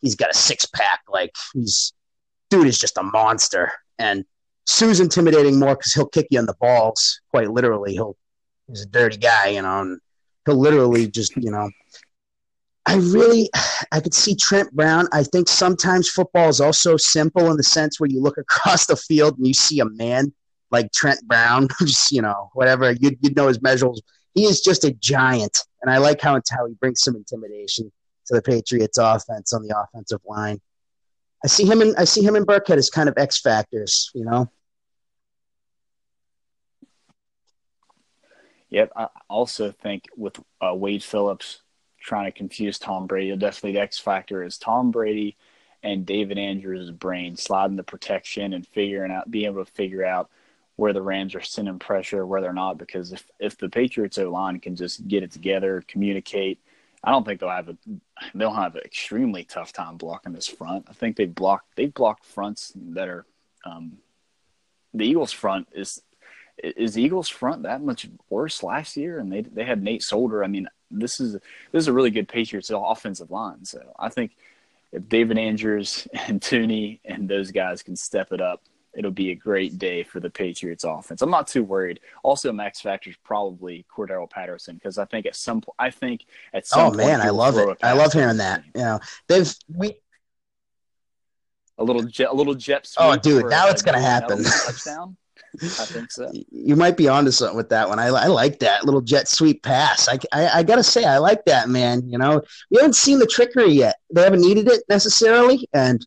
he's 0.00 0.16
got 0.16 0.30
a 0.30 0.34
six 0.34 0.66
pack. 0.66 1.00
Like 1.08 1.32
he's 1.54 1.92
dude 2.50 2.66
is 2.66 2.78
just 2.78 2.98
a 2.98 3.02
monster. 3.02 3.72
And 3.98 4.24
Suh's 4.66 5.00
intimidating 5.00 5.58
more 5.58 5.76
because 5.76 5.92
he'll 5.92 6.08
kick 6.08 6.26
you 6.30 6.38
in 6.38 6.46
the 6.46 6.54
balls, 6.60 7.20
quite 7.30 7.50
literally. 7.50 7.92
He'll 7.94 8.16
he's 8.66 8.82
a 8.82 8.86
dirty 8.86 9.16
guy, 9.16 9.48
you 9.48 9.62
know, 9.62 9.80
and 9.80 10.00
he'll 10.44 10.56
literally 10.56 11.08
just, 11.08 11.36
you 11.36 11.50
know, 11.50 11.70
I 12.88 12.96
really, 12.96 13.50
I 13.92 14.00
could 14.00 14.14
see 14.14 14.34
Trent 14.34 14.72
Brown. 14.72 15.06
I 15.12 15.22
think 15.22 15.48
sometimes 15.48 16.08
football 16.08 16.48
is 16.48 16.60
also 16.60 16.96
simple 16.96 17.50
in 17.50 17.56
the 17.56 17.62
sense 17.62 18.00
where 18.00 18.10
you 18.10 18.20
look 18.20 18.38
across 18.38 18.86
the 18.86 18.96
field 18.96 19.36
and 19.36 19.46
you 19.46 19.54
see 19.54 19.78
a 19.80 19.84
man 19.84 20.32
like 20.70 20.90
Trent 20.92 21.20
Brown, 21.26 21.68
just 21.80 22.10
you 22.10 22.22
know, 22.22 22.50
whatever 22.54 22.90
you'd, 22.92 23.18
you'd 23.20 23.36
know 23.36 23.48
his 23.48 23.58
measurables. 23.58 24.00
He 24.34 24.44
is 24.44 24.60
just 24.60 24.84
a 24.84 24.92
giant, 24.92 25.56
and 25.82 25.90
I 25.90 25.98
like 25.98 26.20
how 26.20 26.40
how 26.50 26.66
he 26.66 26.74
brings 26.74 27.02
some 27.02 27.16
intimidation 27.16 27.92
to 28.26 28.34
the 28.34 28.42
Patriots' 28.42 28.98
offense 28.98 29.52
on 29.52 29.62
the 29.62 29.78
offensive 29.78 30.20
line. 30.26 30.60
I 31.44 31.48
see 31.48 31.64
him 31.64 31.82
in 31.82 31.94
I 31.96 32.04
see 32.04 32.22
him 32.22 32.36
in 32.36 32.44
Burkhead 32.44 32.76
as 32.76 32.90
kind 32.90 33.08
of 33.08 33.16
X 33.18 33.40
factors, 33.40 34.10
you 34.14 34.24
know. 34.24 34.50
Yep, 38.70 38.92
I 38.94 39.08
also 39.30 39.72
think 39.72 40.04
with 40.14 40.38
uh, 40.60 40.74
Wade 40.74 41.02
Phillips 41.02 41.62
trying 42.00 42.26
to 42.26 42.36
confuse 42.36 42.78
Tom 42.78 43.06
Brady. 43.06 43.34
Definitely 43.36 43.72
the 43.72 43.80
X 43.80 43.98
factor 43.98 44.42
is 44.42 44.58
Tom 44.58 44.90
Brady 44.90 45.36
and 45.82 46.06
David 46.06 46.38
Andrews' 46.38 46.90
brain 46.90 47.36
sliding 47.36 47.76
the 47.76 47.82
protection 47.82 48.52
and 48.52 48.66
figuring 48.66 49.12
out, 49.12 49.30
being 49.30 49.46
able 49.46 49.64
to 49.64 49.72
figure 49.72 50.04
out 50.04 50.30
where 50.76 50.92
the 50.92 51.02
Rams 51.02 51.34
are 51.34 51.40
sending 51.40 51.78
pressure, 51.78 52.24
where 52.26 52.40
they're 52.40 52.52
not. 52.52 52.78
Because 52.78 53.12
if 53.12 53.28
if 53.38 53.58
the 53.58 53.68
Patriots 53.68 54.18
O 54.18 54.30
line 54.30 54.60
can 54.60 54.76
just 54.76 55.06
get 55.06 55.22
it 55.22 55.32
together, 55.32 55.82
communicate, 55.86 56.60
I 57.02 57.10
don't 57.10 57.24
think 57.24 57.40
they'll 57.40 57.50
have 57.50 57.68
a 57.68 57.76
they'll 58.34 58.52
have 58.52 58.74
an 58.74 58.82
extremely 58.84 59.44
tough 59.44 59.72
time 59.72 59.96
blocking 59.96 60.32
this 60.32 60.48
front. 60.48 60.86
I 60.88 60.92
think 60.92 61.16
they've 61.16 61.34
blocked 61.34 61.76
they've 61.76 61.92
blocked 61.92 62.24
fronts 62.24 62.72
that 62.74 63.08
are 63.08 63.26
um, 63.64 63.98
the 64.94 65.04
Eagles 65.04 65.32
front 65.32 65.68
is 65.72 66.02
is 66.62 66.98
Eagles 66.98 67.28
front 67.28 67.62
that 67.62 67.82
much 67.82 68.08
worse 68.30 68.62
last 68.62 68.96
year, 68.96 69.18
and 69.18 69.32
they 69.32 69.42
they 69.42 69.64
had 69.64 69.82
Nate 69.82 70.02
Solder. 70.02 70.44
I 70.44 70.48
mean, 70.48 70.68
this 70.90 71.20
is 71.20 71.34
this 71.34 71.80
is 71.80 71.88
a 71.88 71.92
really 71.92 72.10
good 72.10 72.28
Patriots 72.28 72.70
offensive 72.72 73.30
line. 73.30 73.64
So 73.64 73.92
I 73.98 74.08
think 74.08 74.36
if 74.92 75.08
David 75.08 75.38
Andrews 75.38 76.08
and 76.26 76.40
Thuney 76.40 77.00
and 77.04 77.28
those 77.28 77.50
guys 77.50 77.82
can 77.82 77.96
step 77.96 78.32
it 78.32 78.40
up, 78.40 78.62
it'll 78.94 79.10
be 79.10 79.30
a 79.30 79.34
great 79.34 79.78
day 79.78 80.02
for 80.02 80.20
the 80.20 80.30
Patriots 80.30 80.84
offense. 80.84 81.22
I'm 81.22 81.30
not 81.30 81.46
too 81.46 81.62
worried. 81.62 82.00
Also, 82.22 82.52
Max 82.52 82.80
Factor 82.80 83.10
is 83.10 83.16
probably 83.24 83.84
Cordarrelle 83.94 84.30
Patterson 84.30 84.74
because 84.74 84.98
I 84.98 85.04
think 85.04 85.26
at 85.26 85.36
some 85.36 85.60
point, 85.60 85.76
I 85.78 85.90
think 85.90 86.24
at 86.52 86.64
oh, 86.64 86.66
some 86.66 86.92
oh 86.92 86.96
man, 86.96 87.20
I 87.20 87.30
love 87.30 87.56
it. 87.58 87.78
I 87.82 87.92
love 87.92 88.12
hearing 88.12 88.38
that. 88.38 88.64
You 88.74 88.82
know, 88.82 89.00
they've 89.28 89.52
we 89.72 89.96
a 91.78 91.84
little 91.84 92.02
jet, 92.02 92.28
a 92.30 92.34
little 92.34 92.54
jet. 92.54 92.90
Oh, 92.98 93.16
dude, 93.16 93.46
now 93.46 93.68
it's 93.68 93.82
gonna 93.82 94.00
happen. 94.00 94.42
Touchdown. 94.42 95.16
I 95.62 95.84
think 95.84 96.10
so. 96.10 96.30
You 96.50 96.76
might 96.76 96.96
be 96.96 97.08
onto 97.08 97.30
something 97.30 97.56
with 97.56 97.70
that 97.70 97.88
one. 97.88 97.98
I, 97.98 98.08
I 98.08 98.26
like 98.26 98.58
that 98.58 98.84
little 98.84 99.00
jet 99.00 99.28
sweep 99.28 99.62
pass. 99.62 100.08
I, 100.08 100.18
I, 100.32 100.58
I, 100.58 100.62
gotta 100.62 100.82
say, 100.82 101.04
I 101.04 101.18
like 101.18 101.44
that, 101.46 101.68
man. 101.68 102.06
You 102.06 102.18
know, 102.18 102.42
we 102.70 102.76
haven't 102.76 102.96
seen 102.96 103.18
the 103.18 103.26
trickery 103.26 103.72
yet. 103.72 103.96
They 104.12 104.22
haven't 104.22 104.42
needed 104.42 104.68
it 104.68 104.82
necessarily, 104.88 105.66
and 105.72 106.06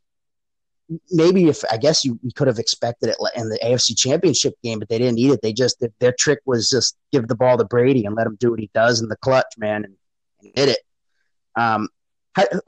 maybe 1.10 1.48
if 1.48 1.64
I 1.72 1.78
guess 1.78 2.04
you, 2.04 2.20
could 2.36 2.48
have 2.48 2.60
expected 2.60 3.10
it 3.10 3.18
in 3.36 3.50
the 3.50 3.60
AFC 3.64 3.98
Championship 3.98 4.56
game, 4.64 4.80
but 4.80 4.90
they 4.90 4.98
didn't 4.98 5.16
need 5.16 5.32
it. 5.32 5.42
They 5.42 5.54
just 5.54 5.84
their 6.00 6.14
trick 6.18 6.40
was 6.46 6.70
just 6.70 6.98
give 7.12 7.28
the 7.28 7.36
ball 7.36 7.58
to 7.58 7.66
Brady 7.66 8.06
and 8.06 8.16
let 8.16 8.28
him 8.28 8.36
do 8.40 8.52
what 8.52 8.60
he 8.60 8.70
does 8.74 9.02
in 9.02 9.08
the 9.08 9.18
clutch, 9.18 9.54
man, 9.58 9.86
and, 9.86 9.96
and 10.42 10.52
hit 10.56 10.70
it. 10.70 10.80
Um, 11.56 11.90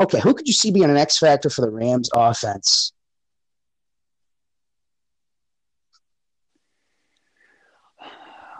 okay, 0.01 0.19
who 0.19 0.33
could 0.33 0.47
you 0.47 0.53
see 0.53 0.71
being 0.71 0.89
an 0.89 0.97
X 0.97 1.17
factor 1.17 1.49
for 1.49 1.61
the 1.61 1.69
Rams 1.69 2.09
offense? 2.13 2.93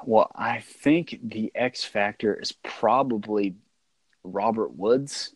Well, 0.06 0.32
I 0.36 0.60
think 0.60 1.20
the 1.24 1.52
X 1.56 1.84
factor 1.84 2.34
is 2.34 2.52
probably 2.52 3.56
Robert 4.24 4.76
Woods. 4.76 5.34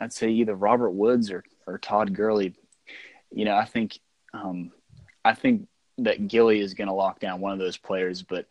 I'd 0.00 0.12
say 0.12 0.30
either 0.30 0.54
Robert 0.54 0.90
Woods 0.90 1.30
or, 1.30 1.44
or 1.66 1.78
Todd 1.78 2.14
Gurley. 2.14 2.54
You 3.30 3.44
know, 3.44 3.56
I 3.56 3.64
think 3.64 3.98
um, 4.32 4.72
I 5.24 5.34
think 5.34 5.68
that 5.98 6.28
Gilly 6.28 6.60
is 6.60 6.74
going 6.74 6.88
to 6.88 6.94
lock 6.94 7.20
down 7.20 7.40
one 7.40 7.52
of 7.52 7.58
those 7.58 7.76
players, 7.76 8.22
but 8.22 8.46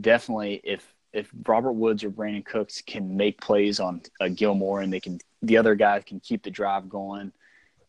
definitely 0.00 0.60
if 0.64 0.92
if 1.12 1.30
Robert 1.46 1.72
Woods 1.72 2.04
or 2.04 2.10
Brandin 2.10 2.44
Cooks 2.44 2.82
can 2.82 3.16
make 3.16 3.40
plays 3.40 3.80
on 3.80 4.02
uh, 4.20 4.28
Gilmore 4.28 4.82
and 4.82 4.92
they 4.92 5.00
can 5.00 5.18
the 5.42 5.56
other 5.56 5.74
guys 5.74 6.02
can 6.04 6.20
keep 6.20 6.42
the 6.42 6.50
drive 6.50 6.88
going, 6.88 7.32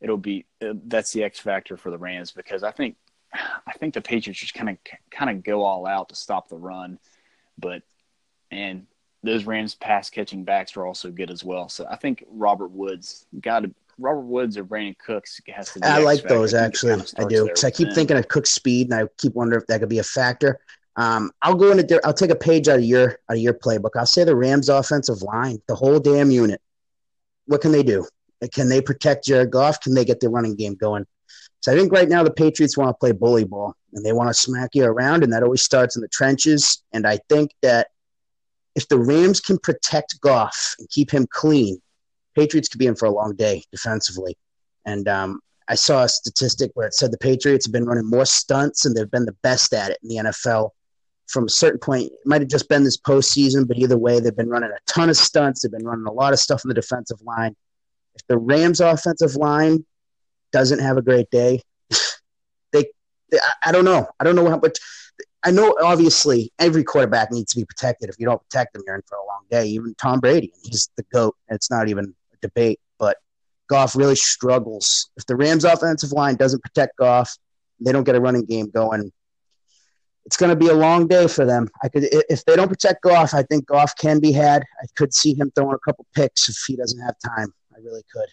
it'll 0.02 0.18
be 0.18 0.46
uh, 0.62 0.74
that's 0.86 1.12
the 1.14 1.24
X 1.24 1.40
factor 1.40 1.78
for 1.78 1.90
the 1.92 1.98
Rams 1.98 2.32
because 2.32 2.64
I 2.64 2.72
think 2.72 2.96
I 3.34 3.74
think 3.80 3.94
the 3.94 4.02
Patriots 4.02 4.40
just 4.40 4.54
kind 4.54 4.70
of 4.70 4.78
kind 5.12 5.30
of 5.30 5.44
go 5.44 5.64
all 5.64 5.86
out 5.86 6.10
to 6.10 6.16
stop 6.16 6.50
the 6.50 6.58
run, 6.58 7.00
but 7.58 7.84
and 8.52 8.88
those 9.24 9.46
Rams 9.46 9.76
pass 9.76 10.10
catching 10.10 10.44
backs 10.44 10.78
are 10.78 10.86
also 10.86 11.12
good 11.12 11.32
as 11.32 11.44
well. 11.44 11.70
So 11.70 11.86
I 11.90 11.98
think 11.98 12.24
Robert 12.30 12.72
Woods 12.72 13.26
got 13.42 13.62
to 13.62 13.72
Robert 14.00 14.22
Woods 14.22 14.58
or 14.58 14.64
Brandin 14.64 14.98
Cooks 14.98 15.42
has 15.54 15.74
to. 15.74 15.80
I 15.84 16.00
like 16.00 16.24
those 16.24 16.54
actually. 16.54 16.92
Kind 16.92 17.02
of 17.02 17.26
I 17.26 17.28
do 17.28 17.46
because 17.46 17.64
I 17.64 17.72
keep 17.72 17.94
thinking 17.94 18.18
of 18.18 18.28
Cook's 18.28 18.52
speed, 18.52 18.92
and 18.92 19.02
I 19.02 19.08
keep 19.18 19.34
wondering 19.34 19.62
if 19.62 19.68
that 19.68 19.80
could 19.80 19.90
be 19.90 20.00
a 20.00 20.04
factor. 20.04 20.60
Um, 20.96 21.32
I'll 21.42 21.56
go 21.56 21.72
into. 21.72 21.84
there. 21.84 22.06
I'll 22.06 22.14
take 22.14 22.32
a 22.32 22.36
page 22.36 22.68
out 22.68 22.80
of 22.80 22.86
your 22.86 23.20
out 23.30 23.38
of 23.38 23.40
your 23.40 23.54
playbook. 23.54 23.92
I'll 23.96 24.06
say 24.06 24.24
the 24.24 24.36
Rams' 24.36 24.70
offensive 24.70 25.22
line, 25.22 25.62
the 25.68 25.76
whole 25.76 26.00
damn 26.00 26.32
unit. 26.32 26.62
What 27.46 27.62
can 27.62 27.72
they 27.72 27.84
do? 27.84 28.08
Can 28.54 28.70
they 28.70 28.82
protect 28.82 29.26
Jared 29.26 29.52
Goff? 29.52 29.82
Can 29.82 29.94
they 29.94 30.06
get 30.06 30.20
the 30.20 30.30
running 30.30 30.56
game 30.56 30.76
going? 30.76 31.06
So 31.68 31.74
I 31.74 31.76
think 31.76 31.92
right 31.92 32.08
now 32.08 32.24
the 32.24 32.32
Patriots 32.32 32.78
want 32.78 32.92
to 32.92 32.94
play 32.98 33.12
bully 33.12 33.44
ball 33.44 33.76
and 33.92 34.06
they 34.06 34.14
want 34.14 34.30
to 34.30 34.34
smack 34.34 34.70
you 34.74 34.86
around, 34.86 35.22
and 35.22 35.34
that 35.34 35.44
always 35.44 35.64
starts 35.64 35.98
in 35.98 36.02
the 36.02 36.08
trenches. 36.08 36.82
And 36.94 37.06
I 37.06 37.20
think 37.28 37.52
that 37.62 37.88
if 38.78 38.88
the 38.88 38.98
Rams 38.98 39.42
can 39.42 39.58
protect 39.58 40.22
Goff 40.22 40.76
and 40.80 40.90
keep 40.90 41.12
him 41.12 41.28
clean, 41.30 41.82
Patriots 42.38 42.70
could 42.70 42.80
be 42.80 42.88
in 42.88 42.96
for 42.96 43.08
a 43.08 43.12
long 43.12 43.36
day 43.36 43.64
defensively. 43.70 44.38
And 44.86 45.10
um, 45.10 45.42
I 45.68 45.76
saw 45.76 46.04
a 46.04 46.08
statistic 46.08 46.72
where 46.76 46.88
it 46.88 46.94
said 46.94 47.12
the 47.12 47.18
Patriots 47.18 47.66
have 47.66 47.74
been 47.74 47.86
running 47.86 48.10
more 48.10 48.26
stunts 48.26 48.86
and 48.86 48.96
they've 48.96 49.12
been 49.12 49.26
the 49.26 49.36
best 49.44 49.74
at 49.74 49.92
it 49.92 49.98
in 50.02 50.08
the 50.08 50.16
NFL. 50.16 50.70
From 51.28 51.48
a 51.48 51.50
certain 51.50 51.82
point, 51.82 52.06
it 52.06 52.20
might 52.24 52.40
have 52.40 52.50
just 52.50 52.70
been 52.70 52.86
this 52.86 52.98
postseason, 52.98 53.68
but 53.68 53.76
either 53.76 53.98
way, 53.98 54.22
they've 54.22 54.34
been 54.34 54.48
running 54.48 54.72
a 54.72 54.80
ton 54.90 55.10
of 55.10 55.18
stunts. 55.18 55.64
They've 55.64 55.72
been 55.72 55.86
running 55.86 56.08
a 56.08 56.14
lot 56.14 56.32
of 56.32 56.40
stuff 56.40 56.64
in 56.64 56.70
the 56.70 56.76
defensive 56.76 57.22
line. 57.24 57.58
If 58.16 58.26
the 58.28 58.38
Rams' 58.38 58.80
offensive 58.80 59.36
line 59.36 59.86
doesn't 60.52 60.80
have 60.80 60.98
a 60.98 61.02
great 61.02 61.30
day, 61.30 61.62
they, 62.72 62.86
they 63.32 63.40
I, 63.66 63.72
don't 63.72 63.86
know. 63.86 64.08
I 64.20 64.24
don't 64.24 64.36
know 64.36 64.50
how 64.50 64.58
much. 64.58 64.78
I 65.44 65.52
know 65.52 65.76
obviously 65.82 66.52
every 66.60 66.84
quarterback 66.84 67.32
needs 67.32 67.54
to 67.54 67.60
be 67.60 67.66
protected. 67.66 68.10
If 68.10 68.16
you 68.20 68.26
don't 68.26 68.42
protect 68.42 68.74
them, 68.74 68.84
you're 68.86 68.96
in 68.96 69.02
for 69.08 69.18
a 69.18 69.26
long 69.26 69.44
day. 69.50 69.68
Even 69.68 69.96
Tom 69.96 70.20
Brady, 70.20 70.52
he's 70.64 70.90
the 70.98 71.06
goat. 71.14 71.36
It's 71.50 71.72
not 71.72 71.90
even 71.90 72.14
a 72.34 72.38
debate. 72.42 72.80
But 73.00 73.18
Goff 73.70 73.96
really 73.96 74.16
struggles. 74.16 75.10
If 75.16 75.26
the 75.26 75.36
Rams' 75.36 75.64
offensive 75.64 76.12
line 76.12 76.36
doesn't 76.36 76.64
protect 76.64 76.98
Goff, 76.98 77.38
they 77.80 77.92
don't 77.92 78.04
get 78.04 78.16
a 78.16 78.22
running 78.22 78.46
game 78.46 78.70
going. 78.70 79.12
It's 80.26 80.36
going 80.36 80.50
to 80.50 80.58
be 80.58 80.68
a 80.68 80.74
long 80.74 81.08
day 81.08 81.28
for 81.28 81.46
them. 81.46 81.70
I 81.82 81.88
could, 81.88 82.04
if 82.12 82.44
they 82.44 82.58
don't 82.58 82.68
protect 82.68 83.04
Goff, 83.04 83.34
I 83.34 83.44
think 83.44 83.68
Goff 83.68 83.96
can 83.96 84.20
be 84.20 84.34
had. 84.34 84.64
I 84.82 84.86
could 84.98 85.14
see 85.14 85.34
him 85.34 85.52
throwing 85.56 85.76
a 85.76 85.80
couple 85.80 86.06
picks 86.14 86.50
if 86.50 86.58
he 86.68 86.76
doesn't 86.76 87.00
have 87.00 87.16
time. 87.24 87.54
I 87.74 87.80
really 87.82 88.04
could. 88.12 88.28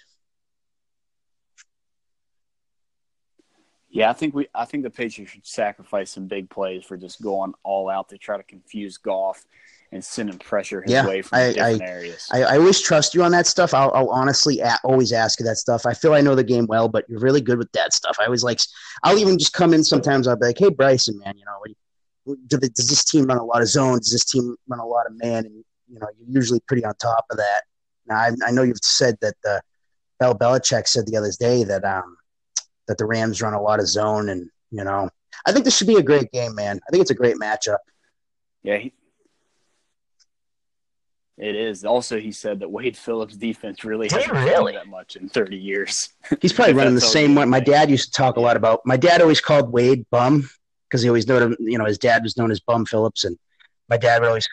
Yeah, 3.94 4.10
I 4.10 4.12
think 4.12 4.34
we 4.34 4.48
I 4.52 4.64
think 4.64 4.82
the 4.82 4.90
Patriots 4.90 5.32
should 5.32 5.46
sacrifice 5.46 6.10
some 6.10 6.26
big 6.26 6.50
plays 6.50 6.84
for 6.84 6.96
just 6.96 7.22
going 7.22 7.54
all 7.62 7.88
out 7.88 8.08
to 8.08 8.18
try 8.18 8.36
to 8.36 8.42
confuse 8.42 8.96
Goff 8.96 9.46
and 9.92 10.04
sending 10.04 10.36
pressure 10.36 10.82
his 10.82 10.90
yeah, 10.90 11.06
way 11.06 11.22
from 11.22 11.38
I, 11.38 11.52
different 11.52 11.82
I, 11.82 11.86
areas. 11.86 12.28
I, 12.32 12.42
I, 12.42 12.58
always 12.58 12.80
trust 12.80 13.14
you 13.14 13.22
on 13.22 13.30
that 13.30 13.46
stuff. 13.46 13.72
I'll, 13.72 13.92
I'll 13.94 14.10
honestly 14.10 14.58
a- 14.58 14.80
always 14.82 15.12
ask 15.12 15.38
you 15.38 15.46
that 15.46 15.58
stuff. 15.58 15.86
I 15.86 15.94
feel 15.94 16.12
I 16.12 16.22
know 16.22 16.34
the 16.34 16.42
game 16.42 16.66
well, 16.66 16.88
but 16.88 17.08
you're 17.08 17.20
really 17.20 17.40
good 17.40 17.56
with 17.56 17.70
that 17.70 17.92
stuff. 17.92 18.16
I 18.18 18.24
always 18.24 18.42
like. 18.42 18.58
I'll 19.04 19.16
even 19.16 19.38
just 19.38 19.52
come 19.52 19.72
in 19.72 19.84
sometimes. 19.84 20.26
I'll 20.26 20.34
be 20.34 20.46
like, 20.46 20.58
"Hey, 20.58 20.70
Bryson, 20.70 21.16
man, 21.24 21.34
you 21.38 21.44
know, 21.44 22.36
does 22.48 22.88
this 22.88 23.04
team 23.04 23.26
run 23.26 23.38
a 23.38 23.44
lot 23.44 23.62
of 23.62 23.68
zones? 23.68 24.10
Does 24.10 24.12
this 24.12 24.24
team 24.24 24.56
run 24.66 24.80
a 24.80 24.86
lot 24.86 25.06
of 25.06 25.16
man?" 25.22 25.46
And 25.46 25.64
you 25.88 26.00
know, 26.00 26.08
you're 26.18 26.40
usually 26.40 26.60
pretty 26.66 26.84
on 26.84 26.94
top 26.96 27.26
of 27.30 27.36
that. 27.36 27.62
Now, 28.08 28.16
I, 28.16 28.32
I 28.44 28.50
know 28.50 28.64
you've 28.64 28.78
said 28.82 29.18
that 29.20 29.34
the 29.44 29.62
Bell 30.18 30.36
Belichick 30.36 30.88
said 30.88 31.06
the 31.06 31.16
other 31.16 31.30
day 31.38 31.62
that 31.62 31.84
um, 31.84 32.16
that 32.88 32.98
the 32.98 33.06
Rams 33.06 33.42
run 33.42 33.54
a 33.54 33.62
lot 33.62 33.80
of 33.80 33.88
zone, 33.88 34.28
and 34.28 34.48
you 34.70 34.84
know, 34.84 35.08
I 35.46 35.52
think 35.52 35.64
this 35.64 35.76
should 35.76 35.86
be 35.86 35.96
a 35.96 36.02
great 36.02 36.30
game, 36.32 36.54
man. 36.54 36.80
I 36.86 36.90
think 36.90 37.02
it's 37.02 37.10
a 37.10 37.14
great 37.14 37.36
matchup. 37.36 37.78
Yeah, 38.62 38.78
he, 38.78 38.92
it 41.36 41.56
is. 41.56 41.84
Also, 41.84 42.20
he 42.20 42.30
said 42.30 42.60
that 42.60 42.70
Wade 42.70 42.96
Phillips' 42.96 43.36
defense 43.36 43.84
really 43.84 44.08
hasn't 44.08 44.32
really? 44.32 44.72
that 44.74 44.86
much 44.86 45.16
in 45.16 45.28
30 45.28 45.56
years. 45.56 46.10
He's 46.40 46.52
probably 46.52 46.74
running 46.74 46.94
the 46.94 47.00
same 47.00 47.34
one. 47.34 47.50
My 47.50 47.60
dad 47.60 47.90
used 47.90 48.12
to 48.12 48.16
talk 48.16 48.36
a 48.36 48.40
lot 48.40 48.56
about. 48.56 48.80
My 48.84 48.96
dad 48.96 49.20
always 49.20 49.40
called 49.40 49.72
Wade 49.72 50.06
Bum 50.10 50.48
because 50.88 51.02
he 51.02 51.08
always 51.08 51.26
known 51.26 51.42
him. 51.42 51.56
You 51.58 51.78
know, 51.78 51.86
his 51.86 51.98
dad 51.98 52.22
was 52.22 52.36
known 52.36 52.52
as 52.52 52.60
Bum 52.60 52.86
Phillips, 52.86 53.24
and 53.24 53.36
my 53.88 53.96
dad 53.96 54.20
would 54.20 54.28
always. 54.28 54.46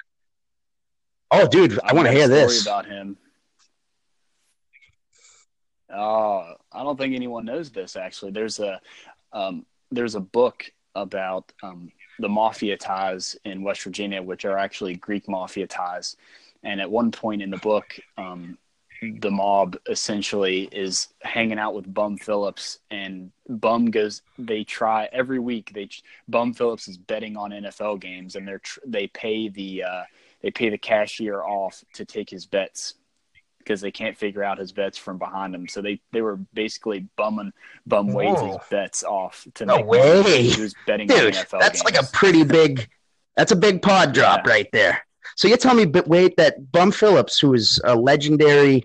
Oh, 1.29 1.47
dude, 1.47 1.79
I, 1.83 1.89
I 1.89 1.93
want 1.93 2.07
to 2.07 2.11
hear 2.11 2.27
this 2.27 2.63
about 2.63 2.87
him. 2.87 3.15
Uh, 5.91 6.53
I 6.71 6.83
don't 6.83 6.97
think 6.97 7.15
anyone 7.15 7.45
knows 7.45 7.69
this. 7.69 7.95
Actually, 7.95 8.31
there's 8.31 8.59
a 8.59 8.79
um, 9.33 9.65
there's 9.91 10.15
a 10.15 10.21
book 10.21 10.71
about 10.95 11.51
um, 11.63 11.91
the 12.19 12.29
mafia 12.29 12.77
ties 12.77 13.35
in 13.45 13.63
West 13.63 13.83
Virginia, 13.83 14.21
which 14.21 14.45
are 14.45 14.57
actually 14.57 14.95
Greek 14.95 15.27
mafia 15.27 15.67
ties. 15.67 16.17
And 16.63 16.79
at 16.79 16.89
one 16.89 17.11
point 17.11 17.41
in 17.41 17.49
the 17.49 17.57
book, 17.57 17.99
um, 18.17 18.57
the 19.19 19.31
mob 19.31 19.77
essentially 19.89 20.69
is 20.71 21.07
hanging 21.21 21.57
out 21.57 21.73
with 21.73 21.91
Bum 21.91 22.17
Phillips, 22.17 22.79
and 22.91 23.31
Bum 23.49 23.89
goes. 23.89 24.21
They 24.37 24.63
try 24.63 25.09
every 25.11 25.39
week. 25.39 25.71
They 25.73 25.89
Bum 26.27 26.53
Phillips 26.53 26.87
is 26.87 26.97
betting 26.97 27.35
on 27.35 27.49
NFL 27.51 27.99
games, 27.99 28.35
and 28.35 28.47
they're 28.47 28.61
they 28.85 29.07
pay 29.07 29.49
the 29.49 29.83
uh, 29.83 30.03
they 30.43 30.51
pay 30.51 30.69
the 30.69 30.77
cashier 30.77 31.41
off 31.41 31.83
to 31.95 32.05
take 32.05 32.29
his 32.29 32.45
bets 32.45 32.95
because 33.63 33.81
they 33.81 33.91
can't 33.91 34.17
figure 34.17 34.43
out 34.43 34.57
his 34.57 34.71
bets 34.71 34.97
from 34.97 35.17
behind 35.17 35.55
him. 35.55 35.67
So 35.67 35.81
they, 35.81 36.01
they 36.11 36.21
were 36.21 36.37
basically 36.53 37.07
bumming 37.15 37.53
bum 37.85 38.07
Wade's 38.07 38.57
bets 38.69 39.03
off 39.03 39.47
to 39.55 39.65
no 39.65 39.77
make 39.77 39.85
way. 39.85 40.43
He 40.43 40.61
was 40.61 40.75
betting 40.85 41.07
Dude, 41.07 41.33
NFL 41.33 41.59
that's 41.59 41.81
games. 41.81 41.95
like 41.95 42.03
a 42.03 42.05
pretty 42.11 42.43
big. 42.43 42.89
That's 43.37 43.51
a 43.51 43.55
big 43.55 43.81
pod 43.81 44.13
drop 44.13 44.45
yeah. 44.45 44.51
right 44.51 44.67
there. 44.73 45.05
So 45.37 45.47
you're 45.47 45.57
telling 45.57 45.91
me, 45.91 46.01
Wade, 46.05 46.33
that 46.37 46.71
Bum 46.71 46.91
Phillips, 46.91 47.39
who 47.39 47.53
is 47.53 47.79
a 47.85 47.95
legendary, 47.95 48.83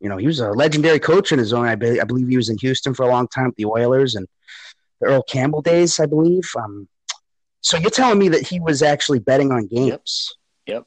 you 0.00 0.08
know, 0.08 0.16
he 0.16 0.26
was 0.26 0.38
a 0.40 0.50
legendary 0.50 1.00
coach 1.00 1.32
in 1.32 1.38
his 1.38 1.52
own. 1.52 1.66
I, 1.66 1.74
be, 1.74 2.00
I 2.00 2.04
believe 2.04 2.28
he 2.28 2.36
was 2.36 2.48
in 2.48 2.56
Houston 2.58 2.94
for 2.94 3.02
a 3.02 3.08
long 3.08 3.26
time 3.28 3.46
with 3.46 3.56
the 3.56 3.66
Oilers 3.66 4.14
and 4.14 4.26
the 5.00 5.08
Earl 5.08 5.22
Campbell 5.24 5.62
days, 5.62 5.98
I 5.98 6.06
believe. 6.06 6.48
Um, 6.56 6.88
So 7.62 7.76
you're 7.76 7.90
telling 7.90 8.18
me 8.18 8.28
that 8.30 8.46
he 8.46 8.60
was 8.60 8.82
actually 8.82 9.18
betting 9.18 9.52
on 9.52 9.66
games? 9.66 10.34
Yep. 10.66 10.86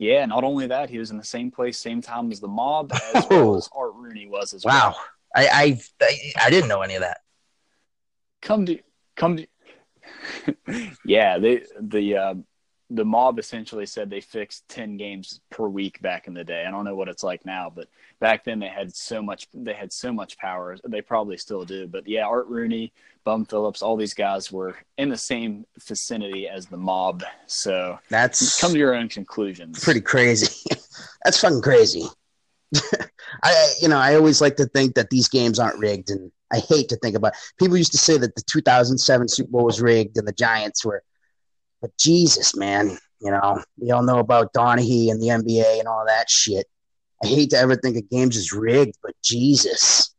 Yeah, 0.00 0.24
not 0.24 0.44
only 0.44 0.66
that, 0.68 0.88
he 0.88 0.98
was 0.98 1.10
in 1.10 1.18
the 1.18 1.24
same 1.24 1.50
place, 1.50 1.76
same 1.76 2.00
time 2.00 2.32
as 2.32 2.40
the 2.40 2.48
mob, 2.48 2.90
as 2.92 3.26
well 3.30 3.56
as 3.56 3.68
Art 3.76 3.92
Rooney 3.94 4.26
was 4.26 4.54
as 4.54 4.64
Wow. 4.64 4.72
well. 4.72 4.90
Wow, 4.92 4.96
I 5.36 5.46
I 5.46 6.46
I 6.46 6.50
didn't 6.50 6.68
know 6.68 6.80
any 6.80 6.94
of 6.94 7.02
that. 7.02 7.18
Come 8.40 8.64
to 8.66 8.78
come 9.14 9.36
to 9.36 9.46
Yeah, 11.04 11.38
they 11.38 11.64
the 11.78 12.16
uh 12.16 12.34
the 12.90 13.04
mob 13.04 13.38
essentially 13.38 13.86
said 13.86 14.10
they 14.10 14.20
fixed 14.20 14.68
10 14.68 14.96
games 14.96 15.40
per 15.50 15.68
week 15.68 16.02
back 16.02 16.26
in 16.26 16.34
the 16.34 16.42
day. 16.42 16.64
I 16.66 16.70
don't 16.70 16.84
know 16.84 16.96
what 16.96 17.08
it's 17.08 17.22
like 17.22 17.46
now, 17.46 17.72
but 17.74 17.88
back 18.18 18.44
then 18.44 18.58
they 18.58 18.68
had 18.68 18.94
so 18.94 19.22
much 19.22 19.46
they 19.54 19.74
had 19.74 19.92
so 19.92 20.12
much 20.12 20.36
power. 20.38 20.76
They 20.86 21.00
probably 21.00 21.36
still 21.36 21.64
do. 21.64 21.86
But 21.86 22.08
yeah, 22.08 22.24
Art 22.24 22.48
Rooney, 22.48 22.92
Bum 23.24 23.44
Phillips, 23.44 23.80
all 23.80 23.96
these 23.96 24.14
guys 24.14 24.50
were 24.50 24.76
in 24.98 25.08
the 25.08 25.16
same 25.16 25.64
vicinity 25.86 26.48
as 26.48 26.66
the 26.66 26.76
mob. 26.76 27.22
So 27.46 27.98
That's 28.08 28.60
come 28.60 28.72
to 28.72 28.78
your 28.78 28.94
own 28.94 29.08
conclusions. 29.08 29.82
pretty 29.82 30.00
crazy. 30.00 30.52
That's 31.24 31.40
fucking 31.40 31.62
crazy. 31.62 32.04
I 33.42 33.72
you 33.80 33.88
know 33.88 33.98
I 33.98 34.14
always 34.16 34.40
like 34.40 34.56
to 34.56 34.66
think 34.66 34.94
that 34.94 35.10
these 35.10 35.28
games 35.28 35.58
aren't 35.58 35.78
rigged, 35.78 36.10
and 36.10 36.30
I 36.52 36.58
hate 36.58 36.88
to 36.88 36.96
think 36.96 37.16
about. 37.16 37.34
People 37.58 37.76
used 37.76 37.92
to 37.92 37.98
say 37.98 38.18
that 38.18 38.34
the 38.34 38.42
2007 38.50 39.28
Super 39.28 39.50
Bowl 39.50 39.64
was 39.64 39.80
rigged 39.80 40.16
and 40.16 40.26
the 40.26 40.32
Giants 40.32 40.84
were, 40.84 41.02
but 41.80 41.96
Jesus, 41.98 42.56
man, 42.56 42.98
you 43.20 43.30
know 43.30 43.62
we 43.78 43.90
all 43.90 44.02
know 44.02 44.18
about 44.18 44.52
Donaghy 44.52 45.10
and 45.10 45.20
the 45.20 45.28
NBA 45.28 45.78
and 45.78 45.88
all 45.88 46.04
that 46.06 46.30
shit. 46.30 46.66
I 47.22 47.26
hate 47.26 47.50
to 47.50 47.58
ever 47.58 47.76
think 47.76 47.96
a 47.96 48.02
game's 48.02 48.36
is 48.36 48.52
rigged, 48.52 48.96
but 49.02 49.14
Jesus, 49.22 50.14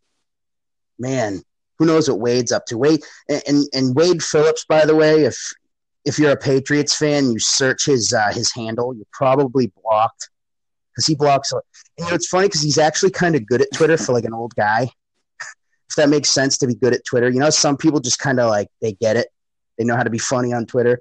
man, 0.99 1.41
who 1.80 1.86
knows 1.88 2.07
what 2.07 2.20
Wade's 2.20 2.51
up 2.51 2.66
to? 2.68 2.78
Wade 2.78 3.03
and 3.30 3.41
and, 3.47 3.66
and 3.74 3.95
Wade 3.95 4.22
Phillips, 4.22 4.66
by 4.68 4.86
the 4.86 4.95
way, 4.95 5.24
if 5.24 5.38
if 6.05 6.18
you're 6.18 6.32
a 6.32 6.38
Patriots 6.38 6.95
fan, 6.95 7.32
you 7.32 7.39
search 7.39 7.86
his 7.86 8.14
uh, 8.14 8.32
his 8.32 8.53
handle, 8.53 8.93
you're 8.95 9.05
probably 9.12 9.72
blocked 9.82 10.30
because 10.91 11.05
he 11.05 11.16
blocks. 11.16 11.51
And 11.51 11.62
you 11.97 12.05
know, 12.05 12.14
it's 12.14 12.28
funny 12.28 12.47
because 12.47 12.62
he's 12.62 12.78
actually 12.78 13.12
kind 13.12 13.36
of 13.36 13.45
good 13.45 13.62
at 13.62 13.68
Twitter 13.74 13.97
for 13.97 14.14
like 14.14 14.26
an 14.26 14.34
old 14.34 14.55
guy. 14.55 14.84
if 15.89 15.95
that 15.95 16.09
makes 16.09 16.30
sense 16.30 16.57
to 16.59 16.68
be 16.68 16.76
good 16.76 16.93
at 16.93 17.05
Twitter, 17.05 17.30
you 17.30 17.39
know, 17.39 17.49
some 17.49 17.78
people 17.78 17.99
just 17.99 18.20
kind 18.20 18.39
of 18.39 18.49
like 18.49 18.68
they 18.82 18.93
get 18.93 19.18
it, 19.18 19.28
they 19.78 19.84
know 19.84 19.95
how 19.95 20.03
to 20.03 20.09
be 20.09 20.18
funny 20.18 20.53
on 20.53 20.66
Twitter. 20.66 20.99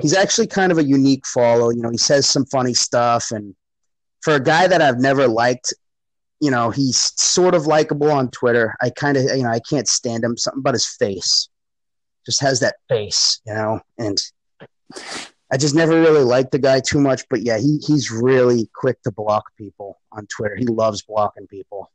He's 0.00 0.14
actually 0.14 0.46
kind 0.46 0.72
of 0.72 0.78
a 0.78 0.84
unique 0.84 1.26
follow. 1.26 1.70
You 1.70 1.82
know, 1.82 1.90
he 1.90 1.98
says 1.98 2.28
some 2.28 2.46
funny 2.46 2.74
stuff, 2.74 3.30
and 3.30 3.54
for 4.22 4.34
a 4.34 4.40
guy 4.40 4.66
that 4.66 4.80
I've 4.80 4.98
never 4.98 5.28
liked, 5.28 5.74
you 6.40 6.50
know, 6.50 6.70
he's 6.70 7.12
sort 7.20 7.54
of 7.54 7.66
likable 7.66 8.10
on 8.10 8.30
Twitter. 8.30 8.74
I 8.80 8.90
kind 8.90 9.16
of, 9.16 9.24
you 9.24 9.42
know, 9.42 9.50
I 9.50 9.60
can't 9.60 9.86
stand 9.88 10.24
him. 10.24 10.36
Something 10.36 10.60
about 10.60 10.74
his 10.74 10.88
face, 10.98 11.48
just 12.24 12.40
has 12.40 12.60
that 12.60 12.76
face, 12.88 13.40
you 13.46 13.54
know, 13.54 13.80
and 13.98 14.18
I 15.52 15.58
just 15.58 15.74
never 15.74 16.00
really 16.00 16.24
liked 16.24 16.50
the 16.52 16.58
guy 16.58 16.80
too 16.80 16.98
much, 16.98 17.24
but 17.28 17.42
yeah, 17.42 17.58
he 17.58 17.78
he's 17.86 18.10
really 18.10 18.70
quick 18.74 19.02
to 19.02 19.12
block 19.12 19.44
people 19.58 20.00
on 20.10 20.26
Twitter. 20.26 20.56
He 20.56 20.66
loves 20.66 21.02
blocking 21.02 21.46
people. 21.46 21.90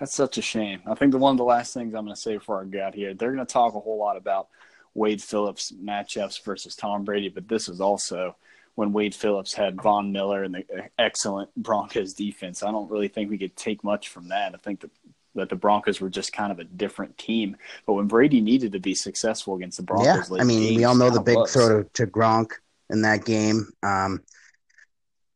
That's 0.00 0.14
such 0.14 0.38
a 0.38 0.42
shame. 0.42 0.80
I 0.86 0.94
think 0.94 1.12
the 1.12 1.18
one 1.18 1.34
of 1.34 1.38
the 1.38 1.44
last 1.44 1.74
things 1.74 1.94
I'm 1.94 2.04
going 2.04 2.16
to 2.16 2.20
say 2.20 2.38
before 2.38 2.62
I 2.62 2.64
get 2.64 2.82
out 2.82 2.94
here, 2.94 3.12
they're 3.14 3.32
going 3.32 3.46
to 3.46 3.52
talk 3.52 3.74
a 3.74 3.80
whole 3.80 3.98
lot 3.98 4.16
about 4.16 4.48
Wade 4.94 5.22
Phillips 5.22 5.72
matchups 5.72 6.42
versus 6.42 6.74
Tom 6.74 7.04
Brady, 7.04 7.28
but 7.28 7.46
this 7.48 7.68
is 7.68 7.80
also 7.80 8.34
when 8.76 8.92
Wade 8.92 9.14
Phillips 9.14 9.52
had 9.52 9.80
Von 9.80 10.10
Miller 10.10 10.42
and 10.42 10.54
the 10.54 10.64
excellent 10.98 11.54
Broncos 11.54 12.14
defense. 12.14 12.62
I 12.62 12.70
don't 12.70 12.90
really 12.90 13.08
think 13.08 13.30
we 13.30 13.38
could 13.38 13.54
take 13.56 13.84
much 13.84 14.08
from 14.08 14.28
that. 14.28 14.54
I 14.54 14.58
think 14.58 14.80
that 14.80 14.90
that 15.36 15.48
the 15.48 15.54
Broncos 15.54 16.00
were 16.00 16.10
just 16.10 16.32
kind 16.32 16.50
of 16.50 16.58
a 16.58 16.64
different 16.64 17.16
team. 17.16 17.56
But 17.86 17.92
when 17.92 18.08
Brady 18.08 18.40
needed 18.40 18.72
to 18.72 18.80
be 18.80 18.96
successful 18.96 19.54
against 19.54 19.76
the 19.76 19.84
Broncos, 19.84 20.06
Yeah, 20.06 20.34
late 20.34 20.40
I 20.40 20.44
mean, 20.44 20.62
games, 20.62 20.76
we 20.76 20.84
all 20.84 20.96
know 20.96 21.10
the 21.10 21.20
big 21.20 21.36
was. 21.36 21.52
throw 21.52 21.84
to, 21.84 21.88
to 21.94 22.06
Gronk 22.08 22.52
in 22.88 23.02
that 23.02 23.24
game. 23.24 23.68
Um, 23.84 24.22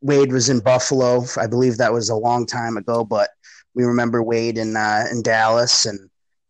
Wade 0.01 0.33
was 0.33 0.49
in 0.49 0.59
Buffalo. 0.59 1.25
I 1.41 1.47
believe 1.47 1.77
that 1.77 1.93
was 1.93 2.09
a 2.09 2.17
long 2.17 2.45
time 2.45 2.77
ago, 2.77 3.05
but 3.05 3.31
we 3.75 3.85
remember 3.85 4.23
Wade 4.23 4.59
in 4.59 4.77
uh, 4.77 5.05
in 5.11 5.23
Dallas, 5.23 5.87
and, 5.87 5.99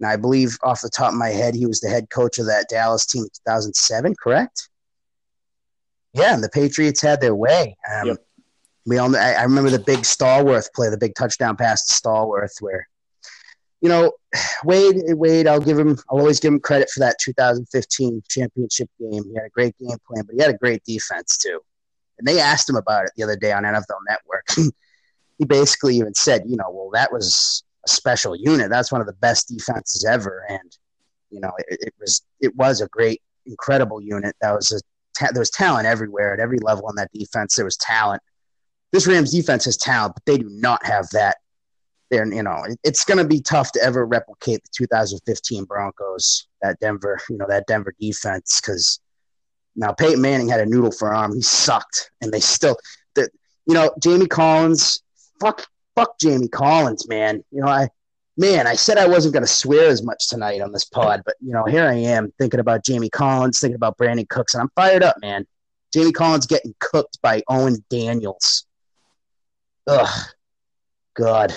and 0.00 0.08
I 0.08 0.16
believe 0.16 0.58
off 0.62 0.80
the 0.82 0.90
top 0.90 1.12
of 1.12 1.18
my 1.18 1.30
head, 1.30 1.54
he 1.54 1.66
was 1.66 1.80
the 1.80 1.88
head 1.88 2.10
coach 2.10 2.38
of 2.38 2.46
that 2.46 2.68
Dallas 2.68 3.06
team 3.06 3.22
in 3.24 3.28
2007. 3.46 4.14
Correct? 4.22 4.68
Yeah, 6.12 6.34
and 6.34 6.44
the 6.44 6.48
Patriots 6.50 7.00
had 7.00 7.20
their 7.20 7.34
way. 7.34 7.76
Um, 7.92 8.08
Yep. 8.08 8.16
We 8.86 8.98
all. 8.98 9.08
know- 9.08 9.18
I, 9.18 9.32
I 9.32 9.42
remember 9.44 9.70
the 9.70 9.78
big 9.78 10.00
Stallworth 10.00 10.72
play, 10.74 10.90
the 10.90 10.98
big 10.98 11.14
touchdown 11.14 11.56
pass 11.56 11.84
to 11.84 11.94
Stallworth, 11.94 12.60
where 12.60 12.86
you 13.80 13.88
know, 13.90 14.12
Wade, 14.64 15.02
Wade, 15.08 15.46
I'll 15.46 15.60
give 15.60 15.78
him, 15.78 15.98
I'll 16.10 16.18
always 16.18 16.40
give 16.40 16.52
him 16.52 16.60
credit 16.60 16.90
for 16.90 17.00
that 17.00 17.16
2015 17.20 18.22
championship 18.28 18.88
game. 18.98 19.24
He 19.24 19.34
had 19.34 19.44
a 19.44 19.50
great 19.50 19.76
game 19.78 19.96
plan, 20.06 20.24
but 20.26 20.34
he 20.34 20.40
had 20.42 20.54
a 20.54 20.58
great 20.58 20.82
defense 20.84 21.36
too. 21.36 21.60
And 22.18 22.26
they 22.26 22.40
asked 22.40 22.68
him 22.68 22.76
about 22.76 23.04
it 23.04 23.10
the 23.16 23.24
other 23.24 23.36
day 23.36 23.52
on 23.52 23.64
NFL 23.64 23.98
Network. 24.08 24.46
he 25.38 25.44
basically 25.44 25.96
even 25.96 26.14
said, 26.14 26.42
you 26.46 26.56
know, 26.56 26.70
well, 26.70 26.90
that 26.92 27.12
was 27.12 27.64
a 27.86 27.90
special 27.90 28.36
unit. 28.36 28.70
That's 28.70 28.92
one 28.92 29.00
of 29.00 29.06
the 29.06 29.14
best 29.14 29.48
defenses 29.48 30.04
ever. 30.04 30.44
And, 30.48 30.76
you 31.30 31.40
know, 31.40 31.52
it, 31.58 31.78
it 31.80 31.94
was, 32.00 32.22
it 32.40 32.54
was 32.56 32.80
a 32.80 32.88
great, 32.88 33.20
incredible 33.46 34.00
unit. 34.00 34.36
That 34.40 34.52
was 34.52 34.70
a, 34.72 34.80
ta- 35.18 35.32
there 35.32 35.40
was 35.40 35.50
talent 35.50 35.86
everywhere 35.86 36.32
at 36.32 36.40
every 36.40 36.58
level 36.58 36.86
on 36.86 36.96
that 36.96 37.10
defense. 37.12 37.56
There 37.56 37.64
was 37.64 37.76
talent. 37.76 38.22
This 38.92 39.06
Rams 39.06 39.32
defense 39.32 39.64
has 39.64 39.76
talent, 39.76 40.14
but 40.14 40.24
they 40.24 40.38
do 40.38 40.48
not 40.50 40.84
have 40.86 41.08
that 41.10 41.36
they're 42.10 42.32
you 42.32 42.42
know 42.42 42.62
it- 42.68 42.78
it's 42.84 43.04
going 43.04 43.18
to 43.18 43.24
be 43.26 43.40
tough 43.40 43.72
to 43.72 43.82
ever 43.82 44.06
replicate 44.06 44.62
the 44.62 44.68
2015 44.76 45.64
Broncos 45.64 46.46
that 46.62 46.78
Denver 46.80 47.18
you 47.28 47.36
know 47.36 47.46
that 47.48 47.66
Denver 47.66 47.94
defense 48.00 48.60
because 48.60 49.00
now 49.76 49.92
Peyton 49.92 50.20
Manning 50.20 50.48
had 50.48 50.60
a 50.60 50.66
noodle 50.66 50.92
for 50.92 51.12
arm 51.12 51.34
he 51.34 51.42
sucked 51.42 52.10
and 52.20 52.32
they 52.32 52.40
still 52.40 52.76
you 53.16 53.74
know 53.74 53.90
Jamie 54.02 54.26
Collins 54.26 55.02
fuck 55.40 55.66
fuck 55.94 56.18
Jamie 56.18 56.48
Collins 56.48 57.08
man 57.08 57.44
you 57.50 57.60
know 57.60 57.68
I 57.68 57.88
man 58.36 58.66
I 58.66 58.74
said 58.74 58.98
I 58.98 59.06
wasn't 59.06 59.34
going 59.34 59.44
to 59.44 59.52
swear 59.52 59.88
as 59.88 60.02
much 60.02 60.28
tonight 60.28 60.60
on 60.60 60.72
this 60.72 60.84
pod 60.84 61.22
but 61.24 61.34
you 61.40 61.52
know 61.52 61.64
here 61.64 61.86
I 61.86 61.94
am 61.94 62.32
thinking 62.38 62.60
about 62.60 62.84
Jamie 62.84 63.10
Collins 63.10 63.60
thinking 63.60 63.76
about 63.76 63.98
Brandin 63.98 64.28
Cooks 64.28 64.54
and 64.54 64.62
I'm 64.62 64.70
fired 64.74 65.02
up 65.02 65.16
man 65.20 65.46
Jamie 65.92 66.12
Collins 66.12 66.46
getting 66.46 66.74
cooked 66.80 67.18
by 67.22 67.42
Owen 67.48 67.84
Daniels 67.90 68.66
ugh 69.86 70.28
God 71.14 71.54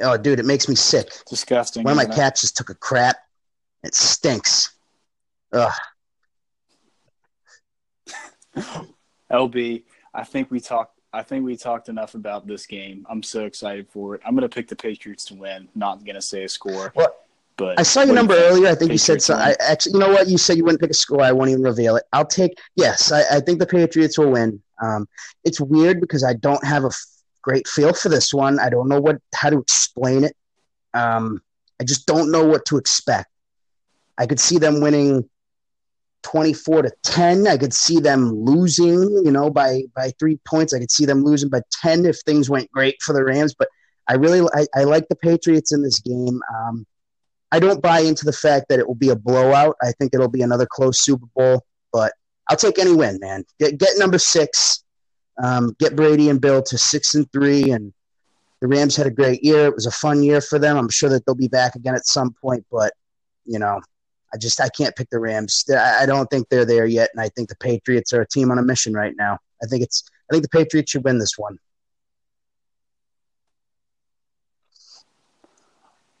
Oh, 0.00 0.16
dude, 0.16 0.38
it 0.38 0.44
makes 0.44 0.68
me 0.68 0.76
sick. 0.76 1.10
Disgusting. 1.28 1.82
One 1.82 1.90
of 1.90 1.96
my 1.96 2.14
cats 2.14 2.42
just 2.42 2.56
took 2.56 2.70
a 2.70 2.74
crap. 2.74 3.16
It 3.82 3.94
stinks. 3.94 4.76
Ugh. 5.52 5.72
LB, 9.30 9.82
I 10.14 10.24
think 10.24 10.50
we 10.50 10.60
talked. 10.60 10.98
I 11.12 11.22
think 11.22 11.44
we 11.44 11.56
talked 11.56 11.88
enough 11.88 12.14
about 12.14 12.46
this 12.46 12.66
game. 12.66 13.06
I'm 13.08 13.22
so 13.22 13.46
excited 13.46 13.88
for 13.88 14.14
it. 14.14 14.20
I'm 14.26 14.34
going 14.34 14.48
to 14.48 14.54
pick 14.54 14.68
the 14.68 14.76
Patriots 14.76 15.24
to 15.26 15.34
win. 15.34 15.68
Not 15.74 16.04
going 16.04 16.16
to 16.16 16.22
say 16.22 16.44
a 16.44 16.48
score. 16.48 16.92
Well, 16.94 17.14
but 17.56 17.78
I 17.80 17.82
saw 17.82 18.02
your 18.02 18.14
number 18.14 18.34
you 18.34 18.44
earlier. 18.44 18.68
I 18.68 18.74
think 18.74 18.92
you 18.92 18.98
said 18.98 19.14
Patriots 19.14 19.26
so. 19.26 19.34
I 19.34 19.56
actually, 19.60 19.94
you 19.94 19.98
know 19.98 20.10
what? 20.10 20.28
You 20.28 20.38
said 20.38 20.58
you 20.58 20.64
wouldn't 20.64 20.80
pick 20.80 20.90
a 20.90 20.94
score. 20.94 21.22
I 21.22 21.32
won't 21.32 21.50
even 21.50 21.62
reveal 21.62 21.96
it. 21.96 22.04
I'll 22.12 22.26
take. 22.26 22.58
Yes, 22.76 23.10
I, 23.10 23.36
I 23.36 23.40
think 23.40 23.58
the 23.58 23.66
Patriots 23.66 24.18
will 24.18 24.30
win. 24.30 24.62
Um, 24.82 25.08
it's 25.44 25.60
weird 25.60 26.00
because 26.00 26.22
I 26.22 26.34
don't 26.34 26.64
have 26.64 26.84
a 26.84 26.88
f- 26.88 27.06
great 27.42 27.66
feel 27.66 27.92
for 27.94 28.10
this 28.10 28.32
one. 28.32 28.60
I 28.60 28.68
don't 28.68 28.88
know 28.88 29.00
what 29.00 29.16
how 29.34 29.50
to 29.50 29.58
explain 29.58 30.24
it. 30.24 30.36
Um, 30.94 31.42
I 31.80 31.84
just 31.84 32.06
don't 32.06 32.30
know 32.30 32.44
what 32.44 32.64
to 32.66 32.76
expect. 32.76 33.30
I 34.18 34.26
could 34.26 34.40
see 34.40 34.58
them 34.58 34.80
winning 34.80 35.28
24 36.22 36.82
to 36.82 36.92
10. 37.04 37.46
I 37.46 37.56
could 37.56 37.72
see 37.72 38.00
them 38.00 38.32
losing, 38.32 39.02
you 39.24 39.30
know, 39.30 39.50
by 39.50 39.82
by 39.94 40.12
3 40.18 40.38
points. 40.46 40.74
I 40.74 40.78
could 40.78 40.90
see 40.90 41.04
them 41.04 41.24
losing 41.24 41.48
by 41.48 41.60
10 41.82 42.06
if 42.06 42.18
things 42.20 42.50
went 42.50 42.70
great 42.70 43.00
for 43.02 43.12
the 43.12 43.24
Rams, 43.24 43.54
but 43.58 43.68
I 44.08 44.14
really 44.14 44.46
I, 44.54 44.66
I 44.74 44.84
like 44.84 45.08
the 45.08 45.16
Patriots 45.16 45.72
in 45.72 45.82
this 45.82 46.00
game. 46.00 46.40
Um, 46.54 46.86
I 47.50 47.60
don't 47.60 47.82
buy 47.82 48.00
into 48.00 48.24
the 48.24 48.32
fact 48.32 48.66
that 48.68 48.78
it 48.78 48.86
will 48.86 48.94
be 48.94 49.08
a 49.10 49.16
blowout. 49.16 49.76
I 49.82 49.92
think 49.92 50.12
it'll 50.12 50.28
be 50.28 50.42
another 50.42 50.66
close 50.70 51.02
Super 51.02 51.26
Bowl, 51.34 51.64
but 51.92 52.12
I'll 52.48 52.56
take 52.56 52.78
any 52.78 52.94
win, 52.94 53.18
man. 53.20 53.44
Get, 53.58 53.78
get 53.78 53.98
number 53.98 54.18
6. 54.18 54.84
Um, 55.42 55.74
get 55.78 55.94
Brady 55.94 56.30
and 56.30 56.40
Bill 56.40 56.62
to 56.62 56.76
6 56.76 57.14
and 57.14 57.30
3 57.32 57.70
and 57.70 57.92
the 58.60 58.66
Rams 58.66 58.96
had 58.96 59.06
a 59.06 59.10
great 59.10 59.44
year. 59.44 59.66
It 59.66 59.74
was 59.74 59.86
a 59.86 59.90
fun 59.90 60.22
year 60.22 60.40
for 60.40 60.58
them. 60.58 60.76
I'm 60.76 60.88
sure 60.88 61.08
that 61.10 61.24
they'll 61.24 61.34
be 61.34 61.48
back 61.48 61.76
again 61.76 61.94
at 61.94 62.06
some 62.06 62.34
point, 62.42 62.66
but 62.70 62.92
you 63.44 63.58
know, 63.58 63.80
I 64.32 64.36
just 64.36 64.60
I 64.60 64.68
can't 64.68 64.94
pick 64.94 65.10
the 65.10 65.18
Rams. 65.18 65.64
I 65.70 66.02
I 66.02 66.06
don't 66.06 66.28
think 66.28 66.48
they're 66.48 66.64
there 66.64 66.86
yet, 66.86 67.10
and 67.14 67.20
I 67.20 67.28
think 67.30 67.48
the 67.48 67.56
Patriots 67.56 68.12
are 68.12 68.22
a 68.22 68.28
team 68.28 68.50
on 68.50 68.58
a 68.58 68.62
mission 68.62 68.92
right 68.92 69.14
now. 69.16 69.38
I 69.62 69.66
think 69.66 69.82
it's 69.82 70.04
I 70.30 70.34
think 70.34 70.42
the 70.42 70.48
Patriots 70.48 70.90
should 70.90 71.04
win 71.04 71.18
this 71.18 71.38
one. 71.38 71.58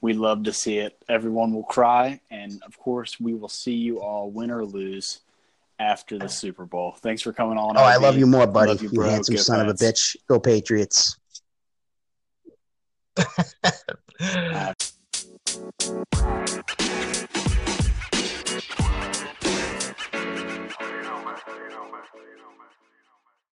We 0.00 0.12
love 0.12 0.44
to 0.44 0.52
see 0.52 0.78
it. 0.78 0.96
Everyone 1.08 1.52
will 1.52 1.64
cry, 1.64 2.20
and 2.30 2.62
of 2.64 2.78
course, 2.78 3.18
we 3.18 3.34
will 3.34 3.48
see 3.48 3.74
you 3.74 4.00
all 4.00 4.30
win 4.30 4.50
or 4.50 4.64
lose 4.64 5.20
after 5.80 6.18
the 6.18 6.28
Super 6.28 6.64
Bowl. 6.64 6.96
Thanks 7.00 7.22
for 7.22 7.32
coming 7.32 7.58
on. 7.58 7.76
Oh, 7.76 7.82
I 7.82 7.96
love 7.96 8.16
you 8.16 8.26
more, 8.26 8.46
buddy. 8.46 8.72
Love 8.72 8.82
you, 8.82 8.90
you 8.92 9.00
handsome 9.02 9.34
Go 9.34 9.40
son 9.40 9.60
of 9.60 9.68
a 9.68 9.74
bitch. 9.74 10.16
Go 10.28 10.38
Patriots. 10.38 11.18
uh, 14.20 14.72
so 22.12 22.18
you 22.20 22.38
know, 22.38 22.52
man. 22.58 22.87